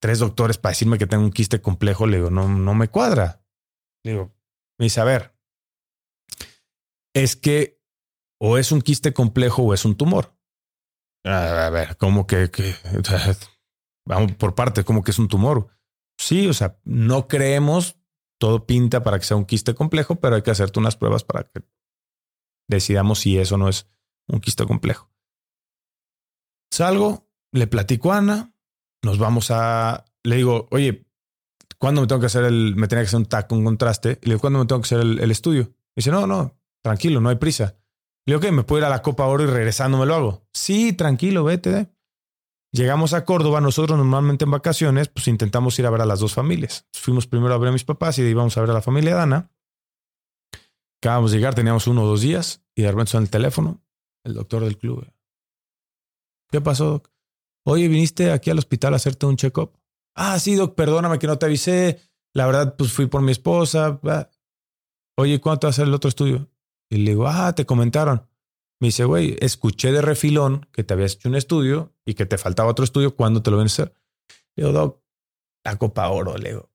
tres 0.00 0.18
doctores 0.18 0.58
para 0.58 0.72
decirme 0.72 0.98
que 0.98 1.06
tengo 1.06 1.22
un 1.22 1.30
quiste 1.30 1.60
complejo, 1.60 2.08
le 2.08 2.16
digo, 2.16 2.30
no, 2.30 2.48
no 2.48 2.74
me 2.74 2.88
cuadra. 2.88 3.46
Le 4.02 4.10
digo, 4.10 4.34
me 4.80 4.86
dice, 4.86 5.00
a 5.00 5.04
ver, 5.04 5.36
es 7.14 7.36
que 7.36 7.80
o 8.40 8.58
es 8.58 8.72
un 8.72 8.80
quiste 8.82 9.12
complejo 9.12 9.62
o 9.62 9.74
es 9.74 9.84
un 9.84 9.96
tumor. 9.96 10.36
A 11.24 11.70
ver, 11.70 11.96
¿cómo 11.98 12.26
que, 12.26 12.50
que 12.50 12.74
vamos 14.08 14.32
por 14.32 14.56
parte, 14.56 14.82
como 14.82 15.04
que 15.04 15.12
es 15.12 15.20
un 15.20 15.28
tumor? 15.28 15.68
Sí, 16.22 16.46
o 16.46 16.54
sea, 16.54 16.78
no 16.84 17.26
creemos, 17.26 17.96
todo 18.38 18.64
pinta 18.64 19.02
para 19.02 19.18
que 19.18 19.24
sea 19.24 19.36
un 19.36 19.44
quiste 19.44 19.74
complejo, 19.74 20.20
pero 20.20 20.36
hay 20.36 20.42
que 20.42 20.52
hacerte 20.52 20.78
unas 20.78 20.96
pruebas 20.96 21.24
para 21.24 21.50
que 21.50 21.64
decidamos 22.68 23.18
si 23.18 23.38
eso 23.38 23.58
no 23.58 23.68
es 23.68 23.88
un 24.28 24.40
quiste 24.40 24.64
complejo. 24.64 25.10
Salgo, 26.70 27.28
le 27.50 27.66
platico 27.66 28.12
a 28.12 28.18
Ana, 28.18 28.54
nos 29.04 29.18
vamos 29.18 29.50
a, 29.50 30.04
le 30.22 30.36
digo, 30.36 30.68
oye, 30.70 31.08
¿cuándo 31.76 32.00
me 32.00 32.06
tengo 32.06 32.20
que 32.20 32.26
hacer 32.26 32.44
el, 32.44 32.76
me 32.76 32.86
tenía 32.86 33.02
que 33.02 33.08
hacer 33.08 33.18
un 33.18 33.26
TAC, 33.26 33.50
un 33.50 33.64
contraste? 33.64 34.20
Y 34.22 34.26
le 34.26 34.34
digo, 34.34 34.40
¿cuándo 34.42 34.60
me 34.60 34.66
tengo 34.66 34.80
que 34.80 34.86
hacer 34.86 35.00
el, 35.00 35.30
estudio? 35.32 35.72
Y 35.88 35.96
dice, 35.96 36.12
no, 36.12 36.28
no, 36.28 36.56
tranquilo, 36.82 37.20
no 37.20 37.30
hay 37.30 37.36
prisa. 37.36 37.76
Le 38.26 38.34
digo, 38.34 38.40
¿qué? 38.40 38.52
¿Me 38.52 38.62
puedo 38.62 38.78
ir 38.78 38.84
a 38.84 38.90
la 38.90 39.02
Copa 39.02 39.26
Oro 39.26 39.42
y 39.42 39.48
regresando 39.48 39.98
me 39.98 40.06
lo 40.06 40.14
hago? 40.14 40.46
Sí, 40.52 40.92
tranquilo, 40.92 41.42
vete. 41.42 41.91
Llegamos 42.74 43.12
a 43.12 43.26
Córdoba, 43.26 43.60
nosotros 43.60 43.98
normalmente 43.98 44.46
en 44.46 44.50
vacaciones, 44.50 45.08
pues 45.08 45.28
intentamos 45.28 45.78
ir 45.78 45.84
a 45.84 45.90
ver 45.90 46.00
a 46.00 46.06
las 46.06 46.20
dos 46.20 46.32
familias. 46.32 46.88
Fuimos 46.94 47.26
primero 47.26 47.52
a 47.52 47.58
ver 47.58 47.68
a 47.68 47.72
mis 47.72 47.84
papás 47.84 48.18
y 48.18 48.22
íbamos 48.22 48.56
a 48.56 48.62
ver 48.62 48.70
a 48.70 48.74
la 48.74 48.80
familia 48.80 49.14
de 49.14 49.20
Ana. 49.20 49.50
Acabamos 51.02 51.32
de 51.32 51.36
llegar, 51.36 51.54
teníamos 51.54 51.86
uno 51.86 52.04
o 52.04 52.06
dos 52.06 52.22
días 52.22 52.64
y 52.74 52.82
de 52.82 52.90
repente 52.90 53.10
suena 53.10 53.24
el 53.24 53.30
teléfono, 53.30 53.82
el 54.24 54.32
doctor 54.32 54.64
del 54.64 54.78
club. 54.78 55.06
¿Qué 56.50 56.62
pasó, 56.62 56.86
doc? 56.86 57.10
Oye, 57.66 57.88
viniste 57.88 58.32
aquí 58.32 58.48
al 58.48 58.58
hospital 58.58 58.94
a 58.94 58.96
hacerte 58.96 59.26
un 59.26 59.36
check-up. 59.36 59.78
Ah, 60.14 60.38
sí, 60.38 60.54
doc, 60.54 60.74
perdóname 60.74 61.18
que 61.18 61.26
no 61.26 61.38
te 61.38 61.46
avisé. 61.46 62.00
La 62.32 62.46
verdad, 62.46 62.74
pues 62.76 62.92
fui 62.92 63.06
por 63.06 63.20
mi 63.20 63.32
esposa. 63.32 64.00
Oye, 65.18 65.40
¿cuánto 65.40 65.66
va 65.66 65.70
a 65.70 65.74
ser 65.74 65.88
el 65.88 65.94
otro 65.94 66.08
estudio? 66.08 66.50
Y 66.90 66.98
le 66.98 67.10
digo, 67.10 67.28
ah, 67.28 67.54
te 67.54 67.66
comentaron. 67.66 68.26
Me 68.82 68.88
dice, 68.88 69.04
güey, 69.04 69.36
escuché 69.38 69.92
de 69.92 70.02
refilón 70.02 70.66
que 70.72 70.82
te 70.82 70.92
habías 70.92 71.12
hecho 71.12 71.28
un 71.28 71.36
estudio 71.36 71.94
y 72.04 72.14
que 72.14 72.26
te 72.26 72.36
faltaba 72.36 72.68
otro 72.68 72.84
estudio. 72.84 73.14
¿Cuándo 73.14 73.40
te 73.40 73.52
lo 73.52 73.58
ven 73.58 73.66
a 73.66 73.66
hacer? 73.66 73.94
Le 74.56 74.64
digo, 74.64 74.72
doc, 74.72 75.04
la 75.64 75.78
Copa 75.78 76.08
Oro. 76.08 76.36
Le 76.36 76.48
digo, 76.48 76.72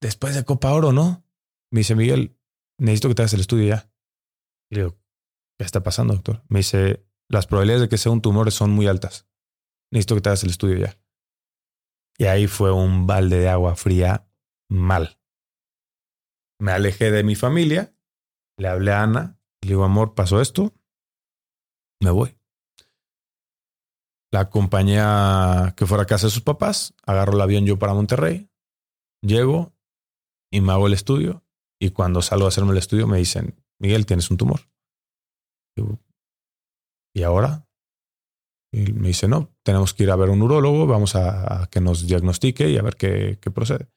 después 0.00 0.36
de 0.36 0.44
Copa 0.44 0.72
Oro, 0.72 0.92
¿no? 0.92 1.26
Me 1.72 1.80
dice, 1.80 1.96
Miguel, 1.96 2.38
necesito 2.78 3.08
que 3.08 3.16
te 3.16 3.22
hagas 3.22 3.32
el 3.32 3.40
estudio 3.40 3.66
ya. 3.66 3.90
Le 4.70 4.82
digo, 4.82 4.96
¿qué 5.58 5.64
está 5.64 5.82
pasando, 5.82 6.14
doctor? 6.14 6.44
Me 6.48 6.60
dice, 6.60 7.04
las 7.28 7.48
probabilidades 7.48 7.82
de 7.82 7.88
que 7.88 7.98
sea 7.98 8.12
un 8.12 8.22
tumor 8.22 8.52
son 8.52 8.70
muy 8.70 8.86
altas. 8.86 9.26
Necesito 9.90 10.14
que 10.14 10.20
te 10.20 10.28
hagas 10.28 10.44
el 10.44 10.50
estudio 10.50 10.76
ya. 10.78 10.96
Y 12.18 12.26
ahí 12.26 12.46
fue 12.46 12.70
un 12.70 13.08
balde 13.08 13.40
de 13.40 13.48
agua 13.48 13.74
fría 13.74 14.30
mal. 14.68 15.18
Me 16.60 16.70
alejé 16.70 17.10
de 17.10 17.24
mi 17.24 17.34
familia, 17.34 17.96
le 18.56 18.68
hablé 18.68 18.92
a 18.92 19.02
Ana, 19.02 19.40
le 19.60 19.70
digo, 19.70 19.82
amor, 19.82 20.14
pasó 20.14 20.40
esto, 20.40 20.72
me 22.00 22.10
voy. 22.10 22.36
La 24.32 24.40
acompañé 24.40 24.98
a 25.00 25.74
que 25.76 25.86
fuera 25.86 26.02
a 26.02 26.06
casa 26.06 26.26
de 26.26 26.32
sus 26.32 26.42
papás, 26.42 26.94
agarro 27.04 27.34
el 27.34 27.40
avión 27.40 27.66
yo 27.66 27.78
para 27.78 27.94
Monterrey, 27.94 28.50
llego 29.22 29.72
y 30.52 30.60
me 30.60 30.72
hago 30.72 30.86
el 30.86 30.92
estudio 30.92 31.44
y 31.80 31.90
cuando 31.90 32.22
salgo 32.22 32.46
a 32.46 32.48
hacerme 32.48 32.72
el 32.72 32.78
estudio 32.78 33.06
me 33.06 33.18
dicen, 33.18 33.54
Miguel, 33.78 34.06
tienes 34.06 34.30
un 34.30 34.36
tumor. 34.36 34.60
¿Y 37.14 37.22
ahora? 37.22 37.68
Y 38.72 38.92
me 38.92 39.08
dice, 39.08 39.28
no, 39.28 39.54
tenemos 39.62 39.94
que 39.94 40.02
ir 40.02 40.10
a 40.10 40.16
ver 40.16 40.30
un 40.30 40.42
urólogo, 40.42 40.86
vamos 40.86 41.14
a, 41.14 41.68
que 41.70 41.80
nos 41.80 42.06
diagnostique 42.06 42.68
y 42.68 42.76
a 42.76 42.82
ver 42.82 42.96
qué, 42.96 43.38
qué, 43.40 43.50
procede. 43.50 43.88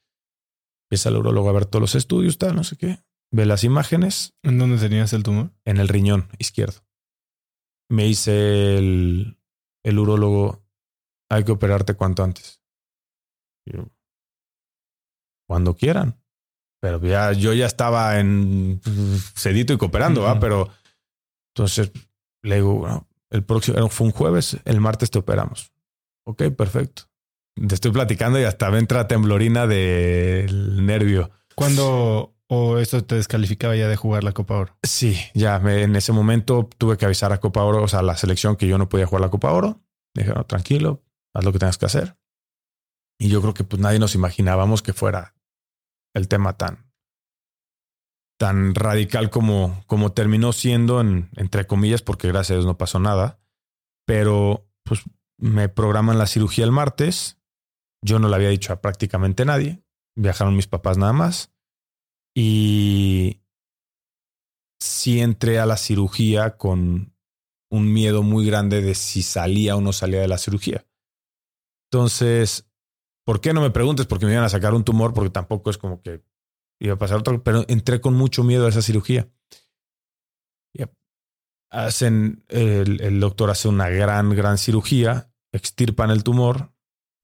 Empieza 0.86 1.10
el 1.10 1.18
urólogo 1.18 1.50
a 1.50 1.54
ver 1.54 1.66
todos 1.66 1.82
los 1.82 1.96
estudios, 1.96 2.38
tal, 2.38 2.56
no 2.56 2.64
sé 2.64 2.78
qué. 2.78 3.00
Ve 3.32 3.46
las 3.46 3.64
imágenes. 3.64 4.36
¿En 4.44 4.60
dónde 4.60 4.78
tenías 4.78 5.14
el 5.14 5.24
tumor? 5.24 5.52
En 5.66 5.78
el 5.78 5.88
riñón 5.88 6.30
izquierdo. 6.38 6.87
Me 7.90 8.04
dice 8.04 8.78
el, 8.78 9.38
el 9.84 10.00
urólogo, 10.00 10.64
hay 11.30 11.44
que 11.44 11.52
operarte 11.52 11.96
cuanto 11.96 12.24
antes. 12.24 12.62
Yo, 13.66 13.90
cuando 15.48 15.76
quieran. 15.76 16.22
Pero 16.80 17.00
ya, 17.02 17.34
yo 17.34 17.54
ya 17.54 17.66
estaba 17.66 18.20
en 18.20 18.80
sedito 19.36 19.74
y 19.74 19.78
cooperando, 19.78 20.22
¿va? 20.22 20.40
Pero 20.40 20.70
entonces 21.56 21.92
le 22.44 22.56
digo, 22.56 22.76
bueno, 22.76 23.08
el 23.32 23.44
próximo 23.44 23.90
fue 23.90 24.08
un 24.08 24.14
jueves, 24.14 24.58
el 24.64 24.80
martes 24.80 25.10
te 25.10 25.18
operamos. 25.18 25.72
Ok, 26.26 26.44
perfecto. 26.56 27.04
Te 27.56 27.74
estoy 27.74 27.92
platicando 27.92 28.40
y 28.40 28.44
hasta 28.44 28.70
me 28.70 28.78
entra 28.78 29.08
temblorina 29.08 29.66
del 29.66 30.86
nervio. 30.86 31.32
¿Cuándo 31.56 32.37
o 32.50 32.78
esto 32.78 33.04
te 33.04 33.16
descalificaba 33.16 33.76
ya 33.76 33.88
de 33.88 33.96
jugar 33.96 34.24
la 34.24 34.32
Copa 34.32 34.56
Oro? 34.58 34.78
Sí, 34.84 35.18
ya 35.34 35.60
me- 35.60 35.84
en 35.84 35.96
ese 35.96 36.12
momento 36.14 36.70
tuve 36.78 36.98
que 36.98 37.06
avisar 37.06 37.34
a 37.34 37.40
Copa 37.40 37.64
Oro, 37.64 37.84
o 37.84 37.88
sea, 37.88 38.00
a 38.00 38.04
la 38.04 38.16
selección 38.18 38.56
que 38.56 38.68
yo 38.68 38.78
no 38.78 38.90
podía 38.90 39.06
jugar 39.08 39.22
la 39.22 39.30
Copa 39.30 39.52
Oro. 39.52 39.82
Dije, 40.16 40.34
no, 40.34 40.46
tranquilo, 40.46 41.04
haz 41.34 41.44
lo 41.44 41.52
que 41.52 41.60
tengas 41.60 41.78
que 41.78 41.86
hacer. 41.86 42.18
Y 43.20 43.30
yo 43.30 43.42
creo 43.42 43.54
que 43.54 43.64
pues 43.64 43.82
nadie 43.82 44.00
nos 44.00 44.16
imaginábamos 44.16 44.82
que 44.82 44.94
fuera 44.94 45.36
el 46.16 46.28
tema 46.28 46.54
tan, 46.58 46.92
tan 48.40 48.76
radical 48.76 49.30
como, 49.30 49.84
como 49.88 50.12
terminó 50.14 50.54
siendo, 50.54 51.02
en, 51.02 51.30
entre 51.36 51.66
comillas, 51.66 52.02
porque 52.02 52.28
gracias 52.28 52.52
a 52.52 52.54
Dios 52.56 52.66
no 52.66 52.78
pasó 52.78 53.00
nada. 53.00 53.40
Pero 54.06 54.70
pues 54.84 55.02
me 55.38 55.70
programan 55.70 56.18
la 56.18 56.28
cirugía 56.28 56.64
el 56.66 56.72
martes. 56.72 57.40
Yo 58.04 58.20
no 58.20 58.30
le 58.30 58.36
había 58.36 58.50
dicho 58.50 58.72
a 58.72 58.82
prácticamente 58.82 59.44
nadie. 59.46 59.82
Viajaron 60.16 60.56
mis 60.56 60.68
papás 60.68 60.98
nada 60.98 61.14
más. 61.14 61.52
Y 62.40 63.42
sí 64.80 65.22
entré 65.22 65.58
a 65.58 65.66
la 65.66 65.76
cirugía 65.76 66.56
con 66.56 67.16
un 67.72 67.92
miedo 67.92 68.22
muy 68.22 68.46
grande 68.46 68.84
de 68.84 68.94
si 68.94 69.24
salía 69.24 69.76
o 69.76 69.82
no 69.82 69.92
salía 69.92 70.22
de 70.22 70.28
la 70.28 70.38
cirugía. 70.38 70.86
Entonces, 71.90 72.70
¿por 73.26 73.42
qué 73.42 73.54
no 73.54 73.62
me 73.62 73.72
preguntes? 73.72 74.06
Porque 74.06 74.28
me 74.28 74.34
iban 74.34 74.44
a 74.44 74.50
sacar 74.50 74.76
un 74.76 74.84
tumor, 74.84 75.16
porque 75.16 75.32
tampoco 75.32 75.72
es 75.72 75.80
como 75.80 76.00
que 76.04 76.24
iba 76.80 76.94
a 76.94 77.00
pasar 77.00 77.18
otro, 77.18 77.42
pero 77.44 77.66
entré 77.70 78.02
con 78.02 78.14
mucho 78.14 78.44
miedo 78.44 78.68
a 78.68 78.70
esa 78.70 78.84
cirugía. 78.84 79.28
Hacen, 81.72 82.46
el, 82.50 83.02
el 83.02 83.20
doctor 83.20 83.50
hace 83.50 83.68
una 83.68 83.90
gran, 83.90 84.30
gran 84.30 84.60
cirugía, 84.60 85.34
extirpan 85.52 86.12
el 86.12 86.24
tumor, 86.24 86.72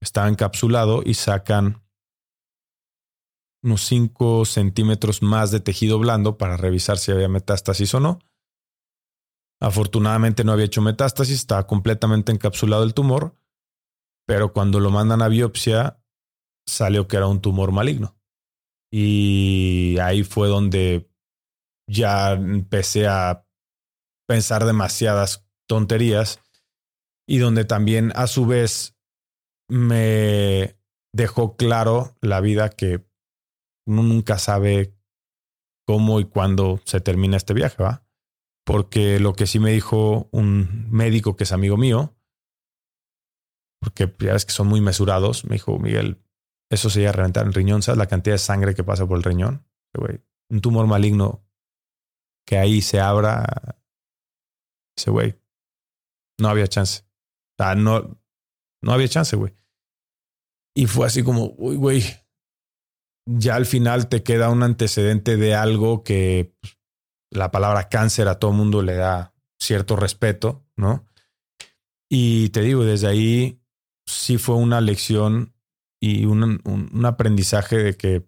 está 0.02 0.26
encapsulado 0.26 1.02
y 1.02 1.14
sacan 1.14 1.83
unos 3.64 3.82
5 3.86 4.44
centímetros 4.44 5.22
más 5.22 5.50
de 5.50 5.58
tejido 5.58 5.98
blando 5.98 6.36
para 6.36 6.58
revisar 6.58 6.98
si 6.98 7.10
había 7.10 7.28
metástasis 7.28 7.94
o 7.94 8.00
no. 8.00 8.18
Afortunadamente 9.60 10.44
no 10.44 10.52
había 10.52 10.66
hecho 10.66 10.82
metástasis, 10.82 11.36
estaba 11.36 11.66
completamente 11.66 12.30
encapsulado 12.30 12.84
el 12.84 12.92
tumor, 12.92 13.36
pero 14.26 14.52
cuando 14.52 14.80
lo 14.80 14.90
mandan 14.90 15.22
a 15.22 15.28
biopsia 15.28 15.98
salió 16.68 17.08
que 17.08 17.16
era 17.16 17.26
un 17.26 17.40
tumor 17.40 17.72
maligno. 17.72 18.18
Y 18.92 19.96
ahí 20.00 20.24
fue 20.24 20.48
donde 20.48 21.10
ya 21.88 22.32
empecé 22.32 23.06
a 23.08 23.46
pensar 24.28 24.66
demasiadas 24.66 25.48
tonterías 25.66 26.40
y 27.26 27.38
donde 27.38 27.64
también 27.64 28.12
a 28.14 28.26
su 28.26 28.44
vez 28.44 28.94
me 29.68 30.78
dejó 31.14 31.56
claro 31.56 32.16
la 32.20 32.40
vida 32.40 32.68
que 32.68 33.06
uno 33.86 34.02
nunca 34.02 34.38
sabe 34.38 34.94
cómo 35.86 36.20
y 36.20 36.24
cuándo 36.24 36.80
se 36.84 37.00
termina 37.00 37.36
este 37.36 37.54
viaje, 37.54 37.82
¿va? 37.82 38.06
Porque 38.64 39.20
lo 39.20 39.34
que 39.34 39.46
sí 39.46 39.58
me 39.58 39.72
dijo 39.72 40.28
un 40.32 40.90
médico 40.90 41.36
que 41.36 41.44
es 41.44 41.52
amigo 41.52 41.76
mío, 41.76 42.16
porque 43.80 44.12
ya 44.18 44.32
ves 44.32 44.46
que 44.46 44.52
son 44.52 44.66
muy 44.66 44.80
mesurados, 44.80 45.44
me 45.44 45.56
dijo, 45.56 45.78
Miguel, 45.78 46.22
eso 46.70 46.88
sería 46.88 47.12
reventar 47.12 47.46
el 47.46 47.52
riñón, 47.52 47.82
¿sabes 47.82 47.98
la 47.98 48.06
cantidad 48.06 48.34
de 48.34 48.38
sangre 48.38 48.74
que 48.74 48.84
pasa 48.84 49.06
por 49.06 49.18
el 49.18 49.22
riñón? 49.22 49.66
Un 50.50 50.60
tumor 50.60 50.86
maligno 50.86 51.44
que 52.46 52.58
ahí 52.58 52.80
se 52.80 53.00
abra, 53.00 53.78
ese 54.96 55.10
güey, 55.10 55.38
no 56.38 56.48
había 56.48 56.66
chance. 56.66 57.02
O 57.02 57.62
sea, 57.62 57.74
no, 57.74 58.18
no 58.82 58.92
había 58.92 59.08
chance, 59.08 59.36
güey. 59.36 59.54
Y 60.74 60.86
fue 60.86 61.06
así 61.06 61.22
como, 61.22 61.54
uy, 61.56 61.76
güey, 61.76 62.02
ya 63.26 63.54
al 63.54 63.66
final 63.66 64.08
te 64.08 64.22
queda 64.22 64.50
un 64.50 64.62
antecedente 64.62 65.36
de 65.36 65.54
algo 65.54 66.04
que 66.04 66.54
pues, 66.60 66.78
la 67.30 67.50
palabra 67.50 67.88
cáncer 67.88 68.28
a 68.28 68.38
todo 68.38 68.52
mundo 68.52 68.82
le 68.82 68.94
da 68.94 69.34
cierto 69.58 69.96
respeto, 69.96 70.64
¿no? 70.76 71.06
Y 72.08 72.50
te 72.50 72.60
digo, 72.60 72.84
desde 72.84 73.08
ahí 73.08 73.60
sí 74.06 74.38
fue 74.38 74.56
una 74.56 74.80
lección 74.80 75.54
y 76.00 76.26
un, 76.26 76.42
un, 76.42 76.90
un 76.92 77.06
aprendizaje 77.06 77.78
de 77.78 77.96
que 77.96 78.26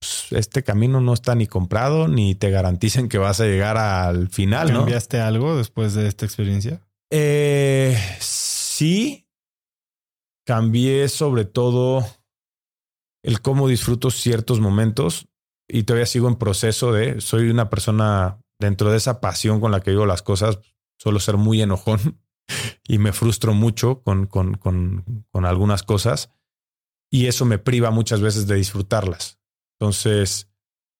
pues, 0.00 0.26
este 0.30 0.62
camino 0.62 1.00
no 1.00 1.12
está 1.12 1.34
ni 1.34 1.46
comprado 1.46 2.08
ni 2.08 2.34
te 2.34 2.50
garanticen 2.50 3.08
que 3.08 3.18
vas 3.18 3.40
a 3.40 3.46
llegar 3.46 3.76
al 3.78 4.28
final, 4.28 4.72
¿no? 4.72 4.80
¿Cambiaste 4.80 5.20
algo 5.20 5.56
después 5.56 5.94
de 5.94 6.06
esta 6.06 6.24
experiencia? 6.24 6.86
Eh, 7.10 7.98
sí, 8.20 9.26
cambié 10.46 11.08
sobre 11.08 11.46
todo 11.46 12.06
el 13.22 13.40
cómo 13.40 13.68
disfruto 13.68 14.10
ciertos 14.10 14.60
momentos 14.60 15.28
y 15.68 15.82
todavía 15.82 16.06
sigo 16.06 16.28
en 16.28 16.36
proceso 16.36 16.92
de, 16.92 17.20
soy 17.20 17.50
una 17.50 17.68
persona 17.70 18.40
dentro 18.58 18.90
de 18.90 18.96
esa 18.96 19.20
pasión 19.20 19.60
con 19.60 19.70
la 19.70 19.80
que 19.80 19.90
digo 19.90 20.06
las 20.06 20.22
cosas, 20.22 20.58
suelo 20.98 21.20
ser 21.20 21.36
muy 21.36 21.60
enojón 21.62 22.20
y 22.88 22.98
me 22.98 23.12
frustro 23.12 23.54
mucho 23.54 24.02
con, 24.02 24.26
con, 24.26 24.54
con, 24.54 25.26
con 25.30 25.44
algunas 25.44 25.82
cosas 25.82 26.30
y 27.10 27.26
eso 27.26 27.44
me 27.44 27.58
priva 27.58 27.90
muchas 27.90 28.20
veces 28.20 28.46
de 28.46 28.56
disfrutarlas. 28.56 29.38
Entonces, 29.78 30.50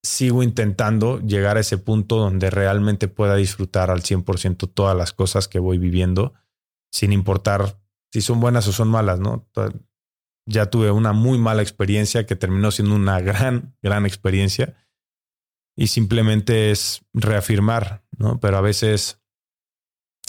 sigo 0.02 0.42
intentando 0.42 1.20
llegar 1.20 1.56
a 1.56 1.60
ese 1.60 1.78
punto 1.78 2.16
donde 2.16 2.50
realmente 2.50 3.08
pueda 3.08 3.34
disfrutar 3.36 3.90
al 3.90 4.02
100% 4.02 4.70
todas 4.72 4.96
las 4.96 5.12
cosas 5.12 5.48
que 5.48 5.58
voy 5.58 5.78
viviendo, 5.78 6.34
sin 6.92 7.12
importar 7.12 7.78
si 8.12 8.22
son 8.22 8.40
buenas 8.40 8.66
o 8.68 8.72
son 8.72 8.88
malas, 8.88 9.20
¿no? 9.20 9.46
Ya 10.50 10.66
tuve 10.66 10.90
una 10.90 11.12
muy 11.12 11.38
mala 11.38 11.60
experiencia 11.60 12.24
que 12.24 12.34
terminó 12.34 12.70
siendo 12.70 12.94
una 12.94 13.20
gran, 13.20 13.76
gran 13.82 14.06
experiencia 14.06 14.74
y 15.76 15.88
simplemente 15.88 16.70
es 16.70 17.04
reafirmar, 17.12 18.02
¿no? 18.16 18.40
Pero 18.40 18.56
a 18.56 18.62
veces 18.62 19.20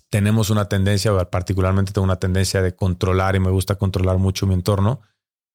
tenemos 0.09 0.49
una 0.49 0.67
tendencia, 0.67 1.13
particularmente 1.29 1.93
tengo 1.93 2.03
una 2.03 2.19
tendencia 2.19 2.61
de 2.61 2.75
controlar 2.75 3.35
y 3.35 3.39
me 3.39 3.49
gusta 3.49 3.75
controlar 3.75 4.17
mucho 4.17 4.45
mi 4.45 4.55
entorno, 4.55 5.01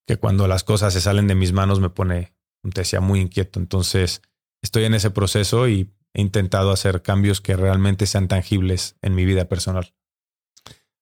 que 0.07 0.17
cuando 0.17 0.49
las 0.49 0.65
cosas 0.65 0.93
se 0.95 1.01
salen 1.01 1.27
de 1.27 1.35
mis 1.35 1.53
manos 1.53 1.81
me 1.81 1.91
pone, 1.91 2.35
te 2.73 2.81
decía, 2.81 3.01
muy 3.01 3.21
inquieto. 3.21 3.61
Entonces, 3.61 4.23
estoy 4.63 4.85
en 4.85 4.95
ese 4.95 5.11
proceso 5.11 5.69
y 5.69 5.93
he 6.15 6.21
intentado 6.21 6.71
hacer 6.71 7.03
cambios 7.03 7.41
que 7.41 7.57
realmente 7.57 8.07
sean 8.07 8.29
tangibles 8.29 8.97
en 9.03 9.15
mi 9.15 9.25
vida 9.25 9.47
personal. 9.47 9.95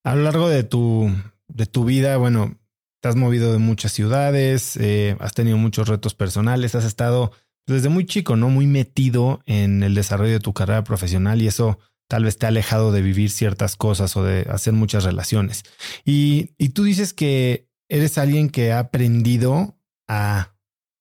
A 0.05 0.16
lo 0.16 0.22
largo 0.22 0.48
de 0.48 0.64
tu, 0.64 1.14
de 1.48 1.66
tu 1.66 1.84
vida, 1.84 2.16
bueno, 2.16 2.59
te 3.03 3.09
has 3.09 3.16
movido 3.16 3.53
de 3.53 3.59
muchas 3.59 3.91
ciudades, 3.91 4.77
eh, 4.77 5.16
has 5.19 5.35
tenido 5.35 5.57
muchos 5.57 5.89
retos 5.89 6.15
personales, 6.15 6.77
has 6.77 6.85
estado 6.85 7.33
desde 7.66 7.89
muy 7.89 8.07
chico, 8.07 8.37
¿no? 8.37 8.49
Muy 8.49 8.69
metido 8.69 9.43
en 9.45 9.83
el 9.83 9.97
desarrollo 9.97 10.35
de 10.35 10.41
tu 10.41 10.53
carrera 10.53 10.85
profesional 10.85 11.43
y 11.43 11.49
eso 11.49 11.81
tal 12.09 12.24
vez 12.24 12.39
te 12.39 12.47
ha 12.47 12.51
alejado 12.51 12.93
de 12.93 13.03
vivir 13.03 13.31
ciertas 13.31 13.74
cosas 13.74 14.16
o 14.16 14.23
de 14.23 14.43
hacer 14.49 14.73
muchas 14.73 15.03
relaciones. 15.03 15.65
Y, 16.05 16.51
y 16.59 16.69
tú 16.69 16.85
dices 16.85 17.12
que 17.12 17.66
eres 17.89 18.19
alguien 18.19 18.49
que 18.49 18.70
ha 18.70 18.79
aprendido 18.79 19.77
a, 20.07 20.55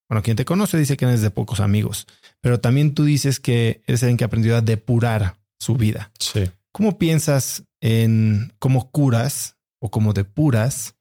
bueno, 0.10 0.24
quien 0.24 0.38
te 0.38 0.46
conoce 0.46 0.80
dice 0.80 0.98
que 0.98 1.06
eres 1.06 1.22
de 1.22 1.30
pocos 1.30 1.60
amigos, 1.60 2.08
pero 2.42 2.60
también 2.60 2.96
tú 2.96 3.06
dices 3.06 3.40
que 3.40 3.84
eres 3.86 4.02
alguien 4.02 4.18
que 4.18 4.24
ha 4.24 4.28
aprendido 4.28 4.58
a 4.58 4.62
depurar 4.62 5.38
su 5.60 5.76
vida. 5.76 6.12
Sí. 6.18 6.50
¿Cómo 6.72 6.98
piensas 6.98 7.64
en 7.80 8.54
cómo 8.58 8.90
curas 8.90 9.58
o 9.80 9.92
cómo 9.92 10.14
depuras 10.14 10.96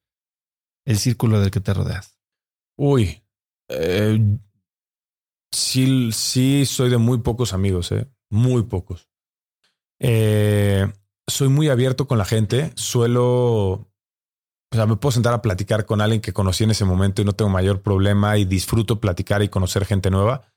el 0.90 0.98
círculo 0.98 1.40
del 1.40 1.52
que 1.52 1.60
te 1.60 1.72
rodeas? 1.72 2.18
Uy, 2.76 3.22
eh, 3.68 4.18
sí, 5.52 6.10
sí, 6.10 6.66
soy 6.66 6.90
de 6.90 6.98
muy 6.98 7.18
pocos 7.18 7.52
amigos, 7.52 7.92
eh, 7.92 8.10
muy 8.28 8.64
pocos. 8.64 9.08
Eh, 10.00 10.92
soy 11.28 11.48
muy 11.48 11.68
abierto 11.68 12.08
con 12.08 12.18
la 12.18 12.24
gente. 12.24 12.72
Suelo, 12.74 13.26
o 13.72 13.88
sea, 14.72 14.86
me 14.86 14.96
puedo 14.96 15.12
sentar 15.12 15.32
a 15.32 15.42
platicar 15.42 15.86
con 15.86 16.00
alguien 16.00 16.20
que 16.20 16.32
conocí 16.32 16.64
en 16.64 16.72
ese 16.72 16.84
momento 16.84 17.22
y 17.22 17.24
no 17.24 17.34
tengo 17.34 17.50
mayor 17.52 17.82
problema 17.82 18.36
y 18.36 18.44
disfruto 18.44 18.98
platicar 18.98 19.42
y 19.44 19.48
conocer 19.48 19.84
gente 19.84 20.10
nueva. 20.10 20.52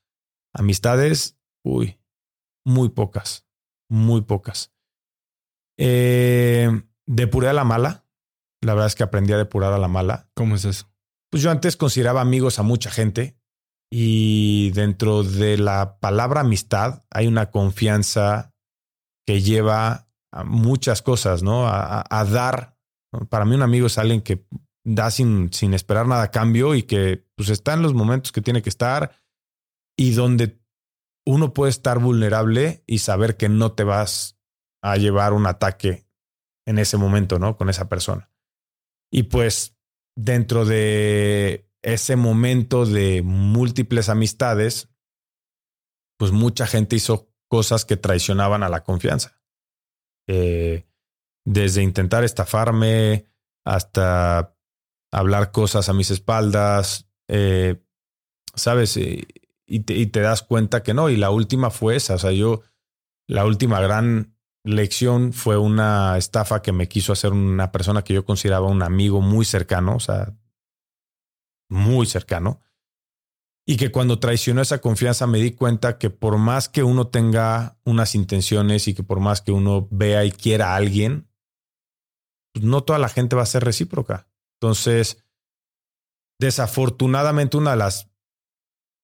Amistades, 0.52 1.38
uy, 1.62 2.00
muy 2.64 2.88
pocas, 2.88 3.46
muy 3.88 4.22
pocas. 4.22 4.72
Eh, 5.78 6.82
depuré 7.06 7.50
a 7.50 7.52
la 7.52 7.62
mala. 7.62 8.03
La 8.64 8.74
verdad 8.74 8.86
es 8.86 8.94
que 8.94 9.02
aprendí 9.02 9.32
a 9.32 9.38
depurar 9.38 9.72
a 9.72 9.78
la 9.78 9.88
mala. 9.88 10.28
¿Cómo 10.34 10.54
es 10.56 10.64
eso? 10.64 10.90
Pues 11.30 11.42
yo 11.42 11.50
antes 11.50 11.76
consideraba 11.76 12.20
amigos 12.20 12.58
a 12.58 12.62
mucha 12.62 12.90
gente 12.90 13.36
y 13.90 14.70
dentro 14.70 15.22
de 15.22 15.58
la 15.58 15.98
palabra 16.00 16.40
amistad 16.40 17.04
hay 17.10 17.26
una 17.26 17.50
confianza 17.50 18.54
que 19.26 19.42
lleva 19.42 20.08
muchas 20.44 21.02
cosas, 21.02 21.42
¿no? 21.42 21.66
A, 21.68 22.26
dar. 22.30 22.76
Para 23.28 23.44
mí 23.44 23.54
un 23.54 23.62
amigo 23.62 23.86
es 23.86 23.98
alguien 23.98 24.22
que 24.22 24.46
da 24.84 25.10
sin, 25.10 25.52
sin 25.52 25.74
esperar 25.74 26.06
nada 26.06 26.24
a 26.24 26.30
cambio 26.30 26.74
y 26.74 26.84
que 26.84 27.26
pues 27.36 27.50
está 27.50 27.74
en 27.74 27.82
los 27.82 27.94
momentos 27.94 28.32
que 28.32 28.42
tiene 28.42 28.62
que 28.62 28.68
estar 28.68 29.12
y 29.96 30.12
donde 30.12 30.60
uno 31.26 31.54
puede 31.54 31.70
estar 31.70 31.98
vulnerable 31.98 32.82
y 32.86 32.98
saber 32.98 33.36
que 33.36 33.48
no 33.48 33.72
te 33.72 33.84
vas 33.84 34.38
a 34.82 34.96
llevar 34.96 35.32
un 35.32 35.46
ataque 35.46 36.06
en 36.66 36.78
ese 36.78 36.96
momento, 36.96 37.38
¿no? 37.38 37.56
Con 37.56 37.70
esa 37.70 37.88
persona. 37.88 38.30
Y 39.14 39.22
pues 39.22 39.78
dentro 40.16 40.64
de 40.64 41.70
ese 41.82 42.16
momento 42.16 42.84
de 42.84 43.22
múltiples 43.22 44.08
amistades, 44.08 44.88
pues 46.18 46.32
mucha 46.32 46.66
gente 46.66 46.96
hizo 46.96 47.32
cosas 47.48 47.84
que 47.84 47.96
traicionaban 47.96 48.64
a 48.64 48.68
la 48.68 48.82
confianza. 48.82 49.40
Eh, 50.26 50.88
desde 51.44 51.84
intentar 51.84 52.24
estafarme 52.24 53.28
hasta 53.64 54.56
hablar 55.12 55.52
cosas 55.52 55.88
a 55.88 55.92
mis 55.92 56.10
espaldas, 56.10 57.08
eh, 57.28 57.84
¿sabes? 58.56 58.96
Y, 58.96 59.80
te, 59.84 59.94
y, 59.94 60.06
te, 60.06 60.20
das 60.22 60.42
cuenta 60.42 60.82
que 60.82 60.92
no. 60.92 61.08
Y 61.08 61.16
la 61.16 61.30
última 61.30 61.70
fue 61.70 61.94
esa. 61.94 62.14
O 62.14 62.18
sea, 62.18 62.32
yo, 62.32 62.62
la 63.28 63.46
última 63.46 63.80
gran 63.80 64.33
lección 64.64 65.32
fue 65.32 65.58
una 65.58 66.16
estafa 66.16 66.62
que 66.62 66.72
me 66.72 66.88
quiso 66.88 67.12
hacer 67.12 67.32
una 67.32 67.70
persona 67.70 68.02
que 68.02 68.14
yo 68.14 68.24
consideraba 68.24 68.66
un 68.66 68.82
amigo 68.82 69.20
muy 69.20 69.44
cercano, 69.44 69.94
o 69.96 70.00
sea, 70.00 70.34
muy 71.68 72.06
cercano. 72.06 72.60
Y 73.66 73.76
que 73.76 73.90
cuando 73.90 74.18
traicionó 74.18 74.60
esa 74.60 74.80
confianza 74.80 75.26
me 75.26 75.38
di 75.38 75.52
cuenta 75.52 75.96
que 75.98 76.10
por 76.10 76.36
más 76.38 76.68
que 76.68 76.82
uno 76.82 77.06
tenga 77.06 77.78
unas 77.84 78.14
intenciones 78.14 78.88
y 78.88 78.94
que 78.94 79.02
por 79.02 79.20
más 79.20 79.40
que 79.40 79.52
uno 79.52 79.88
vea 79.90 80.24
y 80.24 80.32
quiera 80.32 80.72
a 80.72 80.76
alguien, 80.76 81.28
pues 82.52 82.64
no 82.64 82.82
toda 82.82 82.98
la 82.98 83.08
gente 83.08 83.36
va 83.36 83.42
a 83.42 83.46
ser 83.46 83.64
recíproca. 83.64 84.28
Entonces, 84.60 85.24
desafortunadamente 86.38 87.56
una 87.56 87.70
de 87.72 87.76
las 87.78 88.10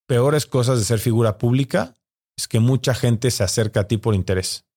peores 0.07 0.45
cosas 0.47 0.79
de 0.79 0.85
ser 0.85 0.99
figura 0.99 1.39
pública 1.39 1.95
es 2.37 2.49
que 2.49 2.61
mucha 2.61 2.95
gente 2.95 3.31
se 3.31 3.45
acerca 3.45 3.81
a 3.81 3.89
ti 3.89 3.97
por 3.97 4.15
interés. 4.15 4.70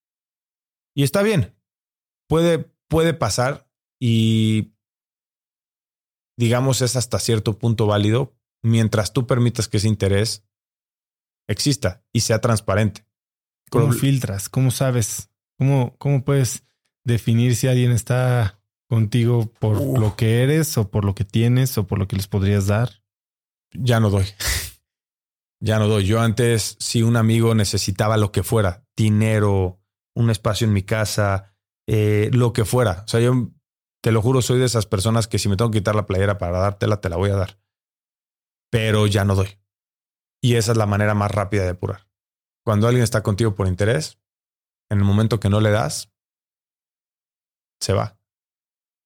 Y 0.96 1.04
está 1.04 1.24
bien, 1.24 1.56
puede, 2.28 2.72
puede 2.88 3.14
pasar 3.14 3.70
y 4.00 4.74
digamos 6.38 6.82
es 6.82 6.96
hasta 6.96 7.20
cierto 7.20 7.58
punto 7.58 7.88
válido 7.88 8.36
mientras 8.62 9.14
tú 9.14 9.28
permitas 9.28 9.68
que 9.68 9.78
ese 9.78 9.88
interés 9.88 10.46
exista 11.48 12.04
y 12.14 12.22
sea 12.22 12.42
transparente. 12.42 13.06
¿Cómo 13.70 13.92
filtras? 13.92 14.50
¿Cómo 14.50 14.72
sabes? 14.72 15.30
¿Cómo, 15.58 15.96
¿Cómo 15.98 16.24
puedes 16.24 16.64
definir 17.04 17.56
si 17.56 17.68
alguien 17.68 17.92
está 17.92 18.60
contigo 18.88 19.52
por 19.60 19.82
lo 20.00 20.16
que 20.16 20.44
eres 20.44 20.78
o 20.78 20.90
por 20.90 21.06
lo 21.06 21.16
que 21.16 21.26
tienes 21.26 21.78
o 21.78 21.88
por 21.88 21.98
lo 21.98 22.08
que 22.08 22.16
les 22.16 22.28
podrías 22.28 22.68
dar? 22.68 23.04
Ya 23.72 24.00
no 24.00 24.10
doy. 24.10 24.26
ya 25.60 25.80
no 25.80 25.88
doy. 25.88 26.06
Yo 26.06 26.22
antes, 26.22 26.78
si 26.80 27.02
un 27.02 27.18
amigo 27.18 27.56
necesitaba 27.56 28.18
lo 28.18 28.32
que 28.32 28.44
fuera, 28.44 28.86
dinero, 28.96 29.82
un 30.16 30.30
espacio 30.30 30.68
en 30.68 30.74
mi 30.74 30.84
casa, 30.84 31.56
eh, 31.88 32.30
lo 32.34 32.54
que 32.54 32.66
fuera. 32.66 33.04
O 33.06 33.08
sea, 33.08 33.20
yo 33.20 33.52
te 34.02 34.12
lo 34.12 34.22
juro, 34.22 34.42
soy 34.42 34.60
de 34.60 34.66
esas 34.66 34.86
personas 34.86 35.28
que 35.28 35.40
si 35.40 35.50
me 35.50 35.58
tengo 35.58 35.72
que 35.72 35.80
quitar 35.80 35.96
la 35.96 36.06
playera 36.06 36.38
para 36.38 36.60
dártela, 36.60 37.02
te 37.02 37.10
la 37.10 37.18
voy 37.18 37.30
a 37.30 37.36
dar. 37.36 37.60
Pero 38.70 39.08
ya 39.08 39.24
no 39.26 39.36
doy. 39.36 39.60
Y 40.42 40.56
esa 40.56 40.74
es 40.74 40.78
la 40.78 40.86
manera 40.86 41.14
más 41.14 41.32
rápida 41.32 41.64
de 41.64 41.70
apurar. 41.70 42.08
Cuando 42.66 42.88
alguien 42.88 43.04
está 43.04 43.24
contigo 43.24 43.56
por 43.56 43.68
interés, 43.68 44.20
en 44.90 45.00
el 45.00 45.06
momento 45.06 45.40
que 45.40 45.50
no 45.50 45.62
le 45.62 45.72
das, 45.72 46.12
se 47.80 47.94
va. 47.94 48.20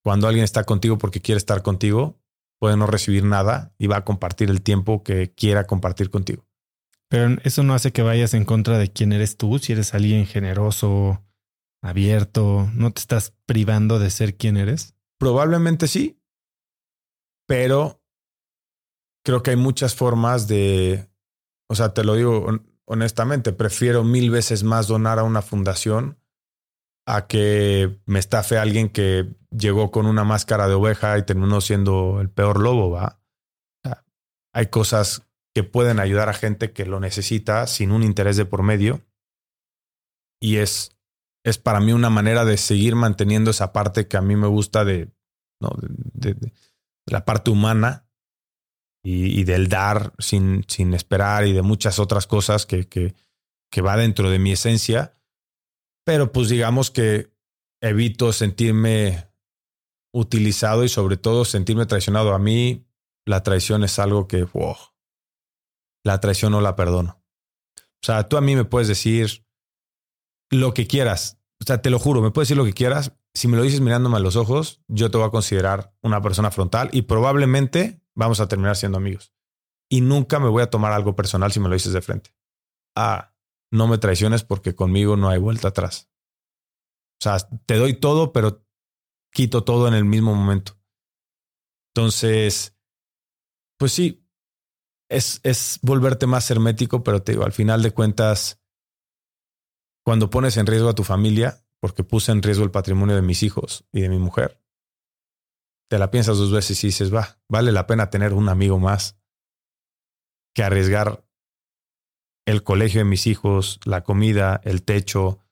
Cuando 0.03 0.27
alguien 0.27 0.43
está 0.43 0.63
contigo 0.63 0.97
porque 0.97 1.21
quiere 1.21 1.37
estar 1.37 1.61
contigo, 1.61 2.19
puede 2.59 2.77
no 2.77 2.87
recibir 2.87 3.23
nada 3.23 3.75
y 3.77 3.87
va 3.87 3.97
a 3.97 4.05
compartir 4.05 4.49
el 4.49 4.61
tiempo 4.61 5.03
que 5.03 5.33
quiera 5.33 5.67
compartir 5.67 6.09
contigo. 6.09 6.46
Pero 7.09 7.37
eso 7.43 7.63
no 7.63 7.73
hace 7.73 7.91
que 7.91 8.01
vayas 8.01 8.33
en 8.33 8.45
contra 8.45 8.77
de 8.77 8.91
quién 8.91 9.13
eres 9.13 9.37
tú, 9.37 9.59
si 9.59 9.73
eres 9.73 9.93
alguien 9.93 10.25
generoso, 10.25 11.23
abierto, 11.81 12.69
¿no 12.73 12.91
te 12.91 12.99
estás 12.99 13.33
privando 13.45 13.99
de 13.99 14.09
ser 14.09 14.35
quien 14.35 14.57
eres? 14.57 14.95
Probablemente 15.17 15.87
sí, 15.87 16.19
pero 17.47 18.01
creo 19.23 19.41
que 19.41 19.51
hay 19.51 19.57
muchas 19.57 19.95
formas 19.95 20.47
de, 20.47 21.09
o 21.69 21.75
sea, 21.75 21.93
te 21.93 22.03
lo 22.03 22.15
digo 22.15 22.45
honestamente, 22.85 23.51
prefiero 23.51 24.03
mil 24.03 24.29
veces 24.31 24.63
más 24.63 24.87
donar 24.87 25.19
a 25.19 25.23
una 25.23 25.41
fundación 25.41 26.19
a 27.05 27.27
que 27.27 27.99
me 28.05 28.19
estafe 28.19 28.57
alguien 28.57 28.89
que 28.89 29.35
llegó 29.49 29.91
con 29.91 30.05
una 30.05 30.23
máscara 30.23 30.67
de 30.67 30.73
oveja 30.73 31.17
y 31.17 31.25
terminó 31.25 31.61
siendo 31.61 32.19
el 32.21 32.29
peor 32.29 32.61
lobo, 32.61 32.91
¿va? 32.91 33.21
hay 34.53 34.67
cosas 34.67 35.26
que 35.57 35.63
pueden 35.63 35.99
ayudar 35.99 36.29
a 36.29 36.35
gente 36.35 36.71
que 36.71 36.85
lo 36.85 36.99
necesita 36.99 37.65
sin 37.65 37.91
un 37.91 38.03
interés 38.03 38.37
de 38.37 38.45
por 38.45 38.61
medio. 38.61 39.03
Y 40.39 40.57
es, 40.57 40.95
es 41.43 41.57
para 41.57 41.79
mí 41.79 41.93
una 41.93 42.11
manera 42.11 42.45
de 42.45 42.57
seguir 42.57 42.95
manteniendo 42.95 43.49
esa 43.49 43.73
parte 43.73 44.07
que 44.07 44.17
a 44.17 44.21
mí 44.21 44.35
me 44.35 44.45
gusta 44.45 44.85
de, 44.85 45.09
¿no? 45.59 45.71
de, 45.81 46.35
la 47.07 47.25
parte 47.25 47.49
humana 47.49 48.07
y, 49.03 49.45
del 49.45 49.67
dar 49.67 50.13
sin, 50.19 50.63
sin, 50.67 50.93
esperar 50.93 51.47
y 51.47 51.53
de 51.53 51.63
muchas 51.63 51.97
otras 51.97 52.27
cosas 52.27 52.67
que, 52.67 52.87
que, 52.87 53.15
que 53.71 53.81
va 53.81 53.97
dentro 53.97 54.29
de 54.29 54.37
mi 54.37 54.51
esencia. 54.51 55.19
Pero 56.05 56.31
pues 56.31 56.49
digamos 56.49 56.91
que 56.91 57.33
evito 57.81 58.31
sentirme 58.31 59.27
utilizado 60.13 60.83
y 60.83 60.89
sobre 60.89 61.17
todo 61.17 61.45
sentirme 61.45 61.87
traicionado. 61.87 62.35
A 62.35 62.37
mí 62.37 62.85
la 63.25 63.41
traición 63.41 63.83
es 63.83 63.97
algo 63.97 64.27
que 64.27 64.43
wow, 64.43 64.75
la 66.07 66.19
traición 66.19 66.53
no 66.53 66.61
la 66.61 66.75
perdono. 66.75 67.21
O 67.77 68.05
sea, 68.05 68.27
tú 68.27 68.37
a 68.37 68.41
mí 68.41 68.55
me 68.55 68.65
puedes 68.65 68.87
decir 68.87 69.45
lo 70.49 70.73
que 70.73 70.87
quieras. 70.87 71.39
O 71.61 71.65
sea, 71.65 71.81
te 71.81 71.89
lo 71.89 71.99
juro, 71.99 72.21
me 72.21 72.31
puedes 72.31 72.47
decir 72.47 72.57
lo 72.57 72.65
que 72.65 72.73
quieras. 72.73 73.13
Si 73.33 73.47
me 73.47 73.57
lo 73.57 73.63
dices 73.63 73.81
mirándome 73.81 74.17
a 74.17 74.21
los 74.21 74.35
ojos, 74.35 74.81
yo 74.87 75.11
te 75.11 75.17
voy 75.17 75.27
a 75.27 75.31
considerar 75.31 75.93
una 76.01 76.21
persona 76.21 76.49
frontal 76.49 76.89
y 76.93 77.03
probablemente 77.03 78.01
vamos 78.15 78.39
a 78.39 78.47
terminar 78.47 78.77
siendo 78.77 78.97
amigos. 78.97 79.33
Y 79.89 80.01
nunca 80.01 80.39
me 80.39 80.49
voy 80.49 80.63
a 80.63 80.69
tomar 80.69 80.93
algo 80.93 81.15
personal 81.15 81.51
si 81.51 81.59
me 81.59 81.67
lo 81.67 81.73
dices 81.73 81.93
de 81.93 82.01
frente. 82.01 82.33
Ah, 82.95 83.35
no 83.71 83.87
me 83.87 83.97
traiciones 83.97 84.43
porque 84.43 84.75
conmigo 84.75 85.17
no 85.17 85.29
hay 85.29 85.39
vuelta 85.39 85.67
atrás. 85.67 86.09
O 87.19 87.23
sea, 87.23 87.37
te 87.65 87.75
doy 87.75 87.95
todo, 87.95 88.31
pero 88.31 88.65
quito 89.33 89.63
todo 89.63 89.87
en 89.87 89.93
el 89.93 90.05
mismo 90.05 90.33
momento. 90.33 90.79
Entonces, 91.93 92.77
pues 93.77 93.91
sí, 93.91 94.26
es, 95.09 95.39
es 95.43 95.79
volverte 95.81 96.27
más 96.27 96.49
hermético, 96.51 97.03
pero 97.03 97.21
te 97.21 97.33
digo, 97.33 97.45
al 97.45 97.53
final 97.53 97.81
de 97.81 97.91
cuentas, 97.91 98.61
cuando 100.03 100.29
pones 100.29 100.57
en 100.57 100.67
riesgo 100.67 100.89
a 100.89 100.95
tu 100.95 101.03
familia, 101.03 101.63
porque 101.79 102.03
puse 102.03 102.31
en 102.31 102.41
riesgo 102.41 102.63
el 102.63 102.71
patrimonio 102.71 103.15
de 103.15 103.21
mis 103.21 103.43
hijos 103.43 103.85
y 103.91 104.01
de 104.01 104.09
mi 104.09 104.17
mujer, 104.17 104.61
te 105.89 105.97
la 105.97 106.11
piensas 106.11 106.37
dos 106.37 106.51
veces 106.51 106.83
y 106.83 106.87
dices, 106.87 107.13
va, 107.13 107.39
vale 107.47 107.71
la 107.71 107.87
pena 107.87 108.09
tener 108.09 108.33
un 108.33 108.49
amigo 108.49 108.79
más 108.79 109.17
que 110.53 110.63
arriesgar 110.63 111.23
el 112.45 112.63
colegio 112.63 112.99
de 112.99 113.05
mis 113.05 113.27
hijos, 113.27 113.79
la 113.85 114.03
comida, 114.03 114.61
el 114.63 114.83
techo. 114.83 115.45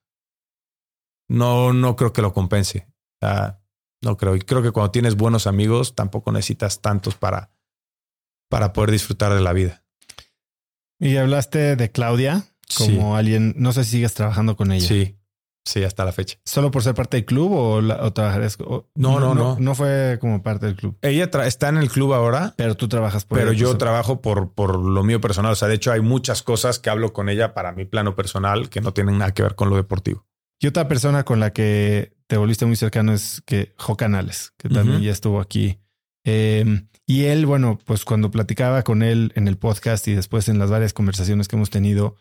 No, 1.30 1.74
no 1.74 1.96
creo 1.96 2.14
que 2.14 2.22
lo 2.22 2.34
compense. 2.34 2.88
no 4.02 4.18
creo. 4.18 4.36
Y 4.36 4.42
creo 4.42 4.62
que 4.62 4.72
cuando 4.72 4.92
tienes 4.92 5.16
buenos 5.16 5.46
amigos, 5.46 5.94
tampoco 5.94 6.32
necesitas 6.32 6.82
tantos 6.82 7.16
para, 7.16 7.52
para 8.50 8.74
poder 8.74 8.92
disfrutar 8.92 9.34
de 9.34 9.42
la 9.42 9.54
vida. 9.54 9.84
Y 11.00 11.18
hablaste 11.18 11.76
de 11.76 11.92
Claudia 11.92 12.46
como 12.78 13.16
alguien, 13.16 13.54
no 13.58 13.74
sé 13.74 13.84
si 13.84 13.92
sigues 13.92 14.14
trabajando 14.14 14.56
con 14.56 14.72
ella. 14.72 14.88
Sí, 14.88 15.18
sí, 15.66 15.84
hasta 15.84 16.06
la 16.06 16.12
fecha. 16.12 16.38
¿Solo 16.46 16.72
por 16.72 16.84
ser 16.84 16.96
parte 16.96 17.18
del 17.18 17.26
club 17.26 17.52
o, 17.52 17.82
la, 17.82 17.98
no, 18.96 19.20
no, 19.20 19.36
no, 19.36 19.58
no, 19.60 19.76
fue 19.76 20.18
como 20.20 20.42
parte 20.42 20.66
del 20.66 20.76
club. 20.76 20.98
Ella 21.02 21.30
está 21.46 21.70
en 21.70 21.78
el 21.78 21.90
club 21.90 22.14
ahora. 22.14 22.54
Pero 22.58 22.76
tú 22.76 22.88
trabajas 22.88 23.26
por 23.26 23.38
Pero 23.38 23.52
yo 23.52 23.78
trabajo 23.78 24.22
por, 24.22 24.54
por 24.54 24.80
lo 24.80 25.04
mío 25.04 25.22
personal. 25.22 25.52
O 25.52 25.56
sea, 25.56 25.68
de 25.68 25.76
hecho 25.76 25.92
hay 25.92 26.02
muchas 26.02 26.42
cosas 26.42 26.80
que 26.80 26.90
hablo 26.90 27.14
con 27.14 27.30
ella 27.30 27.54
para 27.54 27.72
mi 27.72 27.86
plano 27.86 28.16
personal 28.16 28.70
que 28.70 28.82
no 28.82 28.94
tienen 28.94 29.18
nada 29.18 29.34
que 29.34 29.44
ver 29.44 29.56
con 29.56 29.70
lo 29.70 29.76
deportivo. 29.76 30.26
Y 30.60 30.68
otra 30.68 30.88
persona 30.88 31.24
con 31.26 31.40
la 31.40 31.52
que 31.52 32.16
te 32.28 32.38
volviste 32.38 32.66
muy 32.66 32.78
cercano 32.78 33.14
es 33.14 33.42
que 33.46 33.74
Jo 33.78 33.98
Canales, 33.98 34.54
que 34.58 34.70
también 34.70 35.02
ya 35.02 35.12
estuvo 35.12 35.42
aquí. 35.42 35.80
Eh, 36.24 36.86
y 37.08 37.26
él, 37.26 37.46
bueno, 37.46 37.80
pues 37.86 38.04
cuando 38.04 38.32
platicaba 38.32 38.84
con 38.84 39.04
él 39.04 39.32
en 39.36 39.48
el 39.48 39.58
podcast 39.58 40.08
y 40.08 40.16
después 40.16 40.50
en 40.50 40.58
las 40.58 40.70
varias 40.70 40.94
conversaciones 40.94 41.48
que 41.48 41.56
hemos 41.56 41.70
tenido, 41.70 42.16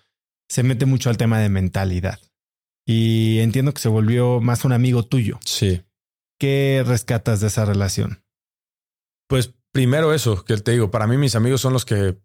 se 0.48 0.62
mete 0.62 0.85
mucho 0.85 1.09
al 1.09 1.16
tema 1.16 1.39
de 1.40 1.48
mentalidad. 1.48 2.20
Y 2.86 3.39
entiendo 3.39 3.73
que 3.73 3.81
se 3.81 3.89
volvió 3.89 4.40
más 4.40 4.65
un 4.65 4.73
amigo 4.73 5.05
tuyo. 5.05 5.39
Sí. 5.44 5.82
¿Qué 6.39 6.82
rescatas 6.86 7.40
de 7.40 7.47
esa 7.47 7.65
relación? 7.65 8.23
Pues 9.27 9.55
primero 9.73 10.12
eso, 10.12 10.44
que 10.44 10.56
te 10.59 10.73
digo, 10.73 10.90
para 10.90 11.06
mí 11.06 11.16
mis 11.16 11.35
amigos 11.35 11.62
son 11.62 11.73
los 11.73 11.86
que 11.86 12.19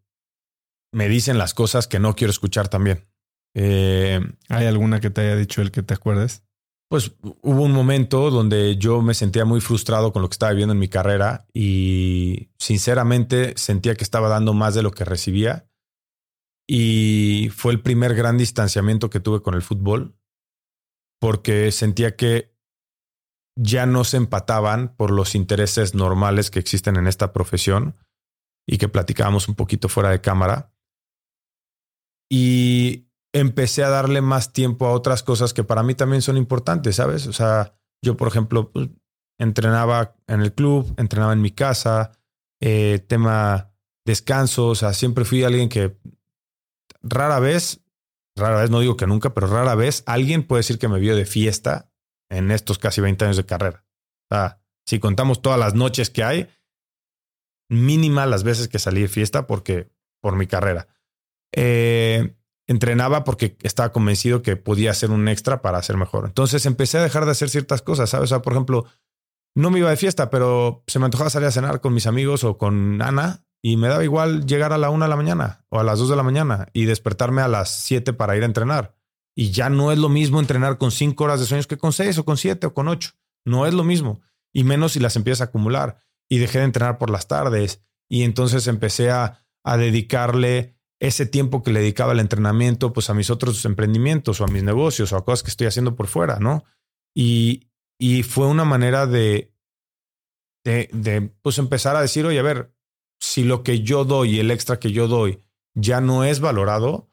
me 0.92 1.08
dicen 1.08 1.38
las 1.38 1.54
cosas 1.54 1.88
que 1.88 2.00
no 2.00 2.16
quiero 2.16 2.32
escuchar 2.32 2.68
también. 2.68 3.08
Eh, 3.56 4.20
¿Hay 4.50 4.66
alguna 4.66 5.00
que 5.00 5.10
te 5.10 5.22
haya 5.22 5.36
dicho 5.38 5.62
él 5.62 5.72
que 5.72 5.82
te 5.82 5.94
acuerdes? 5.94 6.44
Pues 6.90 7.16
hubo 7.22 7.64
un 7.64 7.72
momento 7.72 8.32
donde 8.32 8.76
yo 8.78 9.02
me 9.04 9.14
sentía 9.14 9.46
muy 9.46 9.62
frustrado 9.62 10.12
con 10.12 10.24
lo 10.24 10.28
que 10.28 10.34
estaba 10.34 10.52
viviendo 10.52 10.74
en 10.74 10.80
mi 10.80 10.90
carrera 10.90 11.46
y 11.54 12.50
sinceramente 12.58 13.54
sentía 13.58 13.94
que 13.94 14.04
estaba 14.04 14.28
dando 14.28 14.56
más 14.56 14.74
de 14.74 14.82
lo 14.82 14.90
que 14.92 15.06
recibía. 15.06 15.70
Y 16.68 17.50
fue 17.56 17.74
el 17.74 17.82
primer 17.82 18.16
gran 18.16 18.38
distanciamiento 18.40 19.12
que 19.12 19.20
tuve 19.20 19.42
con 19.42 19.54
el 19.54 19.62
fútbol 19.62 20.16
porque 21.20 21.72
sentía 21.72 22.16
que 22.16 22.56
ya 23.56 23.86
no 23.86 24.04
se 24.04 24.18
empataban 24.18 24.96
por 24.96 25.12
los 25.12 25.36
intereses 25.36 25.94
normales 25.94 26.50
que 26.50 26.60
existen 26.60 26.96
en 26.96 27.08
esta 27.08 27.34
profesión 27.34 27.98
y 28.66 28.78
que 28.78 28.88
platicábamos 28.88 29.48
un 29.48 29.56
poquito 29.56 29.90
fuera 29.90 30.10
de 30.10 30.22
cámara. 30.22 30.74
Y 32.32 33.09
empecé 33.34 33.84
a 33.84 33.90
darle 33.90 34.22
más 34.22 34.54
tiempo 34.54 34.88
a 34.88 34.92
otras 34.92 35.24
cosas 35.24 35.54
que 35.54 35.64
para 35.64 35.84
mí 35.84 35.96
también 35.96 36.22
son 36.22 36.38
importantes, 36.38 36.96
¿sabes? 36.96 37.28
O 37.28 37.34
sea, 37.34 37.76
yo, 38.02 38.18
por 38.18 38.28
ejemplo, 38.28 38.72
pues, 38.72 38.90
entrenaba 39.38 40.16
en 40.28 40.42
el 40.42 40.54
club, 40.54 40.94
entrenaba 40.98 41.34
en 41.34 41.42
mi 41.42 41.52
casa, 41.52 42.12
eh, 42.60 43.06
tema 43.08 43.72
descanso, 44.06 44.68
o 44.68 44.76
sea, 44.76 44.94
siempre 44.94 45.26
fui 45.26 45.44
alguien 45.44 45.70
que 45.70 45.98
rara 47.02 47.40
vez, 47.40 47.82
rara 48.36 48.62
vez, 48.62 48.70
no 48.70 48.80
digo 48.80 48.98
que 48.98 49.08
nunca, 49.08 49.34
pero 49.34 49.48
rara 49.48 49.76
vez 49.76 50.04
alguien 50.06 50.44
puede 50.44 50.60
decir 50.60 50.80
que 50.80 50.88
me 50.88 51.00
vio 51.00 51.16
de 51.16 51.26
fiesta 51.26 51.92
en 52.30 52.52
estos 52.52 52.80
casi 52.80 53.02
20 53.02 53.26
años 53.26 53.38
de 53.38 53.46
carrera. 53.46 53.86
O 54.30 54.36
sea, 54.36 54.62
si 54.86 55.00
contamos 55.00 55.42
todas 55.42 55.60
las 55.60 55.74
noches 55.76 56.10
que 56.10 56.24
hay, 56.24 56.50
mínima 57.70 58.26
las 58.26 58.44
veces 58.44 58.68
que 58.68 58.80
salí 58.80 59.02
de 59.02 59.08
fiesta 59.08 59.48
porque 59.48 59.92
por 60.22 60.36
mi 60.36 60.48
carrera. 60.48 60.88
Eh, 61.56 62.36
entrenaba 62.70 63.24
porque 63.24 63.58
estaba 63.64 63.92
convencido 63.92 64.44
que 64.44 64.56
podía 64.56 64.92
hacer 64.92 65.10
un 65.10 65.28
extra 65.28 65.64
para 65.64 65.80
hacer 65.80 65.98
mejor. 65.98 66.26
Entonces 66.28 66.68
empecé 66.68 67.00
a 67.00 67.04
dejar 67.04 67.26
de 67.26 67.32
hacer 67.32 67.50
ciertas 67.50 67.82
cosas, 67.82 68.12
¿sabes? 68.12 68.32
O 68.32 68.42
por 68.44 68.54
ejemplo, 68.54 68.86
no 69.56 69.72
me 69.72 69.80
iba 69.80 69.90
de 69.90 69.98
fiesta, 69.98 70.30
pero 70.30 70.84
se 70.86 71.00
me 71.00 71.06
antojaba 71.06 71.32
salir 71.32 71.48
a 71.48 71.52
cenar 71.52 71.82
con 71.82 71.96
mis 71.96 72.06
amigos 72.06 72.44
o 72.44 72.60
con 72.60 73.02
Ana 73.02 73.44
y 73.64 73.76
me 73.76 73.88
daba 73.88 74.04
igual 74.04 74.46
llegar 74.46 74.72
a 74.72 74.78
la 74.78 74.92
una 74.92 75.06
de 75.06 75.10
la 75.10 75.16
mañana 75.16 75.66
o 75.70 75.80
a 75.80 75.84
las 75.84 75.98
dos 75.98 76.10
de 76.10 76.16
la 76.16 76.22
mañana 76.22 76.68
y 76.72 76.86
despertarme 76.86 77.42
a 77.42 77.48
las 77.48 77.72
siete 77.72 78.14
para 78.14 78.38
ir 78.38 78.44
a 78.44 78.46
entrenar. 78.46 78.96
Y 79.36 79.50
ya 79.50 79.72
no 79.72 79.92
es 79.92 79.98
lo 79.98 80.10
mismo 80.10 80.40
entrenar 80.40 80.78
con 80.78 80.92
cinco 80.92 81.24
horas 81.24 81.40
de 81.40 81.48
sueños 81.48 81.66
que 81.66 81.80
con 81.80 81.92
seis 81.92 82.20
o 82.20 82.26
con 82.26 82.38
siete 82.38 82.68
o 82.68 82.76
con 82.76 82.88
ocho. 82.88 83.14
No 83.46 83.66
es 83.66 83.74
lo 83.74 83.84
mismo. 83.84 84.22
Y 84.54 84.64
menos 84.64 84.92
si 84.92 85.00
las 85.00 85.16
empiezas 85.16 85.42
a 85.42 85.46
acumular. 85.46 85.98
Y 86.30 86.38
dejé 86.38 86.60
de 86.60 86.66
entrenar 86.66 87.00
por 87.00 87.10
las 87.10 87.28
tardes. 87.28 87.82
Y 88.08 88.24
entonces 88.24 88.68
empecé 88.68 89.10
a, 89.10 89.44
a 89.64 89.78
dedicarle 89.78 90.79
ese 91.00 91.26
tiempo 91.26 91.64
que 91.64 91.72
le 91.72 91.80
dedicaba 91.80 92.12
al 92.12 92.20
entrenamiento, 92.20 92.92
pues 92.94 93.10
a 93.10 93.14
mis 93.14 93.30
otros 93.30 93.64
emprendimientos 93.66 94.42
o 94.42 94.44
a 94.44 94.48
mis 94.48 94.64
negocios 94.64 95.14
o 95.14 95.18
a 95.18 95.24
cosas 95.24 95.44
que 95.44 95.50
estoy 95.50 95.68
haciendo 95.68 95.96
por 95.96 96.08
fuera, 96.08 96.40
¿no? 96.40 96.64
Y, 97.16 97.70
y 97.98 98.24
fue 98.24 98.48
una 98.48 98.66
manera 98.66 99.08
de, 99.08 99.54
de, 100.66 100.90
de, 100.92 101.22
pues 101.42 101.58
empezar 101.58 101.96
a 101.96 102.02
decir, 102.02 102.26
oye, 102.26 102.40
a 102.40 102.44
ver, 102.44 102.74
si 103.20 103.44
lo 103.44 103.64
que 103.64 103.82
yo 103.82 104.06
doy, 104.06 104.40
el 104.40 104.52
extra 104.52 104.80
que 104.80 104.92
yo 104.92 105.08
doy, 105.08 105.42
ya 105.74 106.02
no 106.02 106.24
es 106.24 106.40
valorado, 106.40 107.10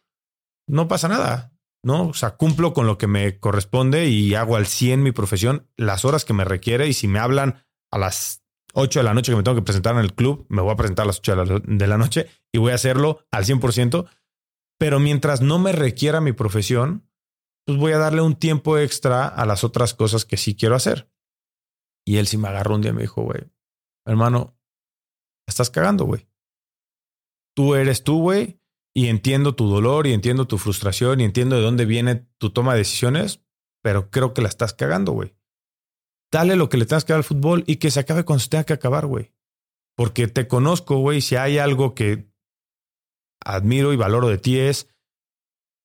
no 0.69 0.89
pasa 0.89 1.09
nada, 1.09 1.53
¿no? 1.85 2.09
O 2.09 2.15
sea, 2.15 2.37
cumplo 2.37 2.73
con 2.73 2.87
lo 2.87 2.99
que 2.99 3.07
me 3.07 3.39
corresponde 3.39 4.09
y 4.09 4.35
hago 4.35 4.57
al 4.57 4.67
100 4.67 5.03
mi 5.03 5.13
profesión, 5.13 5.71
las 5.77 6.05
horas 6.05 6.25
que 6.25 6.33
me 6.33 6.45
requiere 6.45 6.89
y 6.89 6.93
si 6.93 7.07
me 7.07 7.21
hablan 7.21 7.65
a 7.93 7.99
las 7.99 8.46
8 8.79 9.01
de 9.01 9.05
la 9.05 9.15
noche 9.15 9.33
que 9.33 9.37
me 9.37 9.43
tengo 9.43 9.57
que 9.57 9.63
presentar 9.63 9.95
en 9.95 10.03
el 10.03 10.15
club, 10.15 10.45
me 10.51 10.61
voy 10.61 10.73
a 10.73 10.77
presentar 10.77 11.05
a 11.05 11.07
las 11.07 11.19
8 11.19 11.61
de 11.65 11.87
la 11.87 11.97
noche 11.97 12.29
y 12.53 12.59
voy 12.59 12.73
a 12.73 12.75
hacerlo 12.75 13.25
al 13.31 13.45
100%. 13.45 14.07
Pero 14.79 15.01
mientras 15.01 15.41
no 15.41 15.59
me 15.59 15.73
requiera 15.73 16.21
mi 16.21 16.33
profesión, 16.33 17.09
pues 17.67 17.79
voy 17.79 17.93
a 17.93 17.99
darle 17.99 18.21
un 18.21 18.37
tiempo 18.37 18.77
extra 18.77 19.27
a 19.27 19.47
las 19.47 19.65
otras 19.65 19.95
cosas 19.95 20.27
que 20.27 20.37
sí 20.37 20.55
quiero 20.55 20.75
hacer. 20.75 21.11
Y 22.07 22.19
él 22.19 22.27
sí 22.27 22.37
me 22.37 22.49
agarró 22.49 22.75
un 22.75 22.83
día 22.83 22.91
y 22.91 22.95
me 22.95 23.01
dijo, 23.01 23.23
güey, 23.23 23.51
hermano, 24.07 24.59
estás 25.49 25.71
cagando, 25.71 26.05
güey. 26.05 26.29
Tú 27.57 27.75
eres 27.75 28.05
tú, 28.05 28.21
güey, 28.21 28.61
y 28.95 29.09
entiendo 29.09 29.55
tu 29.55 29.69
dolor 29.69 30.07
y 30.07 30.13
entiendo 30.13 30.47
tu 30.47 30.59
frustración 30.59 31.23
y 31.23 31.25
entiendo 31.25 31.57
de 31.57 31.63
dónde 31.63 31.87
viene 31.87 32.29
tu 32.37 32.51
toma 32.51 32.73
de 32.73 32.81
decisiones, 32.81 33.43
pero 33.83 34.11
creo 34.11 34.35
que 34.35 34.43
la 34.43 34.49
estás 34.49 34.75
cagando, 34.75 35.13
güey 35.13 35.35
dale 36.37 36.55
lo 36.55 36.69
que 36.69 36.77
le 36.77 36.85
tengas 36.85 37.07
que 37.07 37.15
dar 37.15 37.21
al 37.21 37.25
fútbol 37.25 37.65
y 37.67 37.77
que 37.77 37.91
se 37.91 37.99
acabe 37.99 38.27
cuando 38.27 38.41
se 38.41 38.51
tenga 38.51 38.65
que 38.65 38.75
acabar, 38.75 39.07
güey. 39.07 39.33
Porque 39.97 40.29
te 40.29 40.47
conozco, 40.47 40.99
güey, 40.99 41.23
si 41.23 41.35
hay 41.35 41.57
algo 41.57 41.95
que 41.95 42.31
admiro 43.43 43.95
y 43.95 43.97
valoro 43.97 44.29
de 44.29 44.37
ti 44.37 44.59
es 44.59 44.87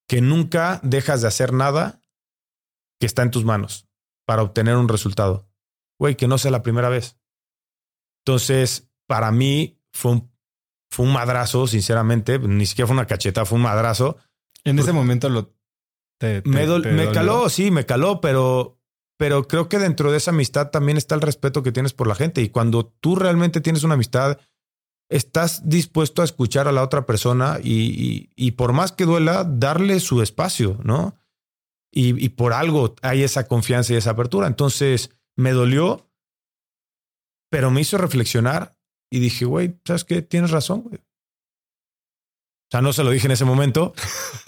que 0.09 0.19
nunca 0.19 0.81
dejas 0.83 1.21
de 1.21 1.29
hacer 1.29 1.53
nada 1.53 2.01
que 2.99 3.05
está 3.05 3.21
en 3.21 3.31
tus 3.31 3.45
manos 3.45 3.87
para 4.27 4.43
obtener 4.43 4.75
un 4.75 4.89
resultado. 4.89 5.47
Güey, 5.97 6.17
que 6.17 6.27
no 6.27 6.37
sea 6.37 6.51
la 6.51 6.63
primera 6.63 6.89
vez. 6.89 7.17
Entonces, 8.25 8.91
para 9.07 9.31
mí 9.31 9.79
fue 9.93 10.11
un, 10.11 10.35
fue 10.91 11.05
un 11.05 11.13
madrazo, 11.13 11.65
sinceramente, 11.65 12.39
ni 12.39 12.65
siquiera 12.65 12.87
fue 12.87 12.95
una 12.95 13.07
cacheta, 13.07 13.45
fue 13.45 13.55
un 13.55 13.63
madrazo. 13.63 14.17
En 14.65 14.77
ese 14.79 14.91
momento 14.91 15.29
lo... 15.29 15.55
me, 16.19 16.41
me 16.43 17.11
caló, 17.13 17.47
sí, 17.47 17.71
me 17.71 17.85
caló, 17.85 18.19
pero 18.19 18.80
pero 19.21 19.47
creo 19.47 19.69
que 19.69 19.77
dentro 19.77 20.09
de 20.09 20.17
esa 20.17 20.31
amistad 20.31 20.71
también 20.71 20.97
está 20.97 21.13
el 21.13 21.21
respeto 21.21 21.61
que 21.61 21.71
tienes 21.71 21.93
por 21.93 22.07
la 22.07 22.15
gente. 22.15 22.41
Y 22.41 22.49
cuando 22.49 22.87
tú 22.87 23.15
realmente 23.15 23.61
tienes 23.61 23.83
una 23.83 23.93
amistad, 23.93 24.39
estás 25.09 25.69
dispuesto 25.69 26.23
a 26.23 26.25
escuchar 26.25 26.67
a 26.67 26.71
la 26.71 26.81
otra 26.81 27.05
persona 27.05 27.59
y, 27.61 28.51
por 28.53 28.73
más 28.73 28.93
que 28.93 29.05
duela, 29.05 29.43
darle 29.43 29.99
su 29.99 30.23
espacio, 30.23 30.79
¿no? 30.83 31.19
Y, 31.91 32.29
por 32.29 32.51
algo 32.51 32.95
hay 33.03 33.21
esa 33.21 33.47
confianza 33.47 33.93
y 33.93 33.97
esa 33.97 34.09
apertura. 34.09 34.47
Entonces 34.47 35.11
me 35.35 35.51
dolió, 35.51 36.09
pero 37.51 37.69
me 37.69 37.81
hizo 37.81 37.99
reflexionar 37.99 38.75
y 39.11 39.19
dije, 39.19 39.45
güey, 39.45 39.79
¿sabes 39.85 40.03
qué? 40.03 40.23
Tienes 40.23 40.49
razón, 40.49 40.81
güey. 40.81 40.95
O 40.95 42.71
sea, 42.71 42.81
no 42.81 42.91
se 42.91 43.03
lo 43.03 43.11
dije 43.11 43.27
en 43.27 43.33
ese 43.33 43.45
momento, 43.45 43.93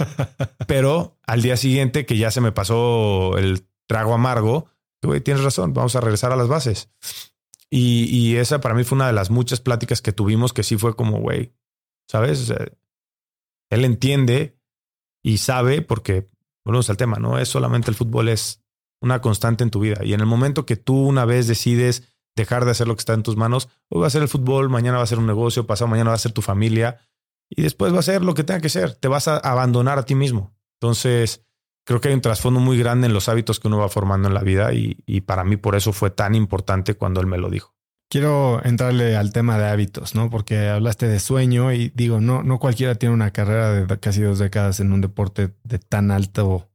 pero 0.68 1.20
al 1.28 1.44
día 1.44 1.58
siguiente 1.58 2.08
que 2.08 2.18
ya 2.18 2.32
se 2.32 2.42
me 2.42 2.52
pasó 2.52 3.38
el 3.38 3.68
trago 3.88 4.14
amargo, 4.14 4.70
güey, 5.02 5.22
tienes 5.22 5.44
razón, 5.44 5.74
vamos 5.74 5.96
a 5.96 6.02
regresar 6.02 6.32
a 6.32 6.36
las 6.36 6.48
bases. 6.48 6.90
Y, 7.70 8.36
esa 8.36 8.62
para 8.62 8.76
mí 8.76 8.84
fue 8.84 8.98
una 8.98 9.08
de 9.08 9.14
las 9.14 9.32
muchas 9.32 9.60
pláticas 9.60 10.02
que 10.02 10.12
tuvimos 10.12 10.54
que 10.54 10.62
sí 10.62 10.78
fue 10.78 10.96
como, 10.96 11.20
güey, 11.20 11.56
¿sabes? 12.08 12.54
él 13.72 13.86
entiende 13.86 14.60
y 15.24 15.38
sabe 15.40 15.82
porque, 15.82 16.30
volvemos 16.64 16.92
al 16.92 16.98
tema, 16.98 17.18
no 17.18 17.40
es 17.40 17.50
solamente 17.50 17.90
el 17.90 17.96
fútbol, 17.96 18.30
es 18.30 18.64
una 19.02 19.22
constante 19.22 19.64
en 19.64 19.72
tu 19.72 19.80
vida. 19.80 20.06
Y 20.06 20.14
en 20.14 20.20
el 20.20 20.28
momento 20.28 20.68
que 20.68 20.76
tú 20.76 20.96
una 20.96 21.26
vez 21.26 21.48
decides 21.48 22.16
dejar 22.36 22.66
de 22.66 22.72
hacer 22.72 22.88
lo 22.88 22.96
que 22.96 23.00
está 23.00 23.14
en 23.14 23.24
tus 23.24 23.38
manos, 23.38 23.70
hoy 23.90 24.02
va 24.02 24.08
a 24.08 24.12
ser 24.12 24.22
el 24.22 24.28
fútbol, 24.28 24.70
mañana 24.70 24.98
va 24.98 25.04
a 25.04 25.08
ser 25.08 25.18
un 25.18 25.26
negocio, 25.26 25.66
pasado 25.66 25.88
mañana 25.88 26.12
va 26.12 26.16
a 26.16 26.20
ser 26.20 26.32
tu 26.32 26.44
familia 26.44 27.00
y 27.50 27.64
después 27.64 27.94
va 27.94 28.00
a 28.00 28.04
ser 28.04 28.24
lo 28.24 28.36
que 28.36 28.44
tenga 28.44 28.62
que 28.62 28.70
ser. 28.70 28.94
Te 28.96 29.08
vas 29.08 29.28
a 29.28 29.38
abandonar 29.38 29.98
a 29.98 30.06
ti 30.06 30.14
mismo. 30.14 30.56
Entonces, 30.80 31.46
creo 31.84 32.02
que 32.02 32.10
hay 32.10 32.14
un 32.14 32.22
trasfondo 32.22 32.60
muy 32.60 32.78
grande 32.78 33.08
en 33.08 33.14
los 33.14 33.30
hábitos 33.30 33.60
que 33.60 33.68
uno 33.68 33.78
va 33.78 33.90
formando 33.90 34.28
en 34.28 34.34
la 34.34 34.42
vida 34.42 34.74
y, 34.74 35.22
para 35.22 35.44
mí 35.44 35.58
por 35.58 35.76
eso 35.76 35.94
fue 35.94 36.10
tan 36.10 36.36
importante 36.36 36.96
cuando 36.96 37.22
él 37.22 37.28
me 37.28 37.38
lo 37.38 37.50
dijo. 37.50 37.74
Quiero 38.10 38.64
entrarle 38.64 39.16
al 39.16 39.34
tema 39.34 39.58
de 39.58 39.68
hábitos, 39.68 40.14
¿no? 40.14 40.30
Porque 40.30 40.68
hablaste 40.68 41.08
de 41.08 41.20
sueño 41.20 41.72
y 41.72 41.92
digo, 41.96 42.20
no, 42.22 42.44
no 42.44 42.60
cualquiera 42.60 42.96
tiene 42.96 43.16
una 43.16 43.32
carrera 43.32 43.72
de 43.72 44.00
casi 44.00 44.22
dos 44.22 44.40
décadas 44.40 44.80
en 44.80 44.94
un 44.94 45.02
deporte 45.02 45.56
de 45.64 45.80
tan 45.80 46.12
alto, 46.12 46.70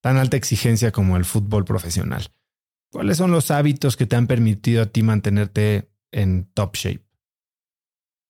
tan 0.00 0.16
alta 0.16 0.36
exigencia 0.36 0.92
como 0.92 1.16
el 1.16 1.24
fútbol 1.24 1.64
profesional. 1.64 2.28
¿Cuáles 2.90 3.18
son 3.18 3.32
los 3.32 3.50
hábitos 3.50 3.96
que 3.96 4.06
te 4.06 4.16
han 4.16 4.26
permitido 4.26 4.82
a 4.82 4.86
ti 4.86 5.02
mantenerte 5.02 5.90
en 6.10 6.46
top 6.54 6.74
shape? 6.74 7.04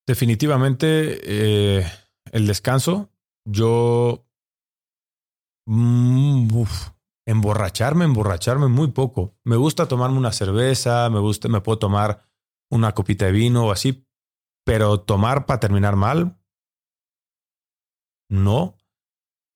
Definitivamente 0.06 1.20
eh, 1.22 1.86
el 2.32 2.46
descanso. 2.46 3.10
Yo 3.44 4.25
Mm, 5.66 6.48
emborracharme, 7.26 8.04
emborracharme 8.04 8.68
muy 8.68 8.92
poco. 8.92 9.36
Me 9.44 9.56
gusta 9.56 9.88
tomarme 9.88 10.18
una 10.18 10.32
cerveza, 10.32 11.10
me 11.10 11.18
gusta, 11.18 11.48
me 11.48 11.60
puedo 11.60 11.78
tomar 11.78 12.22
una 12.70 12.92
copita 12.92 13.26
de 13.26 13.32
vino 13.32 13.66
o 13.66 13.72
así, 13.72 14.06
pero 14.64 15.00
tomar 15.00 15.46
para 15.46 15.60
terminar 15.60 15.96
mal, 15.96 16.38
no. 18.28 18.76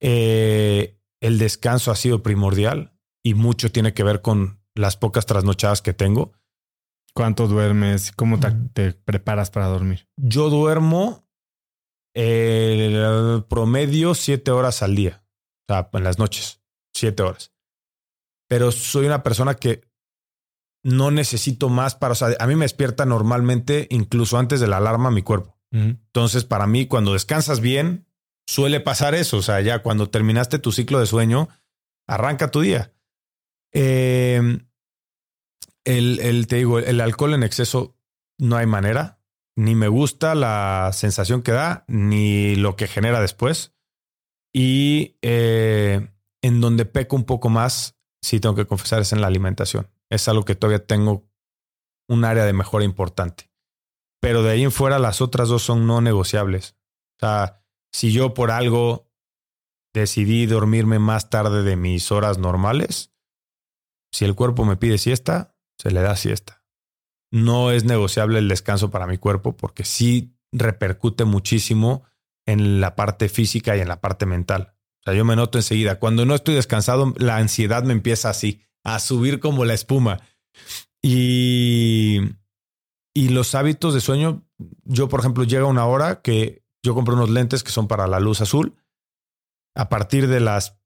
Eh, 0.01 0.99
el 1.21 1.39
descanso 1.39 1.91
ha 1.91 1.97
sido 1.97 2.23
primordial 2.23 2.97
y 3.23 3.35
mucho 3.35 3.71
tiene 3.71 3.93
que 3.95 4.05
ver 4.05 4.23
con 4.23 4.61
las 4.75 4.97
pocas 4.97 5.27
trasnochadas 5.27 5.83
que 5.83 5.93
tengo. 5.93 6.33
¿Cuánto 7.15 7.49
duermes? 7.49 8.13
¿Cómo 8.13 8.39
te, 8.39 8.93
preparas 8.93 9.51
para 9.51 9.67
dormir? 9.67 10.09
Yo 10.17 10.49
duermo 10.49 11.29
el 12.15 13.45
promedio 13.49 14.15
siete 14.15 14.51
horas 14.51 14.83
al 14.83 14.95
día 14.97 15.25
sea, 15.75 15.91
en 15.93 16.05
las 16.05 16.19
noches, 16.19 16.61
siete 16.95 17.23
horas. 17.23 17.53
Pero 18.49 18.73
soy 18.73 19.07
una 19.07 19.23
persona 19.23 19.55
que 19.55 19.89
no 20.83 21.11
necesito 21.11 21.69
más 21.69 21.95
para, 21.95 22.13
o 22.13 22.15
sea, 22.15 22.35
a 22.39 22.47
mí 22.47 22.57
me 22.57 22.65
despierta 22.65 23.05
normalmente 23.05 23.87
incluso 23.91 24.39
antes 24.39 24.61
de 24.61 24.67
la 24.67 24.79
alarma 24.79 25.11
mi 25.11 25.23
cuerpo. 25.23 25.59
Entonces, 25.73 26.43
para 26.43 26.67
mí, 26.67 26.87
cuando 26.87 27.13
descansas 27.13 27.61
bien, 27.61 28.09
suele 28.45 28.81
pasar 28.81 29.15
eso. 29.15 29.37
O 29.37 29.43
sea, 29.43 29.61
ya 29.61 29.83
cuando 29.83 30.11
terminaste 30.11 30.59
tu 30.59 30.73
ciclo 30.73 30.99
de 30.99 31.07
sueño, 31.07 31.49
arranca 32.09 32.51
tu 32.51 32.61
día. 32.61 32.93
Eh, 33.73 34.59
el, 35.85 36.19
el, 36.19 36.47
te 36.49 36.57
digo, 36.57 36.81
el 36.81 37.01
alcohol 37.01 37.35
en 37.35 37.45
exceso 37.45 37.97
no 38.37 38.57
hay 38.57 38.67
manera. 38.67 39.21
Ni 39.55 39.77
me 39.77 39.87
gusta 39.87 40.35
la 40.35 40.91
sensación 40.93 41.43
que 41.43 41.53
da, 41.53 41.85
ni 41.87 42.57
lo 42.57 42.75
que 42.75 42.89
genera 42.89 43.21
después. 43.21 43.75
Y 44.53 45.17
eh, 45.23 46.09
en 46.43 46.61
donde 46.61 46.85
peco 46.85 47.17
un 47.17 47.25
poco 47.25 47.49
más, 47.49 47.99
sí 48.23 48.41
tengo 48.41 48.55
que 48.55 48.67
confesar, 48.67 49.03
es 49.03 49.13
en 49.13 49.21
la 49.21 49.27
alimentación. 49.27 49.89
Es 50.09 50.29
algo 50.29 50.45
que 50.45 50.55
todavía 50.55 50.85
tengo 50.85 51.29
un 52.09 52.25
área 52.25 52.45
de 52.45 52.53
mejora 52.53 52.85
importante. 52.85 53.51
Pero 54.21 54.43
de 54.43 54.51
ahí 54.51 54.65
en 54.65 54.73
fuera, 54.73 54.99
las 54.99 55.21
otras 55.21 55.49
dos 55.49 55.63
son 55.63 55.87
no 55.87 56.01
negociables. 56.01 56.77
O 57.17 57.21
sea, 57.21 57.63
si 57.93 58.13
yo 58.13 58.35
por 58.35 58.51
algo 58.51 59.11
decidí 59.95 60.47
dormirme 60.47 60.99
más 60.99 61.31
tarde 61.31 61.63
de 61.63 61.77
mis 61.77 62.13
horas 62.13 62.39
normales, 62.39 63.13
si 64.13 64.25
el 64.25 64.35
cuerpo 64.35 64.65
me 64.65 64.77
pide 64.77 64.99
siesta, 64.99 65.57
se 65.79 65.91
le 65.91 66.01
da 66.01 66.17
siesta. 66.17 66.65
No 67.33 67.71
es 67.71 67.85
negociable 67.85 68.39
el 68.39 68.49
descanso 68.49 68.91
para 68.91 69.07
mi 69.07 69.19
cuerpo 69.19 69.57
porque 69.57 69.85
sí 69.85 70.37
repercute 70.53 71.25
muchísimo 71.25 72.05
en 72.47 72.81
la 72.81 72.97
parte 72.97 73.29
física 73.29 73.77
y 73.77 73.81
en 73.81 73.89
la 73.89 74.01
parte 74.01 74.27
mental. 74.27 74.75
O 75.01 75.03
sea, 75.05 75.15
yo 75.15 75.25
me 75.25 75.37
noto 75.37 75.59
enseguida. 75.59 75.99
Cuando 75.99 76.27
no 76.27 76.35
estoy 76.35 76.55
descansado, 76.55 77.15
la 77.17 77.37
ansiedad 77.37 77.83
me 77.85 77.93
empieza 77.93 78.31
así, 78.31 78.63
a 78.85 78.99
subir 78.99 79.41
como 79.41 79.65
la 79.65 79.75
espuma. 79.75 80.21
Y, 81.03 82.21
y 83.15 83.29
los 83.31 83.55
hábitos 83.55 83.95
de 83.95 84.01
sueño, 84.01 84.45
yo, 84.85 85.09
por 85.09 85.21
ejemplo, 85.21 85.45
llega 85.45 85.65
una 85.65 85.87
hora 85.87 86.21
que 86.21 86.65
yo 86.83 86.95
compro 86.95 87.15
unos 87.15 87.31
lentes 87.31 87.63
que 87.63 87.71
son 87.71 87.89
para 87.89 88.07
la 88.07 88.21
luz 88.21 88.41
azul. 88.41 88.77
A 89.75 89.89
partir 89.89 90.29
de 90.29 90.41
las, 90.41 90.79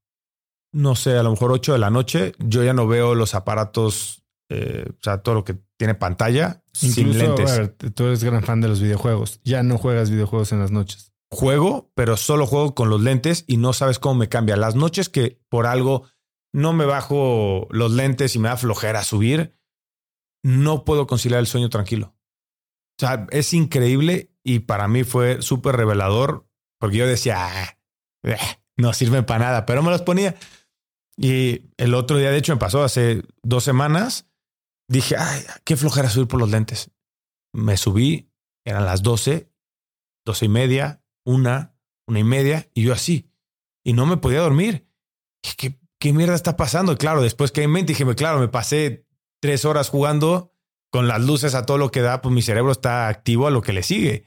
no 0.73 0.95
sé, 0.95 1.17
a 1.17 1.23
lo 1.23 1.31
mejor 1.31 1.53
8 1.53 1.73
de 1.73 1.79
la 1.79 1.91
noche, 1.91 2.33
yo 2.39 2.63
ya 2.63 2.75
no 2.75 2.87
veo 2.87 3.15
los 3.15 3.35
aparatos, 3.35 4.23
eh, 4.49 4.85
o 4.91 5.03
sea, 5.03 5.23
todo 5.23 5.35
lo 5.35 5.45
que 5.45 5.57
tiene 5.77 5.95
pantalla 5.95 6.63
sin 6.73 7.19
lentes. 7.19 7.51
a 7.51 7.59
ver, 7.59 7.69
tú 7.69 8.05
eres 8.05 8.23
gran 8.23 8.43
fan 8.43 8.61
de 8.61 8.69
los 8.69 8.81
videojuegos. 8.81 9.41
Ya 9.45 9.63
no 9.63 9.79
juegas 9.79 10.11
videojuegos 10.11 10.53
en 10.53 10.61
las 10.61 10.71
noches. 10.71 11.14
Juego, 11.35 11.91
pero 11.95 12.17
solo 12.17 12.47
juego 12.47 12.75
con 12.75 12.89
los 12.89 13.01
lentes 13.01 13.45
y 13.47 13.57
no 13.57 13.73
sabes 13.73 13.99
cómo 13.99 14.17
me 14.17 14.29
cambia. 14.29 14.57
Las 14.57 14.75
noches 14.75 15.09
que 15.09 15.41
por 15.49 15.67
algo 15.67 16.09
no 16.53 16.73
me 16.73 16.85
bajo 16.85 17.67
los 17.71 17.93
lentes 17.93 18.37
y 18.37 18.39
me 18.39 18.49
da 18.49 18.57
flojera 18.57 19.03
subir, 19.05 19.59
no 20.43 20.85
puedo 20.85 21.07
conciliar 21.07 21.41
el 21.41 21.47
sueño 21.47 21.69
tranquilo. 21.71 22.17
O 22.97 23.01
sea, 23.01 23.27
es 23.31 23.53
increíble 23.55 24.33
y 24.45 24.61
para 24.61 24.87
mí 24.89 25.05
fue 25.05 25.43
súper 25.43 25.77
revelador 25.77 26.49
porque 26.79 26.99
yo 26.99 27.07
decía, 27.07 27.37
"Ah, 27.39 27.79
eh, 28.25 28.37
no 28.77 28.93
sirve 28.93 29.23
para 29.23 29.47
nada, 29.47 29.67
pero 29.67 29.83
me 29.83 29.91
los 29.91 30.03
ponía. 30.03 30.37
Y 31.17 31.71
el 31.77 31.95
otro 31.95 32.19
día, 32.19 32.31
de 32.31 32.39
hecho, 32.39 32.53
me 32.53 32.59
pasó 32.59 32.83
hace 32.83 33.23
dos 33.43 33.65
semanas, 33.65 34.29
dije, 34.89 35.17
qué 35.65 35.77
flojera 35.77 36.11
subir 36.11 36.29
por 36.29 36.41
los 36.41 36.51
lentes. 36.51 36.91
Me 37.53 37.77
subí, 37.77 38.33
eran 38.65 38.85
las 38.85 39.03
12, 39.03 39.51
12 40.25 40.45
y 40.45 40.49
media, 40.49 41.04
una, 41.25 41.75
una 42.07 42.21
y 42.21 42.25
media, 42.25 42.69
y 42.75 42.83
yo 42.83 42.93
así. 42.93 43.31
Y 43.83 43.93
no 43.93 44.07
me 44.07 44.17
podía 44.17 44.41
dormir. 44.41 44.89
¿Qué, 45.43 45.79
qué 45.99 46.13
mierda 46.13 46.35
está 46.35 46.57
pasando? 46.57 46.93
Y 46.93 46.97
claro, 46.97 47.23
después 47.23 47.53
que 47.53 47.63
en 47.63 47.71
mente 47.73 47.93
dije, 47.93 48.15
claro, 48.15 48.39
me 48.39 48.49
pasé 48.49 49.07
tres 49.41 49.65
horas 49.65 49.91
jugando 49.91 50.53
con 50.91 51.09
las 51.09 51.21
luces 51.21 51.55
a 51.55 51.67
todo 51.67 51.77
lo 51.77 51.91
que 51.91 52.03
da, 52.03 52.23
pues 52.23 52.35
mi 52.35 52.41
cerebro 52.41 52.73
está 52.73 53.09
activo 53.09 53.47
a 53.47 53.51
lo 53.51 53.63
que 53.63 53.73
le 53.73 53.83
sigue. 53.83 54.27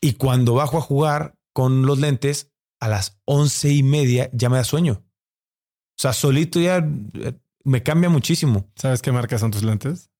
Y 0.00 0.14
cuando 0.14 0.54
bajo 0.54 0.78
a 0.78 0.80
jugar 0.80 1.38
con 1.52 1.86
los 1.86 2.00
lentes, 2.00 2.50
a 2.80 2.88
las 2.88 3.20
once 3.24 3.72
y 3.72 3.84
media 3.84 4.28
ya 4.32 4.48
me 4.48 4.56
da 4.56 4.64
sueño. 4.64 5.04
O 5.04 6.02
sea, 6.02 6.12
solito 6.12 6.58
ya 6.58 6.78
eh, 6.78 7.38
me 7.62 7.84
cambia 7.84 8.10
muchísimo. 8.10 8.68
¿Sabes 8.74 9.00
qué 9.00 9.12
marca 9.12 9.38
son 9.38 9.52
tus 9.52 9.62
lentes? 9.62 10.10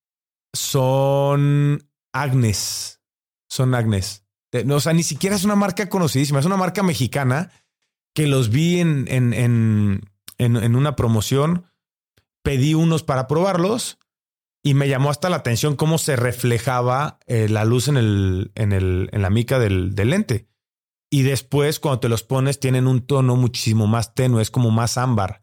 Son 0.54 1.82
Agnes. 2.12 3.02
Son 3.48 3.74
Agnes. 3.74 4.21
No, 4.64 4.76
o 4.76 4.80
sea, 4.80 4.92
ni 4.92 5.02
siquiera 5.02 5.34
es 5.34 5.44
una 5.44 5.56
marca 5.56 5.88
conocidísima, 5.88 6.38
es 6.38 6.46
una 6.46 6.58
marca 6.58 6.82
mexicana 6.82 7.50
que 8.14 8.26
los 8.26 8.50
vi 8.50 8.80
en, 8.80 9.06
en, 9.08 9.32
en, 9.32 10.02
en, 10.36 10.76
una 10.76 10.94
promoción. 10.94 11.64
Pedí 12.42 12.74
unos 12.74 13.02
para 13.02 13.28
probarlos 13.28 13.98
y 14.62 14.74
me 14.74 14.88
llamó 14.88 15.10
hasta 15.10 15.30
la 15.30 15.36
atención 15.36 15.74
cómo 15.74 15.96
se 15.96 16.16
reflejaba 16.16 17.18
eh, 17.26 17.48
la 17.48 17.64
luz 17.64 17.88
en, 17.88 17.96
el, 17.96 18.52
en, 18.54 18.72
el, 18.72 19.08
en 19.12 19.22
la 19.22 19.30
mica 19.30 19.58
del, 19.58 19.94
del 19.94 20.10
lente. 20.10 20.48
Y 21.10 21.22
después, 21.22 21.80
cuando 21.80 22.00
te 22.00 22.08
los 22.08 22.22
pones, 22.22 22.60
tienen 22.60 22.86
un 22.86 23.06
tono 23.06 23.36
muchísimo 23.36 23.86
más 23.86 24.14
tenue, 24.14 24.42
es 24.42 24.50
como 24.50 24.70
más 24.70 24.98
ámbar. 24.98 25.42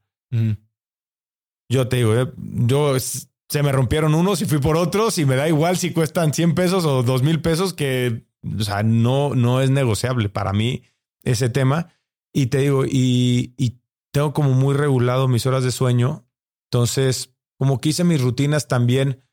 Yo 1.70 1.88
te 1.88 1.98
digo, 1.98 2.16
eh, 2.16 2.32
yo 2.38 2.96
se 3.00 3.64
me 3.64 3.72
rompieron 3.72 4.14
unos 4.14 4.42
y 4.42 4.46
fui 4.46 4.60
por 4.60 4.78
otros 4.78 5.18
y 5.18 5.26
me 5.26 5.36
da 5.36 5.48
igual 5.48 5.78
si 5.78 5.92
cuestan 5.92 6.34
100 6.34 6.54
pesos 6.54 6.86
o 6.86 7.02
2 7.02 7.24
mil 7.24 7.42
pesos 7.42 7.74
que, 7.74 8.29
o 8.44 8.64
sea, 8.64 8.84
no, 8.84 9.36
no 9.36 9.62
es 9.62 9.70
negociable 9.70 10.30
para 10.30 10.54
mí 10.54 10.84
ese 11.24 11.50
tema. 11.50 11.94
Y 12.34 12.48
te 12.48 12.60
digo, 12.60 12.86
y, 12.86 13.54
y 13.58 13.82
tengo 14.12 14.34
como 14.34 14.52
muy 14.52 14.76
regulado 14.76 15.28
mis 15.28 15.46
horas 15.46 15.64
de 15.64 15.72
sueño. 15.72 16.26
Entonces, 16.72 17.36
como 17.58 17.82
que 17.82 17.90
hice 17.90 18.04
mis 18.04 18.22
rutinas 18.22 18.68
también 18.68 19.24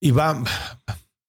y 0.00 0.10
va, 0.12 0.42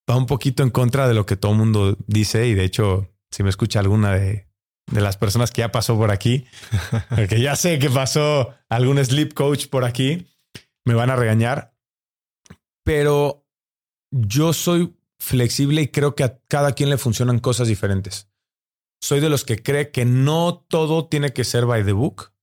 va 0.09 0.17
un 0.17 0.25
poquito 0.25 0.63
en 0.63 0.69
contra 0.69 1.07
de 1.07 1.13
lo 1.13 1.25
que 1.25 1.35
todo 1.35 1.51
el 1.51 1.57
mundo 1.57 1.97
dice 2.07 2.47
y 2.47 2.53
de 2.53 2.63
hecho, 2.63 3.09
si 3.29 3.43
me 3.43 3.49
escucha 3.49 3.79
alguna 3.79 4.13
de, 4.13 4.47
de 4.91 5.01
las 5.01 5.17
personas 5.17 5.51
que 5.51 5.59
ya 5.59 5.71
pasó 5.71 5.97
por 5.97 6.11
aquí, 6.11 6.45
porque 7.09 7.41
ya 7.41 7.55
sé 7.55 7.79
que 7.79 7.89
pasó 7.89 8.53
algún 8.69 9.03
sleep 9.03 9.33
coach 9.33 9.67
por 9.67 9.83
aquí, 9.83 10.27
me 10.85 10.93
van 10.93 11.09
a 11.09 11.15
regañar, 11.15 11.75
pero 12.83 13.45
yo 14.11 14.53
soy 14.53 14.97
flexible 15.21 15.83
y 15.83 15.87
creo 15.89 16.15
que 16.15 16.23
a 16.23 16.39
cada 16.47 16.73
quien 16.73 16.89
le 16.89 16.97
funcionan 16.97 17.39
cosas 17.39 17.67
diferentes. 17.67 18.27
Soy 19.01 19.19
de 19.19 19.29
los 19.29 19.45
que 19.45 19.61
cree 19.61 19.91
que 19.91 20.03
no 20.03 20.65
todo 20.67 21.07
tiene 21.07 21.31
que 21.31 21.43
ser 21.43 21.65
by 21.65 21.85
the 21.85 21.91
book 21.91 22.33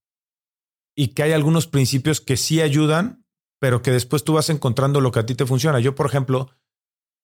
y 0.96 1.08
que 1.08 1.24
hay 1.24 1.32
algunos 1.32 1.66
principios 1.66 2.20
que 2.20 2.36
sí 2.36 2.60
ayudan, 2.60 3.26
pero 3.60 3.82
que 3.82 3.90
después 3.90 4.22
tú 4.22 4.34
vas 4.34 4.48
encontrando 4.48 5.00
lo 5.00 5.10
que 5.10 5.18
a 5.18 5.26
ti 5.26 5.34
te 5.34 5.46
funciona. 5.46 5.80
Yo, 5.80 5.96
por 5.96 6.06
ejemplo, 6.06 6.50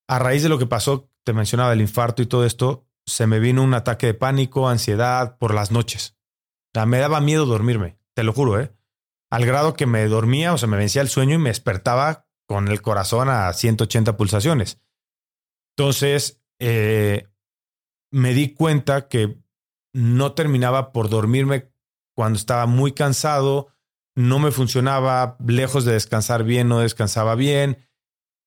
a 0.08 0.18
raíz 0.18 0.42
de 0.42 0.48
lo 0.48 0.58
que 0.58 0.66
pasó, 0.66 1.10
te 1.22 1.32
mencionaba 1.32 1.72
el 1.72 1.80
infarto 1.80 2.20
y 2.20 2.26
todo 2.26 2.44
esto, 2.44 2.88
se 3.06 3.26
me 3.26 3.38
vino 3.38 3.62
un 3.62 3.74
ataque 3.74 4.06
de 4.06 4.14
pánico, 4.14 4.68
ansiedad 4.68 5.38
por 5.38 5.54
las 5.54 5.70
noches. 5.70 6.16
O 6.74 6.78
sea, 6.78 6.86
me 6.86 6.98
daba 6.98 7.20
miedo 7.20 7.46
dormirme, 7.46 7.98
te 8.14 8.24
lo 8.24 8.32
juro, 8.32 8.60
¿eh? 8.60 8.74
Al 9.30 9.46
grado 9.46 9.74
que 9.74 9.86
me 9.86 10.06
dormía, 10.06 10.52
o 10.52 10.58
sea, 10.58 10.68
me 10.68 10.76
vencía 10.76 11.02
el 11.02 11.08
sueño 11.08 11.36
y 11.36 11.38
me 11.38 11.50
despertaba 11.50 12.26
con 12.46 12.68
el 12.68 12.82
corazón 12.82 13.28
a 13.28 13.52
180 13.52 14.16
pulsaciones. 14.16 14.80
Entonces, 15.76 16.42
eh, 16.60 17.28
me 18.12 18.32
di 18.32 18.54
cuenta 18.54 19.08
que 19.08 19.42
no 19.92 20.32
terminaba 20.32 20.92
por 20.92 21.08
dormirme 21.08 21.72
cuando 22.14 22.38
estaba 22.38 22.66
muy 22.66 22.92
cansado, 22.92 23.68
no 24.14 24.38
me 24.38 24.52
funcionaba, 24.52 25.36
lejos 25.44 25.84
de 25.84 25.92
descansar 25.92 26.44
bien, 26.44 26.68
no 26.68 26.78
descansaba 26.78 27.34
bien. 27.34 27.88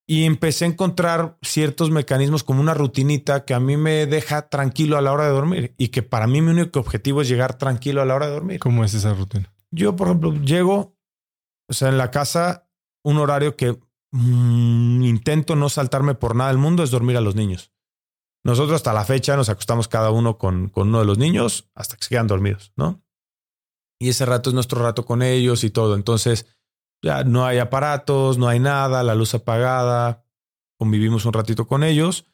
Y 0.09 0.23
empecé 0.23 0.63
a 0.63 0.69
encontrar 0.69 1.37
ciertos 1.41 1.91
mecanismos 1.91 2.45
como 2.45 2.61
una 2.61 2.73
rutinita 2.73 3.43
que 3.43 3.53
a 3.53 3.59
mí 3.59 3.75
me 3.75 4.05
deja 4.05 4.47
tranquilo 4.47 4.97
a 4.97 5.01
la 5.01 5.11
hora 5.11 5.25
de 5.25 5.31
dormir 5.31 5.75
y 5.77 5.89
que 5.89 6.01
para 6.01 6.27
mí 6.27 6.41
mi 6.41 6.51
único 6.51 6.79
objetivo 6.79 7.21
es 7.21 7.27
llegar 7.27 7.57
tranquilo 7.57 8.01
a 8.01 8.05
la 8.05 8.15
hora 8.15 8.27
de 8.27 8.33
dormir. 8.33 8.59
¿Cómo 8.59 8.85
es 8.85 8.93
esa 8.93 9.13
rutina? 9.13 9.53
Yo, 9.69 9.97
por 9.97 10.07
ejemplo, 10.07 10.33
llego, 10.33 10.95
o 11.67 11.73
sea, 11.73 11.89
en 11.89 11.97
la 11.97 12.09
casa, 12.09 12.69
un 13.03 13.17
horario 13.17 13.57
que 13.57 13.77
mm, 14.11 15.03
intento 15.03 15.55
no 15.55 15.69
saltarme 15.69 16.15
por 16.15 16.35
nada 16.35 16.49
del 16.49 16.59
mundo 16.59 16.83
es 16.83 16.91
dormir 16.91 17.17
a 17.17 17.21
los 17.21 17.35
niños. 17.35 17.71
Nosotros 18.43 18.75
hasta 18.75 18.93
la 18.93 19.03
fecha 19.03 19.35
nos 19.35 19.49
acostamos 19.49 19.87
cada 19.87 20.11
uno 20.11 20.37
con, 20.37 20.69
con 20.69 20.89
uno 20.89 20.99
de 20.99 21.05
los 21.05 21.17
niños 21.17 21.69
hasta 21.75 21.97
que 21.97 22.03
se 22.03 22.09
quedan 22.09 22.27
dormidos, 22.27 22.71
¿no? 22.75 23.03
Y 23.99 24.09
ese 24.09 24.25
rato 24.25 24.49
es 24.49 24.53
nuestro 24.53 24.81
rato 24.81 25.05
con 25.05 25.21
ellos 25.21 25.63
y 25.63 25.69
todo. 25.69 25.95
Entonces, 25.95 26.45
ya 27.03 27.23
no 27.23 27.45
hay 27.45 27.59
aparatos, 27.59 28.37
no 28.37 28.47
hay 28.47 28.59
nada, 28.59 29.03
la 29.03 29.15
luz 29.15 29.33
apagada, 29.33 30.23
convivimos 30.79 31.25
un 31.25 31.33
ratito 31.33 31.67
con 31.67 31.83
ellos. 31.83 32.25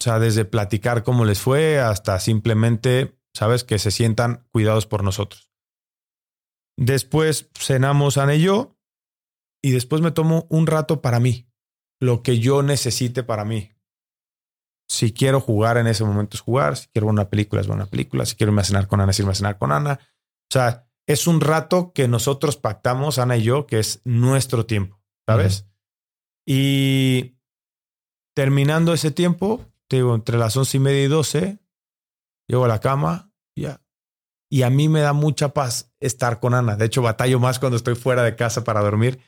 O 0.00 0.04
sea, 0.04 0.18
desde 0.18 0.44
platicar 0.44 1.04
cómo 1.04 1.24
les 1.24 1.40
fue 1.40 1.78
hasta 1.78 2.18
simplemente, 2.18 3.18
sabes, 3.34 3.64
que 3.64 3.78
se 3.78 3.90
sientan 3.90 4.48
cuidados 4.50 4.86
por 4.86 5.04
nosotros. 5.04 5.50
Después 6.76 7.50
cenamos 7.54 8.18
Ana 8.18 8.34
y 8.34 8.42
yo 8.42 8.76
y 9.62 9.70
después 9.70 10.02
me 10.02 10.10
tomo 10.10 10.46
un 10.50 10.66
rato 10.66 11.00
para 11.00 11.20
mí, 11.20 11.48
lo 12.00 12.22
que 12.22 12.38
yo 12.40 12.62
necesite 12.62 13.22
para 13.22 13.44
mí. 13.44 13.70
Si 14.88 15.12
quiero 15.12 15.40
jugar 15.40 15.78
en 15.78 15.86
ese 15.86 16.04
momento 16.04 16.36
es 16.36 16.40
jugar, 16.40 16.76
si 16.76 16.88
quiero 16.88 17.06
ver 17.06 17.14
una 17.14 17.30
película 17.30 17.60
es 17.60 17.68
ver 17.68 17.76
una 17.76 17.86
película, 17.86 18.26
si 18.26 18.36
quiero 18.36 18.50
irme 18.50 18.62
a 18.62 18.64
cenar 18.64 18.88
con 18.88 19.00
Ana 19.00 19.12
es 19.12 19.18
irme 19.20 19.32
a 19.32 19.36
cenar 19.36 19.56
con 19.56 19.72
Ana. 19.72 20.00
O 20.02 20.52
sea, 20.52 20.86
es 21.06 21.26
un 21.26 21.40
rato 21.40 21.92
que 21.92 22.08
nosotros 22.08 22.56
pactamos, 22.56 23.18
Ana 23.18 23.36
y 23.36 23.42
yo, 23.42 23.66
que 23.66 23.78
es 23.78 24.02
nuestro 24.04 24.66
tiempo, 24.66 25.00
¿sabes? 25.26 25.66
Y 26.46 27.38
terminando 28.34 28.92
ese 28.92 29.10
tiempo, 29.10 29.64
te 29.88 29.96
digo, 29.96 30.14
entre 30.14 30.38
las 30.38 30.56
once 30.56 30.76
y 30.76 30.80
media 30.80 31.04
y 31.04 31.08
doce, 31.08 31.58
llego 32.48 32.64
a 32.64 32.68
la 32.68 32.80
cama, 32.80 33.32
y 33.54 33.62
ya. 33.62 33.82
y 34.50 34.62
a 34.62 34.70
mí 34.70 34.88
me 34.88 35.00
da 35.00 35.12
mucha 35.12 35.54
paz 35.54 35.92
estar 36.00 36.40
con 36.40 36.54
Ana. 36.54 36.76
De 36.76 36.86
hecho, 36.86 37.02
batallo 37.02 37.38
más 37.38 37.58
cuando 37.58 37.76
estoy 37.76 37.94
fuera 37.94 38.22
de 38.22 38.36
casa 38.36 38.64
para 38.64 38.80
dormir. 38.80 39.20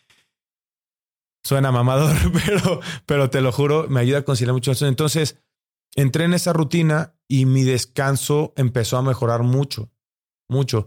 Suena 1.45 1.71
mamador, 1.71 2.16
pero, 2.47 2.81
pero 3.07 3.31
te 3.31 3.41
lo 3.41 3.53
juro, 3.53 3.87
me 3.89 4.01
ayuda 4.01 4.19
a 4.19 4.25
conciliar 4.25 4.55
mucho 4.55 4.73
eso. 4.73 4.87
Entonces, 4.87 5.39
entré 5.95 6.25
en 6.25 6.35
esa 6.35 6.53
rutina 6.53 7.15
y 7.29 7.47
mi 7.47 7.62
descanso 7.62 8.53
empezó 8.57 8.97
a 8.97 9.03
mejorar 9.03 9.43
mucho, 9.43 9.91
mucho. 10.49 10.87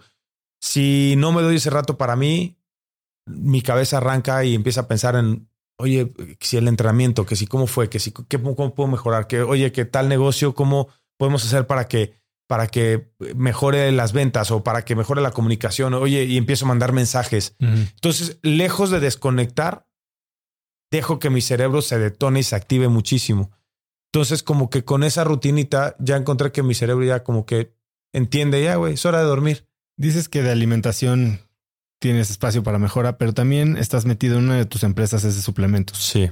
Si 0.59 1.15
no 1.17 1.31
me 1.31 1.43
doy 1.43 1.57
ese 1.57 1.69
rato 1.69 1.97
para 1.97 2.15
mí, 2.15 2.57
mi 3.27 3.61
cabeza 3.61 3.97
arranca 3.97 4.43
y 4.43 4.55
empieza 4.55 4.81
a 4.81 4.87
pensar 4.87 5.15
en, 5.15 5.49
oye, 5.77 6.11
si 6.39 6.57
el 6.57 6.67
entrenamiento, 6.67 7.25
que 7.25 7.35
si 7.35 7.45
cómo 7.45 7.67
fue, 7.67 7.89
que 7.89 7.99
si 7.99 8.11
cómo 8.11 8.73
puedo 8.73 8.87
mejorar, 8.87 9.27
que 9.27 9.41
oye, 9.41 9.71
qué 9.71 9.85
tal 9.85 10.09
negocio, 10.09 10.55
cómo 10.55 10.89
podemos 11.17 11.45
hacer 11.45 11.67
para 11.67 11.87
que 11.87 12.17
para 12.47 12.67
que 12.67 13.11
mejore 13.35 13.91
las 13.91 14.13
ventas 14.13 14.51
o 14.51 14.63
para 14.63 14.85
que 14.85 14.95
mejore 14.95 15.21
la 15.21 15.31
comunicación. 15.31 15.93
Oye, 15.93 16.23
y 16.23 16.37
empiezo 16.37 16.63
a 16.63 16.69
mandar 16.69 16.93
mensajes. 16.93 17.55
Entonces, 17.59 18.39
lejos 18.41 18.89
de 18.89 19.01
desconectar, 19.01 19.85
dejo 20.91 21.19
que 21.19 21.29
mi 21.29 21.41
cerebro 21.41 21.81
se 21.81 21.99
detone 21.99 22.39
y 22.39 22.43
se 22.43 22.55
active 22.55 22.87
muchísimo. 22.87 23.51
Entonces, 24.11 24.43
como 24.43 24.69
que 24.69 24.83
con 24.83 25.03
esa 25.03 25.23
rutinita 25.23 25.95
ya 25.99 26.15
encontré 26.15 26.51
que 26.51 26.63
mi 26.63 26.73
cerebro 26.73 27.05
ya 27.05 27.23
como 27.23 27.45
que 27.45 27.73
entiende, 28.13 28.63
ya, 28.63 28.75
güey, 28.75 28.93
es 28.93 29.05
hora 29.05 29.19
de 29.19 29.25
dormir. 29.25 29.67
Dices 29.97 30.29
que 30.29 30.41
de 30.43 30.51
alimentación 30.51 31.41
tienes 31.99 32.29
espacio 32.29 32.63
para 32.63 32.79
mejora, 32.79 33.17
pero 33.17 33.33
también 33.33 33.77
estás 33.77 34.05
metido 34.05 34.37
en 34.37 34.45
una 34.45 34.55
de 34.55 34.65
tus 34.65 34.83
empresas 34.83 35.23
es 35.23 35.35
de 35.35 35.41
suplementos. 35.41 35.97
Sí. 35.97 36.31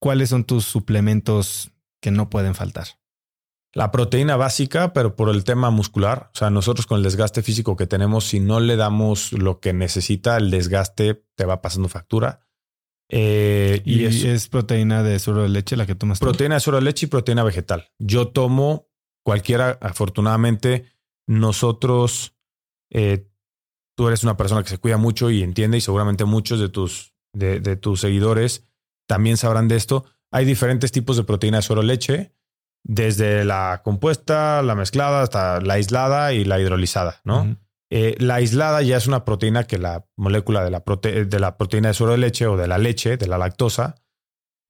¿Cuáles 0.00 0.30
son 0.30 0.44
tus 0.44 0.64
suplementos 0.64 1.70
que 2.00 2.10
no 2.10 2.28
pueden 2.28 2.54
faltar? 2.54 2.86
La 3.72 3.90
proteína 3.90 4.36
básica, 4.36 4.94
pero 4.94 5.16
por 5.16 5.28
el 5.28 5.44
tema 5.44 5.70
muscular. 5.70 6.30
O 6.34 6.38
sea, 6.38 6.48
nosotros 6.48 6.86
con 6.86 6.98
el 6.98 7.04
desgaste 7.04 7.42
físico 7.42 7.76
que 7.76 7.86
tenemos, 7.86 8.24
si 8.24 8.40
no 8.40 8.58
le 8.58 8.76
damos 8.76 9.32
lo 9.32 9.60
que 9.60 9.74
necesita, 9.74 10.38
el 10.38 10.50
desgaste 10.50 11.22
te 11.34 11.44
va 11.44 11.60
pasando 11.60 11.88
factura. 11.88 12.45
Eh, 13.08 13.82
y, 13.84 14.04
es, 14.04 14.48
proteína 14.48 15.02
de 15.02 15.18
suero 15.18 15.42
de 15.42 15.48
leche 15.48 15.76
la 15.76 15.86
que 15.86 15.94
tomas. 15.94 16.18
Proteína 16.18 16.56
de 16.56 16.60
suero 16.60 16.78
de 16.78 16.84
leche 16.84 17.06
y 17.06 17.08
proteína 17.08 17.44
vegetal. 17.44 17.90
Yo 17.98 18.28
tomo 18.28 18.88
cualquiera, 19.24 19.78
afortunadamente, 19.80 20.86
nosotros, 21.26 22.36
eh, 22.90 23.28
tú 23.96 24.08
eres 24.08 24.24
una 24.24 24.36
persona 24.36 24.62
que 24.62 24.70
se 24.70 24.78
cuida 24.78 24.96
mucho 24.96 25.30
y 25.30 25.42
entiende, 25.42 25.78
y 25.78 25.80
seguramente 25.80 26.24
muchos 26.24 26.60
de 26.60 26.68
tus, 26.68 27.14
de, 27.32 27.60
de 27.60 27.76
tus 27.76 28.00
seguidores 28.00 28.68
también 29.06 29.36
sabrán 29.36 29.68
de 29.68 29.76
esto. 29.76 30.04
Hay 30.30 30.44
diferentes 30.44 30.92
tipos 30.92 31.16
de 31.16 31.24
proteína 31.24 31.58
de 31.58 31.62
suero 31.62 31.82
de 31.82 31.88
leche, 31.88 32.32
desde 32.82 33.44
la 33.44 33.82
compuesta, 33.84 34.62
la 34.62 34.74
mezclada, 34.74 35.22
hasta 35.22 35.60
la 35.60 35.74
aislada 35.74 36.32
y 36.32 36.44
la 36.44 36.60
hidrolizada, 36.60 37.20
¿no? 37.24 37.56
Eh, 37.90 38.16
la 38.18 38.36
aislada 38.36 38.82
ya 38.82 38.96
es 38.96 39.06
una 39.06 39.24
proteína 39.24 39.64
que 39.64 39.78
la 39.78 40.06
molécula 40.16 40.64
de 40.64 40.70
la, 40.70 40.80
de 40.80 41.40
la 41.40 41.56
proteína 41.56 41.88
de 41.88 41.94
suero 41.94 42.12
de 42.12 42.18
leche 42.18 42.46
o 42.46 42.56
de 42.56 42.66
la 42.66 42.78
leche, 42.78 43.16
de 43.16 43.26
la 43.28 43.38
lactosa, 43.38 43.96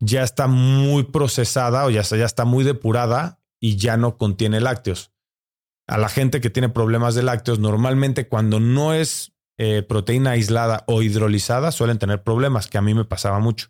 ya 0.00 0.22
está 0.22 0.46
muy 0.46 1.04
procesada 1.04 1.86
o 1.86 1.90
ya 1.90 2.02
está, 2.02 2.16
ya 2.16 2.26
está 2.26 2.44
muy 2.44 2.64
depurada 2.64 3.40
y 3.60 3.76
ya 3.76 3.96
no 3.96 4.18
contiene 4.18 4.60
lácteos. 4.60 5.12
A 5.88 5.98
la 5.98 6.08
gente 6.08 6.40
que 6.40 6.50
tiene 6.50 6.68
problemas 6.68 7.14
de 7.14 7.22
lácteos, 7.22 7.58
normalmente 7.58 8.28
cuando 8.28 8.60
no 8.60 8.92
es 8.92 9.32
eh, 9.58 9.82
proteína 9.82 10.32
aislada 10.32 10.84
o 10.86 11.00
hidrolizada, 11.00 11.72
suelen 11.72 11.98
tener 11.98 12.22
problemas, 12.22 12.68
que 12.68 12.76
a 12.76 12.82
mí 12.82 12.92
me 12.92 13.04
pasaba 13.04 13.38
mucho. 13.38 13.68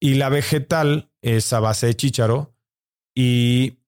Y 0.00 0.14
la 0.14 0.28
vegetal 0.28 1.10
es 1.22 1.52
a 1.52 1.58
base 1.58 1.86
de 1.86 1.96
chícharo 1.96 2.54
y 3.16 3.80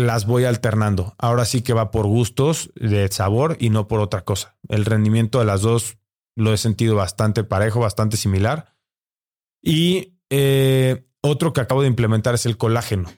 las 0.00 0.26
voy 0.26 0.44
alternando. 0.44 1.14
Ahora 1.18 1.44
sí 1.44 1.62
que 1.62 1.72
va 1.72 1.90
por 1.90 2.06
gustos 2.06 2.70
de 2.74 3.08
sabor 3.08 3.56
y 3.60 3.70
no 3.70 3.88
por 3.88 4.00
otra 4.00 4.22
cosa. 4.22 4.56
El 4.68 4.84
rendimiento 4.84 5.38
de 5.38 5.44
las 5.44 5.62
dos 5.62 5.98
lo 6.36 6.52
he 6.52 6.56
sentido 6.56 6.96
bastante 6.96 7.44
parejo, 7.44 7.80
bastante 7.80 8.16
similar. 8.16 8.76
Y 9.62 10.18
eh, 10.30 11.06
otro 11.22 11.52
que 11.52 11.60
acabo 11.60 11.82
de 11.82 11.88
implementar 11.88 12.34
es 12.34 12.46
el 12.46 12.56
colágeno. 12.56 13.10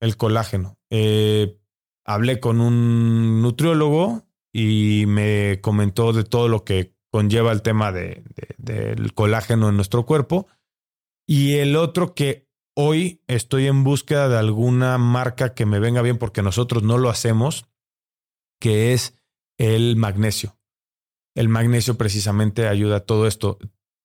El 0.00 0.16
colágeno. 0.16 0.78
Eh, 0.90 1.60
hablé 2.04 2.40
con 2.40 2.60
un 2.60 3.42
nutriólogo 3.42 4.26
y 4.52 5.04
me 5.06 5.60
comentó 5.60 6.12
de 6.12 6.24
todo 6.24 6.48
lo 6.48 6.64
que 6.64 6.94
conlleva 7.10 7.52
el 7.52 7.62
tema 7.62 7.92
de, 7.92 8.24
del 8.56 9.12
colágeno 9.14 9.68
en 9.68 9.76
nuestro 9.76 10.06
cuerpo. 10.06 10.46
Y 11.26 11.56
el 11.56 11.76
otro 11.76 12.14
que 12.14 12.47
Hoy 12.80 13.24
estoy 13.26 13.66
en 13.66 13.82
búsqueda 13.82 14.28
de 14.28 14.38
alguna 14.38 14.98
marca 14.98 15.52
que 15.52 15.66
me 15.66 15.80
venga 15.80 16.00
bien 16.00 16.16
porque 16.16 16.42
nosotros 16.42 16.84
no 16.84 16.96
lo 16.96 17.10
hacemos, 17.10 17.66
que 18.60 18.92
es 18.94 19.20
el 19.58 19.96
magnesio. 19.96 20.60
El 21.34 21.48
magnesio 21.48 21.98
precisamente 21.98 22.68
ayuda 22.68 22.98
a 22.98 23.00
todo 23.00 23.26
esto. 23.26 23.58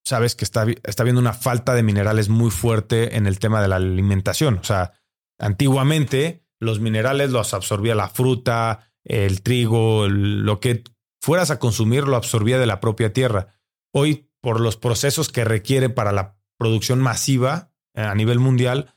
Sabes 0.04 0.34
que 0.34 0.44
está, 0.44 0.66
está 0.82 1.04
habiendo 1.04 1.20
una 1.20 1.34
falta 1.34 1.72
de 1.74 1.84
minerales 1.84 2.28
muy 2.28 2.50
fuerte 2.50 3.16
en 3.16 3.28
el 3.28 3.38
tema 3.38 3.62
de 3.62 3.68
la 3.68 3.76
alimentación. 3.76 4.58
O 4.58 4.64
sea, 4.64 4.94
antiguamente 5.38 6.44
los 6.58 6.80
minerales 6.80 7.30
los 7.30 7.54
absorbía 7.54 7.94
la 7.94 8.08
fruta, 8.08 8.92
el 9.04 9.42
trigo, 9.42 10.08
lo 10.08 10.58
que 10.58 10.82
fueras 11.22 11.52
a 11.52 11.60
consumir 11.60 12.08
lo 12.08 12.16
absorbía 12.16 12.58
de 12.58 12.66
la 12.66 12.80
propia 12.80 13.12
tierra. 13.12 13.54
Hoy, 13.92 14.32
por 14.40 14.58
los 14.58 14.76
procesos 14.76 15.28
que 15.28 15.44
requiere 15.44 15.90
para 15.90 16.10
la 16.10 16.40
producción 16.58 17.00
masiva, 17.00 17.70
a 17.94 18.14
nivel 18.14 18.40
mundial, 18.40 18.94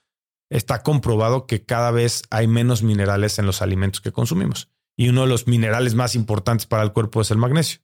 está 0.50 0.84
comprobado 0.84 1.46
que 1.46 1.66
cada 1.66 1.92
vez 1.92 2.24
hay 2.30 2.48
menos 2.48 2.84
minerales 2.84 3.40
en 3.40 3.46
los 3.46 3.62
alimentos 3.62 4.02
que 4.02 4.12
consumimos. 4.12 4.70
Y 4.96 5.10
uno 5.10 5.22
de 5.22 5.28
los 5.28 5.48
minerales 5.48 5.94
más 5.96 6.16
importantes 6.16 6.66
para 6.66 6.84
el 6.84 6.94
cuerpo 6.94 7.22
es 7.22 7.32
el 7.32 7.38
magnesio, 7.38 7.82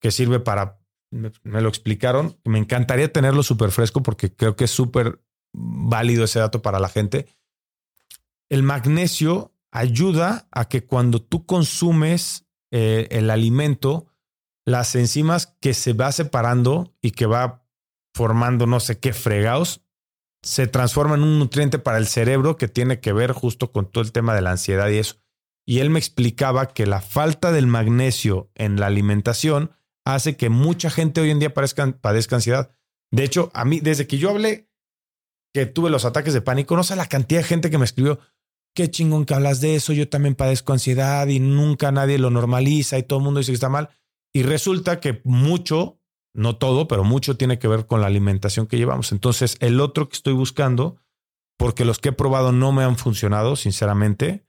que 0.00 0.10
sirve 0.10 0.40
para, 0.40 0.80
me, 1.10 1.30
lo 1.42 1.68
explicaron, 1.68 2.38
me 2.44 2.58
encantaría 2.58 3.12
tenerlo 3.12 3.42
súper 3.42 3.70
fresco 3.70 4.02
porque 4.02 4.34
creo 4.34 4.56
que 4.56 4.64
es 4.64 4.70
súper 4.70 5.20
válido 5.52 6.24
ese 6.24 6.38
dato 6.38 6.62
para 6.62 6.80
la 6.80 6.88
gente. 6.88 7.26
El 8.48 8.62
magnesio 8.62 9.52
ayuda 9.70 10.48
a 10.50 10.68
que 10.68 10.84
cuando 10.84 11.20
tú 11.20 11.44
consumes 11.44 12.46
eh, 12.70 13.08
el 13.10 13.30
alimento, 13.30 14.06
las 14.64 14.94
enzimas 14.94 15.54
que 15.60 15.74
se 15.74 15.92
va 15.92 16.10
separando 16.12 16.94
y 17.02 17.10
que 17.10 17.26
va 17.26 17.66
formando 18.14 18.66
no 18.66 18.80
sé 18.80 18.98
qué 18.98 19.12
fregados, 19.12 19.82
se 20.42 20.66
transforma 20.66 21.14
en 21.16 21.22
un 21.22 21.38
nutriente 21.38 21.78
para 21.78 21.98
el 21.98 22.06
cerebro 22.06 22.56
que 22.56 22.68
tiene 22.68 23.00
que 23.00 23.12
ver 23.12 23.32
justo 23.32 23.72
con 23.72 23.90
todo 23.90 24.04
el 24.04 24.12
tema 24.12 24.34
de 24.34 24.42
la 24.42 24.52
ansiedad 24.52 24.88
y 24.88 24.98
eso. 24.98 25.16
Y 25.66 25.80
él 25.80 25.90
me 25.90 25.98
explicaba 25.98 26.68
que 26.68 26.86
la 26.86 27.00
falta 27.00 27.50
del 27.50 27.66
magnesio 27.66 28.50
en 28.54 28.78
la 28.78 28.86
alimentación 28.86 29.72
hace 30.04 30.36
que 30.36 30.48
mucha 30.48 30.88
gente 30.88 31.20
hoy 31.20 31.30
en 31.30 31.40
día 31.40 31.52
padezca 31.52 32.36
ansiedad. 32.36 32.70
De 33.10 33.24
hecho, 33.24 33.50
a 33.54 33.64
mí, 33.64 33.80
desde 33.80 34.06
que 34.06 34.18
yo 34.18 34.30
hablé 34.30 34.70
que 35.52 35.66
tuve 35.66 35.90
los 35.90 36.04
ataques 36.04 36.34
de 36.34 36.42
pánico, 36.42 36.76
no 36.76 36.84
sé 36.84 36.94
la 36.96 37.06
cantidad 37.06 37.40
de 37.40 37.46
gente 37.46 37.70
que 37.70 37.78
me 37.78 37.84
escribió, 37.84 38.20
qué 38.74 38.90
chingón 38.90 39.24
que 39.24 39.34
hablas 39.34 39.60
de 39.60 39.74
eso, 39.74 39.92
yo 39.92 40.08
también 40.08 40.34
padezco 40.34 40.72
ansiedad 40.72 41.26
y 41.26 41.40
nunca 41.40 41.90
nadie 41.90 42.18
lo 42.18 42.30
normaliza 42.30 42.98
y 42.98 43.02
todo 43.02 43.18
el 43.18 43.24
mundo 43.24 43.38
dice 43.38 43.52
que 43.52 43.54
está 43.54 43.68
mal. 43.68 43.88
Y 44.32 44.42
resulta 44.42 45.00
que 45.00 45.22
mucho 45.24 45.95
no 46.36 46.56
todo, 46.56 46.86
pero 46.86 47.02
mucho 47.02 47.36
tiene 47.36 47.58
que 47.58 47.68
ver 47.68 47.86
con 47.86 48.00
la 48.00 48.06
alimentación 48.06 48.66
que 48.66 48.76
llevamos. 48.76 49.12
Entonces, 49.12 49.56
el 49.60 49.80
otro 49.80 50.08
que 50.08 50.16
estoy 50.16 50.34
buscando, 50.34 50.96
porque 51.58 51.84
los 51.84 51.98
que 51.98 52.10
he 52.10 52.12
probado 52.12 52.52
no 52.52 52.72
me 52.72 52.84
han 52.84 52.96
funcionado, 52.96 53.56
sinceramente, 53.56 54.46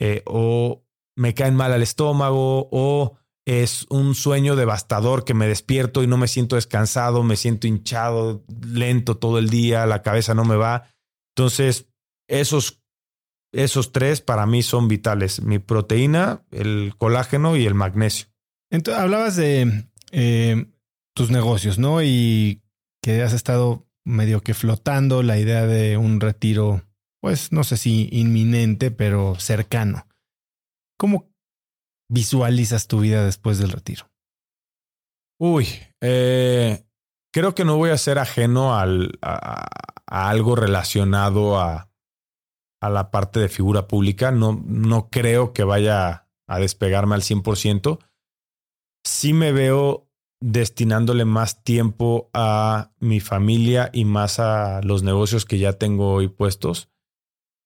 eh, 0.00 0.22
o 0.26 0.82
me 1.16 1.34
caen 1.34 1.54
mal 1.54 1.72
al 1.72 1.82
estómago, 1.82 2.68
o 2.72 3.18
es 3.46 3.86
un 3.90 4.14
sueño 4.14 4.56
devastador 4.56 5.24
que 5.24 5.34
me 5.34 5.46
despierto 5.46 6.02
y 6.02 6.06
no 6.06 6.16
me 6.16 6.26
siento 6.26 6.56
descansado, 6.56 7.22
me 7.22 7.36
siento 7.36 7.66
hinchado, 7.66 8.44
lento 8.66 9.16
todo 9.16 9.38
el 9.38 9.50
día, 9.50 9.86
la 9.86 10.02
cabeza 10.02 10.34
no 10.34 10.44
me 10.44 10.56
va. 10.56 10.90
Entonces, 11.36 11.86
esos, 12.28 12.82
esos 13.52 13.92
tres 13.92 14.20
para 14.20 14.46
mí 14.46 14.62
son 14.62 14.88
vitales. 14.88 15.42
Mi 15.42 15.58
proteína, 15.58 16.42
el 16.50 16.94
colágeno 16.98 17.56
y 17.56 17.66
el 17.66 17.74
magnesio. 17.74 18.26
Entonces, 18.70 19.00
hablabas 19.02 19.36
de 19.36 19.86
eh, 20.10 20.66
tus 21.16 21.30
negocios, 21.30 21.78
¿no? 21.78 22.02
Y 22.02 22.62
que 23.02 23.22
has 23.22 23.32
estado 23.32 23.88
medio 24.04 24.42
que 24.42 24.54
flotando 24.54 25.22
la 25.22 25.38
idea 25.38 25.66
de 25.66 25.96
un 25.96 26.20
retiro, 26.20 26.82
pues 27.20 27.50
no 27.52 27.64
sé 27.64 27.78
si 27.78 28.08
inminente, 28.12 28.90
pero 28.90 29.34
cercano. 29.40 30.06
¿Cómo 30.98 31.28
visualizas 32.08 32.86
tu 32.86 33.00
vida 33.00 33.24
después 33.24 33.58
del 33.58 33.70
retiro? 33.70 34.10
Uy, 35.40 35.66
eh, 36.02 36.84
creo 37.32 37.54
que 37.54 37.64
no 37.64 37.76
voy 37.76 37.90
a 37.90 37.98
ser 37.98 38.18
ajeno 38.18 38.76
al, 38.76 39.18
a, 39.22 39.66
algo 40.06 40.54
relacionado 40.54 41.58
a, 41.58 41.90
a, 42.80 42.90
la 42.90 43.10
parte 43.10 43.40
de 43.40 43.48
figura 43.48 43.88
pública. 43.88 44.32
No, 44.32 44.62
no 44.66 45.08
creo 45.08 45.54
que 45.54 45.64
vaya 45.64 46.28
a 46.46 46.58
despegarme 46.58 47.14
al 47.14 47.22
100%. 47.22 47.98
Sí 49.04 49.32
me 49.32 49.52
veo 49.52 50.05
destinándole 50.40 51.24
más 51.24 51.62
tiempo 51.62 52.30
a 52.34 52.92
mi 52.98 53.20
familia 53.20 53.90
y 53.92 54.04
más 54.04 54.38
a 54.38 54.80
los 54.82 55.02
negocios 55.02 55.44
que 55.44 55.58
ya 55.58 55.74
tengo 55.74 56.12
hoy 56.12 56.28
puestos. 56.28 56.90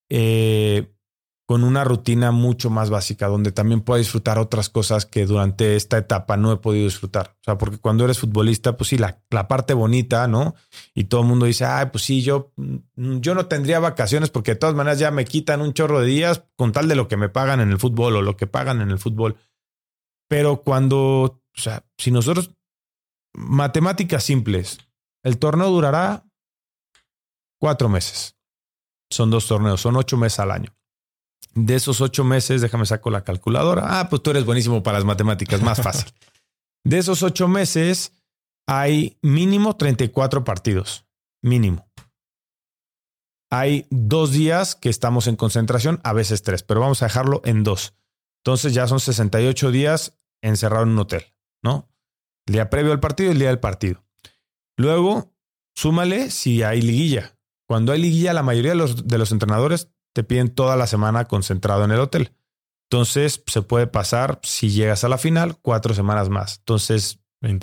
Eh, 0.08 0.92
con 1.50 1.64
una 1.64 1.82
rutina 1.82 2.30
mucho 2.30 2.70
más 2.70 2.90
básica, 2.90 3.26
donde 3.26 3.50
también 3.50 3.80
pueda 3.80 3.98
disfrutar 3.98 4.38
otras 4.38 4.68
cosas 4.68 5.04
que 5.04 5.26
durante 5.26 5.74
esta 5.74 5.98
etapa 5.98 6.36
no 6.36 6.52
he 6.52 6.58
podido 6.58 6.84
disfrutar. 6.84 7.34
O 7.40 7.44
sea, 7.44 7.58
porque 7.58 7.78
cuando 7.78 8.04
eres 8.04 8.20
futbolista, 8.20 8.76
pues 8.76 8.90
sí, 8.90 8.98
la, 8.98 9.20
la 9.30 9.48
parte 9.48 9.74
bonita, 9.74 10.28
¿no? 10.28 10.54
Y 10.94 11.06
todo 11.06 11.22
el 11.22 11.26
mundo 11.26 11.46
dice, 11.46 11.64
ay, 11.64 11.86
pues 11.90 12.04
sí, 12.04 12.22
yo, 12.22 12.52
mm, 12.54 13.18
yo 13.18 13.34
no 13.34 13.46
tendría 13.46 13.80
vacaciones 13.80 14.30
porque 14.30 14.52
de 14.52 14.58
todas 14.58 14.76
maneras 14.76 15.00
ya 15.00 15.10
me 15.10 15.24
quitan 15.24 15.60
un 15.60 15.72
chorro 15.72 15.98
de 15.98 16.06
días 16.06 16.44
con 16.54 16.70
tal 16.70 16.86
de 16.86 16.94
lo 16.94 17.08
que 17.08 17.16
me 17.16 17.28
pagan 17.28 17.58
en 17.58 17.70
el 17.72 17.80
fútbol 17.80 18.14
o 18.14 18.22
lo 18.22 18.36
que 18.36 18.46
pagan 18.46 18.80
en 18.80 18.92
el 18.92 19.00
fútbol. 19.00 19.34
Pero 20.28 20.62
cuando, 20.62 21.00
o 21.00 21.40
sea, 21.52 21.84
si 21.98 22.12
nosotros, 22.12 22.52
matemáticas 23.34 24.24
simples, 24.24 24.78
el 25.22 25.38
torneo 25.38 25.70
durará 25.70 26.24
cuatro 27.58 27.88
meses. 27.88 28.36
Son 29.10 29.30
dos 29.30 29.46
torneos, 29.46 29.80
son 29.80 29.96
ocho 29.96 30.16
meses 30.16 30.40
al 30.40 30.50
año 30.50 30.74
de 31.54 31.74
esos 31.74 32.00
ocho 32.00 32.24
meses, 32.24 32.60
déjame 32.60 32.86
saco 32.86 33.10
la 33.10 33.24
calculadora. 33.24 34.00
Ah, 34.00 34.08
pues 34.08 34.22
tú 34.22 34.30
eres 34.30 34.44
buenísimo 34.44 34.82
para 34.82 34.98
las 34.98 35.04
matemáticas, 35.04 35.62
más 35.62 35.82
fácil. 35.82 36.12
De 36.84 36.98
esos 36.98 37.22
ocho 37.22 37.48
meses 37.48 38.12
hay 38.66 39.18
mínimo 39.22 39.76
34 39.76 40.44
partidos, 40.44 41.06
mínimo. 41.42 41.88
Hay 43.50 43.86
dos 43.90 44.30
días 44.30 44.76
que 44.76 44.88
estamos 44.88 45.26
en 45.26 45.34
concentración, 45.34 46.00
a 46.04 46.12
veces 46.12 46.42
tres, 46.42 46.62
pero 46.62 46.80
vamos 46.80 47.02
a 47.02 47.06
dejarlo 47.06 47.42
en 47.44 47.64
dos. 47.64 47.94
Entonces 48.44 48.72
ya 48.72 48.86
son 48.86 49.00
68 49.00 49.72
días 49.72 50.18
encerrado 50.40 50.84
en 50.84 50.90
un 50.90 51.00
hotel, 51.00 51.34
¿no? 51.62 51.89
El 52.50 52.54
día 52.54 52.68
previo 52.68 52.90
al 52.90 52.98
partido 52.98 53.28
y 53.28 53.32
el 53.34 53.38
día 53.38 53.46
del 53.46 53.60
partido. 53.60 54.02
Luego, 54.76 55.32
súmale 55.76 56.32
si 56.32 56.64
hay 56.64 56.82
liguilla. 56.82 57.38
Cuando 57.68 57.92
hay 57.92 58.02
liguilla, 58.02 58.32
la 58.32 58.42
mayoría 58.42 58.72
de 58.72 58.76
los, 58.76 59.06
de 59.06 59.18
los 59.18 59.30
entrenadores 59.30 59.92
te 60.12 60.24
piden 60.24 60.48
toda 60.48 60.74
la 60.74 60.88
semana 60.88 61.26
concentrado 61.26 61.84
en 61.84 61.92
el 61.92 62.00
hotel. 62.00 62.32
Entonces 62.90 63.44
se 63.46 63.62
puede 63.62 63.86
pasar, 63.86 64.40
si 64.42 64.70
llegas 64.70 65.04
a 65.04 65.08
la 65.08 65.16
final, 65.16 65.58
cuatro 65.62 65.94
semanas 65.94 66.28
más. 66.28 66.58
Entonces 66.58 67.20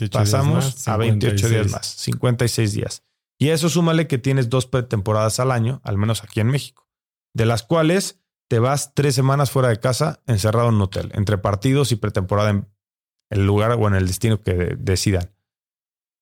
pasamos 0.09 0.87
a 0.87 0.95
28 0.95 1.49
días 1.49 1.69
más, 1.69 1.85
56 1.85 2.71
días. 2.71 3.03
Y 3.37 3.49
eso 3.49 3.67
súmale 3.67 4.07
que 4.07 4.19
tienes 4.19 4.49
dos 4.49 4.67
pretemporadas 4.67 5.41
al 5.41 5.51
año, 5.51 5.81
al 5.83 5.97
menos 5.97 6.23
aquí 6.23 6.39
en 6.39 6.47
México, 6.47 6.87
de 7.33 7.45
las 7.45 7.61
cuales 7.61 8.21
te 8.47 8.59
vas 8.59 8.93
tres 8.93 9.15
semanas 9.15 9.51
fuera 9.51 9.67
de 9.67 9.81
casa 9.81 10.21
encerrado 10.27 10.69
en 10.69 10.75
un 10.75 10.83
hotel, 10.83 11.11
entre 11.13 11.37
partidos 11.37 11.91
y 11.91 11.97
pretemporada 11.97 12.51
en 12.51 12.69
el 13.29 13.45
lugar 13.45 13.71
o 13.71 13.87
en 13.87 13.95
el 13.95 14.07
destino 14.07 14.41
que 14.41 14.75
decidan. 14.77 15.31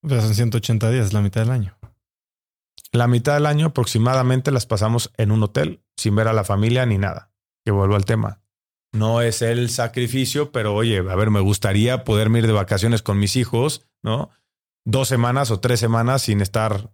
Sea, 0.07 0.21
son 0.21 0.35
180 0.35 0.91
días, 0.91 1.13
la 1.13 1.21
mitad 1.21 1.41
del 1.41 1.51
año. 1.51 1.77
La 2.91 3.07
mitad 3.07 3.33
del 3.33 3.45
año 3.45 3.67
aproximadamente 3.67 4.51
las 4.51 4.65
pasamos 4.65 5.11
en 5.17 5.31
un 5.31 5.43
hotel 5.43 5.81
sin 5.97 6.15
ver 6.15 6.27
a 6.27 6.33
la 6.33 6.43
familia 6.43 6.85
ni 6.85 6.97
nada. 6.97 7.31
Que 7.63 7.71
vuelvo 7.71 7.95
al 7.95 8.05
tema. 8.05 8.41
No 8.93 9.21
es 9.21 9.41
el 9.41 9.69
sacrificio, 9.69 10.51
pero 10.51 10.73
oye, 10.73 10.99
a 10.99 11.15
ver, 11.15 11.29
me 11.29 11.41
gustaría 11.41 12.03
poderme 12.03 12.39
ir 12.39 12.47
de 12.47 12.53
vacaciones 12.53 13.01
con 13.01 13.19
mis 13.19 13.35
hijos, 13.35 13.85
¿no? 14.01 14.29
Dos 14.85 15.07
semanas 15.07 15.51
o 15.51 15.59
tres 15.59 15.79
semanas 15.79 16.21
sin 16.21 16.39
estar 16.39 16.93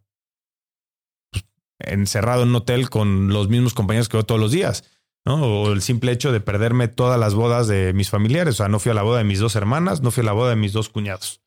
pues, 1.31 1.45
encerrado 1.77 2.43
en 2.43 2.49
un 2.49 2.55
hotel 2.55 2.89
con 2.89 3.27
los 3.27 3.49
mismos 3.49 3.73
compañeros 3.73 4.09
que 4.09 4.17
veo 4.17 4.25
todos 4.25 4.41
los 4.41 4.51
días, 4.51 4.83
O 5.25 5.71
el 5.71 5.81
simple 5.81 6.11
hecho 6.11 6.31
de 6.31 6.41
perderme 6.41 6.87
todas 6.87 7.19
las 7.19 7.35
bodas 7.35 7.67
de 7.67 7.93
mis 7.93 8.09
familiares. 8.09 8.55
O 8.55 8.57
sea, 8.57 8.69
no 8.69 8.79
fui 8.79 8.91
a 8.91 8.95
la 8.95 9.03
boda 9.03 9.19
de 9.19 9.23
mis 9.23 9.39
dos 9.39 9.55
hermanas, 9.55 10.01
no 10.01 10.11
fui 10.11 10.21
a 10.21 10.25
la 10.25 10.33
boda 10.33 10.49
de 10.51 10.55
mis 10.55 10.73
dos 10.73 10.89
cuñados. 10.89 11.41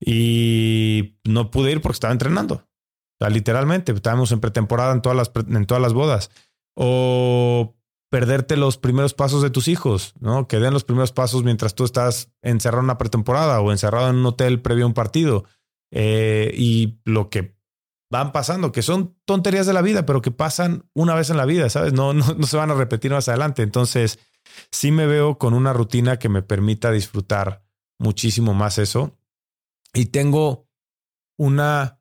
Y 0.00 1.16
no 1.24 1.50
pude 1.50 1.70
ir 1.70 1.80
porque 1.80 1.94
estaba 1.94 2.12
entrenando 2.12 2.66
literalmente, 3.28 3.92
estábamos 3.92 4.32
en 4.32 4.40
pretemporada 4.40 4.92
en 4.92 5.02
todas 5.02 5.16
las, 5.16 5.32
en 5.48 5.66
todas 5.66 5.82
las 5.82 5.92
bodas. 5.92 6.30
O 6.74 7.74
perderte 8.10 8.56
los 8.56 8.78
primeros 8.78 9.14
pasos 9.14 9.42
de 9.42 9.50
tus 9.50 9.68
hijos, 9.68 10.14
¿no? 10.20 10.48
Que 10.48 10.58
den 10.58 10.72
los 10.72 10.84
primeros 10.84 11.12
pasos 11.12 11.44
mientras 11.44 11.74
tú 11.74 11.84
estás 11.84 12.30
encerrado 12.42 12.80
en 12.80 12.86
una 12.86 12.98
pretemporada 12.98 13.60
o 13.60 13.70
encerrado 13.72 14.10
en 14.10 14.16
un 14.16 14.26
hotel 14.26 14.60
previo 14.60 14.84
a 14.84 14.88
un 14.88 14.94
partido. 14.94 15.44
Eh, 15.90 16.52
y 16.56 17.00
lo 17.04 17.28
que 17.28 17.54
van 18.12 18.30
pasando, 18.30 18.72
que 18.72 18.82
son 18.82 19.16
tonterías 19.24 19.66
de 19.66 19.72
la 19.72 19.80
vida, 19.80 20.04
pero 20.04 20.20
que 20.20 20.30
pasan 20.30 20.84
una 20.92 21.14
vez 21.14 21.30
en 21.30 21.38
la 21.38 21.46
vida, 21.46 21.70
¿sabes? 21.70 21.94
No, 21.94 22.12
no, 22.12 22.34
no 22.34 22.46
se 22.46 22.58
van 22.58 22.70
a 22.70 22.74
repetir 22.74 23.10
más 23.10 23.26
adelante. 23.28 23.62
Entonces, 23.62 24.18
sí 24.70 24.92
me 24.92 25.06
veo 25.06 25.38
con 25.38 25.54
una 25.54 25.72
rutina 25.72 26.18
que 26.18 26.28
me 26.28 26.42
permita 26.42 26.92
disfrutar 26.92 27.64
muchísimo 27.98 28.52
más 28.52 28.76
eso. 28.76 29.18
Y 29.94 30.06
tengo 30.06 30.68
una 31.38 32.00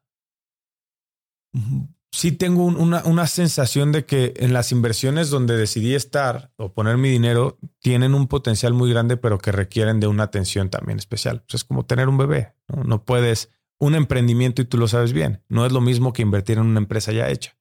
sí 2.11 2.33
tengo 2.33 2.65
una, 2.65 3.03
una, 3.05 3.27
sensación 3.27 3.93
de 3.93 4.05
que 4.05 4.33
en 4.37 4.51
las 4.51 4.73
inversiones 4.73 5.29
donde 5.29 5.55
decidí 5.55 5.95
estar 5.95 6.51
o 6.57 6.73
poner 6.73 6.97
mi 6.97 7.09
dinero 7.09 7.57
tienen 7.79 8.15
un 8.15 8.27
potencial 8.27 8.73
muy 8.73 8.89
grande, 8.89 9.15
pero 9.15 9.37
que 9.37 9.53
requieren 9.53 10.01
de 10.01 10.07
una 10.07 10.23
atención 10.23 10.69
también 10.69 10.99
especial. 10.99 11.45
es 11.51 11.63
como 11.63 11.85
tener 11.85 12.09
un 12.09 12.17
bebé. 12.17 12.53
¿no? 12.67 13.05
puedes 13.05 13.49
un 13.81 13.95
emprendimiento 13.95 14.61
y 14.61 14.65
tú 14.65 14.77
lo 14.77 14.87
sabes 14.87 15.11
bien. 15.11 15.43
No 15.49 15.65
es 15.65 15.71
lo 15.71 15.81
mismo 15.81 16.13
que 16.13 16.21
invertir 16.21 16.59
en 16.59 16.65
una 16.65 16.79
empresa 16.79 17.11
ya 17.11 17.29
hecha. 17.29 17.57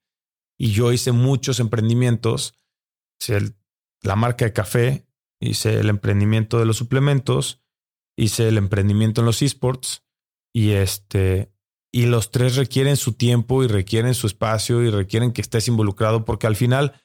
Y 0.58 0.72
yo 0.72 0.92
hice 0.92 1.12
muchos 1.12 1.60
emprendimientos. 1.60 2.54
Hice 3.18 3.54
la 4.02 4.16
marca 4.16 4.44
de 4.44 4.52
café, 4.52 5.06
hice 5.40 5.80
el 5.80 5.88
emprendimiento 5.88 6.58
de 6.58 6.66
los 6.66 6.76
suplementos, 6.76 7.62
hice 8.18 8.48
el 8.48 8.58
emprendimiento 8.58 9.22
en 9.22 9.26
los 9.26 9.40
esports 9.40 10.04
y 10.52 10.72
este 10.72 11.54
y 11.90 12.04
los 12.04 12.30
tres 12.30 12.56
requieren 12.56 12.96
su 12.96 13.14
tiempo 13.14 13.64
y 13.64 13.66
requieren 13.66 14.14
su 14.14 14.26
espacio 14.26 14.82
y 14.82 14.90
requieren 14.90 15.32
que 15.32 15.40
estés 15.40 15.68
involucrado 15.68 16.26
porque 16.26 16.46
al 16.46 16.54
final, 16.54 17.00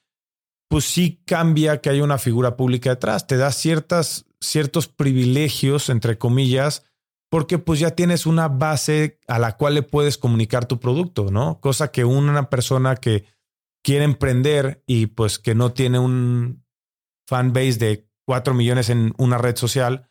pues 0.69 0.83
sí 0.83 1.23
cambia 1.25 1.79
que 1.79 1.89
haya 1.89 2.03
una 2.03 2.17
figura 2.17 2.57
pública 2.57 2.91
detrás, 2.91 3.27
te 3.27 3.37
da 3.37 3.51
ciertas, 3.51 4.25
ciertos 4.41 4.87
privilegios, 4.89 5.89
entre 5.89 6.17
comillas, 6.17 6.83
porque 7.29 7.57
pues 7.57 7.79
ya 7.79 7.91
tienes 7.91 8.25
una 8.25 8.47
base 8.47 9.19
a 9.27 9.39
la 9.39 9.57
cual 9.57 9.75
le 9.75 9.83
puedes 9.83 10.17
comunicar 10.17 10.65
tu 10.65 10.79
producto, 10.79 11.31
¿no? 11.31 11.59
Cosa 11.59 11.91
que 11.91 12.05
una 12.05 12.49
persona 12.49 12.95
que 12.95 13.25
quiere 13.83 14.05
emprender 14.05 14.83
y 14.87 15.07
pues 15.07 15.39
que 15.39 15.53
no 15.55 15.73
tiene 15.73 15.99
un 15.99 16.65
fan 17.27 17.53
base 17.53 17.73
de 17.73 18.09
cuatro 18.25 18.53
millones 18.53 18.89
en 18.89 19.13
una 19.17 19.37
red 19.37 19.55
social, 19.55 20.09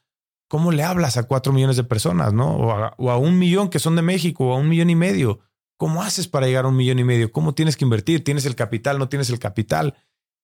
¿cómo 0.49 0.73
le 0.73 0.85
hablas 0.85 1.17
a 1.17 1.25
cuatro 1.25 1.53
millones 1.53 1.77
de 1.77 1.85
personas, 1.85 2.33
no? 2.33 2.57
O 2.97 3.11
a, 3.11 3.19
un 3.19 3.39
millón 3.39 3.69
que 3.71 3.79
son 3.79 3.97
de 3.97 4.03
México, 4.03 4.47
o 4.47 4.55
a 4.55 4.59
un 4.59 4.69
millón 4.69 4.91
y 4.91 4.95
medio. 4.95 5.41
¿Cómo 5.77 6.03
haces 6.03 6.29
para 6.29 6.47
llegar 6.47 6.65
a 6.65 6.69
un 6.69 6.77
millón 6.77 7.01
y 7.01 7.05
medio? 7.05 7.33
¿Cómo 7.33 7.55
tienes 7.55 7.77
que 7.77 7.85
invertir? 7.85 8.23
¿Tienes 8.23 8.47
el 8.47 8.55
capital? 8.55 8.99
¿No 8.99 9.09
tienes 9.09 9.31
el 9.31 9.41
capital? 9.41 9.97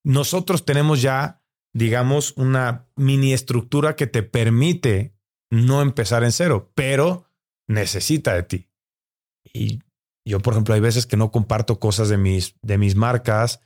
Nosotros 0.03 0.65
tenemos 0.65 1.01
ya, 1.01 1.41
digamos, 1.73 2.33
una 2.35 2.89
mini 2.97 3.33
estructura 3.33 3.95
que 3.95 4.07
te 4.07 4.23
permite 4.23 5.15
no 5.51 5.81
empezar 5.81 6.23
en 6.23 6.31
cero, 6.31 6.71
pero 6.73 7.25
necesita 7.67 8.33
de 8.33 8.43
ti. 8.43 8.69
Y 9.53 9.79
yo, 10.25 10.39
por 10.39 10.53
ejemplo, 10.53 10.73
hay 10.73 10.81
veces 10.81 11.05
que 11.05 11.17
no 11.17 11.31
comparto 11.31 11.79
cosas 11.79 12.09
de 12.09 12.17
mis, 12.17 12.55
de 12.61 12.77
mis 12.77 12.95
marcas, 12.95 13.59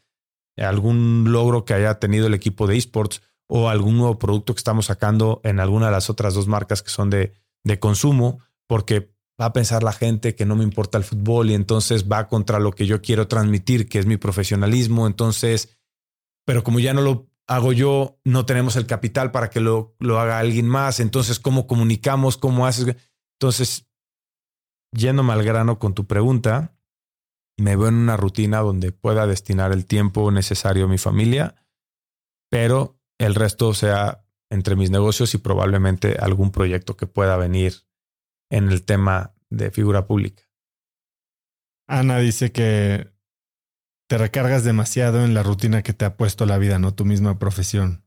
algún 0.58 1.32
logro 1.32 1.64
que 1.66 1.74
haya 1.74 2.00
tenido 2.00 2.28
el 2.28 2.34
equipo 2.34 2.68
de 2.68 2.78
esports 2.78 3.22
o 3.48 3.70
algún 3.70 3.98
nuevo 3.98 4.18
producto 4.18 4.54
que 4.54 4.60
estamos 4.60 4.88
sacando 4.88 5.42
en 5.44 5.60
alguna 5.60 5.88
de 5.88 5.92
las 5.92 6.10
otras 6.10 6.34
dos 6.34 6.48
marcas 6.48 6.82
que 6.82 6.90
son 6.90 7.10
de, 7.10 7.34
de 7.64 7.80
consumo, 7.80 8.40
porque 8.68 9.14
va 9.40 9.46
a 9.46 9.54
pensar 9.54 9.84
la 9.84 9.92
gente 9.92 10.34
que 10.34 10.46
no 10.46 10.56
me 10.56 10.64
importa 10.64 10.98
el 10.98 11.04
fútbol 11.04 11.52
y 11.52 11.54
entonces 11.54 12.10
va 12.10 12.28
contra 12.28 12.60
lo 12.60 12.72
que 12.72 12.86
yo 12.86 13.02
quiero 13.02 13.28
transmitir, 13.28 13.90
que 13.90 14.00
es 14.00 14.06
mi 14.06 14.18
profesionalismo. 14.18 15.08
Entonces, 15.08 15.78
pero 16.46 16.64
como 16.64 16.80
ya 16.80 16.94
no 16.94 17.02
lo 17.02 17.28
hago 17.48 17.74
yo, 17.74 18.20
no 18.24 18.46
tenemos 18.46 18.76
el 18.76 18.88
capital 18.88 19.32
para 19.32 19.50
que 19.50 19.60
lo, 19.60 19.96
lo 20.00 20.20
haga 20.20 20.40
alguien 20.40 20.68
más. 20.68 21.00
Entonces, 21.00 21.40
¿cómo 21.40 21.68
comunicamos? 21.68 22.38
¿Cómo 22.38 22.66
haces? 22.66 22.96
Entonces, 23.40 23.88
yéndome 24.92 25.34
al 25.34 25.44
grano 25.44 25.80
con 25.80 25.94
tu 25.94 26.06
pregunta, 26.06 26.76
me 27.58 27.76
veo 27.76 27.88
en 27.88 27.96
una 27.96 28.18
rutina 28.18 28.60
donde 28.60 28.92
pueda 28.92 29.28
destinar 29.28 29.72
el 29.72 29.86
tiempo 29.86 30.32
necesario 30.32 30.86
a 30.86 30.90
mi 30.90 30.98
familia, 30.98 31.56
pero 32.50 33.00
el 33.18 33.36
resto 33.36 33.74
sea 33.74 34.26
entre 34.50 34.76
mis 34.76 34.92
negocios 34.92 35.34
y 35.34 35.38
probablemente 35.38 36.18
algún 36.20 36.52
proyecto 36.52 36.98
que 36.98 37.08
pueda 37.08 37.38
venir 37.38 37.86
en 38.50 38.70
el 38.70 38.84
tema 38.84 39.34
de 39.50 39.72
figura 39.72 40.06
pública. 40.06 40.44
Ana 41.88 42.20
dice 42.20 42.52
que 42.52 43.15
te 44.08 44.18
recargas 44.18 44.64
demasiado 44.64 45.24
en 45.24 45.34
la 45.34 45.44
rutina 45.44 45.82
que 45.82 45.94
te 45.94 46.06
ha 46.06 46.18
puesto 46.18 46.46
la 46.46 46.58
vida, 46.58 46.80
no 46.80 46.94
tu 46.94 47.06
misma 47.06 47.40
profesión. 47.40 48.04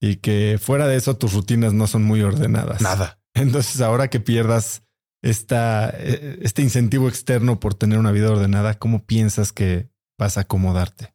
Y 0.00 0.16
que 0.16 0.58
fuera 0.60 0.86
de 0.86 0.96
eso 0.96 1.16
tus 1.16 1.32
rutinas 1.32 1.72
no 1.72 1.86
son 1.86 2.02
muy 2.02 2.22
ordenadas. 2.22 2.80
Nada. 2.80 3.20
Entonces 3.34 3.80
ahora 3.80 4.08
que 4.08 4.20
pierdas 4.20 4.82
esta, 5.22 5.90
e, 5.90 6.38
este 6.42 6.62
incentivo 6.62 7.08
externo 7.08 7.60
por 7.60 7.74
tener 7.74 7.98
una 7.98 8.12
vida 8.12 8.30
ordenada, 8.30 8.78
¿cómo 8.78 9.04
piensas 9.04 9.52
que 9.52 9.90
vas 10.18 10.38
a 10.38 10.42
acomodarte? 10.42 11.14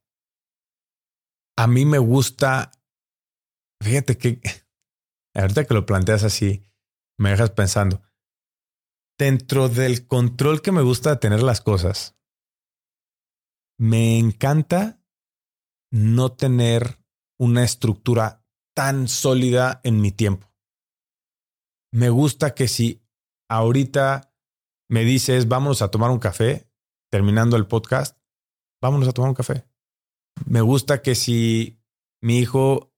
A 1.58 1.68
mí 1.68 1.86
me 1.86 1.98
gusta 1.98 2.72
Fíjate 3.82 4.18
que 4.18 4.42
ahorita 5.36 5.66
que 5.66 5.74
lo 5.74 5.86
planteas 5.86 6.24
así, 6.24 6.66
me 7.18 7.32
dejas 7.32 7.52
pensando. 7.52 8.02
Dentro 9.18 9.70
del 9.70 10.08
control 10.08 10.62
que 10.62 10.72
me 10.72 10.82
gusta 10.82 11.12
de 11.12 11.18
tener 11.18 11.42
las 11.42 11.62
cosas, 11.62 12.17
me 13.80 14.18
encanta 14.18 15.02
no 15.92 16.32
tener 16.34 17.00
una 17.40 17.64
estructura 17.64 18.44
tan 18.76 19.08
sólida 19.08 19.82
en 19.84 20.02
mi 20.02 20.12
tiempo. 20.12 20.52
Me 21.92 22.10
gusta 22.10 22.54
que 22.54 22.68
si 22.68 23.04
ahorita 23.50 24.34
me 24.90 25.04
dices, 25.04 25.48
vamos 25.48 25.82
a 25.82 25.90
tomar 25.90 26.12
un 26.12 26.20
café, 26.20 26.70
terminando 27.10 27.56
el 27.56 27.68
podcast, 27.68 28.18
vámonos 28.82 29.08
a 29.08 29.14
tomar 29.14 29.30
un 29.30 29.36
café. 29.36 29.66
Me 30.46 30.62
gusta 30.62 31.02
que 31.02 31.16
si 31.16 31.80
mi 32.22 32.40
hijo 32.40 32.94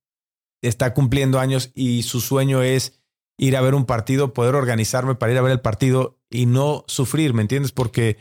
está 0.62 0.94
cumpliendo 0.94 1.40
años 1.40 1.72
y 1.74 2.04
su 2.04 2.20
sueño 2.20 2.62
es 2.64 3.02
ir 3.38 3.56
a 3.56 3.62
ver 3.62 3.76
un 3.76 3.86
partido, 3.86 4.34
poder 4.34 4.56
organizarme 4.56 5.16
para 5.16 5.32
ir 5.32 5.38
a 5.38 5.42
ver 5.42 5.54
el 5.54 5.62
partido 5.62 6.20
y 6.30 6.46
no 6.46 6.84
sufrir, 6.88 7.34
¿me 7.34 7.42
entiendes? 7.42 7.72
Porque 7.72 8.18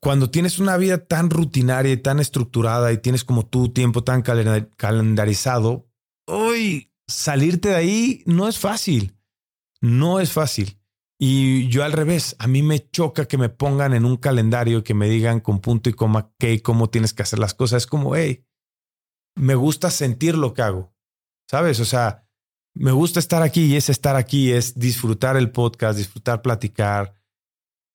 cuando 0.00 0.30
tienes 0.30 0.58
una 0.58 0.76
vida 0.76 1.06
tan 1.06 1.30
rutinaria 1.30 1.92
y 1.92 1.96
tan 1.96 2.20
estructurada 2.20 2.92
y 2.92 2.98
tienes 2.98 3.24
como 3.24 3.46
tu 3.46 3.72
tiempo 3.72 4.04
tan 4.04 4.22
calendarizado, 4.22 5.88
hoy 6.26 6.92
salirte 7.06 7.70
de 7.70 7.76
ahí 7.76 8.22
no 8.26 8.48
es 8.48 8.58
fácil. 8.58 9.16
No 9.80 10.20
es 10.20 10.32
fácil. 10.32 10.78
Y 11.20 11.68
yo 11.68 11.82
al 11.82 11.92
revés, 11.92 12.36
a 12.38 12.46
mí 12.46 12.62
me 12.62 12.90
choca 12.90 13.26
que 13.26 13.38
me 13.38 13.48
pongan 13.48 13.92
en 13.92 14.04
un 14.04 14.16
calendario 14.16 14.84
que 14.84 14.94
me 14.94 15.08
digan 15.08 15.40
con 15.40 15.60
punto 15.60 15.90
y 15.90 15.94
coma 15.94 16.32
qué 16.38 16.54
y 16.54 16.60
cómo 16.60 16.90
tienes 16.90 17.12
que 17.12 17.22
hacer 17.22 17.40
las 17.40 17.54
cosas. 17.54 17.82
Es 17.82 17.86
como, 17.86 18.14
hey, 18.14 18.46
me 19.34 19.56
gusta 19.56 19.90
sentir 19.90 20.36
lo 20.36 20.54
que 20.54 20.62
hago. 20.62 20.94
¿Sabes? 21.50 21.80
O 21.80 21.84
sea, 21.84 22.28
me 22.74 22.92
gusta 22.92 23.18
estar 23.18 23.42
aquí 23.42 23.64
y 23.64 23.76
es 23.76 23.88
estar 23.88 24.14
aquí, 24.14 24.52
es 24.52 24.78
disfrutar 24.78 25.36
el 25.36 25.50
podcast, 25.50 25.98
disfrutar 25.98 26.42
platicar 26.42 27.14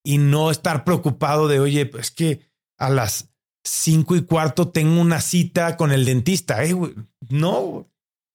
y 0.03 0.17
no 0.17 0.51
estar 0.51 0.83
preocupado 0.83 1.47
de, 1.47 1.59
oye, 1.59 1.85
pues 1.85 2.11
que 2.11 2.41
a 2.77 2.89
las 2.89 3.33
cinco 3.63 4.15
y 4.15 4.23
cuarto 4.23 4.69
tengo 4.69 4.99
una 4.99 5.21
cita 5.21 5.77
con 5.77 5.91
el 5.91 6.05
dentista. 6.05 6.59
no, 7.29 7.89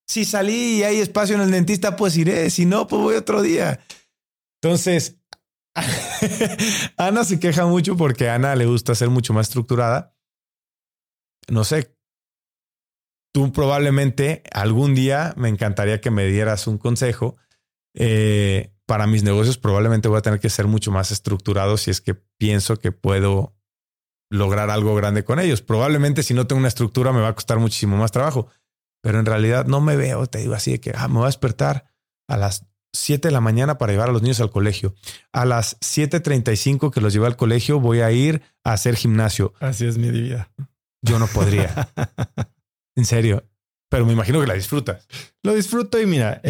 si 0.07 0.25
salí 0.25 0.79
y 0.79 0.83
hay 0.85 1.01
espacio 1.01 1.35
en 1.35 1.43
el 1.43 1.51
dentista, 1.51 1.97
pues 1.97 2.17
iré. 2.17 2.49
Si 2.51 2.65
no, 2.65 2.87
pues 2.87 3.03
voy 3.03 3.17
otro 3.17 3.43
día. 3.43 3.81
Entonces, 4.63 5.21
Ana 6.97 7.25
se 7.25 7.39
queja 7.39 7.67
mucho 7.67 7.97
porque 7.97 8.29
a 8.29 8.35
Ana 8.35 8.57
le 8.57 8.67
gusta 8.67 8.95
ser 8.95 9.11
mucho 9.11 9.35
más 9.35 9.49
estructurada. 9.49 10.17
No 11.49 11.65
sé, 11.65 11.95
tú 13.33 13.53
probablemente 13.53 14.43
algún 14.53 14.95
día 14.95 15.35
me 15.37 15.49
encantaría 15.49 16.01
que 16.01 16.11
me 16.11 16.27
dieras 16.27 16.67
un 16.67 16.79
consejo. 16.79 17.37
Eh, 17.95 18.73
para 18.89 19.07
mis 19.07 19.23
negocios 19.23 19.59
probablemente 19.59 20.09
voy 20.09 20.17
a 20.17 20.23
tener 20.23 20.41
que 20.41 20.49
ser 20.49 20.67
mucho 20.67 20.91
más 20.91 21.11
estructurado 21.11 21.77
si 21.77 21.91
es 21.91 22.01
que 22.01 22.15
pienso 22.15 22.79
que 22.79 22.91
puedo 22.91 23.55
lograr 24.31 24.71
algo 24.71 24.95
grande 24.95 25.25
con 25.25 25.39
ellos. 25.39 25.61
Probablemente 25.61 26.23
si 26.23 26.33
no 26.33 26.47
tengo 26.47 26.59
una 26.59 26.69
estructura 26.69 27.13
me 27.13 27.21
va 27.21 27.29
a 27.29 27.35
costar 27.35 27.59
muchísimo 27.59 27.99
más 27.99 28.13
trabajo, 28.13 28.49
pero 29.03 29.21
en 29.21 29.27
realidad 29.27 29.67
no 29.67 29.83
me 29.83 29.95
veo, 29.95 30.27
te 30.27 30.39
digo 30.39 30.55
así 30.55 30.73
de 30.73 30.81
que 30.81 30.95
ah, 30.97 31.07
me 31.07 31.17
voy 31.17 31.25
a 31.25 31.27
despertar 31.27 31.93
a 32.29 32.39
las 32.39 32.65
7 32.95 33.29
de 33.29 33.33
la 33.33 33.43
mañana 33.43 33.77
para 33.77 33.93
llevar 33.93 34.09
a 34.09 34.13
los 34.13 34.23
niños 34.23 34.41
al 34.41 34.51
colegio. 34.51 34.95
A 35.33 35.45
las 35.45 35.79
7.35 35.81 36.91
que 36.91 37.03
los 37.03 37.13
llevo 37.13 37.27
al 37.27 37.37
colegio 37.37 37.81
voy 37.81 38.01
a 38.01 38.11
ir 38.11 38.41
a 38.65 38.73
hacer 38.73 38.97
gimnasio. 38.97 39.53
Así 39.61 39.87
es 39.87 39.99
mi 39.99 40.11
vida. 40.11 40.51
Yo 41.03 41.19
no 41.19 41.27
podría. 41.27 41.91
en 42.97 43.05
serio. 43.05 43.45
Pero 43.91 44.07
me 44.07 44.15
imagino 44.15 44.41
que 44.41 44.47
la 44.47 44.55
disfrutas. 44.55 45.07
Lo 45.43 45.55
disfruto 45.55 46.01
y 46.01 46.07
mira, 46.07 46.41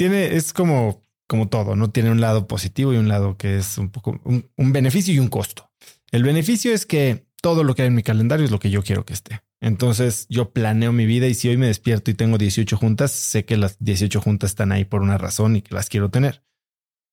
tiene, 0.00 0.34
es 0.34 0.54
como, 0.54 1.04
como 1.28 1.50
todo, 1.50 1.76
¿no? 1.76 1.90
Tiene 1.90 2.10
un 2.10 2.22
lado 2.22 2.48
positivo 2.48 2.94
y 2.94 2.96
un 2.96 3.08
lado 3.08 3.36
que 3.36 3.58
es 3.58 3.76
un 3.76 3.90
poco 3.90 4.18
un 4.24 4.72
beneficio 4.72 5.12
y 5.12 5.18
un 5.18 5.28
costo. 5.28 5.70
El 6.10 6.22
beneficio 6.22 6.72
es 6.72 6.86
que 6.86 7.26
todo 7.42 7.64
lo 7.64 7.74
que 7.74 7.82
hay 7.82 7.88
en 7.88 7.94
mi 7.94 8.02
calendario 8.02 8.46
es 8.46 8.50
lo 8.50 8.60
que 8.60 8.70
yo 8.70 8.82
quiero 8.82 9.04
que 9.04 9.12
esté. 9.12 9.42
Entonces 9.60 10.24
yo 10.30 10.54
planeo 10.54 10.90
mi 10.90 11.04
vida 11.04 11.26
y 11.26 11.34
si 11.34 11.50
hoy 11.50 11.58
me 11.58 11.66
despierto 11.66 12.10
y 12.10 12.14
tengo 12.14 12.38
18 12.38 12.78
juntas, 12.78 13.12
sé 13.12 13.44
que 13.44 13.58
las 13.58 13.76
18 13.78 14.22
juntas 14.22 14.52
están 14.52 14.72
ahí 14.72 14.86
por 14.86 15.02
una 15.02 15.18
razón 15.18 15.56
y 15.56 15.60
que 15.60 15.74
las 15.74 15.90
quiero 15.90 16.08
tener. 16.08 16.42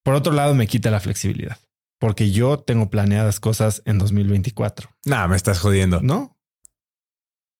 Por 0.01 0.15
otro 0.15 0.31
lado, 0.31 0.55
me 0.55 0.67
quita 0.67 0.89
la 0.89 1.01
flexibilidad 1.01 1.57
porque 1.99 2.31
yo 2.31 2.57
tengo 2.57 2.89
planeadas 2.89 3.41
cosas 3.41 3.81
en 3.83 3.97
2024. 3.97 4.89
Nah, 5.03 5.27
me 5.27 5.35
estás 5.35 5.59
jodiendo. 5.59 5.99
No. 5.99 6.37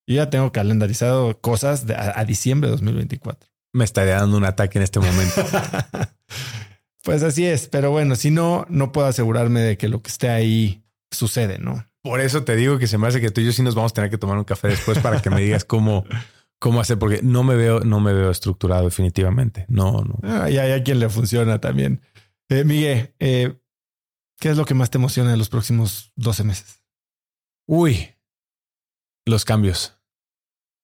Yo 0.07 0.15
ya 0.15 0.29
tengo 0.29 0.53
calendarizado 0.53 1.41
cosas 1.41 1.85
a, 1.89 2.23
diciembre 2.23 2.69
de 2.69 2.71
2024. 2.71 3.49
Me 3.77 3.85
estaría 3.85 4.15
dando 4.15 4.37
un 4.37 4.43
ataque 4.43 4.79
en 4.79 4.83
este 4.83 4.99
momento. 4.99 5.45
pues 7.03 7.21
así 7.21 7.45
es, 7.45 7.67
pero 7.67 7.91
bueno, 7.91 8.15
si 8.15 8.31
no, 8.31 8.65
no 8.69 8.91
puedo 8.91 9.05
asegurarme 9.05 9.59
de 9.59 9.77
que 9.77 9.87
lo 9.87 10.01
que 10.01 10.09
esté 10.09 10.29
ahí 10.29 10.83
sucede, 11.11 11.59
¿no? 11.59 11.87
Por 12.01 12.19
eso 12.19 12.43
te 12.43 12.55
digo 12.55 12.79
que 12.79 12.87
se 12.87 12.97
me 12.97 13.05
hace 13.05 13.21
que 13.21 13.29
tú 13.29 13.41
y 13.41 13.45
yo 13.45 13.51
sí 13.51 13.61
nos 13.61 13.75
vamos 13.75 13.91
a 13.91 13.93
tener 13.93 14.09
que 14.09 14.17
tomar 14.17 14.35
un 14.35 14.45
café 14.45 14.69
después 14.69 14.97
para 14.97 15.21
que 15.21 15.29
me 15.29 15.41
digas 15.41 15.63
cómo, 15.63 16.05
cómo 16.59 16.81
hacer, 16.81 16.97
porque 16.97 17.21
no 17.21 17.43
me 17.43 17.55
veo, 17.55 17.81
no 17.81 17.99
me 17.99 18.13
veo 18.13 18.31
estructurado 18.31 18.85
definitivamente. 18.85 19.67
No, 19.69 20.01
no. 20.01 20.17
Ah, 20.23 20.49
y 20.49 20.57
hay 20.57 20.71
a 20.71 20.83
quien 20.83 20.99
le 20.99 21.07
funciona 21.07 21.61
también. 21.61 22.01
Eh, 22.49 22.63
Miguel, 22.63 23.13
eh, 23.19 23.59
¿qué 24.39 24.49
es 24.49 24.57
lo 24.57 24.65
que 24.65 24.73
más 24.73 24.89
te 24.89 24.97
emociona 24.97 25.33
en 25.33 25.37
los 25.37 25.49
próximos 25.49 26.13
12 26.15 26.43
meses? 26.45 26.81
Uy, 27.67 28.09
los 29.27 29.45
cambios. 29.45 29.99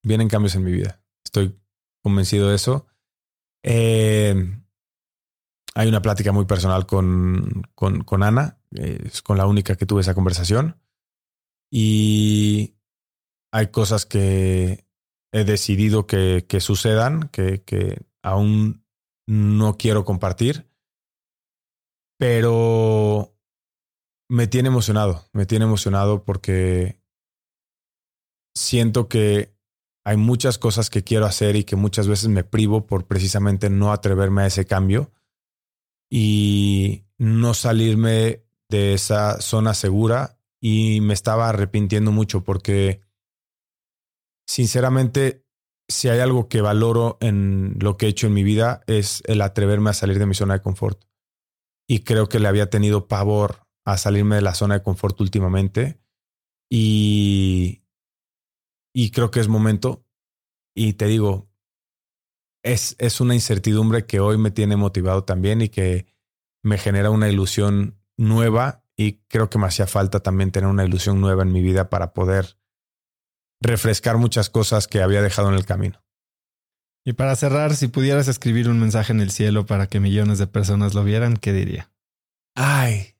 Vienen 0.04 0.30
cambios 0.30 0.54
en 0.54 0.64
mi 0.64 0.72
vida. 0.72 1.02
Estoy 1.26 1.58
convencido 2.04 2.50
de 2.50 2.56
eso. 2.56 2.86
Eh, 3.64 4.36
hay 5.74 5.88
una 5.88 6.02
plática 6.02 6.32
muy 6.32 6.46
personal 6.46 6.86
con, 6.86 7.64
con, 7.74 8.04
con 8.04 8.22
Ana. 8.22 8.60
Es 8.72 9.22
con 9.22 9.38
la 9.38 9.48
única 9.48 9.76
que 9.76 9.86
tuve 9.86 10.02
esa 10.02 10.14
conversación. 10.14 10.80
Y 11.72 12.76
hay 13.52 13.68
cosas 13.72 14.06
que 14.06 14.86
he 15.32 15.44
decidido 15.44 16.06
que, 16.06 16.46
que 16.48 16.60
sucedan, 16.60 17.30
que, 17.30 17.64
que 17.64 18.06
aún 18.22 18.86
no 19.28 19.78
quiero 19.78 20.06
compartir, 20.06 20.70
pero 22.20 23.36
me 24.30 24.48
tiene 24.48 24.70
emocionado, 24.70 25.28
me 25.34 25.46
tiene 25.46 25.66
emocionado 25.66 26.24
porque 26.24 27.02
siento 28.56 29.08
que 29.08 29.53
hay 30.06 30.18
muchas 30.18 30.58
cosas 30.58 30.90
que 30.90 31.04
quiero 31.04 31.26
hacer 31.26 31.56
y 31.56 31.64
que 31.64 31.76
muchas 31.76 32.08
veces 32.08 32.30
me 32.30 32.44
privo 32.44 32.86
por 32.86 33.06
precisamente 33.06 33.70
no 33.70 33.92
atreverme 33.92 34.44
a 34.44 34.48
ese 34.48 34.66
cambio 34.66 35.12
y 36.10 37.06
no 37.18 37.54
salirme 37.54 38.44
de 38.70 38.94
esa 38.94 39.40
zona 39.42 39.74
segura 39.74 40.38
y 40.60 41.02
me 41.02 41.14
estaba 41.14 41.50
arrepintiendo 41.50 42.12
mucho 42.12 42.44
porque 42.44 43.02
sinceramente 44.46 45.46
si 45.88 46.10
hay 46.10 46.20
algo 46.20 46.48
que 46.48 46.62
valoro 46.62 47.18
en 47.22 47.78
lo 47.80 47.98
que 47.98 48.06
he 48.06 48.10
hecho 48.10 48.28
en 48.28 48.34
mi 48.34 48.44
vida 48.44 48.84
es 48.88 49.22
el 49.26 49.42
atreverme 49.42 49.90
a 49.90 49.94
salir 49.94 50.20
de 50.20 50.26
mi 50.26 50.34
zona 50.34 50.56
de 50.56 50.62
confort. 50.62 51.04
Y 51.88 52.00
creo 52.00 52.30
que 52.30 52.40
le 52.40 52.48
había 52.48 52.70
tenido 52.70 53.08
pavor 53.08 53.68
a 53.86 53.98
salirme 53.98 54.36
de 54.36 54.42
la 54.42 54.56
zona 54.56 54.76
de 54.76 54.84
confort 54.84 55.20
últimamente 55.20 56.00
y, 56.70 57.83
y 58.94 59.12
creo 59.12 59.32
que 59.32 59.40
es 59.40 59.48
momento. 59.48 60.06
Y 60.76 60.94
te 60.94 61.08
digo, 61.08 61.50
es, 62.64 62.96
es 63.00 63.20
una 63.20 63.34
incertidumbre 63.34 64.06
que 64.06 64.20
hoy 64.20 64.38
me 64.38 64.52
tiene 64.52 64.78
motivado 64.78 65.24
también 65.24 65.62
y 65.62 65.70
que 65.70 66.08
me 66.64 66.78
genera 66.78 67.10
una 67.10 67.30
ilusión 67.30 68.00
nueva 68.18 68.86
y 68.96 69.24
creo 69.28 69.50
que 69.50 69.58
me 69.58 69.68
hacía 69.68 69.88
falta 69.88 70.22
también 70.22 70.52
tener 70.52 70.70
una 70.70 70.86
ilusión 70.86 71.20
nueva 71.20 71.44
en 71.44 71.52
mi 71.52 71.62
vida 71.62 71.90
para 71.90 72.14
poder 72.14 72.58
refrescar 73.60 74.18
muchas 74.18 74.50
cosas 74.50 74.88
que 74.88 75.02
había 75.02 75.22
dejado 75.22 75.50
en 75.50 75.56
el 75.56 75.66
camino. 75.66 76.04
Y 77.06 77.14
para 77.14 77.36
cerrar, 77.36 77.76
si 77.76 77.88
pudieras 77.88 78.28
escribir 78.28 78.70
un 78.70 78.80
mensaje 78.80 79.12
en 79.12 79.20
el 79.20 79.32
cielo 79.32 79.66
para 79.66 79.88
que 79.88 80.00
millones 80.00 80.38
de 80.38 80.48
personas 80.48 80.94
lo 80.94 81.04
vieran, 81.04 81.36
¿qué 81.36 81.52
diría? 81.52 81.92
Ay. 82.56 83.16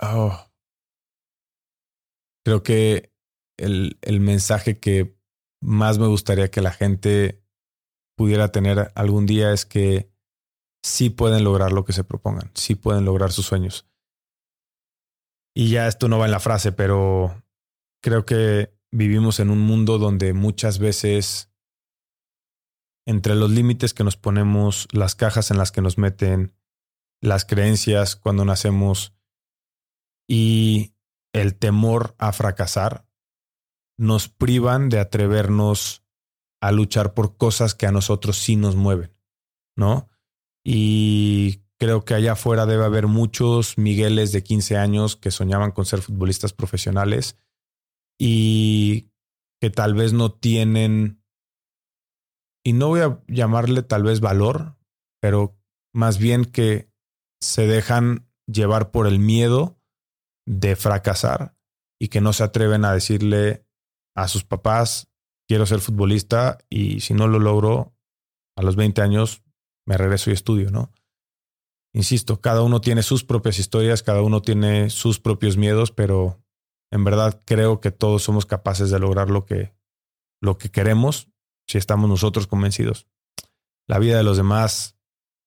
Oh. 0.00 0.51
Creo 2.44 2.62
que 2.62 3.12
el, 3.58 3.98
el 4.02 4.20
mensaje 4.20 4.78
que 4.78 5.16
más 5.60 5.98
me 5.98 6.06
gustaría 6.06 6.50
que 6.50 6.60
la 6.60 6.72
gente 6.72 7.42
pudiera 8.16 8.50
tener 8.52 8.92
algún 8.94 9.26
día 9.26 9.52
es 9.52 9.64
que 9.64 10.10
sí 10.84 11.10
pueden 11.10 11.44
lograr 11.44 11.72
lo 11.72 11.84
que 11.84 11.92
se 11.92 12.04
propongan, 12.04 12.50
sí 12.54 12.74
pueden 12.74 13.04
lograr 13.04 13.32
sus 13.32 13.46
sueños. 13.46 13.86
Y 15.54 15.70
ya 15.70 15.86
esto 15.86 16.08
no 16.08 16.18
va 16.18 16.24
en 16.24 16.30
la 16.30 16.40
frase, 16.40 16.72
pero 16.72 17.42
creo 18.02 18.24
que 18.24 18.74
vivimos 18.90 19.38
en 19.40 19.50
un 19.50 19.60
mundo 19.60 19.98
donde 19.98 20.32
muchas 20.32 20.78
veces 20.78 21.50
entre 23.06 23.34
los 23.34 23.50
límites 23.50 23.94
que 23.94 24.04
nos 24.04 24.16
ponemos, 24.16 24.88
las 24.92 25.14
cajas 25.14 25.50
en 25.50 25.58
las 25.58 25.72
que 25.72 25.82
nos 25.82 25.98
meten, 25.98 26.54
las 27.20 27.44
creencias 27.44 28.16
cuando 28.16 28.44
nacemos 28.44 29.14
y 30.28 30.91
el 31.32 31.56
temor 31.56 32.14
a 32.18 32.32
fracasar, 32.32 33.06
nos 33.98 34.28
privan 34.28 34.88
de 34.88 34.98
atrevernos 34.98 36.04
a 36.60 36.72
luchar 36.72 37.14
por 37.14 37.36
cosas 37.36 37.74
que 37.74 37.86
a 37.86 37.92
nosotros 37.92 38.38
sí 38.38 38.56
nos 38.56 38.76
mueven, 38.76 39.16
¿no? 39.76 40.10
Y 40.64 41.62
creo 41.78 42.04
que 42.04 42.14
allá 42.14 42.32
afuera 42.32 42.66
debe 42.66 42.84
haber 42.84 43.08
muchos 43.08 43.78
Migueles 43.78 44.32
de 44.32 44.44
15 44.44 44.76
años 44.76 45.16
que 45.16 45.30
soñaban 45.30 45.72
con 45.72 45.84
ser 45.84 46.00
futbolistas 46.02 46.52
profesionales 46.52 47.36
y 48.18 49.10
que 49.60 49.70
tal 49.70 49.94
vez 49.94 50.12
no 50.12 50.32
tienen, 50.32 51.22
y 52.64 52.72
no 52.72 52.88
voy 52.88 53.00
a 53.00 53.22
llamarle 53.26 53.82
tal 53.82 54.04
vez 54.04 54.20
valor, 54.20 54.76
pero 55.20 55.58
más 55.92 56.18
bien 56.18 56.44
que 56.44 56.88
se 57.40 57.66
dejan 57.66 58.28
llevar 58.46 58.92
por 58.92 59.06
el 59.06 59.18
miedo 59.18 59.81
de 60.46 60.76
fracasar 60.76 61.56
y 62.00 62.08
que 62.08 62.20
no 62.20 62.32
se 62.32 62.42
atreven 62.42 62.84
a 62.84 62.92
decirle 62.92 63.64
a 64.14 64.28
sus 64.28 64.44
papás, 64.44 65.08
quiero 65.48 65.66
ser 65.66 65.80
futbolista 65.80 66.58
y 66.68 67.00
si 67.00 67.14
no 67.14 67.28
lo 67.28 67.38
logro 67.38 67.94
a 68.56 68.62
los 68.62 68.76
20 68.76 69.02
años, 69.02 69.42
me 69.86 69.96
regreso 69.96 70.30
y 70.30 70.34
estudio, 70.34 70.70
¿no? 70.70 70.92
Insisto, 71.94 72.40
cada 72.40 72.62
uno 72.62 72.80
tiene 72.80 73.02
sus 73.02 73.24
propias 73.24 73.58
historias, 73.58 74.02
cada 74.02 74.22
uno 74.22 74.40
tiene 74.40 74.88
sus 74.90 75.20
propios 75.20 75.56
miedos, 75.56 75.92
pero 75.92 76.42
en 76.90 77.04
verdad 77.04 77.42
creo 77.44 77.80
que 77.80 77.90
todos 77.90 78.22
somos 78.22 78.46
capaces 78.46 78.90
de 78.90 78.98
lograr 78.98 79.30
lo 79.30 79.44
que, 79.44 79.74
lo 80.40 80.58
que 80.58 80.70
queremos 80.70 81.28
si 81.68 81.78
estamos 81.78 82.08
nosotros 82.08 82.46
convencidos. 82.46 83.08
La 83.86 83.98
vida 83.98 84.16
de 84.16 84.22
los 84.22 84.36
demás 84.38 84.96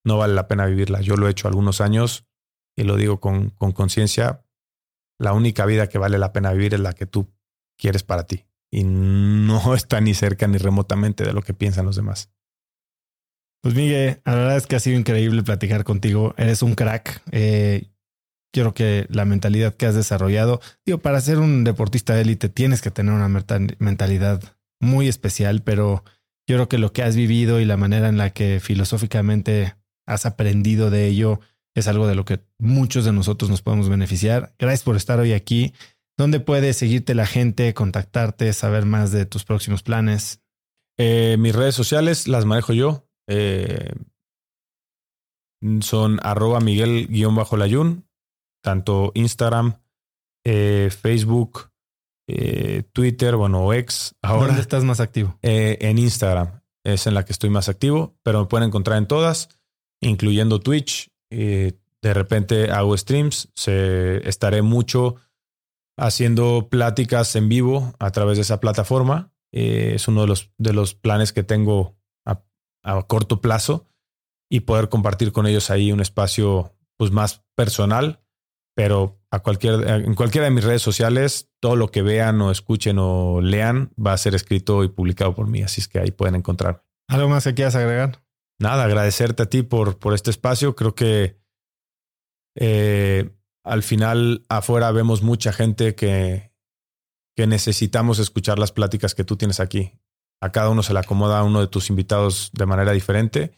no 0.06 0.18
vale 0.18 0.36
la 0.36 0.48
pena 0.48 0.68
vivirla. 0.68 1.02
Yo 1.02 1.18
lo 1.18 1.28
he 1.28 1.32
hecho 1.32 1.48
algunos 1.48 1.82
años 1.82 2.28
y 2.78 2.84
lo 2.84 2.96
digo 2.96 3.20
con 3.20 3.50
conciencia. 3.50 4.45
La 5.20 5.34
única 5.34 5.66
vida 5.66 5.88
que 5.88 5.98
vale 5.98 6.18
la 6.18 6.34
pena 6.34 6.52
vivir 6.52 6.74
es 6.74 6.80
la 6.80 6.94
que 6.94 7.06
tú 7.06 7.32
quieres 7.78 8.04
para 8.04 8.26
ti 8.26 8.46
y 8.72 8.84
no 8.84 9.74
está 9.76 10.02
ni 10.02 10.14
cerca 10.14 10.48
ni 10.48 10.58
remotamente 10.58 11.24
de 11.24 11.34
lo 11.34 11.42
que 11.42 11.54
piensan 11.54 11.86
los 11.86 11.96
demás. 11.96 12.30
Pues 13.62 13.74
Miguel, 13.74 14.22
la 14.26 14.36
verdad 14.36 14.58
es 14.58 14.68
que 14.68 14.76
ha 14.76 14.80
sido 14.80 15.00
increíble 15.00 15.42
platicar 15.42 15.84
contigo. 15.84 16.36
Eres 16.38 16.62
un 16.62 16.76
crack. 16.76 17.24
Eh, 17.32 17.88
yo 18.54 18.64
creo 18.64 18.74
que 18.74 19.08
la 19.10 19.26
mentalidad 19.26 19.74
que 19.74 19.88
has 19.88 19.96
desarrollado, 19.96 20.62
digo, 20.86 21.00
para 21.00 21.20
ser 21.20 21.40
un 21.40 21.64
deportista 21.64 22.14
de 22.14 22.22
élite 22.22 22.48
tienes 22.48 22.82
que 22.82 22.92
tener 22.92 23.14
una 23.14 23.28
mentalidad 23.80 24.42
muy 24.80 25.08
especial, 25.08 25.62
pero 25.64 26.04
yo 26.48 26.58
creo 26.58 26.70
que 26.70 26.78
lo 26.78 26.94
que 26.94 27.02
has 27.02 27.16
vivido 27.16 27.60
y 27.60 27.66
la 27.66 27.76
manera 27.76 28.08
en 28.08 28.18
la 28.18 28.30
que 28.30 28.60
filosóficamente 28.62 29.76
has 30.06 30.26
aprendido 30.26 30.92
de 30.92 31.08
ello 31.08 31.40
es 31.76 31.88
algo 31.88 32.08
de 32.08 32.16
lo 32.16 32.26
que 32.26 32.40
muchos 32.58 33.06
de 33.06 33.12
nosotros 33.12 33.52
nos 33.52 33.62
podemos 33.62 33.90
beneficiar. 33.90 34.56
Gracias 34.58 34.84
por 34.84 34.96
estar 34.96 35.20
hoy 35.20 35.34
aquí. 35.34 35.74
¿Dónde 36.18 36.40
puede 36.40 36.74
seguirte 36.74 37.14
la 37.14 37.26
gente, 37.26 37.74
contactarte, 37.74 38.52
saber 38.54 38.86
más 38.86 39.12
de 39.12 39.26
tus 39.26 39.44
próximos 39.44 39.84
planes? 39.84 40.42
Eh, 40.98 41.36
mis 41.38 41.54
redes 41.54 41.76
sociales 41.76 42.30
las 42.30 42.46
manejo 42.46 42.72
yo. 42.72 43.06
Eh, 43.28 43.92
son 45.82 46.20
arroba 46.24 46.62
Miguel-Layun, 46.62 48.08
tanto 48.64 49.12
Instagram, 49.14 49.82
eh, 50.46 50.90
Facebook, 50.90 51.72
Twitter, 52.94 53.36
bueno, 53.36 53.72
ex. 53.74 54.16
Ahora 54.22 54.48
¿Dónde 54.48 54.62
estás 54.62 54.84
más 54.84 55.00
activo? 55.00 55.38
en 55.42 55.98
Instagram 55.98 56.62
es 56.84 57.08
en 57.08 57.14
la 57.14 57.26
que 57.26 57.34
estoy 57.34 57.50
más 57.50 57.68
activo, 57.68 58.16
pero 58.24 58.40
me 58.40 58.46
pueden 58.46 58.68
encontrar 58.68 58.98
en 58.98 59.08
todas, 59.08 59.50
incluyendo 60.02 60.60
Twitch. 60.60 61.12
De 61.36 62.14
repente 62.14 62.72
hago 62.72 62.98
streams, 62.98 63.50
se, 63.56 64.28
estaré 64.28 64.62
mucho 64.62 65.16
haciendo 65.98 66.68
pláticas 66.70 67.36
en 67.36 67.50
vivo 67.50 67.94
a 68.00 68.12
través 68.12 68.38
de 68.38 68.42
esa 68.42 68.60
plataforma. 68.60 69.32
es 69.52 70.08
uno 70.08 70.22
de 70.22 70.28
los, 70.28 70.52
de 70.58 70.74
los 70.74 70.94
planes 70.94 71.34
que 71.34 71.44
tengo 71.44 71.96
a 72.86 73.02
corto 73.08 73.42
plazo 73.42 73.88
y 74.50 74.62
poder 74.62 74.90
compartir 74.90 75.32
con 75.32 75.48
ellos 75.48 75.72
ahí 75.72 75.92
un 75.92 76.02
espacio 76.02 76.76
pues 76.98 77.12
más 77.12 77.44
personal, 77.56 78.22
pero 78.76 79.20
a 79.32 79.40
cualquier, 79.40 79.88
en 79.88 80.14
cualquiera 80.14 80.46
de 80.46 80.52
mis 80.52 80.64
redes 80.64 80.82
sociales, 80.82 81.50
todo 81.60 81.76
lo 81.76 81.90
que 81.90 82.02
vean 82.02 82.42
o 82.42 82.52
escuchen 82.52 82.98
o 83.00 83.42
lean 83.42 83.92
va 83.98 84.14
a 84.14 84.18
ser 84.18 84.36
escrito 84.36 84.84
y 84.84 84.90
publicado 84.90 85.34
por 85.34 85.48
mí, 85.48 85.62
así 85.62 85.82
es 85.82 85.88
que 85.88 86.00
ahí 86.00 86.12
pueden 86.12 86.36
encontrar. 86.36 86.84
¿Algo 87.08 87.28
más 87.28 87.44
que 87.44 87.54
quieras 87.54 87.76
agregar? 87.76 88.25
Nada, 88.60 88.86
agradecerte 88.86 89.44
a 89.44 89.50
ti 89.50 89.64
por, 89.64 90.00
por 90.00 90.14
este 90.14 90.32
espacio. 90.32 90.76
Creo 90.76 90.96
que 90.96 91.38
eh, 92.56 93.30
al 93.64 93.84
final 93.84 94.46
afuera 94.50 94.92
vemos 94.92 95.22
mucha 95.22 95.52
gente 95.52 95.96
que, 95.96 96.54
que 97.36 97.48
necesitamos 97.48 98.20
escuchar 98.20 98.60
las 98.60 98.72
pláticas 98.72 99.14
que 99.14 99.26
tú 99.26 99.36
tienes 99.36 99.60
aquí 99.60 100.00
a 100.42 100.52
cada 100.52 100.70
uno 100.70 100.84
se 100.84 100.94
le 100.94 101.00
acomoda 101.00 101.40
a 101.40 101.44
uno 101.44 101.62
de 101.62 101.68
tus 101.68 101.90
invitados 101.90 102.52
de 102.54 102.66
manera 102.66 102.92
diferente. 102.92 103.52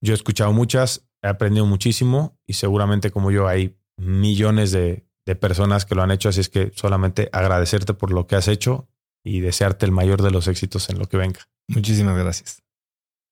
Yo 0.00 0.12
he 0.12 0.16
escuchado 0.16 0.52
muchas, 0.52 1.08
he 1.22 1.28
aprendido 1.28 1.66
muchísimo 1.66 2.38
y 2.46 2.54
seguramente 2.54 3.10
como 3.10 3.30
yo 3.30 3.48
hay 3.48 3.76
millones 3.96 4.72
de, 4.72 5.06
de 5.26 5.36
personas 5.36 5.84
que 5.84 5.94
lo 5.94 6.02
han 6.02 6.10
hecho, 6.10 6.28
así 6.28 6.40
es 6.40 6.48
que 6.48 6.72
solamente 6.74 7.28
agradecerte 7.32 7.94
por 7.94 8.12
lo 8.12 8.26
que 8.26 8.36
has 8.36 8.48
hecho 8.48 8.88
y 9.24 9.40
desearte 9.40 9.86
el 9.86 9.92
mayor 9.92 10.22
de 10.22 10.30
los 10.30 10.48
éxitos 10.48 10.90
en 10.90 10.98
lo 10.98 11.06
que 11.06 11.16
venga. 11.16 11.40
Muchísimas 11.68 12.16
gracias. 12.16 12.61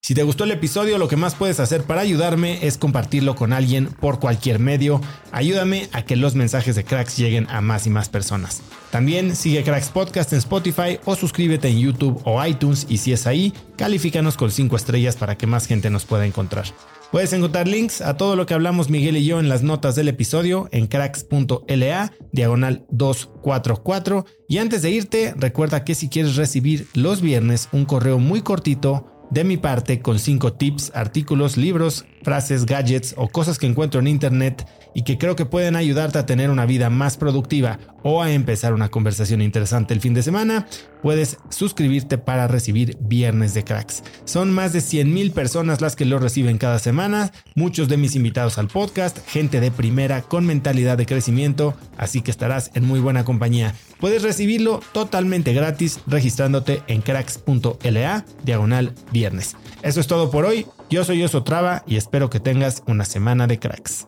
Si 0.03 0.15
te 0.15 0.23
gustó 0.23 0.45
el 0.45 0.51
episodio, 0.51 0.97
lo 0.97 1.07
que 1.07 1.15
más 1.15 1.35
puedes 1.35 1.59
hacer 1.59 1.83
para 1.83 2.01
ayudarme 2.01 2.65
es 2.65 2.79
compartirlo 2.79 3.35
con 3.35 3.53
alguien 3.53 3.85
por 3.85 4.19
cualquier 4.19 4.57
medio. 4.57 4.99
Ayúdame 5.31 5.89
a 5.93 6.05
que 6.05 6.15
los 6.15 6.33
mensajes 6.33 6.75
de 6.75 6.83
Cracks 6.83 7.17
lleguen 7.17 7.45
a 7.51 7.61
más 7.61 7.85
y 7.85 7.91
más 7.91 8.09
personas. 8.09 8.63
También 8.89 9.35
sigue 9.35 9.63
Cracks 9.63 9.89
Podcast 9.89 10.33
en 10.33 10.39
Spotify 10.39 10.99
o 11.05 11.15
suscríbete 11.15 11.67
en 11.67 11.77
YouTube 11.77 12.19
o 12.25 12.43
iTunes 12.43 12.87
y 12.89 12.97
si 12.97 13.13
es 13.13 13.27
ahí, 13.27 13.53
califícanos 13.77 14.37
con 14.37 14.49
5 14.49 14.75
estrellas 14.75 15.17
para 15.17 15.37
que 15.37 15.45
más 15.45 15.67
gente 15.67 15.91
nos 15.91 16.05
pueda 16.05 16.25
encontrar. 16.25 16.65
Puedes 17.11 17.31
encontrar 17.33 17.67
links 17.67 18.01
a 18.01 18.17
todo 18.17 18.35
lo 18.35 18.47
que 18.47 18.55
hablamos 18.55 18.89
Miguel 18.89 19.17
y 19.17 19.25
yo 19.25 19.39
en 19.39 19.49
las 19.49 19.61
notas 19.61 19.95
del 19.95 20.07
episodio 20.07 20.67
en 20.71 20.87
cracks.la 20.87 22.11
diagonal 22.31 22.87
244 22.89 24.25
y 24.47 24.57
antes 24.57 24.81
de 24.81 24.89
irte 24.89 25.35
recuerda 25.37 25.83
que 25.83 25.93
si 25.93 26.09
quieres 26.09 26.37
recibir 26.37 26.87
los 26.95 27.21
viernes 27.21 27.69
un 27.71 27.85
correo 27.85 28.17
muy 28.17 28.41
cortito 28.41 29.20
de 29.31 29.43
mi 29.43 29.57
parte 29.57 30.01
con 30.01 30.19
5 30.19 30.53
tips, 30.53 30.91
artículos, 30.93 31.57
libros, 31.57 32.05
frases, 32.21 32.65
gadgets 32.65 33.15
o 33.17 33.27
cosas 33.29 33.57
que 33.57 33.65
encuentro 33.65 33.99
en 33.99 34.07
internet 34.07 34.67
y 34.93 35.03
que 35.03 35.17
creo 35.17 35.35
que 35.35 35.45
pueden 35.45 35.75
ayudarte 35.75 36.19
a 36.19 36.25
tener 36.25 36.49
una 36.49 36.65
vida 36.65 36.89
más 36.89 37.17
productiva 37.17 37.79
o 38.03 38.21
a 38.21 38.31
empezar 38.31 38.73
una 38.73 38.89
conversación 38.89 39.41
interesante 39.41 39.93
el 39.93 40.01
fin 40.01 40.13
de 40.13 40.23
semana, 40.23 40.67
puedes 41.01 41.37
suscribirte 41.49 42.17
para 42.17 42.47
recibir 42.47 42.97
Viernes 42.99 43.53
de 43.53 43.63
Cracks. 43.63 44.03
Son 44.25 44.51
más 44.51 44.73
de 44.73 44.79
100.000 44.79 45.33
personas 45.33 45.81
las 45.81 45.95
que 45.95 46.05
lo 46.05 46.19
reciben 46.19 46.57
cada 46.57 46.79
semana, 46.79 47.31
muchos 47.55 47.89
de 47.89 47.97
mis 47.97 48.15
invitados 48.15 48.57
al 48.57 48.67
podcast, 48.67 49.19
gente 49.27 49.59
de 49.59 49.71
primera 49.71 50.21
con 50.21 50.45
mentalidad 50.45 50.97
de 50.97 51.05
crecimiento, 51.05 51.75
así 51.97 52.21
que 52.21 52.31
estarás 52.31 52.71
en 52.73 52.85
muy 52.85 52.99
buena 52.99 53.23
compañía. 53.23 53.75
Puedes 53.99 54.23
recibirlo 54.23 54.81
totalmente 54.93 55.53
gratis 55.53 55.99
registrándote 56.07 56.81
en 56.87 57.01
cracks.la 57.01 58.25
diagonal 58.43 58.93
viernes. 59.11 59.55
Eso 59.83 59.99
es 59.99 60.07
todo 60.07 60.31
por 60.31 60.45
hoy. 60.45 60.65
Yo 60.89 61.03
soy 61.03 61.23
Oso 61.23 61.43
Traba 61.43 61.83
y 61.87 61.97
espero 61.97 62.29
que 62.29 62.39
tengas 62.39 62.83
una 62.87 63.05
semana 63.05 63.47
de 63.47 63.59
cracks. 63.59 64.07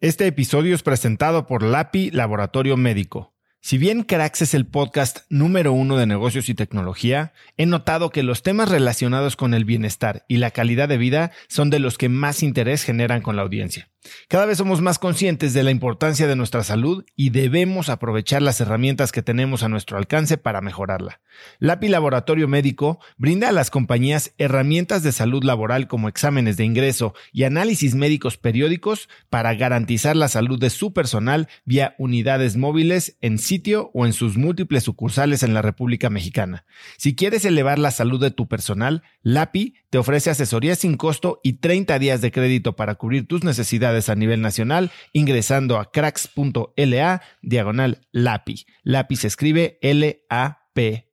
Este 0.00 0.26
episodio 0.26 0.74
es 0.74 0.82
presentado 0.82 1.46
por 1.46 1.62
LAPI 1.62 2.10
Laboratorio 2.10 2.76
Médico. 2.76 3.35
Si 3.60 3.78
bien 3.78 4.04
Cracks 4.04 4.42
es 4.42 4.54
el 4.54 4.66
podcast 4.66 5.20
número 5.28 5.72
uno 5.72 5.96
de 5.96 6.06
negocios 6.06 6.48
y 6.48 6.54
tecnología, 6.54 7.32
he 7.56 7.66
notado 7.66 8.10
que 8.10 8.22
los 8.22 8.42
temas 8.42 8.68
relacionados 8.68 9.34
con 9.34 9.54
el 9.54 9.64
bienestar 9.64 10.24
y 10.28 10.36
la 10.36 10.52
calidad 10.52 10.88
de 10.88 10.98
vida 10.98 11.32
son 11.48 11.70
de 11.70 11.80
los 11.80 11.98
que 11.98 12.08
más 12.08 12.44
interés 12.44 12.84
generan 12.84 13.22
con 13.22 13.34
la 13.34 13.42
audiencia. 13.42 13.88
Cada 14.28 14.46
vez 14.46 14.58
somos 14.58 14.80
más 14.80 14.98
conscientes 14.98 15.54
de 15.54 15.62
la 15.62 15.70
importancia 15.70 16.26
de 16.26 16.36
nuestra 16.36 16.62
salud 16.62 17.04
y 17.14 17.30
debemos 17.30 17.88
aprovechar 17.88 18.42
las 18.42 18.60
herramientas 18.60 19.12
que 19.12 19.22
tenemos 19.22 19.62
a 19.62 19.68
nuestro 19.68 19.98
alcance 19.98 20.38
para 20.38 20.60
mejorarla. 20.60 21.20
LAPI 21.58 21.88
Laboratorio 21.88 22.48
Médico 22.48 23.00
brinda 23.16 23.48
a 23.48 23.52
las 23.52 23.70
compañías 23.70 24.32
herramientas 24.38 25.02
de 25.02 25.12
salud 25.12 25.44
laboral 25.44 25.88
como 25.88 26.08
exámenes 26.08 26.56
de 26.56 26.64
ingreso 26.64 27.14
y 27.32 27.44
análisis 27.44 27.94
médicos 27.94 28.36
periódicos 28.36 29.08
para 29.28 29.54
garantizar 29.54 30.16
la 30.16 30.28
salud 30.28 30.58
de 30.58 30.70
su 30.70 30.92
personal 30.92 31.48
vía 31.64 31.94
unidades 31.98 32.56
móviles 32.56 33.16
en 33.20 33.38
sitio 33.46 33.90
o 33.94 34.04
en 34.04 34.12
sus 34.12 34.36
múltiples 34.36 34.84
sucursales 34.84 35.42
en 35.42 35.54
la 35.54 35.62
República 35.62 36.10
Mexicana. 36.10 36.64
Si 36.98 37.14
quieres 37.14 37.44
elevar 37.44 37.78
la 37.78 37.90
salud 37.90 38.20
de 38.20 38.30
tu 38.30 38.48
personal, 38.48 39.02
LAPI 39.22 39.74
te 39.90 39.98
ofrece 39.98 40.30
asesoría 40.30 40.76
sin 40.76 40.96
costo 40.96 41.40
y 41.42 41.54
30 41.54 41.98
días 41.98 42.20
de 42.20 42.32
crédito 42.32 42.76
para 42.76 42.96
cubrir 42.96 43.26
tus 43.26 43.44
necesidades 43.44 44.08
a 44.08 44.14
nivel 44.14 44.42
nacional 44.42 44.90
ingresando 45.12 45.78
a 45.78 45.90
cracks.la 45.90 47.22
diagonal 47.42 48.06
LAPI. 48.12 48.66
LAPI 48.82 49.16
se 49.16 49.26
escribe 49.28 49.78
L-A-P 49.80 51.05